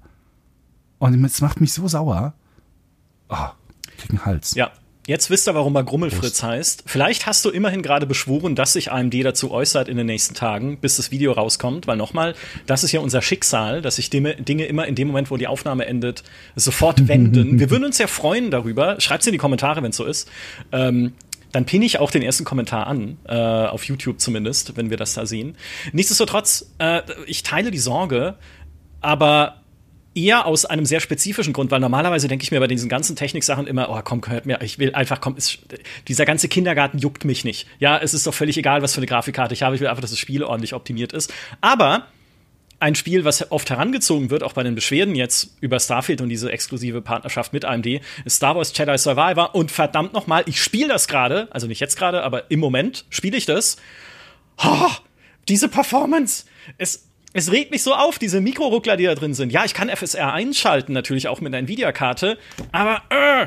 Und 0.99 1.24
es 1.24 1.40
macht 1.40 1.61
mich 1.61 1.72
so 1.72 1.88
sauer. 1.88 2.34
Oh, 3.28 3.36
ich 3.90 3.97
krieg 3.99 4.11
einen 4.11 4.24
Hals. 4.24 4.55
Ja, 4.55 4.72
Jetzt 5.05 5.30
wisst 5.30 5.49
ihr, 5.49 5.55
warum 5.57 5.74
er 5.74 5.82
Grummelfritz 5.82 6.45
heißt. 6.45 6.84
Vielleicht 6.86 7.26
hast 7.26 7.45
du 7.45 7.51
immerhin 7.51 7.82
gerade 7.82 8.07
beschworen, 8.07 8.55
dass 8.55 8.74
sich 8.74 8.93
AMD 8.93 9.12
dazu 9.24 9.51
äußert 9.51 9.88
in 9.88 9.97
den 9.97 10.07
nächsten 10.07 10.34
Tagen, 10.34 10.78
bis 10.78 10.97
das 10.97 11.11
Video 11.11 11.32
rauskommt, 11.32 11.88
weil 11.88 11.97
nochmal, 11.97 12.36
das 12.66 12.84
ist 12.84 12.93
ja 12.93 13.01
unser 13.01 13.20
Schicksal, 13.20 13.82
dass 13.82 13.97
sich 13.97 14.11
Dinge 14.11 14.64
immer 14.64 14.86
in 14.86 14.95
dem 14.95 15.09
Moment, 15.09 15.32
wo 15.32 15.36
die 15.36 15.49
Aufnahme 15.49 15.86
endet, 15.86 16.22
sofort 16.55 17.09
wenden. 17.09 17.59
Wir 17.59 17.70
würden 17.70 17.84
uns 17.84 17.99
ja 17.99 18.07
freuen 18.07 18.53
darüber. 18.53 19.01
Schreibt's 19.01 19.26
in 19.26 19.32
die 19.32 19.38
Kommentare, 19.38 19.82
wenn 19.82 19.90
es 19.90 19.97
so 19.97 20.05
ist. 20.05 20.30
Ähm, 20.70 21.14
dann 21.53 21.66
pinne 21.66 21.84
ich 21.84 21.98
auch 21.98 22.11
den 22.11 22.22
ersten 22.22 22.44
Kommentar 22.44 22.86
an, 22.86 23.18
äh, 23.26 23.34
auf 23.34 23.84
YouTube 23.84 24.20
zumindest, 24.20 24.76
wenn 24.76 24.90
wir 24.90 24.96
das 24.96 25.14
da 25.14 25.26
sehen. 25.26 25.57
Nichtsdestotrotz, 25.92 26.72
äh, 26.78 27.03
ich 27.26 27.42
teile 27.42 27.70
die 27.70 27.78
Sorge, 27.78 28.36
aber 29.00 29.62
eher 30.14 30.46
aus 30.46 30.64
einem 30.64 30.84
sehr 30.84 31.00
spezifischen 31.00 31.53
Grund, 31.53 31.70
weil 31.70 31.80
normalerweise 31.80 32.28
denke 32.28 32.42
ich 32.42 32.50
mir 32.50 32.61
bei 32.61 32.66
diesen 32.66 32.88
ganzen 32.88 33.16
Techniksachen 33.16 33.66
immer, 33.66 33.88
oh 33.90 34.00
komm, 34.05 34.20
hört 34.26 34.46
mir, 34.46 34.61
ich 34.62 34.78
will 34.78 34.94
einfach, 34.94 35.20
komm, 35.20 35.36
ist, 35.36 35.59
dieser 36.09 36.24
ganze 36.24 36.48
Kindergarten 36.48 36.98
juckt 36.98 37.24
mich 37.24 37.44
nicht. 37.44 37.66
Ja, 37.78 37.98
es 37.98 38.12
ist 38.12 38.26
doch 38.26 38.34
völlig 38.34 38.59
egal, 38.59 38.82
was 38.82 38.92
für 38.92 38.98
eine 38.98 39.07
Grafikkarte 39.07 39.55
ich 39.55 39.62
habe, 39.62 39.74
ich 39.74 39.80
will 39.80 39.88
einfach, 39.88 40.03
dass 40.03 40.11
das 40.11 40.18
Spiel 40.18 40.42
ordentlich 40.42 40.74
optimiert 40.74 41.12
ist. 41.12 41.32
Aber 41.61 42.07
ein 42.83 42.97
Spiel, 42.97 43.24
was 43.24 43.51
oft 43.53 43.70
herangezogen 43.70 44.30
wird, 44.30 44.43
auch 44.43 44.55
bei 44.55 44.64
den 44.64 44.74
Beschwerden 44.74 45.14
jetzt 45.14 45.57
über 45.61 45.78
Starfield 45.78 46.20
und 46.20 46.28
diese 46.28 46.51
exklusive 46.51 47.01
Partnerschaft 47.01 47.53
mit 47.53 47.64
AMD, 47.64 48.01
ist 48.24 48.37
Star 48.37 48.57
Wars 48.57 48.76
Jedi 48.76 48.99
Survivor. 48.99 49.55
Und 49.55 49.70
verdammt 49.70 50.12
nochmal, 50.12 50.43
ich 50.47 50.61
spiele 50.61 50.89
das 50.89 51.07
gerade, 51.07 51.49
also 51.53 51.68
nicht 51.68 51.80
jetzt 51.80 51.97
gerade, 51.97 52.24
aber 52.24 52.51
im 52.51 52.59
Moment 52.59 53.05
spiele 53.09 53.37
ich 53.37 53.47
das. 53.47 53.76
Oh, 54.59 54.91
diese 55.49 55.68
Performance! 55.68 56.45
Es, 56.76 57.09
es 57.33 57.53
regt 57.53 57.70
mich 57.70 57.85
so 57.85 57.95
auf, 57.95 58.18
diese 58.18 58.41
Mikroruckler, 58.41 58.97
die 58.97 59.05
da 59.05 59.14
drin 59.14 59.35
sind. 59.35 59.53
Ja, 59.53 59.64
ich 59.64 59.74
kann 59.74 59.89
FSR 59.89 60.33
einschalten, 60.33 60.93
natürlich 60.93 61.28
auch 61.28 61.41
mit 61.41 61.55
einer 61.55 61.62
Nvidia-Karte, 61.62 62.37
aber 62.72 63.03
äh, 63.11 63.47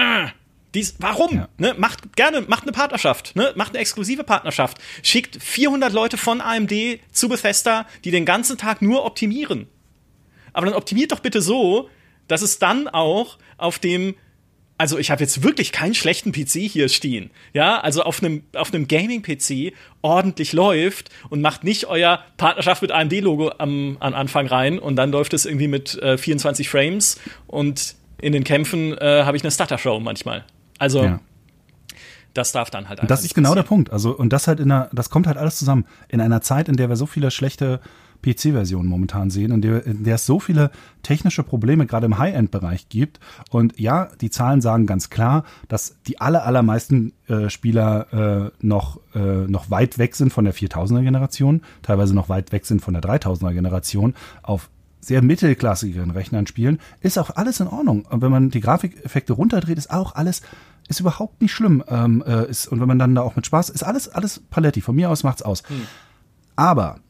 äh, 0.00 0.28
dies, 0.74 0.96
warum? 0.98 1.34
Ja. 1.34 1.48
Ne? 1.56 1.74
Macht 1.78 2.16
gerne, 2.16 2.42
macht 2.42 2.64
eine 2.64 2.72
Partnerschaft, 2.72 3.34
ne? 3.36 3.52
macht 3.56 3.70
eine 3.70 3.78
exklusive 3.78 4.24
Partnerschaft. 4.24 4.78
Schickt 5.02 5.42
400 5.42 5.92
Leute 5.92 6.16
von 6.16 6.40
AMD 6.40 6.72
zu 7.10 7.28
Bethesda, 7.28 7.86
die 8.04 8.10
den 8.10 8.24
ganzen 8.24 8.58
Tag 8.58 8.82
nur 8.82 9.04
optimieren. 9.04 9.66
Aber 10.52 10.66
dann 10.66 10.74
optimiert 10.74 11.12
doch 11.12 11.20
bitte 11.20 11.40
so, 11.40 11.88
dass 12.26 12.42
es 12.42 12.58
dann 12.58 12.88
auch 12.88 13.38
auf 13.56 13.78
dem 13.78 14.14
also 14.80 14.96
ich 14.96 15.10
habe 15.10 15.20
jetzt 15.20 15.42
wirklich 15.42 15.72
keinen 15.72 15.94
schlechten 15.94 16.30
PC 16.30 16.70
hier 16.70 16.88
stehen. 16.88 17.30
Ja, 17.52 17.80
also 17.80 18.02
auf 18.04 18.22
einem 18.22 18.44
auf 18.54 18.72
einem 18.72 18.86
Gaming 18.86 19.22
PC 19.22 19.74
ordentlich 20.02 20.52
läuft 20.52 21.10
und 21.30 21.42
macht 21.42 21.64
nicht 21.64 21.86
euer 21.86 22.22
Partnerschaft 22.36 22.82
mit 22.82 22.92
AMD 22.92 23.12
Logo 23.20 23.50
am 23.58 23.96
an 23.98 24.14
Anfang 24.14 24.46
rein 24.46 24.78
und 24.78 24.94
dann 24.94 25.10
läuft 25.10 25.34
es 25.34 25.46
irgendwie 25.46 25.66
mit 25.66 26.00
äh, 26.00 26.16
24 26.16 26.68
Frames 26.68 27.20
und 27.48 27.96
in 28.20 28.32
den 28.32 28.44
Kämpfen 28.44 28.96
äh, 28.98 29.24
habe 29.24 29.36
ich 29.36 29.42
eine 29.42 29.50
Stutter 29.50 29.78
Show 29.78 29.98
manchmal. 29.98 30.44
Also 30.78 31.04
ja. 31.04 31.20
das 32.34 32.52
darf 32.52 32.70
dann 32.70 32.88
halt 32.88 33.00
einfach. 33.00 33.08
Das 33.08 33.24
ist 33.24 33.34
genau 33.34 33.54
der 33.54 33.62
Punkt. 33.62 33.92
Also 33.92 34.16
und 34.16 34.32
das 34.32 34.48
halt 34.48 34.60
in 34.60 34.70
einer 34.70 34.88
das 34.92 35.10
kommt 35.10 35.26
halt 35.26 35.36
alles 35.36 35.58
zusammen 35.58 35.84
in 36.08 36.20
einer 36.20 36.40
Zeit, 36.40 36.68
in 36.68 36.76
der 36.76 36.88
wir 36.88 36.96
so 36.96 37.06
viele 37.06 37.30
schlechte 37.30 37.80
PC-Version 38.22 38.86
momentan 38.86 39.30
sehen, 39.30 39.52
in 39.52 39.62
der, 39.62 39.86
in 39.86 40.04
der 40.04 40.16
es 40.16 40.26
so 40.26 40.40
viele 40.40 40.70
technische 41.02 41.42
Probleme 41.42 41.86
gerade 41.86 42.06
im 42.06 42.18
High-End-Bereich 42.18 42.88
gibt. 42.88 43.20
Und 43.50 43.78
ja, 43.78 44.08
die 44.20 44.30
Zahlen 44.30 44.60
sagen 44.60 44.86
ganz 44.86 45.10
klar, 45.10 45.44
dass 45.68 45.96
die 46.06 46.20
aller, 46.20 46.44
allermeisten 46.44 47.12
äh, 47.28 47.48
Spieler 47.48 48.12
äh, 48.12 48.50
noch, 48.60 49.00
äh, 49.14 49.46
noch 49.46 49.70
weit 49.70 49.98
weg 49.98 50.16
sind 50.16 50.32
von 50.32 50.44
der 50.44 50.54
4000er-Generation, 50.54 51.62
teilweise 51.82 52.14
noch 52.14 52.28
weit 52.28 52.52
weg 52.52 52.66
sind 52.66 52.82
von 52.82 52.94
der 52.94 53.02
3000er-Generation 53.02 54.14
auf 54.42 54.70
sehr 55.00 55.22
mittelklassigeren 55.22 56.10
Rechnern 56.10 56.46
spielen, 56.46 56.78
ist 57.00 57.18
auch 57.18 57.30
alles 57.36 57.60
in 57.60 57.68
Ordnung. 57.68 58.04
Und 58.06 58.20
wenn 58.22 58.30
man 58.30 58.50
die 58.50 58.60
Grafikeffekte 58.60 59.32
runterdreht, 59.32 59.78
ist 59.78 59.90
auch 59.90 60.14
alles 60.14 60.42
ist 60.88 61.00
überhaupt 61.00 61.40
nicht 61.40 61.52
schlimm. 61.52 61.84
Ähm, 61.88 62.24
äh, 62.26 62.48
ist, 62.48 62.66
und 62.66 62.80
wenn 62.80 62.88
man 62.88 62.98
dann 62.98 63.14
da 63.14 63.20
auch 63.22 63.36
mit 63.36 63.46
Spaß, 63.46 63.68
ist 63.68 63.82
alles, 63.82 64.08
alles 64.08 64.40
Paletti. 64.50 64.80
Von 64.80 64.96
mir 64.96 65.10
aus 65.10 65.22
macht's 65.22 65.42
aus. 65.42 65.62
Hm. 65.68 65.86
Aber 66.56 67.00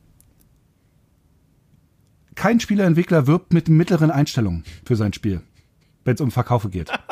kein 2.34 2.60
Spielerentwickler 2.60 3.26
wirbt 3.26 3.52
mit 3.52 3.68
mittleren 3.68 4.10
Einstellungen 4.10 4.64
für 4.84 4.96
sein 4.96 5.12
Spiel, 5.12 5.40
wenn 6.04 6.14
es 6.14 6.20
um 6.20 6.30
Verkaufe 6.30 6.68
geht. 6.68 6.90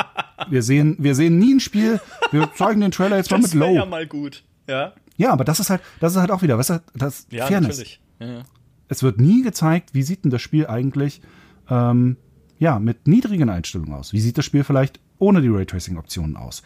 Wir 0.50 0.62
sehen, 0.62 0.96
wir 1.00 1.14
sehen 1.16 1.38
nie 1.38 1.54
ein 1.54 1.60
Spiel, 1.60 1.98
wir 2.30 2.52
zeigen 2.54 2.80
den 2.82 2.92
Trailer 2.92 3.16
jetzt 3.16 3.30
mal 3.32 3.40
mit 3.40 3.52
Low. 3.54 3.74
ja 3.74 3.84
mal 3.84 4.06
gut, 4.06 4.44
ja. 4.68 4.92
Ja, 5.16 5.32
aber 5.32 5.44
das 5.44 5.58
ist 5.58 5.70
halt, 5.70 5.80
das 5.98 6.12
ist 6.12 6.20
halt 6.20 6.30
auch 6.30 6.42
wieder, 6.42 6.56
was 6.56 6.68
weißt 6.68 6.82
du, 6.92 6.98
das 6.98 7.26
ja, 7.30 7.46
Fairness. 7.46 7.78
Natürlich. 7.78 8.00
Ja, 8.20 8.42
Es 8.88 9.02
wird 9.02 9.20
nie 9.20 9.42
gezeigt, 9.42 9.94
wie 9.94 10.02
sieht 10.02 10.24
denn 10.24 10.30
das 10.30 10.42
Spiel 10.42 10.66
eigentlich, 10.66 11.20
ähm, 11.68 12.16
ja, 12.58 12.78
mit 12.78 13.06
niedrigen 13.06 13.48
Einstellungen 13.48 13.94
aus? 13.94 14.12
Wie 14.12 14.20
sieht 14.20 14.38
das 14.38 14.44
Spiel 14.44 14.64
vielleicht 14.64 15.00
ohne 15.18 15.42
die 15.42 15.48
Raytracing-Optionen 15.48 16.36
aus? 16.36 16.62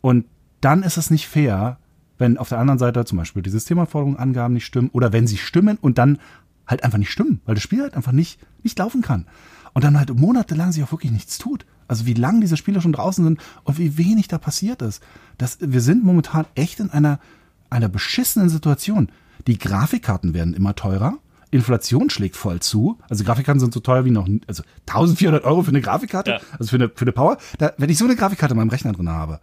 Und 0.00 0.26
dann 0.60 0.82
ist 0.82 0.96
es 0.96 1.10
nicht 1.10 1.26
fair, 1.26 1.78
wenn 2.18 2.38
auf 2.38 2.48
der 2.48 2.58
anderen 2.58 2.78
Seite 2.78 3.04
zum 3.04 3.18
Beispiel 3.18 3.42
die 3.42 3.50
Systemanforderungen, 3.50 4.18
Angaben 4.18 4.54
nicht 4.54 4.64
stimmen 4.64 4.90
oder 4.92 5.12
wenn 5.12 5.26
sie 5.26 5.36
stimmen 5.36 5.78
und 5.80 5.98
dann 5.98 6.18
halt 6.66 6.82
einfach 6.82 6.98
nicht 6.98 7.10
stimmen, 7.10 7.40
weil 7.44 7.54
das 7.54 7.62
Spiel 7.62 7.82
halt 7.82 7.94
einfach 7.94 8.12
nicht, 8.12 8.40
nicht 8.62 8.78
laufen 8.78 9.02
kann. 9.02 9.26
Und 9.74 9.84
dann 9.84 9.98
halt 9.98 10.14
monatelang 10.14 10.72
sich 10.72 10.82
auch 10.82 10.92
wirklich 10.92 11.12
nichts 11.12 11.38
tut. 11.38 11.66
Also 11.86 12.06
wie 12.06 12.14
lang 12.14 12.40
diese 12.40 12.56
Spiele 12.56 12.80
schon 12.80 12.94
draußen 12.94 13.24
sind 13.24 13.40
und 13.64 13.78
wie 13.78 13.98
wenig 13.98 14.26
da 14.28 14.38
passiert 14.38 14.82
ist. 14.82 15.02
Das, 15.38 15.58
wir 15.60 15.80
sind 15.80 16.02
momentan 16.02 16.46
echt 16.54 16.80
in 16.80 16.90
einer, 16.90 17.20
einer 17.68 17.88
beschissenen 17.88 18.48
Situation. 18.48 19.10
Die 19.46 19.58
Grafikkarten 19.58 20.34
werden 20.34 20.54
immer 20.54 20.74
teurer. 20.74 21.18
Inflation 21.50 22.10
schlägt 22.10 22.36
voll 22.36 22.60
zu. 22.60 22.98
Also 23.08 23.24
Grafikkarten 23.24 23.60
sind 23.60 23.72
so 23.72 23.80
teuer 23.80 24.04
wie 24.04 24.10
noch, 24.10 24.28
also 24.46 24.62
1400 24.86 25.44
Euro 25.44 25.62
für 25.62 25.70
eine 25.70 25.80
Grafikkarte, 25.80 26.30
ja. 26.32 26.40
also 26.58 26.70
für 26.70 26.76
eine, 26.76 26.88
für 26.88 27.02
eine 27.02 27.12
Power. 27.12 27.38
Da, 27.58 27.72
wenn 27.78 27.88
ich 27.88 27.98
so 27.98 28.04
eine 28.04 28.16
Grafikkarte 28.16 28.52
in 28.52 28.58
meinem 28.58 28.70
Rechner 28.70 28.92
drin 28.92 29.08
habe, 29.08 29.40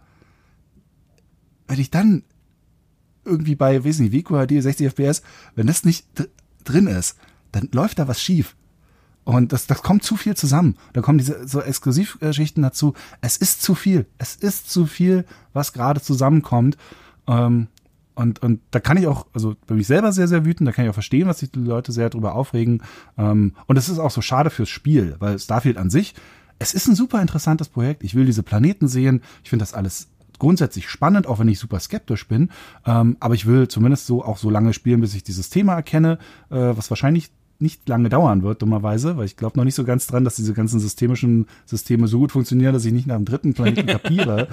wenn 1.66 1.80
ich 1.80 1.90
dann 1.90 2.24
irgendwie 3.24 3.54
bei, 3.54 3.84
weiß 3.84 4.00
nicht, 4.00 4.12
WQHD 4.12 4.62
60 4.62 4.88
FPS, 4.88 5.22
wenn 5.54 5.66
das 5.66 5.84
nicht 5.84 6.06
drin 6.64 6.86
ist, 6.86 7.16
dann 7.52 7.68
läuft 7.72 7.98
da 7.98 8.06
was 8.06 8.20
schief. 8.20 8.54
Und 9.24 9.52
das, 9.52 9.66
das 9.66 9.82
kommt 9.82 10.04
zu 10.04 10.16
viel 10.16 10.36
zusammen. 10.36 10.76
Da 10.92 11.00
kommen 11.00 11.16
diese 11.16 11.48
so 11.48 11.62
Exklusivgeschichten 11.62 12.62
dazu. 12.62 12.92
Es 13.22 13.38
ist 13.38 13.62
zu 13.62 13.74
viel. 13.74 14.06
Es 14.18 14.36
ist 14.36 14.70
zu 14.70 14.84
viel, 14.84 15.24
was 15.54 15.72
gerade 15.72 16.02
zusammenkommt. 16.02 16.76
Ähm, 17.26 17.68
und, 18.14 18.42
und 18.42 18.60
da 18.70 18.80
kann 18.80 18.96
ich 18.96 19.06
auch, 19.06 19.26
also 19.32 19.54
bin 19.66 19.78
ich 19.78 19.86
selber 19.86 20.12
sehr, 20.12 20.28
sehr 20.28 20.44
wütend, 20.44 20.68
da 20.68 20.72
kann 20.72 20.84
ich 20.84 20.90
auch 20.90 20.94
verstehen, 20.94 21.28
was 21.28 21.40
sich 21.40 21.50
die 21.50 21.58
Leute 21.58 21.92
sehr 21.92 22.10
drüber 22.10 22.34
aufregen. 22.34 22.82
Ähm, 23.18 23.54
und 23.66 23.76
es 23.76 23.88
ist 23.88 23.98
auch 23.98 24.10
so 24.10 24.20
schade 24.20 24.50
fürs 24.50 24.68
Spiel, 24.68 25.16
weil 25.18 25.38
Starfield 25.38 25.76
an 25.76 25.90
sich, 25.90 26.14
es 26.58 26.74
ist 26.74 26.86
ein 26.86 26.94
super 26.94 27.20
interessantes 27.20 27.68
Projekt. 27.68 28.04
Ich 28.04 28.14
will 28.14 28.26
diese 28.26 28.42
Planeten 28.42 28.88
sehen. 28.88 29.22
Ich 29.42 29.50
finde 29.50 29.64
das 29.64 29.74
alles 29.74 30.08
grundsätzlich 30.38 30.88
spannend, 30.88 31.26
auch 31.26 31.38
wenn 31.38 31.48
ich 31.48 31.58
super 31.58 31.80
skeptisch 31.80 32.28
bin. 32.28 32.50
Ähm, 32.86 33.16
aber 33.20 33.34
ich 33.34 33.46
will 33.46 33.68
zumindest 33.68 34.06
so 34.06 34.24
auch 34.24 34.38
so 34.38 34.50
lange 34.50 34.72
spielen, 34.72 35.00
bis 35.00 35.14
ich 35.14 35.24
dieses 35.24 35.50
Thema 35.50 35.74
erkenne, 35.74 36.18
äh, 36.50 36.56
was 36.56 36.90
wahrscheinlich 36.90 37.30
nicht 37.58 37.88
lange 37.88 38.08
dauern 38.08 38.42
wird, 38.42 38.62
dummerweise, 38.62 39.16
weil 39.16 39.26
ich 39.26 39.36
glaube 39.36 39.56
noch 39.56 39.64
nicht 39.64 39.74
so 39.74 39.84
ganz 39.84 40.06
dran, 40.06 40.24
dass 40.24 40.36
diese 40.36 40.54
ganzen 40.54 40.80
systemischen 40.80 41.46
Systeme 41.66 42.08
so 42.08 42.18
gut 42.18 42.32
funktionieren, 42.32 42.72
dass 42.72 42.84
ich 42.84 42.92
nicht 42.92 43.06
nach 43.06 43.16
dem 43.16 43.24
dritten 43.24 43.54
Planeten 43.54 43.86
kapiere, 43.86 44.48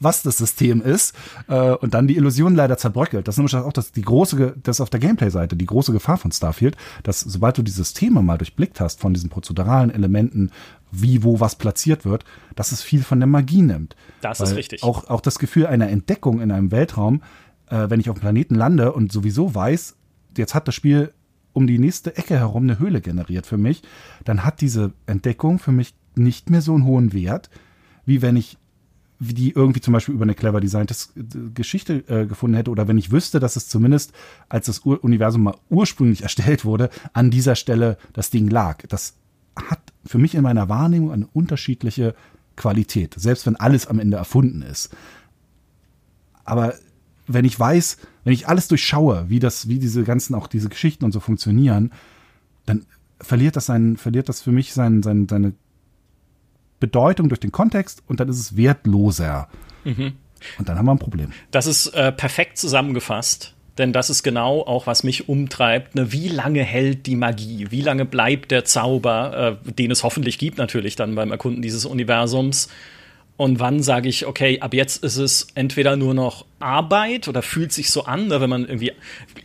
was 0.00 0.22
das 0.22 0.38
System 0.38 0.80
ist 0.80 1.14
äh, 1.48 1.72
und 1.72 1.94
dann 1.94 2.08
die 2.08 2.16
Illusion 2.16 2.54
leider 2.54 2.78
zerbröckelt. 2.78 3.28
Das 3.28 3.34
ist 3.34 3.38
nämlich 3.38 3.54
auch 3.54 3.72
das, 3.72 3.92
die 3.92 4.02
große, 4.02 4.56
das 4.62 4.80
auf 4.80 4.90
der 4.90 4.98
Gameplay-Seite, 4.98 5.56
die 5.56 5.66
große 5.66 5.92
Gefahr 5.92 6.16
von 6.16 6.32
Starfield, 6.32 6.76
dass 7.02 7.20
sobald 7.20 7.58
du 7.58 7.62
die 7.62 7.70
Systeme 7.70 8.22
mal 8.22 8.38
durchblickt 8.38 8.80
hast 8.80 9.00
von 9.00 9.14
diesen 9.14 9.30
prozeduralen 9.30 9.90
Elementen, 9.90 10.50
wie, 10.90 11.22
wo 11.22 11.38
was 11.38 11.54
platziert 11.54 12.04
wird, 12.04 12.24
dass 12.56 12.72
es 12.72 12.82
viel 12.82 13.02
von 13.02 13.20
der 13.20 13.28
Magie 13.28 13.62
nimmt. 13.62 13.94
Das 14.22 14.40
Weil 14.40 14.48
ist 14.48 14.56
richtig. 14.56 14.82
Auch, 14.82 15.08
auch 15.08 15.20
das 15.20 15.38
Gefühl 15.38 15.66
einer 15.66 15.88
Entdeckung 15.88 16.40
in 16.40 16.50
einem 16.50 16.72
Weltraum, 16.72 17.22
äh, 17.68 17.88
wenn 17.88 18.00
ich 18.00 18.10
auf 18.10 18.16
dem 18.16 18.22
Planeten 18.22 18.54
lande 18.54 18.92
und 18.92 19.12
sowieso 19.12 19.54
weiß, 19.54 19.96
jetzt 20.36 20.54
hat 20.54 20.66
das 20.66 20.74
Spiel 20.74 21.12
um 21.52 21.66
die 21.66 21.78
nächste 21.78 22.16
Ecke 22.16 22.38
herum 22.38 22.64
eine 22.64 22.78
Höhle 22.78 23.00
generiert 23.00 23.46
für 23.46 23.58
mich, 23.58 23.82
dann 24.24 24.44
hat 24.44 24.60
diese 24.60 24.92
Entdeckung 25.06 25.58
für 25.58 25.72
mich 25.72 25.94
nicht 26.14 26.50
mehr 26.50 26.62
so 26.62 26.74
einen 26.74 26.84
hohen 26.84 27.12
Wert, 27.12 27.50
wie 28.04 28.22
wenn 28.22 28.36
ich 28.36 28.56
die 29.20 29.50
irgendwie 29.50 29.80
zum 29.80 29.92
Beispiel 29.92 30.14
über 30.14 30.24
eine 30.24 30.34
clever 30.34 30.60
designte 30.60 30.94
Geschichte 31.54 32.04
äh, 32.08 32.26
gefunden 32.26 32.56
hätte 32.56 32.70
oder 32.70 32.88
wenn 32.88 32.96
ich 32.96 33.12
wüsste, 33.12 33.38
dass 33.38 33.54
es 33.54 33.68
zumindest, 33.68 34.12
als 34.48 34.66
das 34.66 34.84
Ur 34.86 35.04
Universum 35.04 35.42
mal 35.42 35.56
ursprünglich 35.68 36.22
erstellt 36.24 36.64
wurde, 36.64 36.88
an 37.12 37.30
dieser 37.30 37.54
Stelle 37.54 37.98
das 38.14 38.30
Ding 38.30 38.48
lag. 38.48 38.86
Das 38.88 39.14
hat 39.56 39.80
für 40.06 40.18
mich 40.18 40.34
in 40.34 40.42
meiner 40.42 40.70
Wahrnehmung 40.70 41.12
eine 41.12 41.26
unterschiedliche 41.26 42.14
Qualität, 42.56 43.14
selbst 43.18 43.44
wenn 43.46 43.56
alles 43.56 43.86
am 43.86 43.98
Ende 43.98 44.16
erfunden 44.16 44.62
ist. 44.62 44.90
Aber 46.44 46.74
wenn 47.32 47.44
ich 47.44 47.58
weiß, 47.58 47.98
wenn 48.24 48.32
ich 48.32 48.48
alles 48.48 48.68
durchschaue, 48.68 49.26
wie 49.28 49.38
das, 49.38 49.68
wie 49.68 49.78
diese 49.78 50.04
ganzen, 50.04 50.34
auch 50.34 50.46
diese 50.46 50.68
Geschichten 50.68 51.04
und 51.04 51.12
so 51.12 51.20
funktionieren, 51.20 51.92
dann 52.66 52.86
verliert 53.20 53.56
das 53.56 53.66
sein, 53.66 53.96
verliert 53.96 54.28
das 54.28 54.42
für 54.42 54.52
mich 54.52 54.72
sein, 54.72 55.02
sein, 55.02 55.26
seine 55.28 55.52
Bedeutung 56.80 57.28
durch 57.28 57.40
den 57.40 57.52
Kontext 57.52 58.02
und 58.06 58.20
dann 58.20 58.28
ist 58.28 58.38
es 58.38 58.56
wertloser. 58.56 59.48
Mhm. 59.84 60.12
Und 60.58 60.68
dann 60.68 60.78
haben 60.78 60.86
wir 60.86 60.92
ein 60.92 60.98
Problem. 60.98 61.32
Das 61.50 61.66
ist 61.66 61.88
äh, 61.88 62.12
perfekt 62.12 62.58
zusammengefasst. 62.58 63.54
Denn 63.78 63.92
das 63.92 64.10
ist 64.10 64.22
genau 64.22 64.60
auch, 64.62 64.86
was 64.86 65.04
mich 65.04 65.28
umtreibt. 65.28 65.94
Ne? 65.94 66.12
Wie 66.12 66.28
lange 66.28 66.62
hält 66.62 67.06
die 67.06 67.16
Magie? 67.16 67.68
Wie 67.70 67.80
lange 67.80 68.04
bleibt 68.04 68.50
der 68.50 68.64
Zauber, 68.64 69.58
äh, 69.64 69.72
den 69.72 69.90
es 69.90 70.02
hoffentlich 70.02 70.38
gibt, 70.38 70.58
natürlich 70.58 70.96
dann 70.96 71.14
beim 71.14 71.30
Erkunden 71.30 71.62
dieses 71.62 71.86
Universums? 71.86 72.68
Und 73.36 73.58
wann 73.58 73.82
sage 73.82 74.08
ich, 74.08 74.26
okay, 74.26 74.60
ab 74.60 74.74
jetzt 74.74 75.02
ist 75.02 75.16
es 75.16 75.46
entweder 75.54 75.96
nur 75.96 76.12
noch 76.12 76.44
Arbeit 76.60 77.28
oder 77.28 77.42
fühlt 77.42 77.72
sich 77.72 77.90
so 77.90 78.04
an, 78.04 78.28
ne, 78.28 78.40
wenn 78.40 78.50
man 78.50 78.62
irgendwie. 78.62 78.92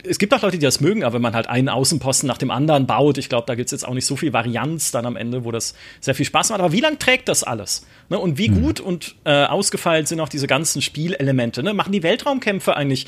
Es 0.04 0.18
gibt 0.18 0.32
auch 0.34 0.42
Leute, 0.42 0.58
die 0.58 0.64
das 0.64 0.80
mögen, 0.80 1.02
aber 1.02 1.14
wenn 1.14 1.22
man 1.22 1.34
halt 1.34 1.48
einen 1.48 1.68
Außenposten 1.68 2.26
nach 2.26 2.38
dem 2.38 2.50
anderen 2.50 2.86
baut, 2.86 3.18
ich 3.18 3.28
glaube, 3.28 3.44
da 3.46 3.54
gibt 3.54 3.66
es 3.66 3.72
jetzt 3.72 3.86
auch 3.86 3.94
nicht 3.94 4.06
so 4.06 4.16
viel 4.16 4.32
Varianz 4.32 4.90
dann 4.90 5.06
am 5.06 5.16
Ende, 5.16 5.44
wo 5.44 5.50
das 5.50 5.74
sehr 6.00 6.14
viel 6.14 6.26
Spaß 6.26 6.50
macht. 6.50 6.60
Aber 6.60 6.72
wie 6.72 6.80
lange 6.80 6.98
trägt 6.98 7.28
das 7.28 7.42
alles? 7.42 7.86
Ne? 8.08 8.18
Und 8.18 8.38
wie 8.38 8.48
mhm. 8.48 8.62
gut 8.62 8.80
und 8.80 9.16
äh, 9.24 9.44
ausgefeilt 9.44 10.08
sind 10.08 10.20
auch 10.20 10.28
diese 10.28 10.46
ganzen 10.46 10.82
Spielelemente? 10.82 11.62
Ne? 11.62 11.74
Machen 11.74 11.92
die 11.92 12.02
Weltraumkämpfe 12.02 12.76
eigentlich 12.76 13.06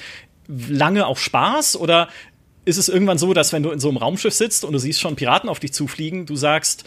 lange 0.49 1.07
auch 1.07 1.19
Spaß 1.19 1.77
oder 1.77 2.09
ist 2.65 2.79
es 2.79 2.89
irgendwann 2.89 3.19
so, 3.19 3.35
dass 3.35 3.53
wenn 3.53 3.63
du 3.63 3.71
in 3.71 3.81
so 3.81 3.89
einem 3.89 3.99
Raumschiff 3.99 4.35
sitzt 4.35 4.65
und 4.65 4.73
du 4.73 4.79
siehst 4.79 5.01
schon 5.01 5.17
Piraten 5.17 5.49
auf 5.49 5.61
dich 5.61 5.73
zufliegen, 5.73 6.27
du 6.27 6.37
sagst, 6.37 6.85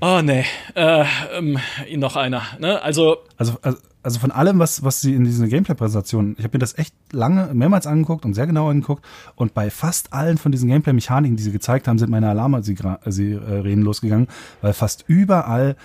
Oh 0.00 0.20
nee, 0.22 0.44
äh, 0.74 1.04
ähm, 1.32 1.58
noch 1.96 2.16
einer. 2.16 2.42
Ne? 2.58 2.80
Also, 2.80 3.18
also, 3.36 3.58
also, 3.62 3.78
also 4.02 4.18
von 4.18 4.30
allem, 4.30 4.58
was, 4.58 4.82
was 4.82 5.00
sie 5.00 5.14
in 5.14 5.24
diesen 5.24 5.48
Gameplay-Präsentationen, 5.48 6.34
ich 6.38 6.44
habe 6.44 6.56
mir 6.56 6.60
das 6.60 6.78
echt 6.78 6.94
lange, 7.12 7.52
mehrmals 7.52 7.86
angeguckt 7.86 8.24
und 8.24 8.34
sehr 8.34 8.46
genau 8.46 8.70
angeguckt. 8.70 9.04
Und 9.34 9.52
bei 9.52 9.70
fast 9.70 10.12
allen 10.12 10.38
von 10.38 10.52
diesen 10.52 10.68
Gameplay-Mechaniken, 10.68 11.36
die 11.36 11.42
sie 11.42 11.52
gezeigt 11.52 11.86
haben, 11.86 11.98
sind 11.98 12.10
meine 12.10 12.26
reden 13.64 13.82
losgegangen, 13.82 14.28
weil 14.62 14.72
fast 14.72 15.04
überall 15.06 15.76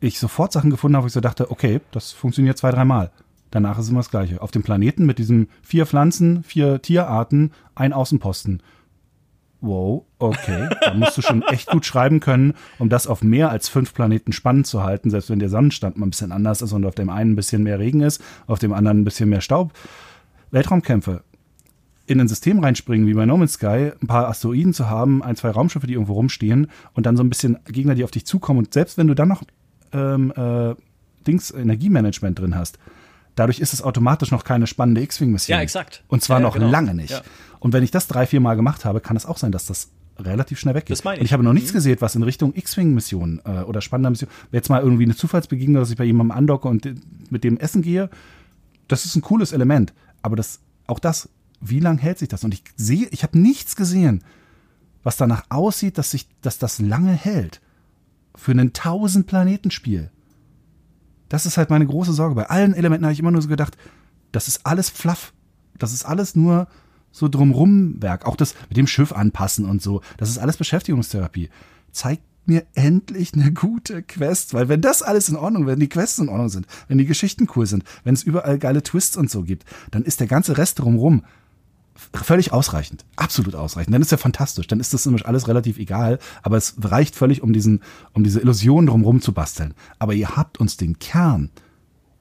ich 0.00 0.20
sofort 0.20 0.52
Sachen 0.52 0.70
gefunden 0.70 0.96
habe, 0.96 1.04
wo 1.04 1.08
ich 1.08 1.12
so 1.12 1.20
dachte, 1.20 1.50
okay, 1.50 1.80
das 1.90 2.12
funktioniert 2.12 2.58
zwei, 2.58 2.70
dreimal. 2.70 3.10
Danach 3.50 3.78
ist 3.78 3.88
immer 3.88 4.00
das 4.00 4.10
Gleiche. 4.10 4.40
Auf 4.40 4.50
dem 4.50 4.62
Planeten 4.62 5.06
mit 5.06 5.18
diesen 5.18 5.48
vier 5.62 5.86
Pflanzen, 5.86 6.44
vier 6.44 6.80
Tierarten, 6.80 7.52
ein 7.74 7.92
Außenposten 7.92 8.62
wow, 9.60 10.04
okay, 10.18 10.68
da 10.80 10.94
musst 10.94 11.18
du 11.18 11.22
schon 11.22 11.42
echt 11.42 11.68
gut 11.68 11.84
schreiben 11.84 12.20
können, 12.20 12.54
um 12.78 12.88
das 12.88 13.06
auf 13.06 13.22
mehr 13.22 13.50
als 13.50 13.68
fünf 13.68 13.92
Planeten 13.94 14.32
spannend 14.32 14.66
zu 14.66 14.82
halten, 14.82 15.10
selbst 15.10 15.30
wenn 15.30 15.38
der 15.38 15.48
Sonnenstand 15.48 15.96
mal 15.96 16.06
ein 16.06 16.10
bisschen 16.10 16.32
anders 16.32 16.62
ist 16.62 16.72
und 16.72 16.84
auf 16.84 16.94
dem 16.94 17.10
einen 17.10 17.32
ein 17.32 17.36
bisschen 17.36 17.62
mehr 17.62 17.78
Regen 17.78 18.00
ist, 18.00 18.22
auf 18.46 18.58
dem 18.58 18.72
anderen 18.72 19.00
ein 19.00 19.04
bisschen 19.04 19.28
mehr 19.28 19.40
Staub. 19.40 19.72
Weltraumkämpfe. 20.50 21.22
In 22.06 22.20
ein 22.20 22.28
System 22.28 22.60
reinspringen, 22.60 23.06
wie 23.06 23.14
bei 23.14 23.26
No 23.26 23.36
Man's 23.36 23.54
Sky, 23.54 23.92
ein 24.00 24.06
paar 24.06 24.28
Asteroiden 24.28 24.72
zu 24.72 24.88
haben, 24.88 25.22
ein, 25.22 25.36
zwei 25.36 25.50
Raumschiffe, 25.50 25.86
die 25.86 25.92
irgendwo 25.92 26.14
rumstehen 26.14 26.68
und 26.94 27.04
dann 27.04 27.16
so 27.16 27.22
ein 27.22 27.28
bisschen 27.28 27.58
Gegner, 27.66 27.94
die 27.94 28.04
auf 28.04 28.10
dich 28.10 28.24
zukommen 28.24 28.60
und 28.60 28.72
selbst 28.72 28.96
wenn 28.96 29.08
du 29.08 29.14
dann 29.14 29.28
noch 29.28 29.42
ähm, 29.92 30.32
äh, 30.34 30.74
Dings 31.26 31.50
Energiemanagement 31.50 32.38
drin 32.38 32.54
hast, 32.54 32.78
dadurch 33.38 33.60
ist 33.60 33.72
es 33.72 33.82
automatisch 33.82 34.30
noch 34.30 34.44
keine 34.44 34.66
spannende 34.66 35.00
X-Wing-Mission. 35.02 35.56
Ja, 35.56 35.62
exakt. 35.62 36.04
Und 36.08 36.22
zwar 36.22 36.38
ja, 36.38 36.42
noch 36.42 36.54
genau. 36.54 36.70
lange 36.70 36.94
nicht. 36.94 37.10
Ja. 37.10 37.22
Und 37.60 37.72
wenn 37.72 37.82
ich 37.82 37.90
das 37.90 38.06
drei, 38.06 38.26
vier 38.26 38.40
Mal 38.40 38.54
gemacht 38.54 38.84
habe, 38.84 39.00
kann 39.00 39.16
es 39.16 39.26
auch 39.26 39.38
sein, 39.38 39.52
dass 39.52 39.66
das 39.66 39.90
relativ 40.18 40.58
schnell 40.58 40.74
weggeht. 40.74 40.90
Das 40.90 41.04
meine 41.04 41.16
ich. 41.16 41.20
Und 41.20 41.26
ich 41.26 41.32
habe 41.32 41.44
noch 41.44 41.52
nichts 41.52 41.70
mhm. 41.70 41.76
gesehen, 41.76 41.96
was 42.00 42.14
in 42.16 42.22
Richtung 42.22 42.54
X-Wing-Missionen 42.54 43.40
äh, 43.44 43.62
oder 43.62 43.80
spannender 43.80 44.10
Mission, 44.10 44.30
jetzt 44.52 44.68
mal 44.68 44.82
irgendwie 44.82 45.04
eine 45.04 45.14
Zufallsbegegnung, 45.14 45.80
dass 45.80 45.90
ich 45.90 45.96
bei 45.96 46.04
jemandem 46.04 46.36
andocke 46.36 46.68
und 46.68 46.88
mit 47.30 47.44
dem 47.44 47.56
essen 47.58 47.82
gehe, 47.82 48.10
das 48.88 49.04
ist 49.04 49.16
ein 49.16 49.22
cooles 49.22 49.52
Element. 49.52 49.92
Aber 50.22 50.36
das, 50.36 50.60
auch 50.86 50.98
das, 50.98 51.28
wie 51.60 51.80
lange 51.80 52.00
hält 52.00 52.18
sich 52.18 52.28
das? 52.28 52.44
Und 52.44 52.54
ich 52.54 52.62
sehe, 52.76 53.08
ich 53.10 53.22
habe 53.22 53.38
nichts 53.38 53.76
gesehen, 53.76 54.24
was 55.02 55.16
danach 55.16 55.44
aussieht, 55.48 55.98
dass 55.98 56.10
sich, 56.10 56.26
dass 56.42 56.58
das 56.58 56.78
lange 56.78 57.12
hält. 57.12 57.60
Für 58.34 58.52
ein 58.52 58.60
1000 58.60 59.26
Planetenspiel. 59.26 60.10
Das 61.28 61.46
ist 61.46 61.56
halt 61.56 61.70
meine 61.70 61.86
große 61.86 62.12
Sorge. 62.12 62.34
Bei 62.34 62.50
allen 62.50 62.74
Elementen 62.74 63.04
habe 63.04 63.12
ich 63.12 63.20
immer 63.20 63.30
nur 63.30 63.42
so 63.42 63.48
gedacht, 63.48 63.76
das 64.32 64.48
ist 64.48 64.64
alles 64.64 64.90
fluff. 64.90 65.32
Das 65.78 65.92
ist 65.92 66.04
alles 66.04 66.34
nur 66.34 66.68
so 67.10 67.28
drumrum 67.28 68.02
Werk. 68.02 68.26
Auch 68.26 68.36
das 68.36 68.54
mit 68.68 68.76
dem 68.76 68.86
Schiff 68.86 69.12
anpassen 69.12 69.64
und 69.64 69.82
so. 69.82 70.00
Das 70.16 70.28
ist 70.28 70.38
alles 70.38 70.56
Beschäftigungstherapie. 70.56 71.50
Zeigt 71.92 72.22
mir 72.46 72.66
endlich 72.74 73.34
eine 73.34 73.52
gute 73.52 74.02
Quest, 74.02 74.54
weil 74.54 74.68
wenn 74.68 74.80
das 74.80 75.02
alles 75.02 75.28
in 75.28 75.36
Ordnung, 75.36 75.66
wenn 75.66 75.80
die 75.80 75.88
Quests 75.88 76.18
in 76.18 76.30
Ordnung 76.30 76.48
sind, 76.48 76.66
wenn 76.88 76.98
die 76.98 77.04
Geschichten 77.04 77.46
cool 77.54 77.66
sind, 77.66 77.84
wenn 78.04 78.14
es 78.14 78.22
überall 78.22 78.58
geile 78.58 78.82
Twists 78.82 79.16
und 79.16 79.30
so 79.30 79.42
gibt, 79.42 79.64
dann 79.90 80.02
ist 80.02 80.20
der 80.20 80.26
ganze 80.26 80.56
Rest 80.56 80.78
drumrum 80.78 81.24
völlig 82.12 82.52
ausreichend. 82.52 83.04
Absolut 83.16 83.54
ausreichend. 83.54 83.94
Dann 83.94 84.02
ist 84.02 84.12
ja 84.12 84.18
fantastisch. 84.18 84.66
Dann 84.66 84.80
ist 84.80 84.94
das 84.94 85.06
nämlich 85.06 85.26
alles 85.26 85.48
relativ 85.48 85.78
egal. 85.78 86.18
Aber 86.42 86.56
es 86.56 86.74
reicht 86.80 87.16
völlig, 87.16 87.42
um 87.42 87.52
diesen, 87.52 87.82
um 88.12 88.24
diese 88.24 88.40
Illusion 88.40 88.86
drumherum 88.86 89.20
zu 89.20 89.32
basteln. 89.32 89.74
Aber 89.98 90.14
ihr 90.14 90.36
habt 90.36 90.58
uns 90.58 90.76
den 90.76 90.98
Kern 90.98 91.50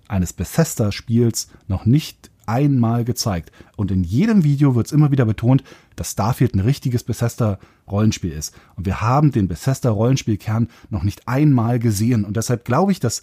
eines 0.07 0.34
Bethesda-Spiels 0.34 1.49
noch 1.67 1.86
nicht 1.86 2.32
einmal 2.45 3.03
gezeigt. 3.03 3.51
Und 3.75 3.91
in 3.91 4.03
jedem 4.03 4.43
Video 4.43 4.73
wird 4.73 4.88
es 4.88 4.93
immer 4.93 5.11
wieder 5.11 5.25
betont, 5.25 5.63
dass 5.95 6.11
Starfield 6.11 6.55
ein 6.55 6.61
richtiges 6.61 7.03
Bethesda-Rollenspiel 7.03 8.32
ist. 8.32 8.55
Und 8.75 8.86
wir 8.86 9.01
haben 9.01 9.32
den 9.32 9.47
Bethesda-Rollenspielkern 9.47 10.69
noch 10.89 11.03
nicht 11.03 11.28
einmal 11.28 11.78
gesehen. 11.78 12.25
Und 12.25 12.38
deshalb 12.38 12.65
glaube 12.65 12.93
ich, 12.93 12.99
dass 12.99 13.21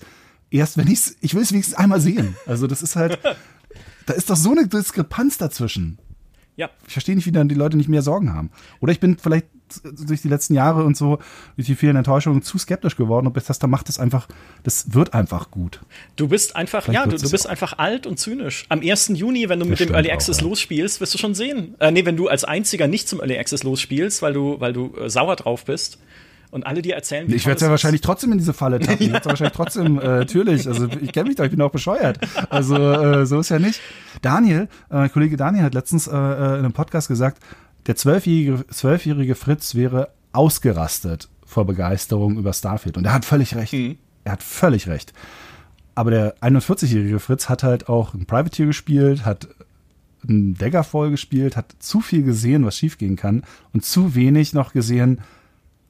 erst 0.51 0.77
wenn 0.77 0.89
ich's, 0.89 1.17
ich 1.21 1.35
will 1.35 1.43
es 1.43 1.53
wenigstens 1.53 1.77
einmal 1.77 2.01
sehen. 2.01 2.37
Also 2.47 2.67
das 2.67 2.83
ist 2.83 2.97
halt, 2.97 3.19
da 4.07 4.13
ist 4.13 4.31
doch 4.31 4.37
so 4.37 4.53
eine 4.53 4.69
Diskrepanz 4.69 5.39
dazwischen. 5.39 5.99
Ja. 6.57 6.71
Ich 6.87 6.93
verstehe 6.93 7.17
nicht, 7.17 7.27
wie 7.27 7.33
dann 7.33 7.49
die 7.49 7.55
Leute 7.55 7.77
nicht 7.77 7.89
mehr 7.89 8.03
Sorgen 8.03 8.33
haben. 8.33 8.51
Oder 8.81 8.93
ich 8.93 9.01
bin 9.01 9.19
vielleicht 9.19 9.47
durch 9.83 10.23
die 10.23 10.29
letzten 10.29 10.55
Jahre 10.55 10.85
und 10.85 10.97
so, 10.97 11.19
durch 11.57 11.67
die 11.67 11.75
vielen 11.75 11.97
Enttäuschungen 11.97 12.43
zu 12.43 12.59
skeptisch 12.59 12.97
geworden 12.97 13.27
und 13.27 13.33
Bethesda 13.33 13.67
macht 13.67 13.89
es 13.89 13.99
einfach, 13.99 14.29
das 14.63 14.95
wird 14.95 15.15
einfach 15.15 15.51
gut. 15.51 15.81
Du 16.15 16.29
bist 16.29 16.55
einfach, 16.55 16.85
Vielleicht 16.85 17.07
ja, 17.07 17.11
du, 17.11 17.17
du 17.17 17.31
bist 17.31 17.47
auch. 17.47 17.51
einfach 17.51 17.79
alt 17.79 18.07
und 18.07 18.19
zynisch. 18.19 18.67
Am 18.69 18.81
1. 18.81 19.09
Juni, 19.15 19.49
wenn 19.49 19.59
du 19.59 19.65
das 19.67 19.81
mit 19.81 19.89
dem 19.89 19.95
Early 19.95 20.11
Access 20.11 20.39
auch, 20.39 20.43
losspielst, 20.43 21.01
wirst 21.01 21.15
du 21.15 21.19
schon 21.19 21.35
sehen. 21.35 21.75
Äh, 21.81 21.91
nee, 21.91 22.05
wenn 22.05 22.17
du 22.17 22.29
als 22.29 22.45
einziger 22.45 22.87
nicht 22.87 23.09
zum 23.09 23.21
Early 23.21 23.39
Access 23.39 23.63
losspielst, 23.65 24.23
weil 24.23 24.33
du, 24.33 24.61
weil 24.61 24.73
du 24.73 24.95
äh, 24.97 25.11
sauer 25.11 25.37
drauf 25.37 25.65
bist, 25.65 25.99
und 26.55 26.65
alle 26.67 26.83
dir 26.83 26.95
erzählen, 26.95 27.27
wie 27.27 27.35
Ich 27.35 27.47
werde 27.47 27.65
ja 27.65 27.71
wahrscheinlich 27.71 28.01
trotzdem 28.01 28.31
in 28.31 28.39
diese 28.39 28.53
Falle 28.53 28.79
tappen. 28.79 28.99
Ich 29.05 29.13
werde 29.13 29.27
wahrscheinlich 29.27 29.57
trotzdem, 29.57 29.99
äh, 29.99 30.07
natürlich. 30.07 30.69
Also 30.69 30.87
ich 30.87 31.13
kenne 31.13 31.27
mich 31.29 31.37
doch, 31.37 31.45
ich 31.45 31.51
bin 31.51 31.61
auch 31.61 31.73
bescheuert. 31.73 32.21
Also 32.49 32.77
äh, 32.77 33.27
so 33.27 33.41
ist 33.41 33.49
ja 33.49 33.59
nicht. 33.59 33.81
Daniel, 34.23 34.69
äh, 34.89 35.09
Kollege 35.09 35.37
Daniel 35.37 35.65
hat 35.65 35.75
letztens 35.75 36.07
äh, 36.07 36.13
äh, 36.13 36.15
in 36.15 36.21
einem 36.61 36.73
Podcast 36.73 37.09
gesagt, 37.09 37.43
der 37.89 37.97
zwölfjährige, 37.97 38.65
zwölfjährige 38.69 39.35
Fritz 39.35 39.75
wäre 39.75 40.11
ausgerastet 40.33 41.29
vor 41.45 41.67
Begeisterung 41.67 42.39
über 42.39 42.53
Starfield. 42.53 42.97
Und 42.97 43.05
er 43.05 43.15
hat 43.15 43.25
völlig 43.25 43.57
recht. 43.57 43.73
Mhm. 43.73 43.99
Er 44.23 44.33
hat 44.33 44.43
völlig 44.43 44.87
recht. 44.87 45.13
Aber 45.97 46.13
der 46.13 46.37
41-jährige 46.37 47.19
Fritz 47.19 47.49
hat 47.49 47.65
halt 47.65 47.89
auch 47.89 48.15
ein 48.15 48.27
Privateer 48.27 48.67
gespielt, 48.67 49.25
hat 49.25 49.49
ein 50.29 50.55
Daggerfall 50.55 51.11
gespielt, 51.11 51.57
hat 51.57 51.75
zu 51.81 52.01
viel 52.01 52.23
gesehen, 52.23 52.65
was 52.65 52.79
schiefgehen 52.79 53.17
kann 53.17 53.43
und 53.73 53.85
zu 53.85 54.15
wenig 54.15 54.53
noch 54.53 54.73
gesehen, 54.73 55.21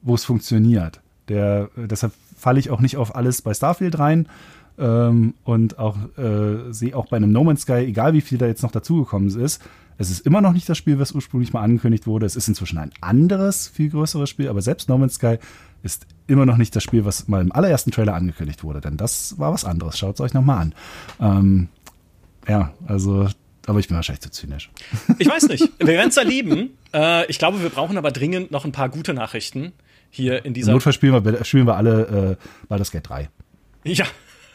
wo 0.05 0.15
es 0.15 0.23
funktioniert. 0.23 1.01
Der, 1.27 1.69
deshalb 1.75 2.13
falle 2.37 2.59
ich 2.59 2.69
auch 2.69 2.79
nicht 2.79 2.95
auf 2.95 3.15
alles 3.15 3.41
bei 3.41 3.53
Starfield 3.53 3.99
rein 3.99 4.29
ähm, 4.77 5.33
und 5.43 5.79
auch 5.79 5.97
äh, 6.17 6.71
sehe 6.71 6.95
auch 6.95 7.07
bei 7.07 7.17
einem 7.17 7.31
No 7.31 7.43
Man's 7.43 7.63
Sky, 7.63 7.83
egal 7.85 8.13
wie 8.13 8.21
viel 8.21 8.37
da 8.37 8.45
jetzt 8.45 8.63
noch 8.63 8.71
dazugekommen 8.71 9.27
ist, 9.37 9.61
es 9.97 10.11
ist 10.11 10.25
immer 10.25 10.41
noch 10.41 10.53
nicht 10.53 10.67
das 10.67 10.77
Spiel, 10.77 10.99
was 10.99 11.13
ursprünglich 11.13 11.53
mal 11.53 11.61
angekündigt 11.61 12.05
wurde. 12.05 12.25
Es 12.25 12.35
ist 12.35 12.47
inzwischen 12.47 12.77
ein 12.77 12.91
anderes, 13.01 13.67
viel 13.69 13.89
größeres 13.89 14.29
Spiel, 14.29 14.49
aber 14.49 14.61
selbst 14.61 14.89
No 14.89 14.97
Man's 14.97 15.15
Sky 15.15 15.37
ist 15.83 16.05
immer 16.27 16.45
noch 16.45 16.57
nicht 16.57 16.75
das 16.75 16.83
Spiel, 16.83 17.05
was 17.05 17.27
mal 17.27 17.41
im 17.41 17.51
allerersten 17.51 17.91
Trailer 17.91 18.13
angekündigt 18.13 18.63
wurde, 18.63 18.81
denn 18.81 18.97
das 18.97 19.39
war 19.39 19.53
was 19.53 19.63
anderes. 19.65 19.97
Schaut 19.97 20.15
es 20.15 20.21
euch 20.21 20.33
nochmal 20.33 20.59
an. 20.59 20.75
Ähm, 21.21 21.69
ja, 22.47 22.73
also, 22.87 23.29
aber 23.67 23.79
ich 23.79 23.87
bin 23.87 23.95
wahrscheinlich 23.95 24.21
zu 24.21 24.31
zynisch. 24.31 24.69
Ich 25.17 25.29
weiß 25.29 25.47
nicht. 25.47 25.71
Wir 25.79 25.87
werden 25.87 26.09
es 26.09 26.17
erleben. 26.17 26.71
Äh, 26.93 27.25
ich 27.27 27.39
glaube, 27.39 27.61
wir 27.61 27.69
brauchen 27.69 27.97
aber 27.97 28.11
dringend 28.11 28.51
noch 28.51 28.65
ein 28.65 28.71
paar 28.71 28.89
gute 28.89 29.13
Nachrichten 29.13 29.73
hier 30.15 30.45
in 30.45 30.53
dieser. 30.53 30.69
Im 30.69 30.75
Notfall 30.75 30.93
spielen 30.93 31.23
wir, 31.23 31.43
spielen 31.45 31.67
wir 31.67 31.75
alle 31.75 32.37
äh, 32.39 32.67
Baldur's 32.67 32.91
Gate 32.91 33.07
3. 33.07 33.29
Ja, 33.83 34.05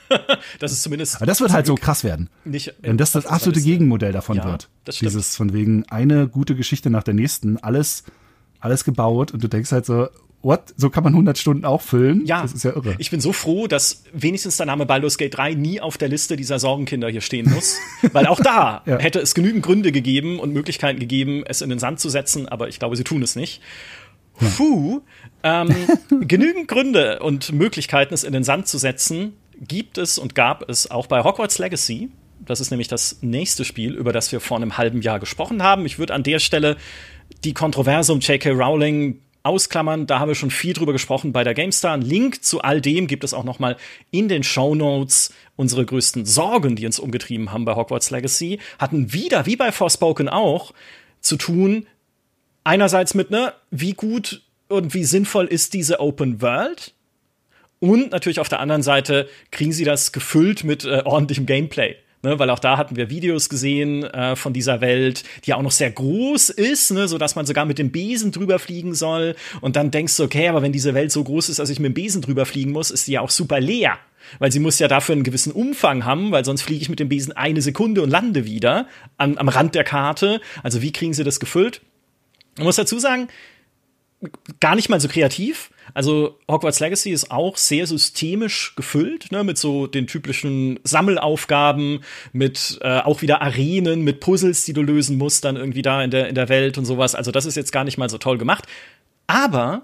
das 0.58 0.72
ist 0.72 0.82
zumindest. 0.82 1.16
Aber 1.16 1.26
das 1.26 1.40
wird 1.40 1.52
halt 1.52 1.66
so 1.66 1.74
krass 1.74 2.04
werden. 2.04 2.28
Nicht 2.44 2.74
wenn 2.80 2.98
das 2.98 3.12
das 3.12 3.26
absolute 3.26 3.61
Gegenmodell 3.61 4.12
davon 4.12 4.36
ja, 4.36 4.44
wird. 4.44 4.68
Das 4.84 4.96
stimmt. 4.96 5.12
Dieses 5.12 5.36
von 5.36 5.52
wegen 5.52 5.84
eine 5.88 6.28
gute 6.28 6.54
Geschichte 6.54 6.90
nach 6.90 7.02
der 7.02 7.14
nächsten, 7.14 7.58
alles, 7.58 8.04
alles 8.58 8.84
gebaut 8.84 9.32
und 9.32 9.42
du 9.42 9.48
denkst 9.48 9.72
halt 9.72 9.86
so, 9.86 10.08
what? 10.42 10.74
So 10.76 10.90
kann 10.90 11.04
man 11.04 11.12
100 11.12 11.38
Stunden 11.38 11.64
auch 11.64 11.82
füllen? 11.82 12.24
Ja. 12.26 12.42
Das 12.42 12.52
ist 12.52 12.64
ja 12.64 12.72
irre. 12.72 12.94
Ich 12.98 13.11
bin 13.11 13.20
so 13.20 13.32
froh, 13.32 13.66
dass 13.66 14.04
wenigstens 14.12 14.56
der 14.56 14.66
Name 14.66 14.86
Baldur's 14.86 15.18
Gate 15.18 15.36
3 15.36 15.54
nie 15.54 15.80
auf 15.80 15.98
der 15.98 16.08
Liste 16.08 16.36
dieser 16.36 16.58
Sorgenkinder 16.58 17.08
hier 17.08 17.20
stehen 17.20 17.50
muss. 17.50 17.76
Weil 18.12 18.26
auch 18.26 18.40
da 18.40 18.82
ja. 18.86 18.98
hätte 18.98 19.20
es 19.20 19.34
genügend 19.34 19.62
Gründe 19.62 19.92
gegeben 19.92 20.38
und 20.38 20.52
Möglichkeiten 20.52 20.98
gegeben, 20.98 21.44
es 21.46 21.62
in 21.62 21.70
den 21.70 21.78
Sand 21.78 22.00
zu 22.00 22.08
setzen, 22.08 22.48
aber 22.48 22.68
ich 22.68 22.78
glaube, 22.78 22.96
sie 22.96 23.04
tun 23.04 23.22
es 23.22 23.36
nicht. 23.36 23.61
Puh, 24.56 25.02
ähm, 25.43 25.74
genügend 26.20 26.68
Gründe 26.68 27.20
und 27.20 27.53
Möglichkeiten, 27.53 28.14
es 28.14 28.24
in 28.24 28.32
den 28.32 28.45
Sand 28.45 28.68
zu 28.68 28.78
setzen, 28.78 29.34
gibt 29.61 29.99
es 29.99 30.18
und 30.18 30.34
gab 30.34 30.68
es 30.68 30.91
auch 30.91 31.07
bei 31.07 31.22
Hogwarts 31.22 31.59
Legacy. 31.59 32.11
Das 32.45 32.61
ist 32.61 32.70
nämlich 32.70 32.88
das 32.88 33.18
nächste 33.20 33.64
Spiel, 33.64 33.95
über 33.95 34.12
das 34.12 34.32
wir 34.32 34.41
vor 34.41 34.57
einem 34.57 34.78
halben 34.78 35.03
Jahr 35.03 35.20
gesprochen 35.20 35.62
haben. 35.62 35.84
Ich 35.84 35.99
würde 35.99 36.14
an 36.14 36.22
der 36.22 36.38
Stelle 36.38 36.76
die 37.45 37.53
Kontroverse 37.53 38.12
um 38.12 38.20
J.K. 38.20 38.51
Rowling 38.51 39.20
ausklammern. 39.43 40.07
Da 40.07 40.18
haben 40.18 40.28
wir 40.28 40.34
schon 40.34 40.51
viel 40.51 40.72
drüber 40.72 40.93
gesprochen 40.93 41.32
bei 41.32 41.45
der 41.45 41.55
GameStar. 41.55 41.95
Ein 41.95 42.03
Link 42.03 42.45
zu 42.45 42.62
all 42.62 42.80
dem 42.80 43.07
gibt 43.07 43.24
es 43.24 43.34
auch 43.34 43.45
noch 43.45 43.59
mal 43.59 43.76
in 44.11 44.28
den 44.28 44.43
Show 44.43 44.74
Notes. 44.74 45.32
Unsere 45.57 45.84
größten 45.84 46.24
Sorgen, 46.24 46.76
die 46.76 46.86
uns 46.86 46.99
umgetrieben 46.99 47.53
haben 47.53 47.64
bei 47.64 47.74
Hogwarts 47.74 48.11
Legacy, 48.11 48.59
hatten 48.78 49.12
wieder, 49.12 49.47
wie 49.47 49.57
bei 49.57 49.72
Forspoken 49.72 50.28
auch, 50.28 50.72
zu 51.20 51.36
tun. 51.36 51.86
Einerseits 52.64 53.14
mit, 53.14 53.30
ne, 53.30 53.53
wie 53.70 53.93
gut 53.93 54.43
und 54.70 54.94
wie 54.94 55.04
sinnvoll 55.04 55.46
ist 55.46 55.74
diese 55.74 56.00
Open 56.00 56.40
World? 56.40 56.94
Und 57.80 58.12
natürlich 58.12 58.40
auf 58.40 58.48
der 58.48 58.60
anderen 58.60 58.82
Seite 58.82 59.28
kriegen 59.50 59.72
sie 59.72 59.84
das 59.84 60.12
gefüllt 60.12 60.64
mit 60.64 60.84
äh, 60.84 61.02
ordentlichem 61.04 61.46
Gameplay. 61.46 61.96
Ne, 62.22 62.38
weil 62.38 62.50
auch 62.50 62.58
da 62.58 62.76
hatten 62.76 62.96
wir 62.96 63.08
Videos 63.08 63.48
gesehen 63.48 64.04
äh, 64.04 64.36
von 64.36 64.52
dieser 64.52 64.82
Welt, 64.82 65.24
die 65.42 65.50
ja 65.50 65.56
auch 65.56 65.62
noch 65.62 65.70
sehr 65.70 65.90
groß 65.90 66.50
ist, 66.50 66.90
ne, 66.90 67.08
so 67.08 67.16
dass 67.16 67.34
man 67.34 67.46
sogar 67.46 67.64
mit 67.64 67.78
dem 67.78 67.90
Besen 67.90 68.30
drüber 68.30 68.58
fliegen 68.58 68.94
soll. 68.94 69.34
Und 69.62 69.74
dann 69.76 69.90
denkst 69.90 70.18
du, 70.18 70.24
okay, 70.24 70.48
aber 70.48 70.60
wenn 70.60 70.70
diese 70.70 70.92
Welt 70.92 71.12
so 71.12 71.24
groß 71.24 71.48
ist, 71.48 71.60
dass 71.60 71.70
ich 71.70 71.80
mit 71.80 71.92
dem 71.92 71.94
Besen 71.94 72.20
drüber 72.20 72.44
fliegen 72.44 72.72
muss, 72.72 72.90
ist 72.90 73.06
die 73.06 73.12
ja 73.12 73.22
auch 73.22 73.30
super 73.30 73.58
leer. 73.58 73.98
Weil 74.38 74.52
sie 74.52 74.60
muss 74.60 74.78
ja 74.78 74.86
dafür 74.86 75.14
einen 75.14 75.24
gewissen 75.24 75.50
Umfang 75.50 76.04
haben, 76.04 76.30
weil 76.30 76.44
sonst 76.44 76.60
fliege 76.60 76.82
ich 76.82 76.90
mit 76.90 77.00
dem 77.00 77.08
Besen 77.08 77.34
eine 77.34 77.62
Sekunde 77.62 78.02
und 78.02 78.10
lande 78.10 78.44
wieder 78.44 78.86
an, 79.16 79.38
am 79.38 79.48
Rand 79.48 79.74
der 79.74 79.84
Karte. 79.84 80.42
Also 80.62 80.82
wie 80.82 80.92
kriegen 80.92 81.14
sie 81.14 81.24
das 81.24 81.40
gefüllt? 81.40 81.80
Man 82.58 82.66
muss 82.66 82.76
dazu 82.76 82.98
sagen, 82.98 83.28
gar 84.60 84.74
nicht 84.74 84.88
mal 84.88 85.00
so 85.00 85.08
kreativ. 85.08 85.70
Also 85.94 86.38
Hogwarts 86.48 86.80
Legacy 86.80 87.10
ist 87.10 87.30
auch 87.30 87.56
sehr 87.56 87.86
systemisch 87.86 88.74
gefüllt, 88.76 89.32
ne, 89.32 89.44
mit 89.44 89.58
so 89.58 89.86
den 89.86 90.06
typischen 90.06 90.78
Sammelaufgaben, 90.84 92.00
mit 92.32 92.78
äh, 92.82 93.00
auch 93.00 93.22
wieder 93.22 93.42
Arenen, 93.42 94.02
mit 94.02 94.20
Puzzles, 94.20 94.64
die 94.64 94.72
du 94.72 94.82
lösen 94.82 95.18
musst, 95.18 95.44
dann 95.44 95.56
irgendwie 95.56 95.82
da 95.82 96.02
in 96.02 96.10
der, 96.10 96.28
in 96.28 96.34
der 96.34 96.48
Welt 96.48 96.78
und 96.78 96.84
sowas. 96.84 97.14
Also 97.14 97.30
das 97.30 97.46
ist 97.46 97.56
jetzt 97.56 97.72
gar 97.72 97.84
nicht 97.84 97.98
mal 97.98 98.10
so 98.10 98.18
toll 98.18 98.38
gemacht. 98.38 98.66
Aber 99.26 99.82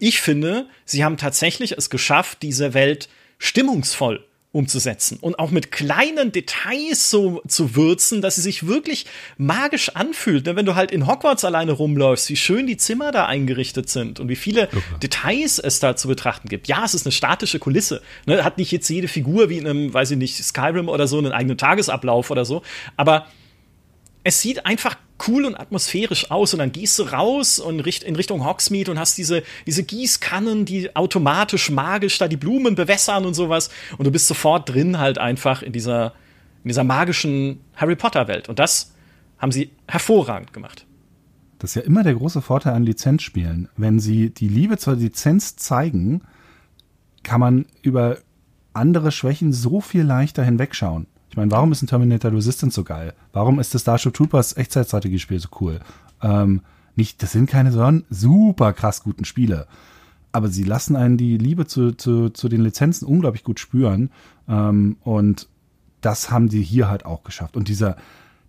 ich 0.00 0.20
finde, 0.20 0.68
sie 0.84 1.04
haben 1.04 1.16
tatsächlich 1.16 1.72
es 1.72 1.90
geschafft, 1.90 2.42
diese 2.42 2.74
Welt 2.74 3.08
stimmungsvoll 3.38 4.25
umzusetzen 4.56 5.18
und 5.20 5.38
auch 5.38 5.50
mit 5.50 5.70
kleinen 5.70 6.32
Details 6.32 7.10
so 7.10 7.42
zu 7.46 7.76
würzen, 7.76 8.22
dass 8.22 8.36
sie 8.36 8.40
sich 8.40 8.66
wirklich 8.66 9.04
magisch 9.36 9.90
anfühlt. 9.90 10.46
Ne? 10.46 10.56
Wenn 10.56 10.64
du 10.64 10.74
halt 10.74 10.90
in 10.90 11.06
Hogwarts 11.06 11.44
alleine 11.44 11.72
rumläufst, 11.72 12.30
wie 12.30 12.36
schön 12.36 12.66
die 12.66 12.78
Zimmer 12.78 13.12
da 13.12 13.26
eingerichtet 13.26 13.90
sind 13.90 14.18
und 14.18 14.28
wie 14.28 14.36
viele 14.36 14.68
okay. 14.68 14.80
Details 15.02 15.58
es 15.58 15.78
da 15.78 15.94
zu 15.94 16.08
betrachten 16.08 16.48
gibt. 16.48 16.68
Ja, 16.68 16.84
es 16.84 16.94
ist 16.94 17.06
eine 17.06 17.12
statische 17.12 17.58
Kulisse. 17.58 18.00
Ne? 18.24 18.42
Hat 18.42 18.56
nicht 18.56 18.72
jetzt 18.72 18.88
jede 18.88 19.08
Figur 19.08 19.50
wie 19.50 19.58
in 19.58 19.68
einem, 19.68 19.92
weiß 19.92 20.12
ich 20.12 20.18
nicht, 20.18 20.42
Skyrim 20.42 20.88
oder 20.88 21.06
so 21.06 21.18
einen 21.18 21.32
eigenen 21.32 21.58
Tagesablauf 21.58 22.30
oder 22.30 22.46
so, 22.46 22.62
aber 22.96 23.26
es 24.24 24.40
sieht 24.40 24.64
einfach 24.64 24.96
cool 25.26 25.44
und 25.44 25.54
atmosphärisch 25.54 26.30
aus 26.30 26.52
und 26.52 26.58
dann 26.58 26.72
gehst 26.72 26.98
du 26.98 27.04
raus 27.04 27.58
und 27.58 27.86
in 27.86 28.16
Richtung 28.16 28.44
Hogsmeade 28.44 28.90
und 28.90 28.98
hast 28.98 29.16
diese, 29.18 29.42
diese 29.66 29.82
Gießkannen, 29.82 30.64
die 30.64 30.94
automatisch 30.94 31.70
magisch 31.70 32.18
da 32.18 32.28
die 32.28 32.36
Blumen 32.36 32.74
bewässern 32.74 33.24
und 33.24 33.34
sowas 33.34 33.70
und 33.98 34.06
du 34.06 34.10
bist 34.10 34.28
sofort 34.28 34.68
drin 34.68 34.98
halt 34.98 35.18
einfach 35.18 35.62
in 35.62 35.72
dieser, 35.72 36.12
in 36.64 36.68
dieser 36.68 36.84
magischen 36.84 37.60
Harry 37.76 37.96
Potter 37.96 38.28
Welt 38.28 38.48
und 38.48 38.58
das 38.58 38.92
haben 39.38 39.52
sie 39.52 39.70
hervorragend 39.86 40.52
gemacht. 40.52 40.86
Das 41.58 41.70
ist 41.70 41.74
ja 41.76 41.82
immer 41.82 42.02
der 42.02 42.14
große 42.14 42.42
Vorteil 42.42 42.74
an 42.74 42.82
Lizenzspielen. 42.84 43.68
Wenn 43.76 43.98
sie 43.98 44.30
die 44.30 44.48
Liebe 44.48 44.76
zur 44.76 44.96
Lizenz 44.96 45.56
zeigen, 45.56 46.22
kann 47.22 47.40
man 47.40 47.66
über 47.82 48.18
andere 48.74 49.10
Schwächen 49.10 49.52
so 49.52 49.80
viel 49.80 50.02
leichter 50.02 50.44
hinwegschauen. 50.44 51.06
Ich 51.36 51.38
meine, 51.38 51.50
warum 51.50 51.70
ist 51.70 51.82
ein 51.82 51.86
Terminator 51.86 52.32
Resistance 52.32 52.74
so 52.74 52.82
geil? 52.82 53.12
Warum 53.34 53.60
ist 53.60 53.74
das 53.74 53.82
Starship 53.82 54.14
Troopers 54.14 54.56
Echtzeitstrategiespiel 54.56 55.38
so 55.38 55.48
cool? 55.60 55.80
Ähm, 56.22 56.62
nicht, 56.94 57.22
das 57.22 57.32
sind 57.32 57.50
keine 57.50 57.72
so 57.72 57.86
super 58.08 58.72
krass 58.72 59.02
guten 59.02 59.26
Spiele. 59.26 59.66
Aber 60.32 60.48
sie 60.48 60.64
lassen 60.64 60.96
einen 60.96 61.18
die 61.18 61.36
Liebe 61.36 61.66
zu, 61.66 61.92
zu, 61.92 62.30
zu 62.30 62.48
den 62.48 62.62
Lizenzen 62.62 63.06
unglaublich 63.06 63.44
gut 63.44 63.60
spüren. 63.60 64.08
Ähm, 64.48 64.96
und 65.02 65.46
das 66.00 66.30
haben 66.30 66.48
sie 66.48 66.62
hier 66.62 66.88
halt 66.88 67.04
auch 67.04 67.22
geschafft. 67.22 67.54
Und 67.54 67.68
dieser, 67.68 67.98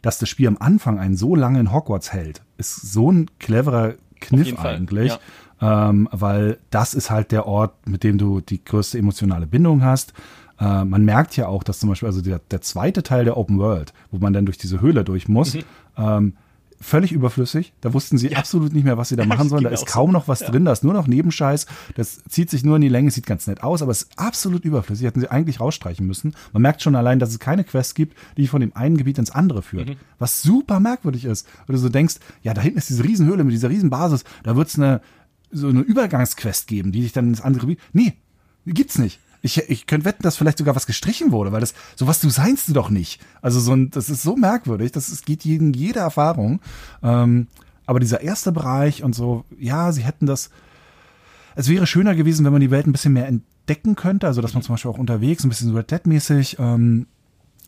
dass 0.02 0.18
das 0.18 0.30
Spiel 0.30 0.48
am 0.48 0.58
Anfang 0.58 0.98
einen 0.98 1.18
so 1.18 1.36
lange 1.36 1.60
in 1.60 1.74
Hogwarts 1.74 2.14
hält, 2.14 2.42
ist 2.58 2.94
so 2.94 3.12
ein 3.12 3.30
cleverer 3.38 3.96
Kniff 4.22 4.58
eigentlich. 4.60 5.20
Ja. 5.60 5.90
Ähm, 5.90 6.08
weil 6.14 6.58
das 6.70 6.94
ist 6.94 7.10
halt 7.10 7.34
der 7.34 7.48
Ort, 7.48 7.86
mit 7.86 8.06
dem 8.06 8.18
du 8.18 8.40
die 8.40 8.64
größte 8.64 8.98
emotionale 8.98 9.46
Bindung 9.46 9.84
hast. 9.84 10.14
Äh, 10.60 10.86
man 10.86 11.06
merkt 11.06 11.38
ja 11.38 11.48
auch, 11.48 11.64
dass 11.64 11.80
zum 11.80 11.90
Beispiel 11.90 12.08
also 12.08 12.22
der, 12.22 12.40
der 12.52 12.62
zweite 12.62 13.04
Teil 13.04 13.26
der 13.26 13.38
Open 13.38 13.60
World, 13.60 13.94
wo 14.12 14.18
man 14.18 14.34
dann 14.34 14.46
durch 14.46 14.58
diese 14.58 14.82
Höhle 14.82 15.04
durch 15.04 15.28
muss, 15.28 15.54
mhm. 15.54 15.64
ähm, 15.98 16.34
völlig 16.80 17.12
überflüssig. 17.12 17.74
Da 17.82 17.94
wussten 17.94 18.18
sie 18.18 18.30
ja. 18.30 18.38
absolut 18.38 18.74
nicht 18.74 18.84
mehr, 18.84 18.98
was 18.98 19.10
sie 19.10 19.16
da 19.16 19.26
machen 19.28 19.50
sollen. 19.50 19.64
Da 19.64 19.70
ist 19.70 19.86
kaum 19.86 20.10
so. 20.10 20.14
noch 20.14 20.28
was 20.28 20.42
ja. 20.42 20.50
drin, 20.50 20.66
da 20.66 20.72
ist 20.72 20.84
nur 20.84 20.94
noch 20.94 21.08
Nebenscheiß. 21.08 21.66
Das 21.96 22.24
zieht 22.30 22.50
sich 22.50 22.64
nur 22.64 22.76
in 22.76 22.82
die 22.82 22.90
Länge, 22.90 23.12
sieht 23.12 23.26
ganz 23.26 23.48
nett 23.48 23.64
aus, 23.64 23.82
aber 23.82 23.92
es 23.92 24.04
ist 24.04 24.12
absolut 24.18 24.66
überflüssig. 24.66 25.06
Hätten 25.06 25.20
sie 25.20 25.32
eigentlich 25.32 25.60
rausstreichen 25.60 26.06
müssen. 26.06 26.36
Man 26.54 26.62
merkt 26.62 26.82
schon 26.82 26.96
allein, 26.96 27.20
dass 27.20 27.30
es 27.30 27.40
keine 27.40 27.64
Quest 27.64 27.96
gibt, 27.96 28.18
die 28.38 28.48
von 28.48 28.62
dem 28.62 28.76
einen 28.76 28.98
Gebiet 28.98 29.18
ins 29.18 29.32
andere 29.32 29.62
führt. 29.62 29.90
Mhm. 29.90 29.96
Was 30.20 30.42
super 30.42 30.80
merkwürdig 30.80 31.26
ist. 31.26 31.48
Weil 31.66 31.76
du 31.76 31.80
so 31.80 31.90
denkst, 31.90 32.16
ja, 32.44 32.54
da 32.54 32.62
hinten 32.62 32.78
ist 32.78 32.90
diese 32.90 33.04
Riesenhöhle 33.04 33.44
mit 33.44 33.54
dieser 33.54 33.70
Riesenbasis, 33.70 34.24
da 34.44 34.56
wird 34.56 34.68
es 34.68 34.78
eine, 34.78 35.02
so 35.52 35.68
eine 35.68 35.82
Übergangsquest 35.82 36.68
geben, 36.68 36.92
die 36.92 37.02
dich 37.02 37.14
dann 37.14 37.28
ins 37.28 37.42
andere 37.42 37.62
Gebiet. 37.62 37.80
Nee, 37.94 38.14
gibt's 38.66 38.98
nicht. 38.98 39.20
Ich, 39.42 39.58
ich 39.70 39.86
könnte 39.88 40.06
wetten, 40.06 40.24
dass 40.24 40.38
vielleicht 40.38 40.58
sogar 40.58 40.76
was 40.76 40.88
gestrichen 40.88 41.32
wurde, 41.32 41.52
weil 41.52 41.60
das, 41.60 41.74
sowas 41.96 42.20
du 42.20 42.30
seinst 42.30 42.68
du 42.68 42.74
doch 42.74 42.90
nicht. 42.90 43.22
Also 43.42 43.60
so 43.60 43.74
ein, 43.74 43.90
das 43.92 44.10
ist 44.10 44.24
so 44.24 44.36
merkwürdig, 44.36 44.92
das 44.92 45.10
ist, 45.10 45.26
geht 45.26 45.42
gegen 45.42 45.74
jede 45.74 46.00
Erfahrung. 46.00 46.60
Ähm, 47.04 47.48
aber 47.86 48.00
dieser 48.00 48.22
erste 48.22 48.52
Bereich 48.52 49.04
und 49.04 49.14
so, 49.16 49.46
ja, 49.58 49.92
sie 49.92 50.04
hätten 50.04 50.26
das, 50.26 50.50
es 51.56 51.70
wäre 51.70 51.88
schöner 51.88 52.16
gewesen, 52.16 52.46
wenn 52.46 52.52
man 52.52 52.62
die 52.62 52.72
Welt 52.72 52.86
ein 52.86 52.92
bisschen 52.92 53.14
mehr 53.14 53.28
entdecken 53.28 53.96
könnte, 53.96 54.28
also 54.28 54.42
dass 54.42 54.54
man 54.54 54.64
zum 54.64 54.74
Beispiel 54.74 54.92
auch 54.92 54.98
unterwegs 54.98 55.44
ein 55.44 55.50
bisschen 55.50 55.76
Red 55.76 55.92
Dead-mäßig 55.92 56.58
ähm, 56.60 57.08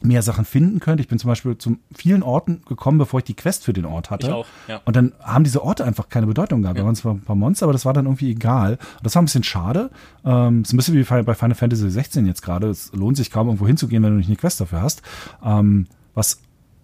mehr 0.01 0.21
Sachen 0.21 0.45
finden 0.45 0.79
könnte. 0.79 1.01
Ich 1.01 1.07
bin 1.07 1.19
zum 1.19 1.27
Beispiel 1.27 1.57
zu 1.57 1.77
vielen 1.93 2.23
Orten 2.23 2.61
gekommen, 2.67 2.97
bevor 2.97 3.19
ich 3.19 3.25
die 3.25 3.33
Quest 3.33 3.65
für 3.65 3.73
den 3.73 3.85
Ort 3.85 4.09
hatte. 4.09 4.27
Ich 4.27 4.33
auch, 4.33 4.45
ja. 4.67 4.81
Und 4.85 4.95
dann 4.95 5.13
haben 5.21 5.43
diese 5.43 5.63
Orte 5.63 5.83
einfach 5.83 6.09
keine 6.09 6.27
Bedeutung 6.27 6.61
gehabt. 6.61 6.77
Ja. 6.77 6.83
Da 6.83 6.87
waren 6.87 6.95
zwar 6.95 7.15
ein 7.15 7.21
paar 7.21 7.35
Monster, 7.35 7.65
aber 7.65 7.73
das 7.73 7.85
war 7.85 7.93
dann 7.93 8.05
irgendwie 8.05 8.31
egal. 8.31 8.73
Und 8.73 9.03
das 9.03 9.15
war 9.15 9.21
ein 9.21 9.25
bisschen 9.25 9.43
schade. 9.43 9.91
Ähm, 10.23 10.61
ist 10.61 10.73
ein 10.73 10.77
bisschen 10.77 10.95
wie 10.95 11.03
bei 11.03 11.33
Final 11.33 11.55
Fantasy 11.55 11.89
16 11.89 12.25
jetzt 12.25 12.41
gerade. 12.41 12.69
Es 12.69 12.93
lohnt 12.93 13.17
sich 13.17 13.31
kaum 13.31 13.47
irgendwo 13.47 13.67
hinzugehen, 13.67 14.03
wenn 14.03 14.11
du 14.11 14.17
nicht 14.17 14.27
eine 14.27 14.37
Quest 14.37 14.61
dafür 14.61 14.81
hast. 14.81 15.01
Ähm, 15.43 15.87
was 16.13 16.41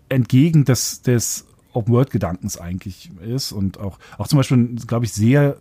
entgegen 0.09 0.65
des, 0.65 1.01
des 1.01 1.45
Open-World-Gedankens 1.73 2.57
eigentlich 2.57 3.11
ist 3.25 3.51
und 3.51 3.79
auch, 3.79 3.97
auch 4.17 4.27
zum 4.27 4.37
Beispiel, 4.37 4.75
glaube 4.87 5.05
ich, 5.05 5.13
sehr 5.13 5.57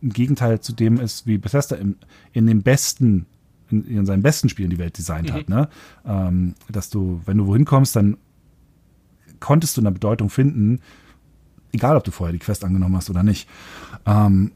im 0.00 0.12
Gegenteil 0.12 0.60
zu 0.60 0.72
dem 0.72 1.00
ist, 1.00 1.26
wie 1.26 1.38
Bethesda 1.38 1.76
im, 1.76 1.96
in 2.32 2.46
den 2.46 2.62
besten 2.62 3.26
in, 3.70 3.84
in 3.84 4.06
seinen 4.06 4.22
besten 4.22 4.48
Spielen 4.48 4.70
die 4.70 4.78
Welt 4.78 4.96
designt 4.96 5.30
mhm. 5.30 5.34
hat. 5.34 5.48
Ne? 5.48 5.68
Ähm, 6.06 6.54
dass 6.70 6.90
du, 6.90 7.20
wenn 7.24 7.38
du 7.38 7.46
wohin 7.46 7.64
kommst, 7.64 7.96
dann 7.96 8.16
konntest 9.40 9.76
du 9.76 9.80
eine 9.80 9.92
Bedeutung 9.92 10.30
finden, 10.30 10.80
egal 11.72 11.96
ob 11.96 12.04
du 12.04 12.10
vorher 12.10 12.32
die 12.32 12.38
Quest 12.38 12.64
angenommen 12.64 12.96
hast 12.96 13.10
oder 13.10 13.22
nicht. 13.22 13.48
Ähm, 14.06 14.52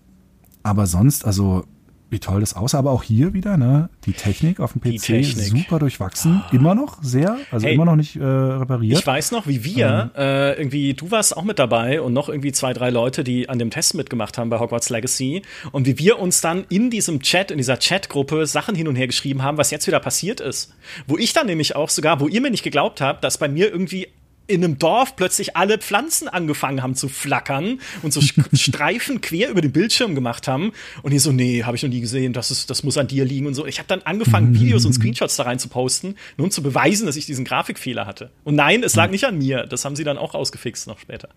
aber 0.63 0.87
sonst, 0.87 1.25
also 1.25 1.65
wie 2.13 2.21
toll 2.21 2.41
das 2.41 2.55
aussah. 2.55 2.79
Aber 2.79 2.93
auch 2.93 3.03
hier 3.03 3.33
wieder, 3.33 3.57
ne, 3.57 3.89
die 4.05 4.13
Technik 4.13 4.61
auf 4.61 4.75
dem 4.75 4.83
PC 4.83 5.25
super 5.25 5.79
durchwachsen. 5.79 6.43
Oh. 6.47 6.55
Immer 6.55 6.75
noch 6.75 7.03
sehr, 7.03 7.39
also 7.51 7.67
hey, 7.67 7.75
immer 7.75 7.87
noch 7.87 7.97
nicht 7.97 8.17
äh, 8.17 8.23
repariert. 8.23 8.99
Ich 8.99 9.07
weiß 9.07 9.33
noch, 9.33 9.47
wie 9.47 9.65
wir, 9.65 10.11
ähm. 10.15 10.23
äh, 10.23 10.53
irgendwie, 10.53 10.95
du 10.95 11.11
warst 11.11 11.37
auch 11.37 11.43
mit 11.43 11.59
dabei 11.59 12.01
und 12.01 12.13
noch 12.13 12.29
irgendwie 12.29 12.53
zwei, 12.53 12.73
drei 12.73 12.91
Leute, 12.91 13.25
die 13.25 13.49
an 13.49 13.59
dem 13.59 13.71
Test 13.71 13.95
mitgemacht 13.95 14.39
haben 14.39 14.51
bei 14.51 14.61
Hogwarts 14.61 14.91
Legacy. 14.91 15.43
Und 15.73 15.87
wie 15.87 15.99
wir 15.99 16.19
uns 16.19 16.41
dann 16.41 16.65
in 16.69 16.91
diesem 16.91 17.21
Chat, 17.21 17.51
in 17.51 17.57
dieser 17.57 17.77
Chatgruppe 17.77 18.47
Sachen 18.47 18.75
hin 18.75 18.87
und 18.87 18.97
her 18.97 19.07
geschrieben 19.07 19.43
haben, 19.43 19.57
was 19.57 19.71
jetzt 19.71 19.87
wieder 19.87 20.01
passiert 20.01 20.41
ist. 20.41 20.75
Wo 21.07 21.17
ich 21.17 21.33
dann 21.33 21.47
nämlich 21.47 21.75
auch 21.75 21.89
sogar, 21.89 22.21
wo 22.21 22.29
ihr 22.29 22.41
mir 22.41 22.51
nicht 22.51 22.63
geglaubt 22.63 23.01
habt, 23.01 23.25
dass 23.25 23.39
bei 23.39 23.49
mir 23.49 23.73
irgendwie 23.73 24.09
in 24.53 24.65
einem 24.65 24.79
Dorf 24.79 25.17
plötzlich 25.17 25.57
alle 25.57 25.79
Pflanzen 25.79 26.29
angefangen 26.29 26.83
haben 26.83 26.95
zu 26.95 27.09
flackern 27.09 27.81
und 28.03 28.13
so 28.13 28.21
Streifen 28.53 29.21
quer 29.21 29.51
über 29.51 29.61
den 29.61 29.73
Bildschirm 29.73 30.15
gemacht 30.15 30.49
haben. 30.49 30.73
Und 31.03 31.13
ich 31.13 31.23
so, 31.23 31.33
nee, 31.33 31.65
habe 31.65 31.77
ich 31.77 31.83
noch 31.83 31.91
nie 31.91 32.01
gesehen, 32.01 32.33
das, 32.33 32.51
ist, 32.51 32.71
das 32.71 32.83
muss 32.83 32.99
an 32.99 33.09
dir 33.09 33.25
liegen 33.25 33.47
und 33.47 33.55
so. 33.55 33.67
Ich 33.67 33.79
habe 33.79 33.89
dann 33.89 34.03
angefangen, 34.03 34.55
Videos 34.55 34.85
und 34.85 34.93
Screenshots 34.93 35.37
da 35.37 35.45
rein 35.45 35.59
zu 35.59 35.69
posten, 35.69 36.17
nur 36.37 36.47
um 36.47 36.51
zu 36.51 36.63
beweisen, 36.63 37.07
dass 37.07 37.17
ich 37.17 37.27
diesen 37.27 37.45
Grafikfehler 37.45 38.07
hatte. 38.07 38.31
Und 38.45 38.55
nein, 38.55 38.83
es 38.83 38.95
lag 38.97 39.11
nicht 39.11 39.25
an 39.25 39.39
mir. 39.39 39.67
Das 39.67 39.85
haben 39.85 39.97
sie 39.97 40.05
dann 40.05 40.19
auch 40.19 40.35
ausgefixt 40.35 40.87
noch 40.87 40.99
später. 40.99 41.29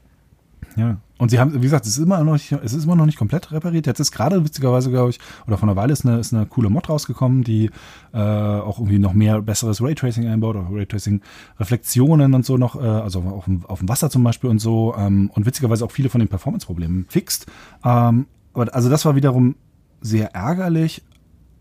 Ja. 0.76 0.98
Und 1.18 1.30
sie 1.30 1.40
haben, 1.40 1.54
wie 1.54 1.62
gesagt, 1.62 1.86
es 1.86 1.98
ist 1.98 2.04
immer 2.04 2.22
noch 2.24 2.34
nicht, 2.34 2.52
es 2.52 2.74
ist 2.74 2.84
immer 2.84 2.96
noch 2.96 3.06
nicht 3.06 3.18
komplett 3.18 3.52
repariert. 3.52 3.88
Jetzt 3.88 4.02
ist 4.02 4.12
gerade 4.12 4.44
witzigerweise, 4.44 4.90
glaube 4.90 5.12
ich, 5.12 5.20
oder 5.48 5.58
von 5.58 5.70
einer 5.70 5.78
Weile 5.78 5.94
ist 5.94 6.06
eine, 6.06 6.20
ist 6.20 6.34
eine 6.34 6.46
coole 6.46 6.70
Mod 6.70 6.90
rausgekommen, 6.90 7.44
die 7.44 7.70
äh, 8.14 8.18
auch 8.18 8.80
irgendwie 8.80 9.00
noch 9.00 9.14
mehr 9.14 9.42
besseres 9.42 9.82
Raytracing 9.82 10.28
einbaut, 10.28 10.58
oder 10.58 10.68
Raytracing-Reflexionen 10.70 12.34
und 12.34 12.46
so 12.46 12.58
noch, 12.58 12.76
äh, 12.76 12.86
also 12.86 13.22
auf, 13.22 13.46
auf 13.68 13.80
dem 13.80 13.88
Wasser 13.88 14.10
zum 14.10 14.24
Beispiel 14.24 14.50
und 14.50 14.60
so, 14.60 14.94
ähm, 14.98 15.32
und 15.34 15.46
witzigerweise 15.46 15.86
auch 15.86 15.92
viele 15.92 16.10
von 16.10 16.20
den 16.20 16.28
Performance-Problemen 16.28 17.06
fixt. 17.08 17.46
Ähm, 17.86 18.28
aber 18.54 18.74
also 18.76 18.90
das 18.90 19.06
war 19.06 19.16
wiederum 19.16 19.56
sehr 20.02 20.36
ärgerlich, 20.36 21.02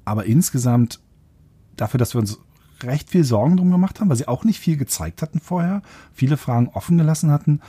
aber 0.04 0.24
insgesamt 0.24 1.00
dafür, 1.76 1.98
dass 1.98 2.14
wir 2.14 2.20
uns 2.20 2.38
recht 2.82 3.08
viel 3.08 3.24
Sorgen 3.24 3.56
drum 3.56 3.70
gemacht 3.70 4.00
haben, 4.00 4.08
weil 4.08 4.16
sie 4.16 4.28
auch 4.28 4.44
nicht 4.44 4.58
viel 4.58 4.76
gezeigt 4.76 5.22
hatten 5.22 5.40
vorher, 5.40 5.82
viele 6.12 6.36
Fragen 6.36 6.68
offen 6.72 6.98
gelassen 6.98 7.30
hatten, 7.30 7.60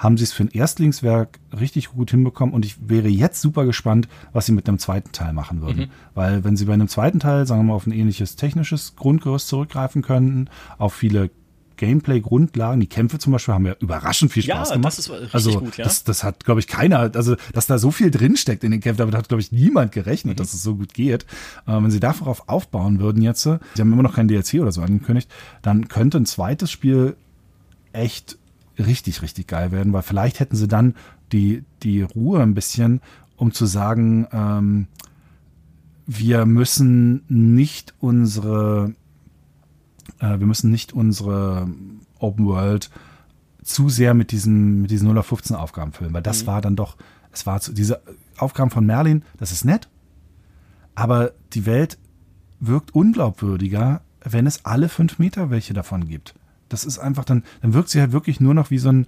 haben 0.00 0.16
sie 0.16 0.24
es 0.24 0.32
für 0.32 0.44
ein 0.44 0.48
Erstlingswerk 0.48 1.38
richtig 1.60 1.90
gut 1.90 2.10
hinbekommen 2.10 2.54
und 2.54 2.64
ich 2.64 2.88
wäre 2.88 3.08
jetzt 3.08 3.42
super 3.42 3.66
gespannt, 3.66 4.08
was 4.32 4.46
sie 4.46 4.52
mit 4.52 4.66
einem 4.66 4.78
zweiten 4.78 5.12
Teil 5.12 5.34
machen 5.34 5.60
würden. 5.60 5.84
Mhm. 5.84 5.90
Weil 6.14 6.42
wenn 6.42 6.56
sie 6.56 6.64
bei 6.64 6.72
einem 6.72 6.88
zweiten 6.88 7.20
Teil, 7.20 7.46
sagen 7.46 7.60
wir 7.60 7.64
mal, 7.64 7.74
auf 7.74 7.86
ein 7.86 7.92
ähnliches 7.92 8.34
technisches 8.34 8.96
Grundgerüst 8.96 9.46
zurückgreifen 9.46 10.00
könnten, 10.00 10.48
auf 10.78 10.94
viele 10.94 11.30
Gameplay-Grundlagen. 11.76 12.80
Die 12.80 12.86
Kämpfe 12.86 13.18
zum 13.18 13.32
Beispiel 13.32 13.54
haben 13.54 13.66
ja 13.66 13.74
überraschend 13.78 14.32
viel 14.32 14.42
Spaß 14.42 14.70
ja, 14.70 14.74
gemacht. 14.76 14.92
Das 14.92 14.98
ist 14.98 15.10
richtig 15.10 15.34
also, 15.34 15.60
gut, 15.60 15.76
ja. 15.76 15.84
Das, 15.84 16.04
das 16.04 16.24
hat, 16.24 16.44
glaube 16.44 16.60
ich, 16.60 16.66
keiner, 16.66 17.10
also 17.14 17.36
dass 17.52 17.66
da 17.66 17.78
so 17.78 17.90
viel 17.90 18.10
drinsteckt 18.10 18.64
in 18.64 18.70
den 18.70 18.80
Kämpfen, 18.80 18.98
damit 18.98 19.14
hat, 19.14 19.28
glaube 19.28 19.40
ich, 19.40 19.52
niemand 19.52 19.92
gerechnet, 19.92 20.36
mhm. 20.36 20.38
dass 20.38 20.54
es 20.54 20.62
so 20.62 20.76
gut 20.76 20.94
geht. 20.94 21.24
Äh, 21.66 21.72
wenn 21.72 21.90
sie 21.90 22.00
darauf 22.00 22.48
aufbauen 22.48 23.00
würden 23.00 23.22
jetzt, 23.22 23.42
sie 23.42 23.50
haben 23.78 23.92
immer 23.92 24.02
noch 24.02 24.14
kein 24.14 24.28
DLC 24.28 24.54
oder 24.60 24.72
so 24.72 24.82
angekündigt, 24.82 25.30
dann 25.62 25.88
könnte 25.88 26.18
ein 26.18 26.26
zweites 26.26 26.70
Spiel 26.70 27.16
echt 27.92 28.38
richtig, 28.80 29.22
richtig 29.22 29.46
geil 29.46 29.72
werden, 29.72 29.92
weil 29.92 30.02
vielleicht 30.02 30.40
hätten 30.40 30.56
sie 30.56 30.68
dann 30.68 30.94
die, 31.32 31.64
die 31.82 32.02
Ruhe 32.02 32.42
ein 32.42 32.54
bisschen, 32.54 33.00
um 33.36 33.52
zu 33.52 33.66
sagen, 33.66 34.26
ähm, 34.32 34.86
wir 36.06 36.44
müssen 36.44 37.22
nicht 37.28 37.94
unsere, 38.00 38.94
äh, 40.18 40.38
wir 40.38 40.46
müssen 40.46 40.70
nicht 40.70 40.92
unsere 40.92 41.68
Open 42.18 42.46
World 42.46 42.90
zu 43.62 43.88
sehr 43.88 44.14
mit 44.14 44.32
diesen, 44.32 44.82
mit 44.82 44.90
diesen 44.90 45.08
0 45.08 45.18
auf 45.18 45.26
15 45.26 45.56
Aufgaben 45.56 45.92
füllen, 45.92 46.12
weil 46.12 46.22
das 46.22 46.42
mhm. 46.42 46.46
war 46.48 46.60
dann 46.60 46.76
doch, 46.76 46.96
es 47.32 47.46
war 47.46 47.60
zu, 47.60 47.72
diese 47.72 48.02
Aufgaben 48.38 48.70
von 48.70 48.84
Merlin, 48.84 49.22
das 49.38 49.52
ist 49.52 49.64
nett, 49.64 49.88
aber 50.94 51.32
die 51.52 51.66
Welt 51.66 51.98
wirkt 52.58 52.94
unglaubwürdiger, 52.94 54.02
wenn 54.22 54.46
es 54.46 54.64
alle 54.64 54.88
fünf 54.88 55.18
Meter 55.18 55.50
welche 55.50 55.74
davon 55.74 56.08
gibt. 56.08 56.34
Das 56.70 56.84
ist 56.84 56.98
einfach 56.98 57.24
dann, 57.24 57.44
dann 57.60 57.74
wirkt 57.74 57.90
sie 57.90 58.00
halt 58.00 58.12
wirklich 58.12 58.40
nur 58.40 58.54
noch 58.54 58.70
wie 58.70 58.78
so 58.78 58.88
ein, 58.88 59.06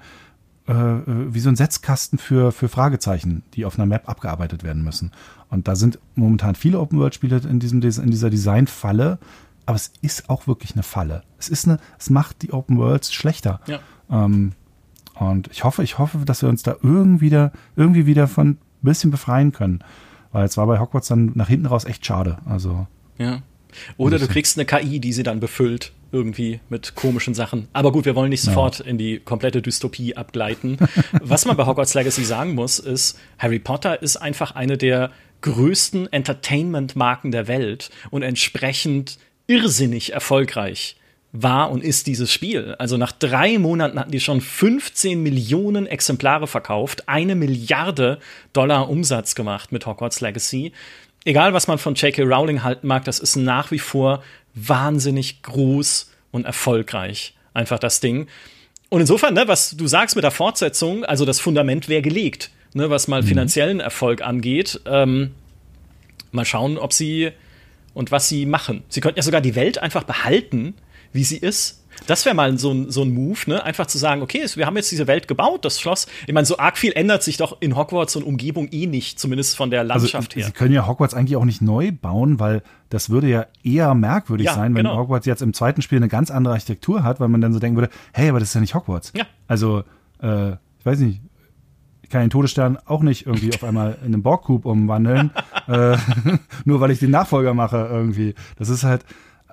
äh, 0.67 0.75
wie 0.75 1.41
so 1.41 1.49
ein 1.49 1.57
Setzkasten 1.57 2.19
für, 2.19 2.53
für 2.53 2.69
Fragezeichen, 2.69 3.43
die 3.55 3.65
auf 3.65 3.79
einer 3.79 3.87
Map 3.87 4.09
abgearbeitet 4.09 4.63
werden 4.63 4.85
müssen. 4.85 5.13
Und 5.49 5.69
da 5.69 5.77
sind 5.77 5.99
momentan 6.15 6.55
viele 6.55 6.79
Open-World-Spiele 6.79 7.43
in, 7.49 7.59
diesem, 7.59 7.81
in 7.83 8.11
dieser 8.11 8.31
Design-Falle, 8.31 9.19
aber 9.65 9.77
es 9.77 9.93
ist 10.03 10.29
auch 10.29 10.47
wirklich 10.47 10.75
eine 10.75 10.83
Falle. 10.83 11.23
Es 11.39 11.49
ist 11.49 11.67
eine, 11.67 11.79
es 11.99 12.11
macht 12.11 12.43
die 12.43 12.53
Open 12.53 12.79
Worlds 12.79 13.13
schlechter. 13.13 13.61
Ja. 13.67 13.79
Ähm, 14.11 14.53
und 15.15 15.49
ich 15.53 15.65
hoffe, 15.65 15.83
ich 15.83 15.99
hoffe, 15.99 16.19
dass 16.25 16.43
wir 16.43 16.49
uns 16.49 16.63
da 16.63 16.77
irgendwie 16.83 17.27
wieder, 17.27 17.53
irgendwie 17.77 18.07
wieder 18.07 18.27
von 18.27 18.49
ein 18.49 18.59
bisschen 18.81 19.11
befreien 19.11 19.53
können. 19.53 19.85
Weil 20.33 20.47
es 20.47 20.57
war 20.57 20.67
bei 20.67 20.81
Hogwarts 20.81 21.09
dann 21.09 21.33
nach 21.35 21.49
hinten 21.49 21.67
raus 21.67 21.85
echt 21.85 22.05
schade. 22.05 22.39
Also. 22.47 22.87
Ja. 23.19 23.43
Oder 23.97 24.19
du 24.19 24.29
kriegst 24.29 24.59
eine 24.59 24.67
KI, 24.67 25.01
die 25.01 25.13
sie 25.13 25.23
dann 25.23 25.41
befüllt 25.41 25.93
irgendwie 26.13 26.61
mit 26.69 26.95
komischen 26.95 27.35
Sachen. 27.35 27.69
Aber 27.73 27.91
gut, 27.91 28.05
wir 28.05 28.15
wollen 28.15 28.29
nicht 28.29 28.43
sofort 28.43 28.81
ja. 28.81 28.85
in 28.85 28.99
die 28.99 29.19
komplette 29.19 29.63
Dystopie 29.63 30.15
abgleiten. 30.15 30.77
Was 31.23 31.47
man 31.47 31.57
bei 31.57 31.67
Hogwarts 31.67 31.95
Legacy 31.95 32.25
sagen 32.25 32.55
muss, 32.55 32.79
ist, 32.79 33.19
Harry 33.39 33.59
Potter 33.59 34.03
ist 34.03 34.17
einfach 34.17 34.55
eine 34.55 34.77
der 34.77 35.11
größten 35.41 36.13
Entertainment-Marken 36.13 37.33
der 37.33 37.49
Welt 37.49 37.91
und 38.11 38.23
entsprechend 38.23 39.19
irrsinnig 39.47 40.13
erfolgreich 40.13 40.97
war 41.33 41.71
und 41.71 41.83
ist 41.83 42.07
dieses 42.07 42.31
Spiel. 42.31 42.75
Also 42.79 42.99
nach 42.99 43.11
drei 43.11 43.59
Monaten 43.59 43.99
hatten 43.99 44.11
die 44.11 44.21
schon 44.21 44.43
15 44.43 45.23
Millionen 45.23 45.87
Exemplare 45.87 46.47
verkauft, 46.47 47.09
eine 47.09 47.35
Milliarde 47.35 48.19
Dollar 48.53 48.91
Umsatz 48.91 49.35
gemacht 49.35 49.73
mit 49.73 49.87
Hogwarts 49.87 50.21
Legacy 50.21 50.73
egal 51.25 51.53
was 51.53 51.69
man 51.69 51.79
von 51.79 51.95
J.K. 51.95 52.23
Rowling 52.23 52.63
halten 52.63 52.87
mag, 52.87 53.05
das 53.05 53.19
ist 53.19 53.37
nach 53.37 53.71
wie 53.71 53.79
vor 53.79 54.23
wahnsinnig 54.55 55.43
groß 55.43 56.11
und 56.31 56.45
erfolgreich. 56.45 57.35
Einfach 57.55 57.79
das 57.79 58.01
Ding. 58.01 58.27
Und 58.89 59.01
insofern, 59.01 59.35
ne, 59.35 59.49
was 59.49 59.77
du 59.77 59.87
sagst 59.87 60.17
mit 60.17 60.25
der 60.25 60.31
Fortsetzung, 60.31 61.05
also 61.05 61.25
das 61.25 61.41
Fundament 61.41 61.89
wäre 61.89 62.03
gelegt. 62.03 62.51
ne, 62.75 62.91
was 62.91 63.09
mal 63.09 63.23
mhm. 63.23 63.27
finanziellen 63.27 63.81
Erfolg 63.81 64.23
angeht. 64.23 64.81
Ähm, 64.87 65.33
mal 66.31 66.45
schauen, 66.45 66.79
ob 66.79 66.93
sie 66.93 67.31
und 67.95 68.11
was 68.11 68.29
sie 68.29 68.47
machen. 68.47 68.83
Sie 68.89 69.01
könnten 69.01 69.19
ja 69.19 69.23
sogar 69.23 69.41
die 69.41 69.55
Welt 69.55 69.79
einfach 69.79 70.05
behalten, 70.05 70.75
wie 71.13 71.25
sie 71.25 71.37
ist. 71.37 71.82
Das 72.07 72.25
wäre 72.25 72.35
mal 72.35 72.59
so 72.59 72.73
ein, 72.73 72.91
so 72.91 73.03
ein 73.03 73.13
Move, 73.13 73.39
ne? 73.47 73.63
Einfach 73.63 73.87
zu 73.87 73.99
sagen, 73.99 74.23
okay, 74.23 74.45
wir 74.55 74.67
haben 74.67 74.77
jetzt 74.77 74.91
diese 74.91 75.07
Welt 75.07 75.29
gebaut, 75.29 75.65
das 75.65 75.81
Schloss. 75.81 76.07
Ich 76.27 76.35
meine, 76.35 76.47
so 76.47 76.59
arg 76.59 76.79
viel 76.79 76.93
ändert 76.93 77.23
sich 77.23 77.37
doch 77.37 77.57
in 77.61 77.77
Hogwarts 77.77 78.17
und 78.17 78.25
Umgebung 78.25 78.69
eh 78.71 78.87
nicht, 78.87 79.19
zumindest 79.19 79.57
von 79.57 79.71
der 79.71 79.81
also, 79.81 79.95
Landschaft 79.95 80.33
also, 80.33 80.41
her. 80.41 80.47
Sie 80.47 80.53
können 80.53 80.75
ja 80.75 80.87
Hogwarts 80.87 81.15
eigentlich 81.15 81.37
auch 81.37 81.45
nicht 81.45 81.63
neu 81.63 81.93
bauen, 81.93 82.41
weil 82.41 82.63
das 82.89 83.11
würde 83.11 83.29
ja 83.29 83.47
eher 83.63 83.95
merkwürdig 83.95 84.47
ja, 84.47 84.55
sein, 84.55 84.75
wenn 84.75 84.85
genau. 84.85 84.99
Hogwarts 84.99 85.27
jetzt 85.27 85.43
im 85.43 85.55
zweiten 85.55 85.83
Spiel 85.83 85.99
eine 85.99 86.09
ganz 86.09 86.31
andere 86.31 86.55
Architektur 86.55 87.03
hat, 87.05 87.21
weil 87.21 87.29
man 87.29 87.41
dann 87.41 87.53
so 87.53 87.59
denken 87.59 87.77
würde, 87.77 87.93
hey, 88.13 88.29
aber 88.29 88.39
das 88.39 88.49
ist 88.49 88.55
ja 88.55 88.61
nicht 88.61 88.75
Hogwarts. 88.75 89.13
Ja. 89.17 89.25
Also, 89.47 89.85
äh, 90.23 90.53
ich 90.53 90.87
weiß 90.87 90.99
nicht, 90.99 91.21
ich 92.03 92.11
kann 92.11 92.21
den 92.21 92.31
Todesstern 92.31 92.79
auch 92.85 93.03
nicht 93.03 93.27
irgendwie 93.27 93.55
auf 93.55 93.65
einmal 93.65 93.97
in 94.01 94.13
einen 94.13 94.23
Borgkub 94.23 94.67
umwandeln, 94.67 95.31
äh, 95.69 95.97
nur 96.65 96.81
weil 96.81 96.91
ich 96.91 96.99
den 96.99 97.11
Nachfolger 97.11 97.55
mache 97.55 97.89
irgendwie. 97.91 98.35
Das 98.57 98.69
ist 98.69 98.85
halt, 98.85 99.05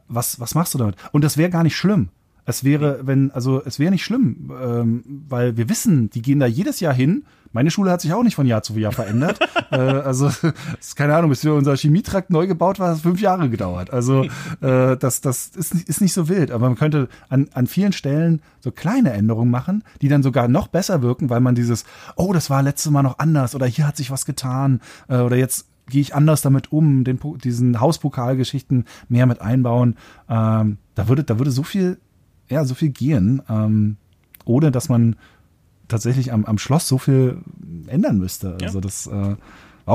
was, 0.07 0.39
was 0.39 0.55
machst 0.55 0.73
du 0.73 0.77
damit? 0.77 0.95
Und 1.11 1.23
das 1.23 1.37
wäre 1.37 1.49
gar 1.49 1.63
nicht 1.63 1.77
schlimm. 1.77 2.09
Es 2.49 2.63
wäre, 2.63 3.01
wenn, 3.03 3.29
also 3.29 3.61
es 3.63 3.77
wäre 3.77 3.91
nicht 3.91 4.03
schlimm, 4.03 4.51
ähm, 4.59 5.03
weil 5.29 5.55
wir 5.55 5.69
wissen, 5.69 6.09
die 6.09 6.23
gehen 6.23 6.39
da 6.39 6.47
jedes 6.47 6.79
Jahr 6.79 6.95
hin. 6.95 7.25
Meine 7.51 7.69
Schule 7.69 7.91
hat 7.91 8.01
sich 8.01 8.11
auch 8.11 8.23
nicht 8.23 8.33
von 8.33 8.47
Jahr 8.47 8.63
zu 8.63 8.73
Jahr 8.73 8.91
verändert. 8.91 9.39
äh, 9.71 9.75
also, 9.75 10.31
ist 10.79 10.95
keine 10.95 11.15
Ahnung, 11.15 11.29
bis 11.29 11.43
wir 11.43 11.53
unser 11.53 11.77
Chemietrakt 11.77 12.31
neu 12.31 12.47
gebaut 12.47 12.79
war, 12.79 12.89
hat 12.89 12.95
es 12.95 13.01
fünf 13.03 13.21
Jahre 13.21 13.51
gedauert. 13.51 13.93
Also, 13.93 14.23
äh, 14.61 14.97
das, 14.97 15.21
das 15.21 15.49
ist, 15.49 15.75
ist 15.75 16.01
nicht 16.01 16.13
so 16.13 16.27
wild. 16.27 16.49
Aber 16.49 16.67
man 16.67 16.75
könnte 16.75 17.07
an, 17.29 17.49
an 17.53 17.67
vielen 17.67 17.91
Stellen 17.91 18.41
so 18.61 18.71
kleine 18.71 19.13
Änderungen 19.13 19.51
machen, 19.51 19.83
die 20.01 20.07
dann 20.07 20.23
sogar 20.23 20.47
noch 20.47 20.69
besser 20.69 21.03
wirken, 21.03 21.29
weil 21.29 21.41
man 21.41 21.53
dieses, 21.53 21.85
oh, 22.15 22.33
das 22.33 22.49
war 22.49 22.63
letztes 22.63 22.91
Mal 22.91 23.03
noch 23.03 23.19
anders 23.19 23.53
oder 23.53 23.67
hier 23.67 23.85
hat 23.85 23.95
sich 23.95 24.09
was 24.09 24.25
getan 24.25 24.81
äh, 25.07 25.17
oder 25.17 25.35
jetzt 25.35 25.67
gehe 25.87 26.01
ich 26.01 26.15
anders 26.15 26.41
damit 26.41 26.71
um, 26.71 27.03
den, 27.03 27.19
diesen 27.43 27.79
Hauspokalgeschichten 27.79 28.85
mehr 29.07 29.25
mit 29.27 29.39
einbauen. 29.41 29.97
Ähm, 30.29 30.77
da 30.95 31.07
würde, 31.07 31.23
da 31.23 31.37
würde 31.37 31.51
so 31.51 31.63
viel 31.63 31.99
ja, 32.49 32.65
so 32.65 32.75
viel 32.75 32.89
gehen, 32.89 33.41
ähm, 33.49 33.97
ohne 34.45 34.71
dass 34.71 34.89
man 34.89 35.15
tatsächlich 35.87 36.31
am, 36.31 36.45
am 36.45 36.57
Schloss 36.57 36.87
so 36.87 36.97
viel 36.97 37.39
ändern 37.87 38.17
müsste. 38.17 38.57
Ja. 38.59 38.67
Also 38.67 38.79
das 38.79 39.07
äh, 39.07 39.11
war 39.11 39.37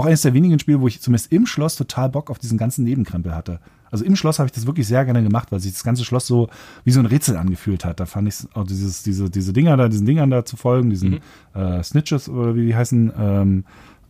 auch 0.01 0.06
eines 0.06 0.22
der 0.22 0.35
wenigen 0.35 0.59
Spiele, 0.59 0.81
wo 0.81 0.89
ich 0.89 1.01
zumindest 1.01 1.32
im 1.32 1.47
Schloss 1.47 1.76
total 1.76 2.09
Bock 2.09 2.31
auf 2.31 2.39
diesen 2.39 2.59
ganzen 2.59 2.85
Nebenkrempel 2.85 3.35
hatte. 3.35 3.60
Also 3.90 4.05
im 4.05 4.16
Schloss 4.16 4.40
habe 4.40 4.48
ich 4.48 4.52
das 4.52 4.66
wirklich 4.66 4.89
sehr 4.89 5.05
gerne 5.05 5.22
gemacht, 5.22 5.52
weil 5.52 5.60
sich 5.60 5.72
das 5.72 5.85
ganze 5.85 6.05
Schloss 6.05 6.26
so 6.26 6.48
wie 6.82 6.90
so 6.90 6.98
ein 6.98 7.06
Rätsel 7.06 7.36
angefühlt 7.36 7.85
hat. 7.85 8.01
Da 8.01 8.06
fand 8.06 8.26
ich 8.26 8.35
auch 8.55 8.64
dieses, 8.64 9.05
diese, 9.05 9.31
diese 9.31 9.52
Dinger 9.52 9.76
da, 9.76 9.89
diesen 9.89 10.05
Dingern 10.05 10.31
da 10.31 10.44
zu 10.44 10.56
folgen, 10.56 10.90
diesen 10.90 11.20
mhm. 11.55 11.60
äh, 11.60 11.81
Snitches 11.82 12.28
oder 12.28 12.56
wie 12.56 12.66
die 12.66 12.74
heißen, 12.74 13.12
ähm, 13.16 13.64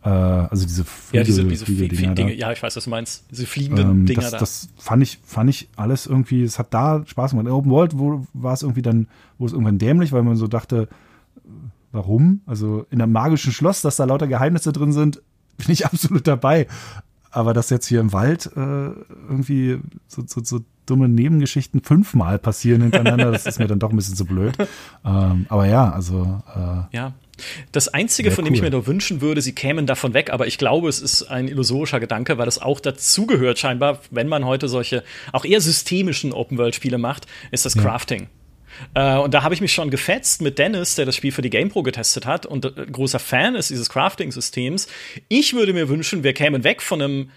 äh, 0.05 0.09
also 0.09 0.65
diese 0.67 0.85
Fliege, 0.85 1.17
ja, 1.17 1.23
diese, 1.23 1.43
diese 1.45 1.65
Fliege 1.65 2.13
Dinge, 2.13 2.33
ja, 2.35 2.51
ich 2.51 2.61
weiß, 2.61 2.75
was 2.75 2.83
du 2.83 2.89
meinst. 2.91 3.25
Diese 3.31 3.47
fliegenden 3.47 3.89
ähm, 3.89 4.05
Dinger 4.05 4.21
das, 4.21 4.31
da. 4.31 4.37
Das 4.37 4.69
fand 4.77 5.01
ich, 5.01 5.19
fand 5.25 5.49
ich 5.49 5.67
alles 5.75 6.05
irgendwie, 6.05 6.43
es 6.43 6.59
hat 6.59 6.73
da 6.75 7.03
Spaß 7.05 7.31
gemacht. 7.31 7.47
In 7.47 7.51
Open 7.51 7.71
World 7.71 7.97
wo, 7.97 8.25
war 8.33 8.53
es 8.53 8.61
irgendwie 8.61 8.83
dann, 8.83 9.07
wo 9.39 9.47
es 9.47 9.51
irgendwann 9.51 9.79
dämlich, 9.79 10.11
weil 10.11 10.21
man 10.21 10.35
so 10.35 10.47
dachte, 10.47 10.87
warum? 11.91 12.41
Also 12.45 12.85
in 12.91 13.01
einem 13.01 13.13
magischen 13.13 13.51
Schloss, 13.51 13.81
dass 13.81 13.95
da 13.95 14.03
lauter 14.03 14.27
Geheimnisse 14.27 14.71
drin 14.71 14.91
sind, 14.93 15.23
bin 15.57 15.71
ich 15.71 15.87
absolut 15.87 16.27
dabei. 16.27 16.67
Aber 17.31 17.53
dass 17.53 17.71
jetzt 17.71 17.87
hier 17.87 17.99
im 17.99 18.13
Wald 18.13 18.45
äh, 18.55 18.59
irgendwie 18.59 19.79
so, 20.07 20.23
so, 20.25 20.41
so 20.43 20.61
dumme 20.85 21.09
Nebengeschichten 21.09 21.81
fünfmal 21.81 22.37
passieren 22.37 22.83
hintereinander, 22.83 23.31
das 23.31 23.45
ist 23.45 23.59
mir 23.59 23.67
dann 23.67 23.79
doch 23.79 23.89
ein 23.89 23.95
bisschen 23.95 24.15
zu 24.15 24.25
blöd. 24.25 24.55
Ähm, 25.07 25.45
aber 25.49 25.67
ja, 25.67 25.91
also. 25.91 26.41
Äh, 26.55 26.95
ja. 26.95 27.13
Das 27.71 27.87
Einzige, 27.87 28.31
von 28.31 28.45
dem 28.45 28.51
cool. 28.51 28.55
ich 28.57 28.61
mir 28.61 28.71
nur 28.71 28.87
wünschen 28.87 29.21
würde, 29.21 29.41
sie 29.41 29.53
kämen 29.53 29.85
davon 29.85 30.13
weg, 30.13 30.31
aber 30.31 30.47
ich 30.47 30.57
glaube, 30.57 30.89
es 30.89 31.01
ist 31.01 31.23
ein 31.23 31.47
illusorischer 31.47 31.99
Gedanke, 31.99 32.37
weil 32.37 32.45
das 32.45 32.61
auch 32.61 32.79
dazugehört 32.79 33.59
scheinbar, 33.59 34.01
wenn 34.11 34.27
man 34.27 34.45
heute 34.45 34.67
solche 34.67 35.03
auch 35.31 35.45
eher 35.45 35.61
systemischen 35.61 36.33
Open-World-Spiele 36.33 36.97
macht, 36.97 37.27
ist 37.51 37.65
das 37.65 37.75
ja. 37.75 37.81
Crafting. 37.81 38.27
Äh, 38.93 39.17
und 39.17 39.33
da 39.33 39.43
habe 39.43 39.53
ich 39.53 39.61
mich 39.61 39.73
schon 39.73 39.89
gefetzt 39.89 40.41
mit 40.41 40.59
Dennis, 40.59 40.95
der 40.95 41.05
das 41.05 41.15
Spiel 41.15 41.31
für 41.31 41.41
die 41.41 41.49
GamePro 41.49 41.83
getestet 41.83 42.25
hat 42.25 42.45
und 42.45 42.65
äh, 42.65 42.85
großer 42.91 43.19
Fan 43.19 43.55
ist 43.55 43.69
dieses 43.69 43.89
Crafting-Systems. 43.89 44.87
Ich 45.29 45.53
würde 45.53 45.73
mir 45.73 45.89
wünschen, 45.89 46.23
wir 46.23 46.33
kämen 46.33 46.63
weg 46.63 46.81
von 46.81 47.01
einem 47.01 47.29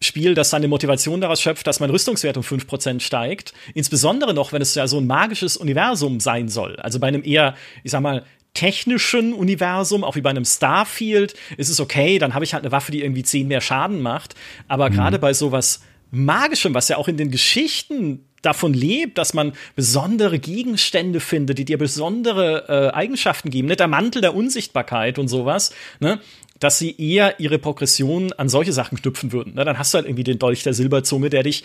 Spiel, 0.00 0.34
das 0.34 0.50
seine 0.50 0.68
Motivation 0.68 1.20
daraus 1.20 1.40
schöpft, 1.40 1.66
dass 1.66 1.80
mein 1.80 1.90
Rüstungswert 1.90 2.36
um 2.36 2.42
5% 2.42 3.00
steigt. 3.00 3.52
Insbesondere 3.74 4.34
noch, 4.34 4.52
wenn 4.52 4.62
es 4.62 4.74
ja 4.74 4.86
so 4.86 4.98
ein 4.98 5.06
magisches 5.06 5.56
Universum 5.56 6.20
sein 6.20 6.48
soll. 6.48 6.76
Also 6.76 6.98
bei 6.98 7.06
einem 7.06 7.24
eher, 7.24 7.54
ich 7.84 7.92
sag 7.92 8.00
mal, 8.00 8.24
technischen 8.54 9.32
Universum, 9.32 10.04
auch 10.04 10.16
wie 10.16 10.20
bei 10.20 10.30
einem 10.30 10.44
Starfield, 10.44 11.34
ist 11.56 11.68
es 11.68 11.80
okay, 11.80 12.18
dann 12.18 12.34
habe 12.34 12.44
ich 12.44 12.54
halt 12.54 12.64
eine 12.64 12.72
Waffe, 12.72 12.92
die 12.92 13.02
irgendwie 13.02 13.22
10 13.22 13.48
mehr 13.48 13.60
Schaden 13.60 14.02
macht. 14.02 14.34
Aber 14.68 14.90
mhm. 14.90 14.94
gerade 14.94 15.18
bei 15.18 15.32
sowas 15.32 15.80
Magischem, 16.10 16.74
was 16.74 16.88
ja 16.88 16.98
auch 16.98 17.08
in 17.08 17.16
den 17.16 17.30
Geschichten 17.30 18.26
davon 18.42 18.74
lebt, 18.74 19.18
dass 19.18 19.34
man 19.34 19.52
besondere 19.76 20.38
Gegenstände 20.38 21.20
findet, 21.20 21.58
die 21.58 21.64
dir 21.64 21.78
besondere 21.78 22.66
äh, 22.68 22.94
Eigenschaften 22.94 23.50
geben, 23.50 23.68
ne? 23.68 23.76
der 23.76 23.88
Mantel 23.88 24.20
der 24.20 24.34
Unsichtbarkeit 24.34 25.18
und 25.18 25.28
sowas, 25.28 25.72
ne? 26.00 26.20
dass 26.58 26.78
sie 26.78 26.94
eher 26.96 27.40
ihre 27.40 27.58
Progression 27.58 28.32
an 28.34 28.48
solche 28.48 28.72
Sachen 28.72 29.00
knüpfen 29.00 29.32
würden. 29.32 29.54
Ne? 29.54 29.64
Dann 29.64 29.78
hast 29.78 29.94
du 29.94 29.96
halt 29.96 30.06
irgendwie 30.06 30.24
den 30.24 30.38
Dolch 30.38 30.62
der 30.64 30.74
Silberzunge, 30.74 31.30
der 31.30 31.44
dich 31.44 31.64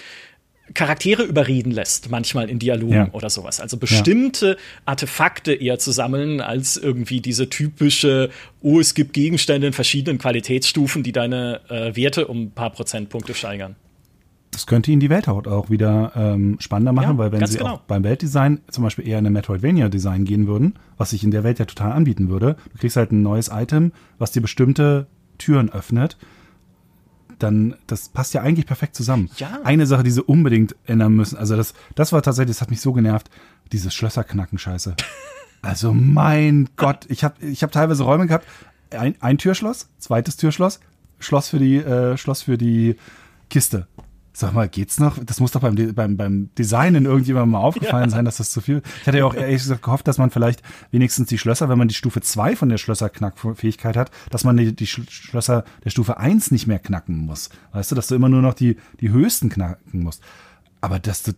Charaktere 0.74 1.24
überreden 1.24 1.72
lässt, 1.72 2.10
manchmal 2.10 2.50
in 2.50 2.60
Dialogen 2.60 2.94
ja. 2.94 3.10
oder 3.14 3.30
sowas. 3.30 3.60
Also 3.60 3.78
bestimmte 3.78 4.48
ja. 4.48 4.56
Artefakte 4.86 5.54
eher 5.54 5.80
zu 5.80 5.92
sammeln, 5.92 6.42
als 6.42 6.78
irgendwie 6.78 7.22
diese 7.22 7.50
typische, 7.50 8.30
oh, 8.62 8.80
es 8.80 8.94
gibt 8.94 9.14
Gegenstände 9.14 9.68
in 9.68 9.74
verschiedenen 9.74 10.18
Qualitätsstufen, 10.18 11.04
die 11.04 11.12
deine 11.12 11.62
äh, 11.70 11.96
Werte 11.96 12.28
um 12.28 12.44
ein 12.44 12.52
paar 12.52 12.72
Prozentpunkte 12.72 13.34
steigern. 13.34 13.76
Das 14.52 14.66
könnte 14.66 14.92
Ihnen 14.92 15.00
die 15.00 15.10
Welthaut 15.10 15.48
auch 15.48 15.70
wieder 15.70 16.14
ähm, 16.16 16.58
spannender 16.60 16.94
machen, 16.94 17.12
ja, 17.12 17.18
weil 17.18 17.32
wenn 17.32 17.46
Sie 17.46 17.58
genau. 17.58 17.76
auch 17.76 17.80
beim 17.82 18.04
Weltdesign 18.04 18.62
zum 18.70 18.84
Beispiel 18.84 19.08
eher 19.08 19.20
in 19.20 19.26
eine 19.26 19.30
Metroidvania-Design 19.32 20.26
gehen 20.26 20.48
würden, 20.48 20.76
was 20.98 21.12
sich 21.12 21.24
in 21.24 21.32
der 21.32 21.44
Welt 21.44 21.60
ja 21.60 21.66
total 21.66 21.92
anbieten 21.92 22.30
würde, 22.30 22.56
du 22.72 22.80
kriegst 22.80 22.96
halt 22.98 23.12
ein 23.12 23.22
neues 23.22 23.50
Item, 23.54 23.92
was 24.18 24.32
dir 24.32 24.42
bestimmte 24.42 25.08
Türen 25.38 25.70
öffnet, 25.72 26.18
dann 27.40 27.76
das 27.88 28.10
passt 28.10 28.34
ja 28.34 28.42
eigentlich 28.42 28.66
perfekt 28.66 28.96
zusammen. 28.96 29.30
Ja. 29.38 29.60
Eine 29.64 29.86
Sache, 29.86 30.04
die 30.04 30.12
sie 30.12 30.24
unbedingt 30.24 30.76
ändern 30.86 31.14
müssen, 31.14 31.38
also 31.38 31.56
das, 31.56 31.74
das 31.96 32.12
war 32.12 32.22
tatsächlich, 32.22 32.56
das 32.58 32.62
hat 32.62 32.70
mich 32.70 32.82
so 32.82 32.94
genervt, 32.94 33.30
dieses 33.72 33.94
Schlösserknacken-Scheiße. 33.94 34.96
Also 35.64 35.92
mein 35.92 36.70
Gott, 36.76 37.08
ich 37.10 37.24
habe 37.24 37.44
ich 37.44 37.64
hab 37.64 37.72
teilweise 37.72 38.04
Räume 38.04 38.28
gehabt, 38.28 38.46
ein, 38.92 39.16
ein 39.20 39.40
Türschloss, 39.40 39.90
zweites 39.98 40.38
Türschloss, 40.38 40.80
Schloss 41.20 41.50
für 41.50 41.58
die, 41.58 41.78
äh, 41.78 42.16
Schloss 42.16 42.44
für 42.44 42.60
die 42.60 42.96
Kiste. 43.50 43.88
Sag 44.40 44.54
mal, 44.54 44.70
geht's 44.70 45.00
noch? 45.00 45.18
Das 45.18 45.40
muss 45.40 45.54
doch 45.54 45.62
beim, 45.62 45.96
beim, 45.96 46.16
beim 46.16 46.54
Designen 46.54 47.06
irgendjemandem 47.06 47.54
mal 47.54 47.62
aufgefallen 47.62 48.12
ja. 48.12 48.16
sein, 48.18 48.24
dass 48.24 48.38
das 48.38 48.52
zu 48.52 48.62
viel. 48.62 48.84
Ich 49.02 49.08
hatte 49.08 49.18
ja 49.18 49.26
auch 49.26 49.34
ehrlich 49.34 49.64
gesagt 49.64 49.82
gehofft, 49.82 50.08
dass 50.08 50.20
man 50.20 50.30
vielleicht 50.30 50.62
wenigstens 50.92 51.28
die 51.30 51.40
Schlösser, 51.40 51.70
wenn 51.70 51.80
man 51.80 51.88
die 51.88 51.96
Stufe 51.96 52.22
2 52.22 52.56
von 52.56 52.70
der 52.70 52.78
Schlösserknackfähigkeit 52.78 53.98
hat, 53.98 54.12
dass 54.30 54.44
man 54.44 54.56
die, 54.56 54.76
die 54.76 54.86
Schlösser 54.86 55.64
der 55.84 55.90
Stufe 55.90 56.20
1 56.20 56.52
nicht 56.52 56.68
mehr 56.68 56.78
knacken 56.78 57.18
muss. 57.18 57.50
Weißt 57.72 57.90
du, 57.90 57.96
dass 57.96 58.10
du 58.10 58.14
immer 58.14 58.30
nur 58.30 58.44
noch 58.44 58.54
die, 58.54 58.78
die 59.00 59.10
höchsten 59.10 59.50
knacken 59.50 60.04
musst. 60.04 60.22
Aber 60.82 61.00
dass 61.00 61.24
du 61.24 61.32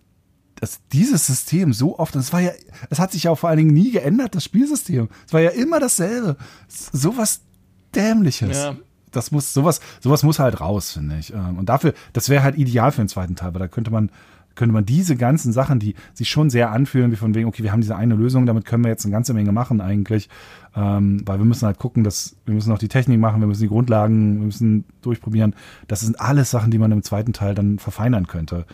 dass 0.59 0.81
dieses 0.91 1.25
System 1.25 1.71
so 1.71 1.97
oft, 1.99 2.15
und 2.15 2.19
es 2.19 2.33
war 2.33 2.41
ja, 2.41 2.51
es 2.89 2.99
hat 2.99 3.13
sich 3.13 3.23
ja 3.23 3.31
auch 3.31 3.39
vor 3.39 3.47
allen 3.47 3.59
Dingen 3.59 3.73
nie 3.73 3.91
geändert, 3.91 4.35
das 4.35 4.43
Spielsystem. 4.43 5.07
Es 5.25 5.31
war 5.31 5.39
ja 5.39 5.51
immer 5.51 5.79
dasselbe. 5.79 6.35
Sowas 6.67 7.43
Dämliches. 7.95 8.57
Ja 8.57 8.75
das 9.11 9.31
muss, 9.31 9.53
sowas, 9.53 9.79
sowas 10.01 10.23
muss 10.23 10.39
halt 10.39 10.59
raus, 10.59 10.93
finde 10.93 11.17
ich. 11.17 11.33
Ähm, 11.33 11.57
und 11.57 11.69
dafür, 11.69 11.93
das 12.13 12.29
wäre 12.29 12.43
halt 12.43 12.57
ideal 12.57 12.91
für 12.91 13.01
den 13.01 13.07
zweiten 13.07 13.35
Teil, 13.35 13.53
weil 13.53 13.59
da 13.59 13.67
könnte 13.67 13.91
man, 13.91 14.11
könnte 14.55 14.73
man 14.73 14.85
diese 14.85 15.15
ganzen 15.15 15.53
Sachen, 15.53 15.79
die 15.79 15.95
sich 16.13 16.29
schon 16.29 16.49
sehr 16.49 16.71
anfühlen, 16.71 17.11
wie 17.11 17.15
von 17.15 17.33
wegen, 17.33 17.47
okay, 17.47 17.63
wir 17.63 17.71
haben 17.71 17.81
diese 17.81 17.95
eine 17.95 18.15
Lösung, 18.15 18.45
damit 18.45 18.65
können 18.65 18.83
wir 18.83 18.89
jetzt 18.89 19.05
eine 19.05 19.13
ganze 19.13 19.33
Menge 19.33 19.51
machen 19.51 19.81
eigentlich. 19.81 20.29
Ähm, 20.75 21.21
weil 21.25 21.39
wir 21.39 21.45
müssen 21.45 21.65
halt 21.65 21.79
gucken, 21.79 22.03
dass 22.03 22.35
wir 22.45 22.53
müssen 22.53 22.71
auch 22.71 22.77
die 22.77 22.89
Technik 22.89 23.19
machen, 23.19 23.39
wir 23.41 23.47
müssen 23.47 23.63
die 23.63 23.69
Grundlagen, 23.69 24.39
wir 24.39 24.45
müssen 24.45 24.85
durchprobieren. 25.01 25.55
Das 25.87 26.01
sind 26.01 26.19
alles 26.19 26.51
Sachen, 26.51 26.71
die 26.71 26.77
man 26.77 26.91
im 26.91 27.03
zweiten 27.03 27.33
Teil 27.33 27.55
dann 27.55 27.79
verfeinern 27.79 28.27
könnte, 28.27 28.65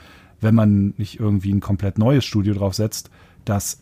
wenn 0.42 0.56
man 0.56 0.94
nicht 0.98 1.20
irgendwie 1.20 1.54
ein 1.54 1.62
komplett 1.62 1.98
neues 1.98 2.26
Studio 2.26 2.54
draufsetzt, 2.54 3.10
das 3.46 3.80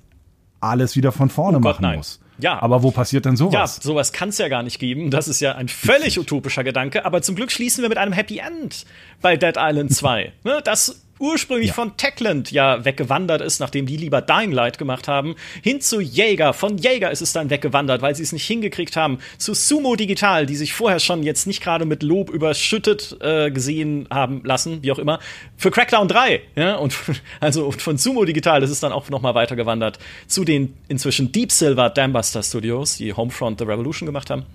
alles 0.59 0.95
wieder 0.95 1.11
von 1.11 1.29
vorne 1.29 1.57
oh 1.57 1.61
Gott, 1.61 1.75
machen 1.75 1.83
nein. 1.83 1.97
muss. 1.97 2.19
Ja. 2.39 2.61
Aber 2.61 2.83
wo 2.83 2.91
passiert 2.91 3.25
denn 3.25 3.35
sowas? 3.35 3.77
Ja, 3.77 3.83
sowas 3.83 4.11
kann 4.11 4.29
es 4.29 4.37
ja 4.37 4.47
gar 4.47 4.63
nicht 4.63 4.79
geben. 4.79 5.11
Das 5.11 5.27
ist 5.27 5.39
ja 5.39 5.55
ein 5.55 5.67
völlig 5.67 6.19
utopischer 6.19 6.63
Gedanke. 6.63 7.05
Aber 7.05 7.21
zum 7.21 7.35
Glück 7.35 7.51
schließen 7.51 7.81
wir 7.81 7.89
mit 7.89 7.97
einem 7.97 8.13
Happy 8.13 8.39
End 8.39 8.85
bei 9.21 9.37
Dead 9.37 9.55
Island 9.57 9.93
2. 9.93 10.31
ne, 10.43 10.61
das 10.63 11.02
ursprünglich 11.23 11.69
ja. 11.69 11.73
von 11.73 11.95
Techland 11.95 12.51
ja 12.51 12.83
weggewandert 12.83 13.41
ist, 13.41 13.59
nachdem 13.59 13.85
die 13.85 13.95
lieber 13.95 14.21
Dying 14.21 14.51
Light 14.51 14.77
gemacht 14.77 15.07
haben, 15.07 15.35
hin 15.61 15.79
zu 15.79 16.01
Jäger. 16.01 16.53
Von 16.53 16.77
Jäger 16.77 17.11
ist 17.11 17.21
es 17.21 17.31
dann 17.31 17.49
weggewandert, 17.49 18.01
weil 18.01 18.13
sie 18.13 18.23
es 18.23 18.33
nicht 18.33 18.45
hingekriegt 18.45 18.97
haben, 18.97 19.19
zu 19.37 19.53
Sumo 19.53 19.95
Digital, 19.95 20.45
die 20.45 20.57
sich 20.57 20.73
vorher 20.73 20.99
schon 20.99 21.23
jetzt 21.23 21.47
nicht 21.47 21.63
gerade 21.63 21.85
mit 21.85 22.03
Lob 22.03 22.29
überschüttet 22.29 23.17
äh, 23.21 23.51
gesehen 23.51 24.05
haben 24.11 24.43
lassen, 24.43 24.83
wie 24.83 24.91
auch 24.91 24.99
immer, 24.99 25.19
für 25.55 25.71
Crackdown 25.71 26.09
3. 26.09 26.41
Ja, 26.57 26.75
und 26.75 26.93
also 27.39 27.71
von 27.71 27.97
Sumo 27.97 28.25
Digital 28.25 28.61
ist 28.61 28.69
es 28.69 28.81
dann 28.81 28.91
auch 28.91 29.09
noch 29.09 29.21
mal 29.21 29.33
weitergewandert 29.33 29.99
zu 30.27 30.43
den 30.43 30.73
inzwischen 30.89 31.31
Deep 31.31 31.53
Silver 31.53 31.89
Dambuster 31.89 32.43
Studios, 32.43 32.97
die 32.97 33.13
Homefront 33.13 33.59
The 33.59 33.65
Revolution 33.65 34.05
gemacht 34.05 34.29
haben. 34.29 34.45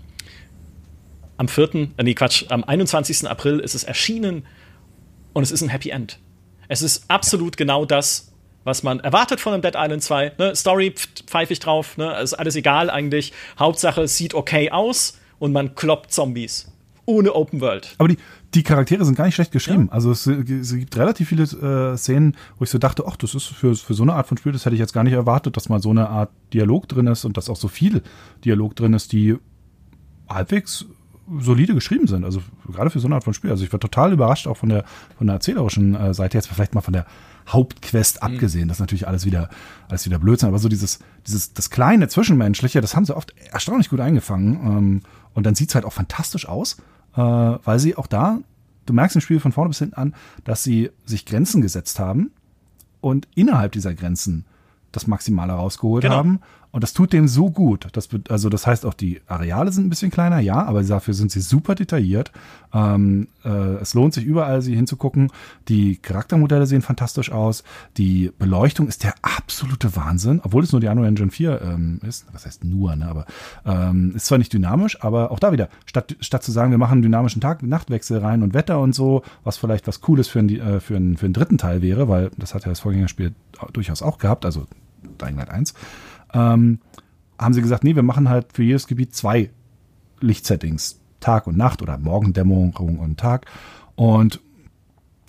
am 1.38 1.48
4., 1.48 1.74
äh, 1.96 2.02
nee, 2.02 2.12
Quatsch, 2.12 2.44
am 2.50 2.62
21. 2.62 3.26
April 3.26 3.58
ist 3.60 3.74
es 3.74 3.84
erschienen 3.84 4.44
und 5.32 5.42
es 5.42 5.50
ist 5.50 5.62
ein 5.62 5.70
Happy 5.70 5.88
End. 5.88 6.18
Es 6.68 6.82
ist 6.82 7.04
absolut 7.08 7.56
genau 7.56 7.84
das, 7.86 8.30
was 8.64 8.82
man 8.82 9.00
erwartet 9.00 9.40
von 9.40 9.54
einem 9.54 9.62
Dead 9.62 9.74
Island 9.74 10.02
2. 10.02 10.32
Ne? 10.38 10.54
Story 10.54 10.94
pfeife 11.26 11.52
ich 11.54 11.60
drauf, 11.60 11.96
ne? 11.96 12.20
ist 12.20 12.34
alles 12.34 12.54
egal 12.56 12.90
eigentlich. 12.90 13.32
Hauptsache, 13.58 14.02
es 14.02 14.16
sieht 14.16 14.34
okay 14.34 14.70
aus 14.70 15.18
und 15.38 15.52
man 15.52 15.74
kloppt 15.74 16.12
Zombies. 16.12 16.70
Ohne 17.06 17.34
Open 17.34 17.62
World. 17.62 17.94
Aber 17.96 18.08
die, 18.08 18.18
die 18.52 18.62
Charaktere 18.62 19.02
sind 19.06 19.14
gar 19.14 19.24
nicht 19.24 19.34
schlecht 19.34 19.52
geschrieben. 19.52 19.86
Ja. 19.86 19.92
Also 19.92 20.10
es, 20.10 20.26
es, 20.26 20.74
gibt 20.74 20.94
relativ 20.98 21.30
viele 21.30 21.44
äh, 21.44 21.96
Szenen, 21.96 22.36
wo 22.58 22.64
ich 22.64 22.70
so 22.70 22.76
dachte, 22.76 23.04
ach, 23.06 23.16
das 23.16 23.34
ist 23.34 23.46
für, 23.46 23.74
für 23.74 23.94
so 23.94 24.02
eine 24.02 24.12
Art 24.12 24.26
von 24.26 24.36
Spiel, 24.36 24.52
das 24.52 24.66
hätte 24.66 24.74
ich 24.74 24.80
jetzt 24.80 24.92
gar 24.92 25.04
nicht 25.04 25.14
erwartet, 25.14 25.56
dass 25.56 25.70
mal 25.70 25.80
so 25.80 25.88
eine 25.88 26.10
Art 26.10 26.30
Dialog 26.52 26.86
drin 26.86 27.06
ist 27.06 27.24
und 27.24 27.38
dass 27.38 27.48
auch 27.48 27.56
so 27.56 27.68
viel 27.68 28.02
Dialog 28.44 28.76
drin 28.76 28.92
ist, 28.92 29.12
die 29.12 29.36
halbwegs 30.28 30.84
solide 31.40 31.74
geschrieben 31.74 32.06
sind. 32.06 32.24
Also 32.24 32.40
gerade 32.66 32.90
für 32.90 33.00
so 33.00 33.08
eine 33.08 33.16
Art 33.16 33.24
von 33.24 33.34
Spiel. 33.34 33.50
Also 33.50 33.64
ich 33.64 33.72
war 33.72 33.80
total 33.80 34.12
überrascht 34.12 34.46
auch 34.46 34.56
von 34.56 34.68
der 34.68 34.84
von 35.16 35.26
der 35.26 35.34
erzählerischen 35.34 35.94
äh, 35.94 36.14
Seite 36.14 36.38
jetzt 36.38 36.48
vielleicht 36.48 36.74
mal 36.74 36.80
von 36.80 36.92
der 36.92 37.06
Hauptquest 37.48 38.22
mhm. 38.22 38.26
abgesehen. 38.28 38.68
Das 38.68 38.78
ist 38.78 38.80
natürlich 38.80 39.06
alles 39.08 39.24
wieder 39.24 39.48
alles 39.88 40.06
wieder 40.06 40.18
Blödsinn. 40.18 40.48
Aber 40.48 40.58
so 40.58 40.68
dieses 40.68 40.98
dieses 41.26 41.52
das 41.52 41.70
kleine 41.70 42.08
zwischenmenschliche, 42.08 42.80
das 42.80 42.96
haben 42.96 43.04
sie 43.04 43.16
oft 43.16 43.34
erstaunlich 43.50 43.90
gut 43.90 44.00
eingefangen. 44.00 44.54
Ähm, 44.54 45.00
und 45.34 45.44
dann 45.44 45.54
sieht's 45.54 45.74
halt 45.74 45.84
auch 45.84 45.92
fantastisch 45.92 46.48
aus, 46.48 46.78
äh, 47.14 47.20
weil 47.20 47.78
sie 47.78 47.96
auch 47.96 48.06
da 48.06 48.40
du 48.88 48.94
merkst 48.94 49.16
im 49.16 49.20
Spiel 49.20 49.40
von 49.40 49.52
vorne 49.52 49.68
bis 49.68 49.78
hinten 49.78 49.94
an, 49.94 50.14
dass 50.44 50.62
sie 50.62 50.90
sich 51.04 51.26
Grenzen 51.26 51.62
gesetzt 51.62 51.98
haben 51.98 52.30
und 53.00 53.28
innerhalb 53.34 53.72
dieser 53.72 53.94
Grenzen 53.94 54.44
das 54.92 55.06
Maximale 55.06 55.52
rausgeholt 55.52 56.02
genau. 56.02 56.16
haben 56.16 56.40
und 56.70 56.82
das 56.82 56.92
tut 56.92 57.12
dem 57.14 57.28
so 57.28 57.50
gut. 57.50 57.88
Das, 57.92 58.08
also 58.28 58.50
das 58.50 58.66
heißt 58.66 58.84
auch, 58.84 58.92
die 58.92 59.22
Areale 59.26 59.72
sind 59.72 59.86
ein 59.86 59.90
bisschen 59.90 60.10
kleiner, 60.10 60.38
ja, 60.38 60.62
aber 60.62 60.82
dafür 60.82 61.14
sind 61.14 61.30
sie 61.30 61.40
super 61.40 61.74
detailliert. 61.74 62.30
Ähm, 62.74 63.28
äh, 63.42 63.48
es 63.80 63.94
lohnt 63.94 64.12
sich 64.12 64.24
überall, 64.24 64.60
sie 64.60 64.76
hinzugucken. 64.76 65.32
Die 65.68 65.96
Charaktermodelle 65.96 66.66
sehen 66.66 66.82
fantastisch 66.82 67.32
aus. 67.32 67.64
Die 67.96 68.32
Beleuchtung 68.38 68.86
ist 68.86 69.02
der 69.02 69.14
absolute 69.22 69.96
Wahnsinn, 69.96 70.40
obwohl 70.44 70.62
es 70.62 70.72
nur 70.72 70.80
die 70.82 70.88
Unreal 70.88 71.08
Engine 71.08 71.30
4 71.30 71.62
ähm, 71.62 72.00
ist. 72.06 72.26
Was 72.32 72.44
heißt 72.44 72.64
nur, 72.64 72.94
ne? 72.96 73.08
Aber 73.08 73.24
ähm, 73.64 74.12
ist 74.14 74.26
zwar 74.26 74.36
nicht 74.36 74.52
dynamisch, 74.52 75.02
aber 75.02 75.30
auch 75.30 75.38
da 75.38 75.52
wieder, 75.52 75.70
statt, 75.86 76.16
statt 76.20 76.42
zu 76.42 76.52
sagen, 76.52 76.70
wir 76.70 76.78
machen 76.78 76.92
einen 76.92 77.02
dynamischen 77.02 77.40
Tag-Nachtwechsel 77.40 78.18
rein 78.18 78.42
und 78.42 78.52
Wetter 78.52 78.78
und 78.80 78.94
so, 78.94 79.22
was 79.42 79.56
vielleicht 79.56 79.86
was 79.86 80.02
Cooles 80.02 80.28
für, 80.28 80.40
ein, 80.40 80.50
äh, 80.50 80.80
für, 80.80 80.96
einen, 80.96 81.16
für 81.16 81.24
einen 81.24 81.34
dritten 81.34 81.56
Teil 81.56 81.80
wäre, 81.80 82.08
weil 82.08 82.30
das 82.36 82.54
hat 82.54 82.64
ja 82.64 82.68
das 82.68 82.80
Vorgängerspiel 82.80 83.34
durchaus 83.72 84.02
auch 84.02 84.18
gehabt, 84.18 84.44
also 84.44 84.66
Dying 85.18 85.36
Light 85.36 85.50
1 85.50 85.74
ähm, 86.32 86.80
haben 87.38 87.54
sie 87.54 87.62
gesagt, 87.62 87.84
nee, 87.84 87.94
wir 87.94 88.02
machen 88.02 88.28
halt 88.28 88.52
für 88.52 88.62
jedes 88.62 88.86
Gebiet 88.86 89.14
zwei 89.14 89.50
Lichtsettings, 90.20 91.00
Tag 91.20 91.46
und 91.46 91.56
Nacht 91.56 91.82
oder 91.82 91.98
Morgendämmerung 91.98 92.74
und 92.74 93.18
Tag. 93.18 93.46
Und 93.94 94.40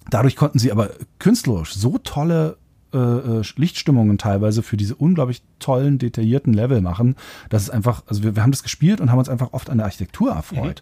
dadurch 0.10 0.36
konnten 0.36 0.60
sie 0.60 0.72
aber 0.72 0.92
künstlerisch 1.20 1.74
so 1.76 1.98
tolle 2.00 2.58
äh, 2.92 2.98
äh, 2.98 3.44
Lichtstimmungen 3.56 4.18
teilweise 4.18 4.64
für 4.64 4.78
diese 4.78 4.96
unglaublich 4.96 5.44
tollen, 5.60 6.00
detaillierten 6.00 6.54
Level 6.54 6.82
machen, 6.82 7.16
dass 7.50 7.62
es 7.62 7.70
einfach, 7.70 8.02
also 8.08 8.24
wir, 8.24 8.36
wir 8.36 8.42
haben 8.42 8.52
das 8.52 8.64
gespielt 8.64 9.00
und 9.00 9.12
haben 9.12 9.20
uns 9.20 9.30
einfach 9.30 9.54
oft 9.54 9.70
an 9.70 9.78
der 9.78 9.86
Architektur 9.86 10.32
erfreut. 10.32 10.82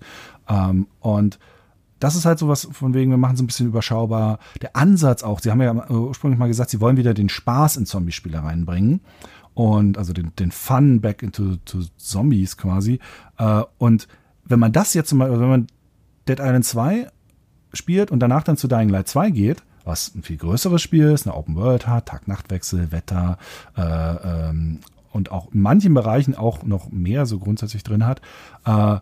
Mhm. 0.49 0.55
Ähm, 0.55 0.87
und 1.01 1.39
das 1.99 2.15
ist 2.15 2.25
halt 2.25 2.39
sowas 2.39 2.67
von 2.71 2.93
wegen, 2.93 3.11
wir 3.11 3.17
machen 3.17 3.35
es 3.35 3.41
ein 3.41 3.47
bisschen 3.47 3.67
überschaubar. 3.67 4.39
Der 4.61 4.75
Ansatz 4.75 5.23
auch, 5.23 5.39
sie 5.41 5.51
haben 5.51 5.61
ja 5.61 5.89
ursprünglich 5.89 6.39
mal 6.39 6.47
gesagt, 6.47 6.69
sie 6.69 6.79
wollen 6.79 6.95
wieder 6.95 7.13
den 7.13 7.27
Spaß 7.27 7.75
in 7.75 7.85
Zombie-Spiele 7.85 8.41
reinbringen 8.41 9.01
und 9.57 9.97
also 9.97 10.13
den, 10.13 10.33
den 10.35 10.51
Fun 10.51 11.01
back 11.01 11.23
into 11.23 11.55
to 11.65 11.79
Zombies 11.97 12.57
quasi. 12.57 12.99
Äh, 13.39 13.63
und 13.79 14.07
wenn 14.45 14.59
man 14.59 14.71
das 14.71 14.93
jetzt 14.93 15.11
mal, 15.13 15.31
wenn 15.31 15.49
man 15.49 15.67
Dead 16.27 16.39
Island 16.39 16.63
2 16.63 17.07
spielt 17.73 18.11
und 18.11 18.19
danach 18.19 18.43
dann 18.43 18.55
zu 18.55 18.67
Dying 18.67 18.89
Light 18.89 19.07
2 19.07 19.31
geht, 19.31 19.63
was 19.83 20.13
ein 20.13 20.21
viel 20.21 20.37
größeres 20.37 20.79
Spiel 20.79 21.07
ist, 21.07 21.25
eine 21.25 21.35
Open 21.35 21.55
World 21.55 21.87
hat, 21.87 22.05
Tag-Nacht-Wechsel, 22.05 22.91
Wetter 22.91 23.39
äh, 23.75 23.81
ähm, 23.81 24.81
und 25.11 25.31
auch 25.31 25.51
in 25.51 25.61
manchen 25.61 25.95
Bereichen 25.95 26.35
auch 26.35 26.61
noch 26.61 26.91
mehr 26.91 27.25
so 27.25 27.39
grundsätzlich 27.39 27.81
drin 27.81 28.05
hat. 28.05 28.21
Äh, 28.63 28.99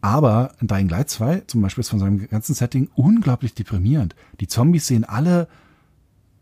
aber 0.00 0.52
Dying 0.62 0.88
Light 0.88 1.10
2 1.10 1.42
zum 1.46 1.60
Beispiel 1.60 1.82
ist 1.82 1.90
von 1.90 1.98
seinem 1.98 2.26
ganzen 2.26 2.54
Setting 2.54 2.88
unglaublich 2.94 3.52
deprimierend. 3.52 4.16
Die 4.40 4.48
Zombies 4.48 4.86
sehen 4.86 5.04
alle 5.04 5.46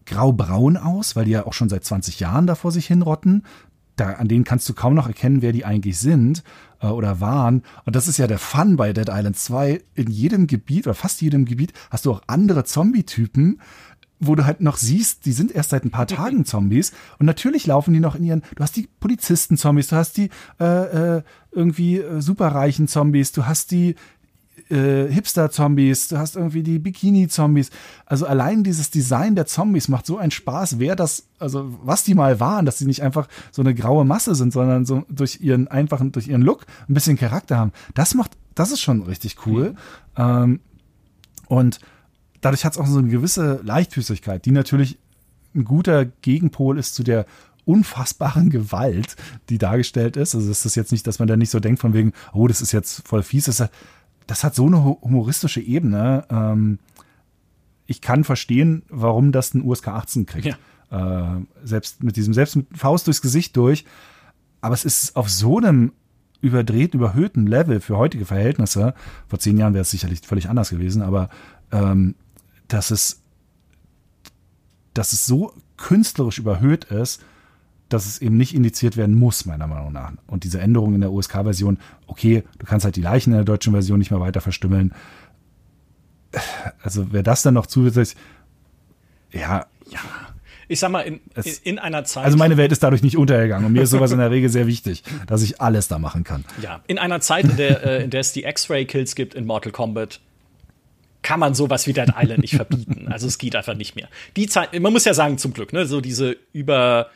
graubraun 0.08 0.76
aus, 0.76 1.16
weil 1.16 1.24
die 1.24 1.32
ja 1.32 1.46
auch 1.46 1.52
schon 1.52 1.68
seit 1.68 1.84
20 1.84 2.20
Jahren 2.20 2.46
da 2.46 2.54
vor 2.54 2.72
sich 2.72 2.86
hinrotten. 2.86 3.44
Da, 3.96 4.12
an 4.12 4.28
denen 4.28 4.44
kannst 4.44 4.68
du 4.68 4.74
kaum 4.74 4.94
noch 4.94 5.08
erkennen, 5.08 5.42
wer 5.42 5.52
die 5.52 5.64
eigentlich 5.64 5.98
sind 5.98 6.44
äh, 6.80 6.86
oder 6.86 7.20
waren. 7.20 7.62
Und 7.84 7.96
das 7.96 8.06
ist 8.06 8.16
ja 8.16 8.28
der 8.28 8.38
Fun 8.38 8.76
bei 8.76 8.92
Dead 8.92 9.08
Island 9.10 9.36
2. 9.36 9.82
In 9.94 10.10
jedem 10.10 10.46
Gebiet 10.46 10.86
oder 10.86 10.94
fast 10.94 11.20
jedem 11.20 11.44
Gebiet 11.44 11.72
hast 11.90 12.06
du 12.06 12.12
auch 12.12 12.22
andere 12.28 12.64
Zombie-Typen, 12.64 13.60
wo 14.20 14.34
du 14.34 14.44
halt 14.44 14.60
noch 14.60 14.76
siehst, 14.76 15.26
die 15.26 15.32
sind 15.32 15.52
erst 15.52 15.70
seit 15.70 15.84
ein 15.84 15.90
paar 15.90 16.06
Tagen 16.06 16.44
Zombies 16.44 16.92
und 17.18 17.26
natürlich 17.26 17.66
laufen 17.66 17.92
die 17.92 18.00
noch 18.00 18.14
in 18.14 18.24
ihren, 18.24 18.42
du 18.56 18.62
hast 18.62 18.76
die 18.76 18.88
Polizisten-Zombies, 19.00 19.88
du 19.88 19.96
hast 19.96 20.16
die 20.16 20.30
äh, 20.60 21.16
äh, 21.16 21.22
irgendwie 21.52 21.98
äh, 21.98 22.20
superreichen 22.20 22.88
Zombies, 22.88 23.32
du 23.32 23.46
hast 23.46 23.70
die 23.70 23.94
äh, 24.70 25.10
Hipster-Zombies, 25.10 26.08
du 26.08 26.18
hast 26.18 26.36
irgendwie 26.36 26.62
die 26.62 26.78
Bikini-Zombies. 26.78 27.70
Also 28.06 28.26
allein 28.26 28.64
dieses 28.64 28.90
Design 28.90 29.34
der 29.34 29.46
Zombies 29.46 29.88
macht 29.88 30.06
so 30.06 30.18
einen 30.18 30.30
Spaß, 30.30 30.78
wer 30.78 30.96
das, 30.96 31.24
also 31.38 31.78
was 31.82 32.04
die 32.04 32.14
mal 32.14 32.40
waren, 32.40 32.66
dass 32.66 32.78
sie 32.78 32.86
nicht 32.86 33.02
einfach 33.02 33.28
so 33.50 33.62
eine 33.62 33.74
graue 33.74 34.04
Masse 34.04 34.34
sind, 34.34 34.52
sondern 34.52 34.84
so 34.84 35.04
durch 35.08 35.40
ihren 35.40 35.68
einfachen, 35.68 36.12
durch 36.12 36.28
ihren 36.28 36.42
Look 36.42 36.66
ein 36.88 36.94
bisschen 36.94 37.16
Charakter 37.16 37.56
haben. 37.56 37.72
Das 37.94 38.14
macht, 38.14 38.32
das 38.54 38.70
ist 38.70 38.80
schon 38.80 39.02
richtig 39.02 39.46
cool. 39.46 39.70
Mhm. 39.70 39.76
Ähm, 40.16 40.60
und 41.46 41.80
dadurch 42.40 42.64
hat 42.64 42.72
es 42.72 42.78
auch 42.78 42.86
so 42.86 42.98
eine 42.98 43.08
gewisse 43.08 43.60
Leichtfüßigkeit, 43.62 44.44
die 44.44 44.50
natürlich 44.52 44.98
ein 45.54 45.64
guter 45.64 46.04
Gegenpol 46.04 46.78
ist 46.78 46.94
zu 46.94 47.02
der 47.02 47.26
unfassbaren 47.64 48.50
Gewalt, 48.50 49.16
die 49.48 49.58
dargestellt 49.58 50.16
ist. 50.16 50.34
Also 50.34 50.50
es 50.50 50.64
ist 50.64 50.74
jetzt 50.74 50.92
nicht, 50.92 51.06
dass 51.06 51.18
man 51.18 51.28
da 51.28 51.36
nicht 51.36 51.50
so 51.50 51.60
denkt 51.60 51.80
von 51.80 51.94
wegen, 51.94 52.12
oh, 52.32 52.46
das 52.48 52.60
ist 52.60 52.72
jetzt 52.72 53.06
voll 53.06 53.22
fies. 53.22 53.44
Das 53.44 53.60
ist, 53.60 53.70
das 54.28 54.44
hat 54.44 54.54
so 54.54 54.66
eine 54.66 54.84
humoristische 54.84 55.60
Ebene. 55.60 56.24
Ähm, 56.30 56.78
ich 57.86 58.00
kann 58.02 58.22
verstehen, 58.24 58.82
warum 58.88 59.32
das 59.32 59.54
ein 59.54 59.64
USK 59.64 59.88
18 59.88 60.26
kriegt. 60.26 60.58
Ja. 60.90 61.38
Äh, 61.38 61.40
selbst 61.64 62.02
mit 62.02 62.16
diesem, 62.16 62.34
selbst 62.34 62.54
mit 62.54 62.66
Faust 62.76 63.06
durchs 63.06 63.22
Gesicht 63.22 63.56
durch. 63.56 63.86
Aber 64.60 64.74
es 64.74 64.84
ist 64.84 65.16
auf 65.16 65.30
so 65.30 65.56
einem 65.56 65.92
überdrehten, 66.42 67.00
überhöhten 67.00 67.46
Level 67.46 67.80
für 67.80 67.96
heutige 67.96 68.26
Verhältnisse. 68.26 68.94
Vor 69.28 69.38
zehn 69.38 69.56
Jahren 69.56 69.72
wäre 69.72 69.82
es 69.82 69.90
sicherlich 69.90 70.20
völlig 70.20 70.50
anders 70.50 70.68
gewesen, 70.70 71.00
aber 71.00 71.30
ähm, 71.72 72.14
dass 72.68 72.90
es, 72.90 73.22
dass 74.92 75.14
es 75.14 75.24
so 75.24 75.54
künstlerisch 75.78 76.38
überhöht 76.38 76.84
ist, 76.84 77.24
dass 77.88 78.06
es 78.06 78.20
eben 78.20 78.36
nicht 78.36 78.54
indiziert 78.54 78.96
werden 78.96 79.14
muss, 79.14 79.46
meiner 79.46 79.66
Meinung 79.66 79.92
nach. 79.92 80.12
Und 80.26 80.44
diese 80.44 80.60
Änderung 80.60 80.94
in 80.94 81.00
der 81.00 81.12
USK-Version, 81.12 81.78
okay, 82.06 82.44
du 82.58 82.66
kannst 82.66 82.84
halt 82.84 82.96
die 82.96 83.02
Leichen 83.02 83.30
in 83.32 83.36
der 83.36 83.44
deutschen 83.44 83.72
Version 83.72 83.98
nicht 83.98 84.10
mehr 84.10 84.20
weiter 84.20 84.40
verstümmeln. 84.40 84.92
Also 86.82 87.06
wer 87.10 87.22
das 87.22 87.42
dann 87.42 87.54
noch 87.54 87.66
zusätzlich, 87.66 88.14
ja. 89.32 89.66
Ja. 89.90 90.00
Ich 90.70 90.80
sag 90.80 90.90
mal, 90.90 91.00
in, 91.00 91.20
es, 91.34 91.58
in 91.58 91.78
einer 91.78 92.04
Zeit. 92.04 92.26
Also 92.26 92.36
meine 92.36 92.58
Welt 92.58 92.72
ist 92.72 92.82
dadurch 92.82 93.02
nicht 93.02 93.16
untergegangen 93.16 93.66
und 93.66 93.72
mir 93.72 93.82
ist 93.82 93.90
sowas 93.90 94.12
in 94.12 94.18
der 94.18 94.30
Regel 94.30 94.50
sehr 94.50 94.66
wichtig, 94.66 95.02
dass 95.26 95.42
ich 95.42 95.62
alles 95.62 95.88
da 95.88 95.98
machen 95.98 96.24
kann. 96.24 96.44
Ja, 96.60 96.82
in 96.86 96.98
einer 96.98 97.20
Zeit, 97.20 97.46
in 97.46 97.56
der, 97.56 97.84
äh, 97.84 98.04
in 98.04 98.10
der 98.10 98.20
es 98.20 98.34
die 98.34 98.44
X-Ray-Kills 98.44 99.14
gibt 99.14 99.34
in 99.34 99.46
Mortal 99.46 99.72
Kombat, 99.72 100.20
kann 101.22 101.40
man 101.40 101.54
sowas 101.54 101.86
wie 101.86 101.94
Dead 101.94 102.10
Island 102.14 102.40
nicht 102.40 102.54
verbieten. 102.54 103.08
Also 103.08 103.26
es 103.26 103.38
geht 103.38 103.56
einfach 103.56 103.74
nicht 103.74 103.96
mehr. 103.96 104.08
Die 104.36 104.46
Zeit, 104.46 104.78
man 104.78 104.92
muss 104.92 105.06
ja 105.06 105.14
sagen, 105.14 105.38
zum 105.38 105.54
Glück, 105.54 105.72
ne, 105.72 105.86
so 105.86 106.02
diese 106.02 106.36
über 106.52 107.08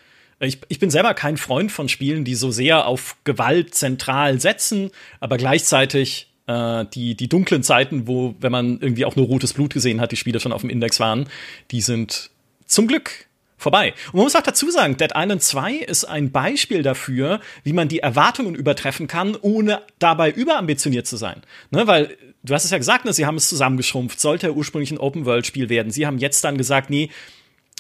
ich, 0.47 0.59
ich 0.69 0.79
bin 0.79 0.91
selber 0.91 1.15
kein 1.15 1.37
Freund 1.37 1.71
von 1.71 1.89
Spielen, 1.89 2.25
die 2.25 2.35
so 2.35 2.51
sehr 2.51 2.87
auf 2.87 3.17
Gewalt 3.25 3.75
zentral 3.75 4.41
setzen, 4.41 4.91
aber 5.21 5.37
gleichzeitig 5.37 6.33
äh, 6.47 6.85
die, 6.93 7.15
die 7.15 7.29
dunklen 7.29 7.63
Zeiten, 7.63 8.07
wo, 8.07 8.35
wenn 8.41 8.53
man 8.53 8.81
irgendwie 8.81 9.05
auch 9.05 9.17
nur 9.17 9.27
rotes 9.27 9.53
Blut 9.53 9.73
gesehen 9.73 10.01
hat, 10.01 10.13
die 10.13 10.17
Spiele 10.17 10.41
schon 10.41 10.53
auf 10.53 10.63
dem 10.63 10.71
Index 10.71 11.01
waren, 11.01 11.29
die 11.71 11.81
sind 11.81 12.31
zum 12.67 12.89
Glück 12.89 13.27
vorbei. 13.57 13.95
Und 14.09 14.15
man 14.15 14.25
muss 14.25 14.35
auch 14.35 14.43
dazu 14.43 14.71
sagen, 14.71 14.97
Dead 14.97 15.13
Island 15.15 15.43
2 15.43 15.75
ist 15.75 16.05
ein 16.05 16.33
Beispiel 16.33 16.83
dafür, 16.83 17.41
wie 17.63 17.73
man 17.73 17.89
die 17.89 18.01
Erwartungen 18.01 18.57
übertreffen 18.57 19.07
kann, 19.07 19.37
ohne 19.41 19.83
dabei 20.01 20.31
überambitioniert 20.31 21.07
zu 21.07 21.17
sein. 21.17 21.43
Ne, 21.71 21.87
weil 21.87 22.17
du 22.43 22.53
hast 22.53 22.65
es 22.65 22.73
ja 22.73 22.79
gesagt, 22.79 23.05
ne, 23.05 23.13
sie 23.13 23.27
haben 23.27 23.37
es 23.37 23.49
zusammengeschrumpft, 23.49 24.19
sollte 24.19 24.53
ursprünglich 24.53 24.91
ein 24.91 24.99
Open-World-Spiel 24.99 25.69
werden. 25.69 25.93
Sie 25.93 26.07
haben 26.07 26.19
jetzt 26.19 26.43
dann 26.43 26.59
gesagt, 26.59 26.91
nee, 26.91 27.11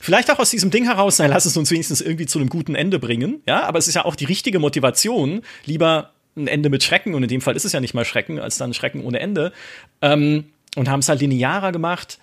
Vielleicht 0.02 0.32
auch 0.32 0.40
aus 0.40 0.50
diesem 0.50 0.72
Ding 0.72 0.84
heraus, 0.86 1.20
nein, 1.20 1.30
lass 1.30 1.44
es 1.44 1.56
uns 1.56 1.70
wenigstens 1.70 2.00
irgendwie 2.00 2.26
zu 2.26 2.40
einem 2.40 2.48
guten 2.48 2.74
Ende 2.74 2.98
bringen. 2.98 3.40
Ja, 3.46 3.62
aber 3.62 3.78
es 3.78 3.86
ist 3.86 3.94
ja 3.94 4.04
auch 4.04 4.16
die 4.16 4.24
richtige 4.24 4.58
Motivation, 4.58 5.42
lieber 5.64 6.10
ein 6.36 6.48
Ende 6.48 6.70
mit 6.70 6.82
Schrecken, 6.82 7.14
und 7.14 7.22
in 7.22 7.28
dem 7.28 7.40
Fall 7.40 7.54
ist 7.54 7.64
es 7.64 7.70
ja 7.70 7.78
nicht 7.78 7.94
mal 7.94 8.04
Schrecken, 8.04 8.40
als 8.40 8.58
dann 8.58 8.74
Schrecken 8.74 9.04
ohne 9.04 9.20
Ende. 9.20 9.52
Ähm, 10.00 10.46
und 10.74 10.88
haben 10.88 10.98
es 10.98 11.08
halt 11.08 11.20
linearer 11.20 11.70
gemacht. 11.70 12.18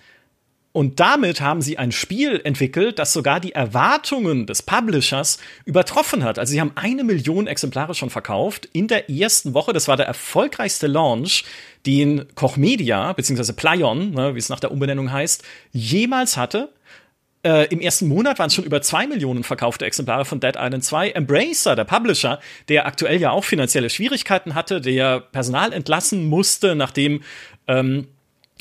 Und 0.72 1.00
damit 1.00 1.40
haben 1.40 1.62
sie 1.62 1.78
ein 1.78 1.90
Spiel 1.90 2.42
entwickelt, 2.44 2.98
das 2.98 3.14
sogar 3.14 3.40
die 3.40 3.52
Erwartungen 3.52 4.44
des 4.44 4.60
Publishers 4.60 5.38
übertroffen 5.64 6.22
hat. 6.22 6.38
Also 6.38 6.50
sie 6.50 6.60
haben 6.60 6.72
eine 6.74 7.02
Million 7.02 7.46
Exemplare 7.46 7.94
schon 7.94 8.10
verkauft 8.10 8.68
in 8.74 8.88
der 8.88 9.08
ersten 9.08 9.54
Woche. 9.54 9.72
Das 9.72 9.88
war 9.88 9.96
der 9.96 10.04
erfolgreichste 10.06 10.86
Launch, 10.86 11.44
den 11.86 12.26
Koch 12.34 12.58
Media, 12.58 13.14
beziehungsweise 13.14 13.54
Plyon, 13.54 14.10
ne, 14.10 14.34
wie 14.34 14.38
es 14.38 14.50
nach 14.50 14.60
der 14.60 14.70
Umbenennung 14.70 15.10
heißt, 15.10 15.42
jemals 15.72 16.36
hatte. 16.36 16.68
Äh, 17.42 17.68
Im 17.68 17.80
ersten 17.80 18.06
Monat 18.06 18.38
waren 18.38 18.48
es 18.48 18.54
schon 18.54 18.64
über 18.64 18.82
zwei 18.82 19.06
Millionen 19.06 19.44
verkaufte 19.44 19.86
Exemplare 19.86 20.26
von 20.26 20.40
Dead 20.40 20.56
Island 20.58 20.84
2. 20.84 21.10
Embracer, 21.10 21.74
der 21.74 21.84
Publisher, 21.84 22.38
der 22.68 22.86
aktuell 22.86 23.18
ja 23.18 23.30
auch 23.30 23.44
finanzielle 23.44 23.88
Schwierigkeiten 23.88 24.54
hatte, 24.54 24.80
der 24.82 25.20
Personal 25.20 25.72
entlassen 25.72 26.26
musste, 26.26 26.74
nachdem 26.74 27.22
ähm, 27.66 28.08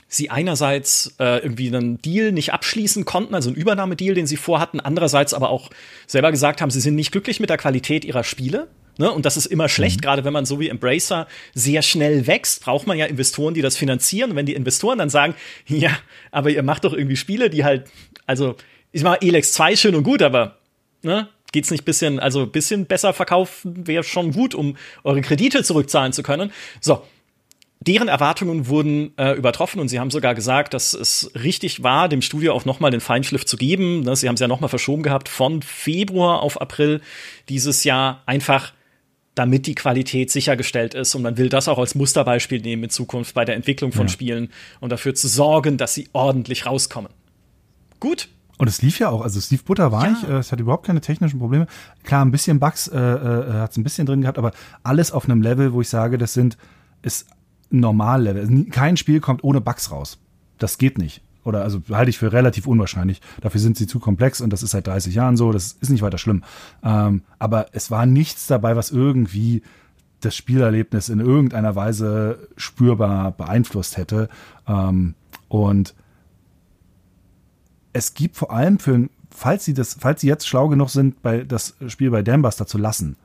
sie 0.07 0.29
einerseits 0.29 1.13
äh, 1.19 1.39
irgendwie 1.39 1.67
einen 1.67 2.01
Deal 2.01 2.31
nicht 2.31 2.53
abschließen 2.53 3.03
konnten, 3.03 3.35
also 3.35 3.49
einen 3.49 3.57
Übernahmedeal, 3.57 4.15
den 4.15 4.27
sie 4.27 4.37
vorhatten, 4.37 4.79
andererseits 4.79 5.33
aber 5.33 5.49
auch 5.49 5.69
selber 6.07 6.31
gesagt 6.31 6.61
haben, 6.61 6.71
sie 6.71 6.81
sind 6.81 6.95
nicht 6.95 7.11
glücklich 7.11 7.41
mit 7.41 7.49
der 7.49 7.57
Qualität 7.57 8.05
ihrer 8.05 8.23
Spiele. 8.23 8.69
Ne? 8.99 9.09
Und 9.09 9.25
das 9.25 9.37
ist 9.37 9.45
immer 9.45 9.69
schlecht, 9.69 9.97
mhm. 9.97 10.01
gerade 10.01 10.25
wenn 10.25 10.33
man 10.33 10.45
so 10.45 10.59
wie 10.59 10.67
Embracer 10.67 11.25
sehr 11.55 11.81
schnell 11.81 12.27
wächst, 12.27 12.61
braucht 12.61 12.85
man 12.85 12.97
ja 12.97 13.05
Investoren, 13.05 13.53
die 13.53 13.61
das 13.61 13.77
finanzieren. 13.77 14.31
Und 14.31 14.35
wenn 14.35 14.45
die 14.45 14.55
Investoren 14.55 14.99
dann 14.99 15.09
sagen, 15.09 15.35
ja, 15.67 15.91
aber 16.31 16.49
ihr 16.49 16.63
macht 16.63 16.83
doch 16.83 16.93
irgendwie 16.93 17.15
Spiele, 17.15 17.49
die 17.49 17.63
halt, 17.63 17.89
also 18.25 18.55
ich 18.91 19.01
mach 19.03 19.21
Elex 19.21 19.53
2 19.53 19.77
schön 19.77 19.95
und 19.95 20.03
gut, 20.03 20.21
aber 20.21 20.57
ne, 21.01 21.29
geht's 21.53 21.71
nicht 21.71 21.85
bisschen, 21.85 22.19
also 22.19 22.45
bisschen 22.45 22.87
besser 22.87 23.13
verkaufen 23.13 23.87
wäre 23.87 24.03
schon 24.03 24.33
gut, 24.33 24.53
um 24.53 24.75
eure 25.05 25.21
Kredite 25.21 25.63
zurückzahlen 25.63 26.11
zu 26.11 26.21
können. 26.21 26.51
So, 26.81 27.01
deren 27.79 28.09
Erwartungen 28.09 28.67
wurden 28.67 29.17
äh, 29.17 29.31
übertroffen 29.31 29.79
und 29.79 29.87
sie 29.87 30.01
haben 30.01 30.11
sogar 30.11 30.35
gesagt, 30.35 30.73
dass 30.73 30.93
es 30.93 31.31
richtig 31.41 31.83
war, 31.83 32.09
dem 32.09 32.21
Studio 32.21 32.51
auch 32.53 32.65
nochmal 32.65 32.91
den 32.91 32.99
Feinschliff 32.99 33.45
zu 33.45 33.55
geben. 33.55 34.01
Ne, 34.01 34.13
sie 34.17 34.27
haben 34.27 34.35
es 34.35 34.41
ja 34.41 34.49
nochmal 34.49 34.69
verschoben 34.69 35.03
gehabt 35.03 35.29
von 35.29 35.61
Februar 35.61 36.41
auf 36.41 36.59
April 36.59 36.99
dieses 37.47 37.85
Jahr, 37.85 38.23
einfach 38.25 38.73
damit 39.39 39.65
die 39.67 39.75
Qualität 39.75 40.29
sichergestellt 40.29 40.93
ist. 40.93 41.15
Und 41.15 41.21
man 41.21 41.37
will 41.37 41.47
das 41.49 41.67
auch 41.67 41.79
als 41.79 41.95
Musterbeispiel 41.95 42.61
nehmen 42.61 42.83
in 42.83 42.89
Zukunft 42.89 43.33
bei 43.33 43.45
der 43.45 43.55
Entwicklung 43.55 43.93
von 43.93 44.07
ja. 44.07 44.11
Spielen 44.11 44.49
und 44.81 44.91
dafür 44.91 45.15
zu 45.15 45.27
sorgen, 45.27 45.77
dass 45.77 45.93
sie 45.93 46.09
ordentlich 46.11 46.65
rauskommen. 46.65 47.11
Gut, 48.01 48.29
und 48.57 48.67
es 48.67 48.81
lief 48.81 48.99
ja 48.99 49.09
auch, 49.09 49.21
also 49.21 49.39
es 49.39 49.49
lief 49.51 49.63
butterweich, 49.63 50.21
ja. 50.23 50.35
Äh, 50.35 50.39
es 50.39 50.51
hat 50.51 50.59
überhaupt 50.59 50.85
keine 50.85 50.99
technischen 50.99 51.39
Probleme. 51.39 51.65
Klar, 52.03 52.25
ein 52.25 52.31
bisschen 52.31 52.59
Bugs 52.59 52.89
äh, 52.89 52.99
äh, 52.99 53.53
hat 53.53 53.71
es 53.71 53.77
ein 53.77 53.83
bisschen 53.83 54.05
drin 54.05 54.21
gehabt, 54.21 54.37
aber 54.37 54.51
alles 54.83 55.13
auf 55.13 55.23
einem 55.23 55.41
Level, 55.41 55.71
wo 55.71 55.79
ich 55.79 55.87
sage, 55.87 56.17
das 56.17 56.33
sind, 56.33 56.57
ist 57.01 57.27
Normallevel. 57.69 58.41
Also 58.41 58.65
kein 58.69 58.97
Spiel 58.97 59.21
kommt 59.21 59.45
ohne 59.45 59.61
Bugs 59.61 59.91
raus. 59.91 60.19
Das 60.57 60.77
geht 60.77 60.97
nicht. 60.97 61.21
Oder 61.49 61.63
also 61.63 61.81
halte 61.91 62.09
ich 62.09 62.17
für 62.17 62.31
relativ 62.31 62.65
unwahrscheinlich. 62.67 63.21
Dafür 63.41 63.59
sind 63.59 63.75
sie 63.75 63.87
zu 63.87 63.99
komplex 63.99 64.39
und 64.39 64.53
das 64.53 64.63
ist 64.63 64.71
seit 64.71 64.87
30 64.87 65.13
Jahren 65.13 65.35
so. 65.35 65.51
Das 65.51 65.73
ist 65.73 65.89
nicht 65.89 66.01
weiter 66.01 66.17
schlimm. 66.17 66.43
Ähm, 66.83 67.23
aber 67.37 67.67
es 67.73 67.91
war 67.91 68.05
nichts 68.05 68.47
dabei, 68.47 68.75
was 68.75 68.91
irgendwie 68.91 69.61
das 70.21 70.35
Spielerlebnis 70.35 71.09
in 71.09 71.19
irgendeiner 71.19 71.75
Weise 71.75 72.47
spürbar 72.55 73.31
beeinflusst 73.31 73.97
hätte. 73.97 74.29
Ähm, 74.67 75.15
und 75.47 75.95
es 77.93 78.13
gibt 78.13 78.37
vor 78.37 78.51
allem 78.51 78.79
für, 78.79 79.09
falls 79.31 79.65
sie 79.65 79.73
das, 79.73 79.97
falls 79.99 80.21
sie 80.21 80.27
jetzt 80.27 80.47
schlau 80.47 80.67
genug 80.69 80.89
sind, 80.89 81.21
bei 81.21 81.43
das 81.43 81.75
Spiel 81.87 82.11
bei 82.11 82.21
Dambuster 82.21 82.67
zu 82.67 82.77
lassen 82.77 83.15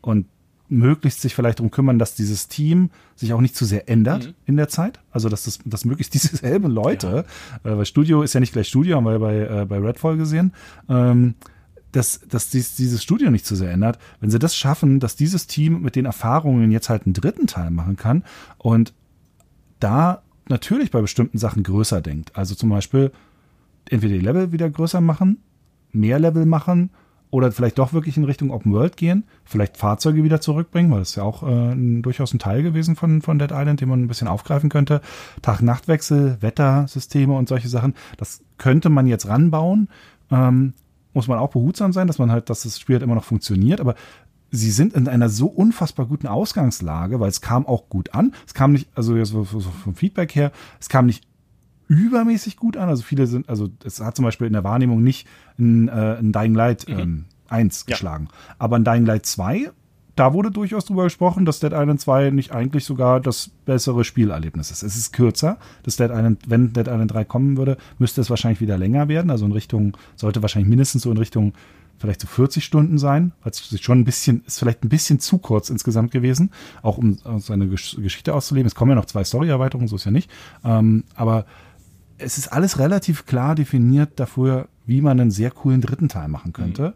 und 0.00 0.26
möglichst 0.72 1.20
sich 1.20 1.34
vielleicht 1.34 1.58
darum 1.58 1.70
kümmern, 1.70 1.98
dass 1.98 2.14
dieses 2.14 2.48
Team 2.48 2.90
sich 3.14 3.32
auch 3.32 3.40
nicht 3.40 3.54
zu 3.54 3.64
sehr 3.64 3.88
ändert 3.88 4.28
mhm. 4.28 4.34
in 4.46 4.56
der 4.56 4.68
Zeit. 4.68 5.00
Also 5.10 5.28
dass 5.28 5.44
das 5.44 5.60
dass 5.64 5.84
möglichst 5.84 6.14
dieselben 6.32 6.70
Leute, 6.70 7.24
ja. 7.64 7.70
äh, 7.70 7.76
weil 7.76 7.86
Studio 7.86 8.22
ist 8.22 8.32
ja 8.32 8.40
nicht 8.40 8.52
gleich 8.52 8.68
Studio, 8.68 8.96
haben 8.96 9.04
wir 9.04 9.12
ja 9.12 9.18
bei, 9.18 9.36
äh, 9.38 9.66
bei 9.66 9.78
Redfall 9.78 10.16
gesehen, 10.16 10.52
ähm, 10.88 11.34
dass, 11.92 12.20
dass 12.26 12.48
dies, 12.48 12.74
dieses 12.74 13.02
Studio 13.02 13.30
nicht 13.30 13.44
zu 13.44 13.54
sehr 13.54 13.70
ändert. 13.70 13.98
Wenn 14.20 14.30
sie 14.30 14.38
das 14.38 14.56
schaffen, 14.56 14.98
dass 14.98 15.14
dieses 15.14 15.46
Team 15.46 15.82
mit 15.82 15.94
den 15.94 16.06
Erfahrungen 16.06 16.70
jetzt 16.70 16.88
halt 16.88 17.04
einen 17.04 17.12
dritten 17.12 17.46
Teil 17.46 17.70
machen 17.70 17.96
kann 17.96 18.24
und 18.58 18.94
da 19.78 20.22
natürlich 20.48 20.90
bei 20.90 21.00
bestimmten 21.00 21.38
Sachen 21.38 21.62
größer 21.62 22.00
denkt. 22.00 22.34
Also 22.34 22.54
zum 22.54 22.70
Beispiel 22.70 23.12
entweder 23.88 24.14
die 24.14 24.20
Level 24.20 24.52
wieder 24.52 24.70
größer 24.70 25.00
machen, 25.00 25.38
mehr 25.92 26.18
Level 26.18 26.46
machen 26.46 26.90
oder 27.32 27.50
vielleicht 27.50 27.78
doch 27.78 27.94
wirklich 27.94 28.18
in 28.18 28.24
Richtung 28.24 28.50
Open 28.50 28.72
World 28.72 28.98
gehen, 28.98 29.24
vielleicht 29.46 29.78
Fahrzeuge 29.78 30.22
wieder 30.22 30.42
zurückbringen, 30.42 30.90
weil 30.92 30.98
das 30.98 31.10
ist 31.10 31.16
ja 31.16 31.22
auch 31.22 31.42
äh, 31.42 31.74
durchaus 32.02 32.34
ein 32.34 32.38
Teil 32.38 32.62
gewesen 32.62 32.94
von, 32.94 33.22
von 33.22 33.38
Dead 33.38 33.50
Island, 33.50 33.80
den 33.80 33.88
man 33.88 34.02
ein 34.02 34.06
bisschen 34.06 34.28
aufgreifen 34.28 34.68
könnte. 34.68 35.00
Tag-Nacht-Wechsel, 35.40 36.36
Wettersysteme 36.42 37.32
und 37.32 37.48
solche 37.48 37.68
Sachen, 37.68 37.94
das 38.18 38.42
könnte 38.58 38.90
man 38.90 39.06
jetzt 39.06 39.26
ranbauen. 39.26 39.88
Ähm, 40.30 40.74
muss 41.14 41.26
man 41.26 41.38
auch 41.38 41.50
behutsam 41.50 41.94
sein, 41.94 42.06
dass 42.06 42.18
man 42.18 42.30
halt, 42.30 42.50
dass 42.50 42.64
das 42.64 42.78
Spiel 42.78 42.96
halt 42.96 43.02
immer 43.02 43.14
noch 43.14 43.24
funktioniert, 43.24 43.80
aber 43.80 43.94
sie 44.50 44.70
sind 44.70 44.92
in 44.92 45.08
einer 45.08 45.30
so 45.30 45.46
unfassbar 45.46 46.04
guten 46.04 46.26
Ausgangslage, 46.26 47.18
weil 47.18 47.30
es 47.30 47.40
kam 47.40 47.66
auch 47.66 47.88
gut 47.88 48.14
an. 48.14 48.34
Es 48.46 48.52
kam 48.52 48.72
nicht, 48.72 48.90
also 48.94 49.24
so, 49.24 49.44
so 49.44 49.60
vom 49.60 49.94
Feedback 49.94 50.34
her, 50.34 50.52
es 50.78 50.90
kam 50.90 51.06
nicht 51.06 51.24
übermäßig 51.92 52.56
gut 52.56 52.76
an. 52.76 52.88
Also 52.88 53.02
viele 53.02 53.26
sind, 53.26 53.48
also 53.48 53.68
es 53.84 54.00
hat 54.00 54.16
zum 54.16 54.24
Beispiel 54.24 54.46
in 54.46 54.52
der 54.52 54.64
Wahrnehmung 54.64 55.02
nicht 55.02 55.26
ein, 55.58 55.88
äh, 55.88 56.16
ein 56.18 56.32
Dying 56.32 56.54
Light 56.54 56.88
mhm. 56.88 56.98
ähm, 56.98 57.24
1 57.48 57.84
ja. 57.86 57.92
geschlagen. 57.92 58.28
Aber 58.58 58.76
ein 58.76 58.84
Dying 58.84 59.04
Light 59.04 59.26
2, 59.26 59.70
da 60.16 60.32
wurde 60.32 60.50
durchaus 60.50 60.84
drüber 60.84 61.04
gesprochen, 61.04 61.44
dass 61.44 61.60
Dead 61.60 61.72
Island 61.72 62.00
2 62.00 62.30
nicht 62.30 62.52
eigentlich 62.52 62.84
sogar 62.84 63.20
das 63.20 63.50
bessere 63.64 64.04
Spielerlebnis 64.04 64.70
ist. 64.70 64.82
Es 64.82 64.96
ist 64.96 65.12
kürzer. 65.12 65.58
Das 65.82 65.96
Dead 65.96 66.10
Island, 66.10 66.42
wenn 66.46 66.72
Dead 66.72 66.86
Island 66.86 67.12
3 67.12 67.24
kommen 67.24 67.56
würde, 67.56 67.76
müsste 67.98 68.20
es 68.20 68.30
wahrscheinlich 68.30 68.60
wieder 68.60 68.78
länger 68.78 69.08
werden. 69.08 69.30
Also 69.30 69.44
in 69.46 69.52
Richtung, 69.52 69.96
sollte 70.16 70.42
wahrscheinlich 70.42 70.68
mindestens 70.68 71.02
so 71.02 71.10
in 71.10 71.18
Richtung 71.18 71.52
vielleicht 71.98 72.20
so 72.20 72.26
40 72.26 72.64
Stunden 72.64 72.98
sein, 72.98 73.32
weil 73.42 73.52
es 73.52 73.80
schon 73.80 74.00
ein 74.00 74.04
bisschen, 74.04 74.42
ist 74.44 74.58
vielleicht 74.58 74.82
ein 74.82 74.88
bisschen 74.88 75.20
zu 75.20 75.38
kurz 75.38 75.70
insgesamt 75.70 76.10
gewesen, 76.10 76.50
auch 76.82 76.98
um 76.98 77.18
seine 77.38 77.68
Geschichte 77.68 78.34
auszuleben. 78.34 78.66
Es 78.66 78.74
kommen 78.74 78.90
ja 78.90 78.96
noch 78.96 79.04
zwei 79.04 79.22
Story-Erweiterungen, 79.22 79.88
so 79.88 79.96
ist 79.96 80.04
ja 80.04 80.10
nicht. 80.10 80.30
Ähm, 80.64 81.04
aber 81.14 81.46
es 82.22 82.38
ist 82.38 82.48
alles 82.48 82.78
relativ 82.78 83.26
klar 83.26 83.54
definiert 83.54 84.18
dafür, 84.20 84.68
wie 84.86 85.00
man 85.00 85.20
einen 85.20 85.30
sehr 85.30 85.50
coolen 85.50 85.80
dritten 85.80 86.08
Teil 86.08 86.28
machen 86.28 86.52
könnte. 86.52 86.94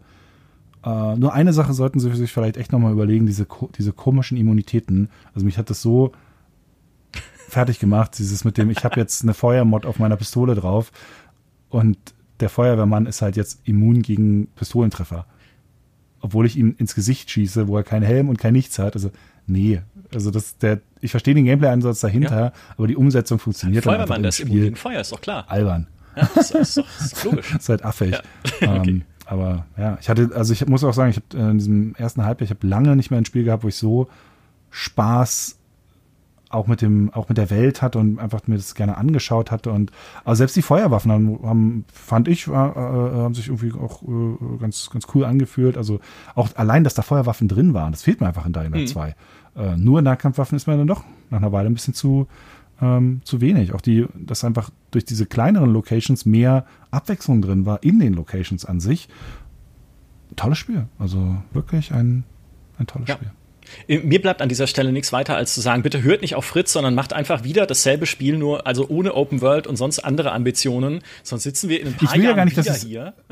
Mhm. 0.85 0.91
Äh, 0.91 1.17
nur 1.17 1.33
eine 1.35 1.53
Sache 1.53 1.75
sollten 1.75 1.99
Sie 2.01 2.15
sich 2.15 2.33
vielleicht 2.33 2.57
echt 2.57 2.73
nochmal 2.73 2.93
überlegen, 2.93 3.27
diese, 3.27 3.47
diese 3.77 3.93
komischen 3.93 4.37
Immunitäten. 4.37 5.09
Also 5.35 5.45
mich 5.45 5.59
hat 5.59 5.71
das 5.71 5.83
so 5.83 6.13
fertig 7.49 7.79
gemacht, 7.79 8.19
dieses 8.19 8.45
mit 8.45 8.59
dem, 8.59 8.71
ich 8.71 8.85
habe 8.85 8.99
jetzt 8.99 9.23
eine 9.23 9.35
Feuermod 9.35 9.87
auf 9.87 9.99
meiner 9.99 10.17
Pistole 10.17 10.55
drauf 10.55 10.93
und 11.69 11.99
der 12.41 12.49
Feuerwehrmann 12.49 13.07
ist 13.07 13.23
halt 13.23 13.37
jetzt 13.37 13.61
immun 13.65 14.03
gegen 14.03 14.49
Pistolentreffer. 14.57 15.27
Obwohl 16.21 16.47
ich 16.47 16.57
ihm 16.57 16.75
ins 16.79 16.95
Gesicht 16.95 17.31
schieße, 17.31 17.69
wo 17.69 17.77
er 17.77 17.85
keinen 17.85 18.03
Helm 18.03 18.29
und 18.29 18.39
kein 18.39 18.53
Nichts 18.53 18.79
hat. 18.79 18.95
Also, 18.95 19.11
nee. 19.47 19.81
Also 20.15 20.31
das, 20.31 20.59
der, 20.59 20.81
ich 21.01 21.11
verstehe 21.11 21.35
den 21.35 21.45
Gameplay-Ansatz 21.45 22.01
dahinter, 22.01 22.41
ja. 22.41 22.53
aber 22.77 22.87
die 22.87 22.97
Umsetzung 22.97 23.39
funktioniert 23.39 23.87
dann 23.87 24.01
einfach 24.01 24.21
das 24.21 24.37
Spiel. 24.37 24.65
Gegen 24.65 24.77
Feuer 24.77 25.01
ist 25.01 25.13
doch 25.13 25.21
klar. 25.21 25.45
Albern. 25.49 25.87
Ja, 26.17 26.31
das 26.35 26.51
ist, 26.51 26.77
doch, 26.79 26.87
das 26.99 27.13
ist 27.13 27.25
logisch. 27.25 27.49
das 27.53 27.63
ist 27.63 27.69
halt 27.69 27.85
affig. 27.85 28.13
Ja. 28.13 28.21
Okay. 28.79 28.91
Ähm, 28.91 29.03
aber 29.27 29.67
ja, 29.77 29.99
ich 30.01 30.09
hatte, 30.09 30.31
also 30.35 30.53
ich 30.53 30.67
muss 30.67 30.85
auch 30.85 30.95
sagen, 30.95 31.11
ich 31.11 31.17
habe 31.17 31.47
äh, 31.47 31.51
in 31.51 31.59
diesem 31.59 31.95
ersten 31.97 32.25
Halbjahr, 32.25 32.45
ich 32.45 32.51
habe 32.51 32.67
lange 32.67 32.95
nicht 32.95 33.11
mehr 33.11 33.19
ein 33.19 33.25
Spiel 33.25 33.43
gehabt, 33.45 33.65
wo 33.65 33.69
ich 33.69 33.75
so 33.75 34.09
Spaß 34.71 35.59
auch 36.49 36.67
mit 36.67 36.81
dem, 36.81 37.13
auch 37.13 37.29
mit 37.29 37.39
der 37.39 37.51
Welt 37.51 37.83
hatte 37.83 37.99
und 37.99 38.19
einfach 38.19 38.47
mir 38.47 38.57
das 38.57 38.75
gerne 38.75 38.97
angeschaut 38.97 39.51
hatte. 39.51 39.73
Und 39.73 39.91
aber 40.25 40.37
selbst 40.37 40.57
die 40.57 40.63
Feuerwaffen 40.63 41.11
haben, 41.11 41.41
haben 41.43 41.85
fand 41.93 42.29
ich, 42.29 42.47
äh, 42.47 42.51
äh, 42.51 42.55
haben 42.55 43.35
sich 43.35 43.49
irgendwie 43.49 43.73
auch 43.73 44.03
äh, 44.03 44.59
ganz, 44.61 44.91
ganz 44.91 45.07
cool 45.15 45.25
angefühlt. 45.25 45.77
Also 45.77 46.01
auch 46.35 46.51
allein, 46.55 46.85
dass 46.85 46.95
da 46.95 47.03
Feuerwaffen 47.03 47.49
drin 47.49 47.75
waren, 47.75 47.93
das 47.93 48.03
fehlt 48.03 48.21
mir 48.21 48.29
einfach 48.29 48.47
in 48.47 48.53
Dying 48.53 48.73
Light 48.73 48.83
mhm. 48.83 48.87
2. 48.87 49.15
Äh, 49.57 49.77
nur 49.77 50.03
Nahkampfwaffen 50.03 50.57
ist 50.57 50.67
mir 50.67 50.77
dann 50.77 50.87
doch 50.87 51.05
nach 51.31 51.39
einer 51.39 51.53
Weile 51.53 51.69
ein 51.69 51.75
bisschen 51.75 51.95
zu, 51.95 52.29
ähm, 52.81 53.21
zu 53.25 53.41
wenig. 53.41 53.73
Auch 53.73 53.81
die, 53.81 54.07
dass 54.15 54.45
einfach 54.45 54.71
durch 54.91 55.05
diese 55.05 55.27
kleineren 55.27 55.73
Locations 55.73 56.27
mehr 56.27 56.67
Abwechslung 56.91 57.43
drin 57.43 57.67
war 57.67 57.83
in 57.83 57.99
den 57.99 58.15
Locations 58.15 58.65
an 58.65 58.81
sich. 58.81 59.09
Tolles 60.37 60.59
Spiel. 60.59 60.87
Also 60.99 61.37
wirklich 61.53 61.93
ein, 61.93 62.25
ein 62.79 62.87
tolles 62.87 63.09
ja. 63.09 63.15
Spiel. 63.17 63.31
Äh, 63.89 63.99
mir 63.99 64.21
bleibt 64.21 64.43
an 64.43 64.49
dieser 64.49 64.67
Stelle 64.67 64.93
nichts 64.93 65.13
weiter, 65.13 65.37
als 65.37 65.55
zu 65.55 65.61
sagen, 65.61 65.83
bitte 65.83 66.03
hört 66.03 66.23
nicht 66.23 66.35
auf 66.35 66.45
Fritz, 66.45 66.73
sondern 66.73 66.95
macht 66.95 67.13
einfach 67.13 67.45
wieder 67.45 67.67
dasselbe 67.67 68.07
Spiel, 68.07 68.39
nur 68.39 68.67
also 68.67 68.89
ohne 68.89 69.15
Open 69.15 69.41
World 69.41 69.67
und 69.67 69.77
sonst 69.77 70.01
andere 70.01 70.33
Ambitionen. 70.33 71.01
Sonst 71.23 71.45
sitzen 71.45 71.69
wir 71.69 71.81
in 71.81 71.89
ein 71.89 71.95
paar 71.95 72.09
ich 72.11 72.15
will 72.15 72.25
Jahren 72.25 72.31
ja 72.31 72.37
gar 72.37 72.45
nicht, 72.45 72.57
wieder 72.57 72.65
dass 72.65 72.83
hier. 72.83 73.15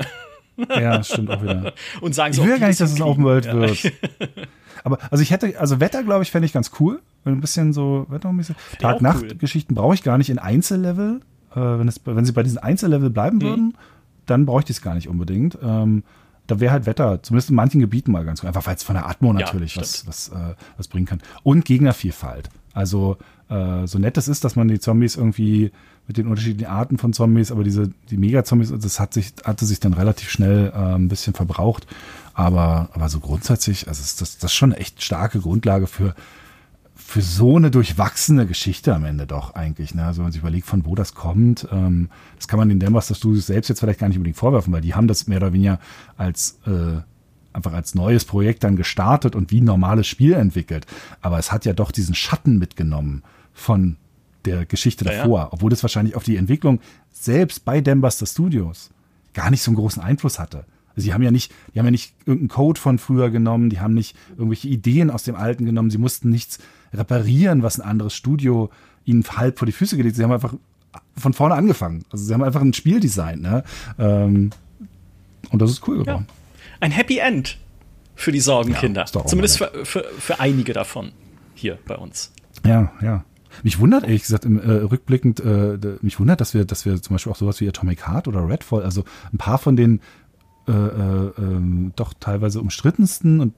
Ja, 0.69 0.99
das 0.99 1.09
stimmt 1.09 1.29
auch 1.31 1.43
wieder. 1.43 1.73
und 1.99 2.15
sagen 2.15 2.31
ich 2.31 2.37
so, 2.37 2.43
will 2.43 2.51
ja 2.51 2.57
gar 2.57 2.69
nicht, 2.69 2.79
dass 2.79 2.93
es 2.93 3.01
Open 3.01 3.25
World 3.25 3.43
wird. 3.43 3.91
Aber 4.85 4.99
also 5.09 5.21
ich 5.21 5.31
hätte, 5.31 5.59
also 5.59 5.79
Wetter, 5.79 6.03
glaube 6.03 6.23
ich, 6.23 6.31
fände 6.31 6.45
ich 6.45 6.53
ganz 6.53 6.71
cool. 6.79 7.01
Ein 7.25 7.41
bisschen 7.41 7.73
so, 7.73 8.05
Wetter 8.09 8.29
ein 8.29 8.37
bisschen. 8.37 8.55
Tag-Nacht-Geschichten 8.79 9.73
cool. 9.73 9.81
brauche 9.81 9.95
ich 9.95 10.03
gar 10.03 10.17
nicht 10.17 10.29
in 10.29 10.37
Einzellevel. 10.39 11.21
Äh, 11.51 11.59
wenn, 11.59 11.87
es, 11.87 11.99
wenn 12.05 12.23
sie 12.23 12.31
bei 12.31 12.43
diesen 12.43 12.59
Einzellevel 12.59 13.09
bleiben 13.09 13.37
mhm. 13.37 13.41
würden, 13.41 13.77
dann 14.27 14.45
bräuchte 14.45 14.71
ich 14.71 14.77
es 14.77 14.83
gar 14.83 14.93
nicht 14.93 15.09
unbedingt. 15.09 15.57
Ähm, 15.61 16.03
da 16.45 16.59
wäre 16.59 16.71
halt 16.71 16.85
Wetter, 16.85 17.23
zumindest 17.23 17.49
in 17.49 17.55
manchen 17.55 17.81
Gebieten 17.81 18.11
mal 18.11 18.23
ganz 18.23 18.41
gut. 18.41 18.47
Einfach 18.47 18.67
weil 18.67 18.75
es 18.75 18.83
von 18.83 18.93
der 18.93 19.09
Atmo 19.09 19.33
natürlich 19.33 19.75
ja, 19.75 19.81
was, 19.81 20.05
was, 20.07 20.29
äh, 20.29 20.53
was 20.77 20.87
bringen 20.87 21.07
kann. 21.07 21.21
Und 21.41 21.65
Gegnervielfalt. 21.65 22.49
Also 22.73 23.17
äh, 23.49 23.87
so 23.87 23.97
nett 23.97 24.17
es 24.17 24.27
ist, 24.27 24.43
dass 24.43 24.55
man 24.55 24.67
die 24.67 24.79
Zombies 24.79 25.15
irgendwie 25.15 25.71
mit 26.07 26.17
den 26.17 26.27
unterschiedlichen 26.27 26.69
Arten 26.69 26.99
von 26.99 27.13
Zombies, 27.13 27.51
aber 27.51 27.63
diese, 27.63 27.89
die 28.11 28.17
Mega-Zombies, 28.17 28.71
das 28.77 28.99
hat 28.99 29.13
sich, 29.13 29.33
hatte 29.43 29.65
sich 29.65 29.79
dann 29.79 29.93
relativ 29.93 30.29
schnell 30.29 30.71
äh, 30.75 30.77
ein 30.77 31.07
bisschen 31.07 31.33
verbraucht. 31.33 31.87
Aber, 32.35 32.89
aber 32.91 33.07
so 33.07 33.21
grundsätzlich, 33.21 33.87
also 33.87 34.01
ist 34.01 34.19
das, 34.21 34.37
das 34.37 34.51
ist 34.51 34.55
schon 34.55 34.73
eine 34.73 34.81
echt 34.81 35.01
starke 35.01 35.39
Grundlage 35.39 35.87
für, 35.87 36.13
für 36.93 37.21
so 37.21 37.55
eine 37.55 37.71
durchwachsene 37.71 38.45
Geschichte 38.45 38.93
am 38.93 39.05
Ende 39.05 39.25
doch 39.25 39.55
eigentlich. 39.55 39.95
Ne? 39.95 40.05
Also 40.05 40.17
wenn 40.17 40.25
man 40.25 40.31
sich 40.33 40.41
überlegt, 40.41 40.67
von 40.67 40.85
wo 40.85 40.95
das 40.95 41.15
kommt, 41.15 41.65
ähm, 41.71 42.09
das 42.35 42.49
kann 42.49 42.59
man 42.59 42.67
den 42.67 42.79
Dembasters 42.79 43.19
Studios 43.19 43.47
selbst 43.47 43.69
jetzt 43.69 43.79
vielleicht 43.79 43.99
gar 43.99 44.09
nicht 44.09 44.17
unbedingt 44.17 44.37
vorwerfen, 44.37 44.73
weil 44.73 44.81
die 44.81 44.93
haben 44.93 45.07
das 45.07 45.27
mehr 45.27 45.37
oder 45.37 45.53
weniger 45.53 45.79
als 46.17 46.59
äh, 46.67 46.99
einfach 47.53 47.71
als 47.71 47.95
neues 47.95 48.25
Projekt 48.25 48.65
dann 48.65 48.75
gestartet 48.75 49.33
und 49.33 49.51
wie 49.51 49.61
ein 49.61 49.65
normales 49.65 50.05
Spiel 50.05 50.33
entwickelt. 50.33 50.85
Aber 51.21 51.39
es 51.39 51.53
hat 51.53 51.63
ja 51.63 51.71
doch 51.71 51.93
diesen 51.93 52.15
Schatten 52.15 52.59
mitgenommen 52.59 53.23
von 53.53 53.95
der 54.43 54.65
Geschichte 54.65 55.05
ja, 55.05 55.11
davor, 55.11 55.39
ja. 55.39 55.47
obwohl 55.51 55.69
das 55.69 55.83
wahrscheinlich 55.83 56.15
auf 56.15 56.23
die 56.23 56.35
Entwicklung 56.35 56.81
selbst 57.13 57.63
bei 57.63 57.79
Dambuster 57.79 58.25
Studios 58.25 58.89
gar 59.33 59.49
nicht 59.51 59.61
so 59.61 59.71
einen 59.71 59.77
großen 59.77 60.03
Einfluss 60.03 60.37
hatte. 60.37 60.65
Also 60.95 61.05
sie 61.05 61.13
haben 61.13 61.21
ja 61.21 61.31
nicht, 61.31 61.53
die 61.73 61.79
haben 61.79 61.85
ja 61.85 61.91
nicht 61.91 62.13
irgendeinen 62.25 62.49
Code 62.49 62.79
von 62.79 62.97
früher 62.97 63.29
genommen, 63.29 63.69
die 63.69 63.79
haben 63.79 63.93
nicht 63.93 64.15
irgendwelche 64.37 64.67
Ideen 64.67 65.09
aus 65.09 65.23
dem 65.23 65.35
Alten 65.35 65.65
genommen, 65.65 65.89
sie 65.89 65.97
mussten 65.97 66.29
nichts 66.29 66.59
reparieren, 66.93 67.63
was 67.63 67.79
ein 67.79 67.87
anderes 67.87 68.15
Studio 68.15 68.69
ihnen 69.03 69.23
halb 69.23 69.59
vor 69.59 69.65
die 69.65 69.71
Füße 69.71 69.97
gelegt. 69.97 70.15
Sie 70.15 70.23
haben 70.23 70.31
einfach 70.31 70.53
von 71.17 71.33
vorne 71.33 71.55
angefangen. 71.55 72.05
Also 72.11 72.25
sie 72.25 72.33
haben 72.33 72.43
einfach 72.43 72.61
ein 72.61 72.73
Spiel 72.73 72.99
designt, 72.99 73.41
ne? 73.41 73.63
Ähm, 73.99 74.51
und 75.51 75.61
das 75.61 75.69
ist 75.69 75.87
cool 75.87 75.99
geworden. 75.99 76.25
Ja 76.27 76.33
ein 76.79 76.91
Happy 76.91 77.17
End 77.17 77.57
für 78.15 78.31
die 78.31 78.39
Sorgenkinder. 78.39 79.05
Ja, 79.13 79.25
Zumindest 79.25 79.57
für, 79.57 79.71
für, 79.83 80.05
für 80.17 80.39
einige 80.39 80.73
davon 80.73 81.11
hier 81.53 81.77
bei 81.85 81.95
uns. 81.95 82.31
Ja, 82.65 82.91
ja. 83.01 83.23
Mich 83.63 83.79
wundert, 83.79 84.03
ehrlich 84.03 84.23
gesagt, 84.23 84.43
im, 84.43 84.59
äh, 84.59 84.69
rückblickend, 84.69 85.39
äh, 85.39 85.77
mich 86.01 86.19
wundert, 86.19 86.41
dass 86.41 86.53
wir, 86.53 86.65
dass 86.65 86.85
wir 86.85 87.01
zum 87.01 87.15
Beispiel 87.15 87.31
auch 87.31 87.37
sowas 87.37 87.61
wie 87.61 87.69
Atomic 87.69 88.05
Heart 88.05 88.27
oder 88.27 88.47
Redfall, 88.47 88.83
also 88.83 89.05
ein 89.31 89.37
paar 89.37 89.57
von 89.57 89.77
den 89.77 90.01
äh, 90.67 90.71
äh, 90.71 91.31
ähm, 91.37 91.93
doch 91.95 92.13
teilweise 92.19 92.59
umstrittensten 92.59 93.39
und 93.39 93.53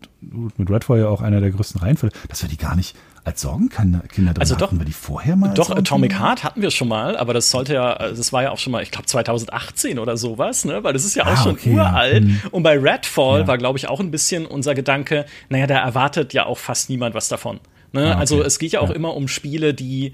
mit 0.58 0.70
Redfall 0.70 1.00
ja 1.00 1.08
auch 1.08 1.22
einer 1.22 1.40
der 1.40 1.52
größten 1.52 1.80
Reihenfälle, 1.80 2.12
dass 2.28 2.42
wir 2.42 2.50
die 2.50 2.58
gar 2.58 2.76
nicht 2.76 2.98
als 3.24 3.42
Sorgenkinder 3.42 4.04
drin 4.14 4.30
also 4.40 4.56
doch, 4.56 4.68
hatten 4.68 4.80
wir 4.80 4.86
die 4.86 4.94
vorher 4.94 5.36
mal? 5.36 5.54
Doch, 5.54 5.70
Atomic 5.70 6.18
Heart 6.18 6.44
hatten 6.46 6.62
wir 6.62 6.72
schon 6.72 6.88
mal, 6.88 7.18
aber 7.18 7.34
das 7.34 7.52
sollte 7.52 7.74
ja, 7.74 7.96
das 7.96 8.32
war 8.32 8.44
ja 8.44 8.52
auch 8.52 8.58
schon 8.58 8.72
mal, 8.72 8.82
ich 8.84 8.92
glaube 8.92 9.06
2018 9.06 10.00
oder 10.00 10.16
sowas, 10.16 10.64
ne? 10.64 10.84
Weil 10.84 10.94
das 10.94 11.04
ist 11.04 11.16
ja 11.16 11.24
auch 11.24 11.32
ah, 11.32 11.44
schon 11.44 11.52
okay, 11.54 11.74
uralt. 11.74 12.24
Ja. 12.24 12.30
Hm. 12.30 12.42
Und 12.52 12.64
bei 12.64 12.78
Redfall 12.78 13.42
ja. 13.42 13.48
war, 13.48 13.58
glaube 13.58 13.78
ich, 13.78 13.90
auch 13.90 14.00
ein 14.00 14.12
bisschen 14.12 14.46
unser 14.46 14.76
Gedanke, 14.76 15.26
naja, 15.50 15.68
da 15.68 15.78
erwartet 15.78 16.34
ja 16.34 16.46
auch 16.46 16.58
fast 16.58 16.90
niemand 16.90 17.16
was 17.16 17.28
davon. 17.28 17.60
Ne? 17.92 18.06
Ah, 18.06 18.12
okay. 18.12 18.20
Also 18.20 18.44
es 18.44 18.60
geht 18.60 18.72
ja 18.72 18.80
auch 18.80 18.90
ja. 18.90 18.96
immer 18.96 19.14
um 19.14 19.28
Spiele, 19.28 19.74
die 19.74 20.14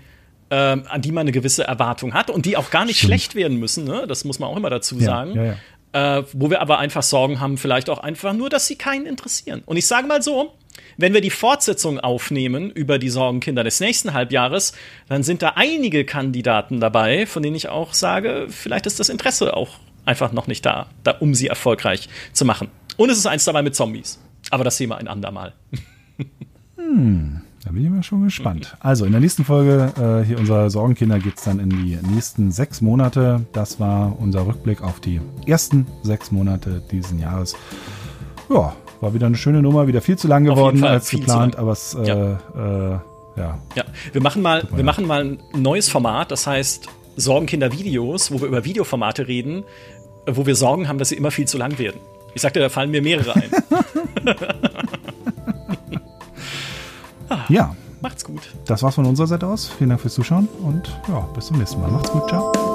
ähm, 0.54 0.84
an 0.88 1.02
die 1.02 1.12
man 1.12 1.22
eine 1.22 1.32
gewisse 1.32 1.64
Erwartung 1.64 2.14
hat 2.14 2.30
und 2.30 2.46
die 2.46 2.58
auch 2.58 2.70
gar 2.70 2.86
nicht 2.86 2.98
Stimmt. 2.98 3.10
schlecht 3.10 3.36
werden 3.36 3.60
müssen. 3.60 3.86
Ne? 3.86 4.06
Das 4.08 4.24
muss 4.24 4.38
man 4.38 4.50
auch 4.50 4.58
immer 4.58 4.70
dazu 4.70 5.00
sagen. 5.00 5.34
Ja, 5.34 5.44
ja, 5.44 5.56
äh, 5.94 6.24
wo 6.34 6.50
wir 6.50 6.62
aber 6.62 6.80
einfach 6.80 7.04
Sorgen 7.04 7.40
haben, 7.40 7.58
vielleicht 7.58 7.90
auch 7.90 8.00
einfach 8.00 8.34
nur, 8.34 8.50
dass 8.50 8.68
sie 8.68 8.76
keinen 8.76 9.06
interessieren. 9.06 9.64
Und 9.66 9.78
ich 9.78 9.88
sage 9.88 10.08
mal 10.08 10.22
so, 10.22 10.54
wenn 10.98 11.14
wir 11.14 11.22
die 11.22 11.30
Fortsetzung 11.30 12.00
aufnehmen 12.00 12.72
über 12.72 13.00
die 13.00 13.10
Sorgenkinder 13.10 13.64
des 13.64 13.80
nächsten 13.80 14.14
Halbjahres, 14.14 14.74
dann 15.08 15.24
sind 15.24 15.42
da 15.42 15.54
einige 15.56 16.04
Kandidaten 16.04 16.80
dabei, 16.80 17.26
von 17.26 17.44
denen 17.44 17.56
ich 17.56 17.70
auch 17.70 17.94
sage, 17.94 18.48
vielleicht 18.50 18.86
ist 18.86 19.00
das 19.00 19.10
Interesse 19.10 19.56
auch 19.56 19.80
einfach 20.06 20.32
noch 20.34 20.48
nicht 20.48 20.66
da, 20.66 20.88
da 21.04 21.12
um 21.12 21.34
sie 21.34 21.48
erfolgreich 21.48 22.10
zu 22.34 22.46
machen. 22.46 22.70
Und 22.98 23.10
es 23.10 23.18
ist 23.18 23.26
eins 23.26 23.46
dabei 23.46 23.62
mit 23.62 23.76
Zombies. 23.76 24.20
Aber 24.50 24.64
das 24.64 24.78
sehen 24.78 24.90
wir 24.90 24.98
ein 24.98 25.08
andermal. 25.08 25.54
Hm. 26.76 27.42
Da 27.66 27.72
bin 27.72 27.84
ich 27.86 27.90
mal 27.90 28.04
schon 28.04 28.24
gespannt. 28.26 28.76
Also 28.82 29.06
in 29.06 29.14
der 29.14 29.22
nächsten 29.22 29.46
Folge 29.46 29.94
äh, 29.98 30.28
hier 30.28 30.38
unser 30.38 30.70
Sorgenkinder 30.70 31.20
geht 31.20 31.38
es 31.38 31.44
dann 31.46 31.60
in 31.60 31.70
die 31.70 31.98
nächsten 32.14 32.52
sechs 32.52 32.82
Monate. 32.82 33.46
Das 33.54 33.80
war 33.80 34.20
unser 34.20 34.46
Rückblick 34.46 34.82
auf 34.82 35.00
die 35.00 35.22
ersten 35.46 35.88
sechs 36.02 36.32
Monate 36.32 36.82
diesen 36.92 37.20
Jahres. 37.20 37.56
Ja, 38.50 38.74
war 39.00 39.14
wieder 39.14 39.28
eine 39.28 39.38
schöne 39.38 39.62
Nummer, 39.62 39.88
wieder 39.88 40.02
viel 40.02 40.18
zu 40.18 40.28
lang 40.28 40.44
geworden 40.44 40.84
als 40.84 41.10
geplant, 41.10 41.56
aber 41.56 41.72
es 41.72 41.94
äh, 41.96 42.06
ja. 42.06 42.32
Äh, 42.56 43.00
ja. 43.36 43.60
ja. 43.76 43.84
wir 44.12 44.22
machen 44.22 44.42
mal, 44.42 44.68
wir 44.76 44.84
machen 44.84 45.08
mal 45.08 45.24
ein 45.24 45.40
neues 45.56 45.90
Format, 45.90 46.32
das 46.32 46.46
heißt 46.46 46.88
Sorgenkinder 47.16 47.72
Videos, 47.72 48.32
wo 48.32 48.42
wir 48.42 48.48
über 48.48 48.66
Videoformate 48.66 49.28
reden, 49.28 49.64
wo 50.26 50.46
wir 50.46 50.56
Sorgen 50.56 50.90
haben, 50.90 50.98
dass 50.98 51.10
sie 51.10 51.16
immer 51.16 51.32
viel 51.32 51.48
zu 51.48 51.58
lang 51.58 51.80
werden. 51.80 52.00
Ich 52.34 52.42
sagte, 52.42 52.60
da 52.60 52.70
fallen 52.70 52.92
mir 52.92 53.02
mehrere 53.02 53.36
ein. 53.36 53.52
Ja. 57.50 57.76
Macht's 58.02 58.26
gut. 58.26 58.54
Das 58.66 58.84
war's 58.84 58.96
von 58.96 59.06
unserer 59.06 59.28
Seite 59.28 59.48
aus. 59.48 59.68
Vielen 59.68 59.92
Dank 59.92 60.02
fürs 60.02 60.14
Zuschauen 60.14 60.50
und 60.62 60.90
ja, 61.08 61.22
bis 61.34 61.46
zum 61.48 61.58
nächsten 61.58 61.80
Mal. 61.80 61.90
Macht's 61.90 62.12
gut. 62.12 62.28
Ciao. 62.28 62.73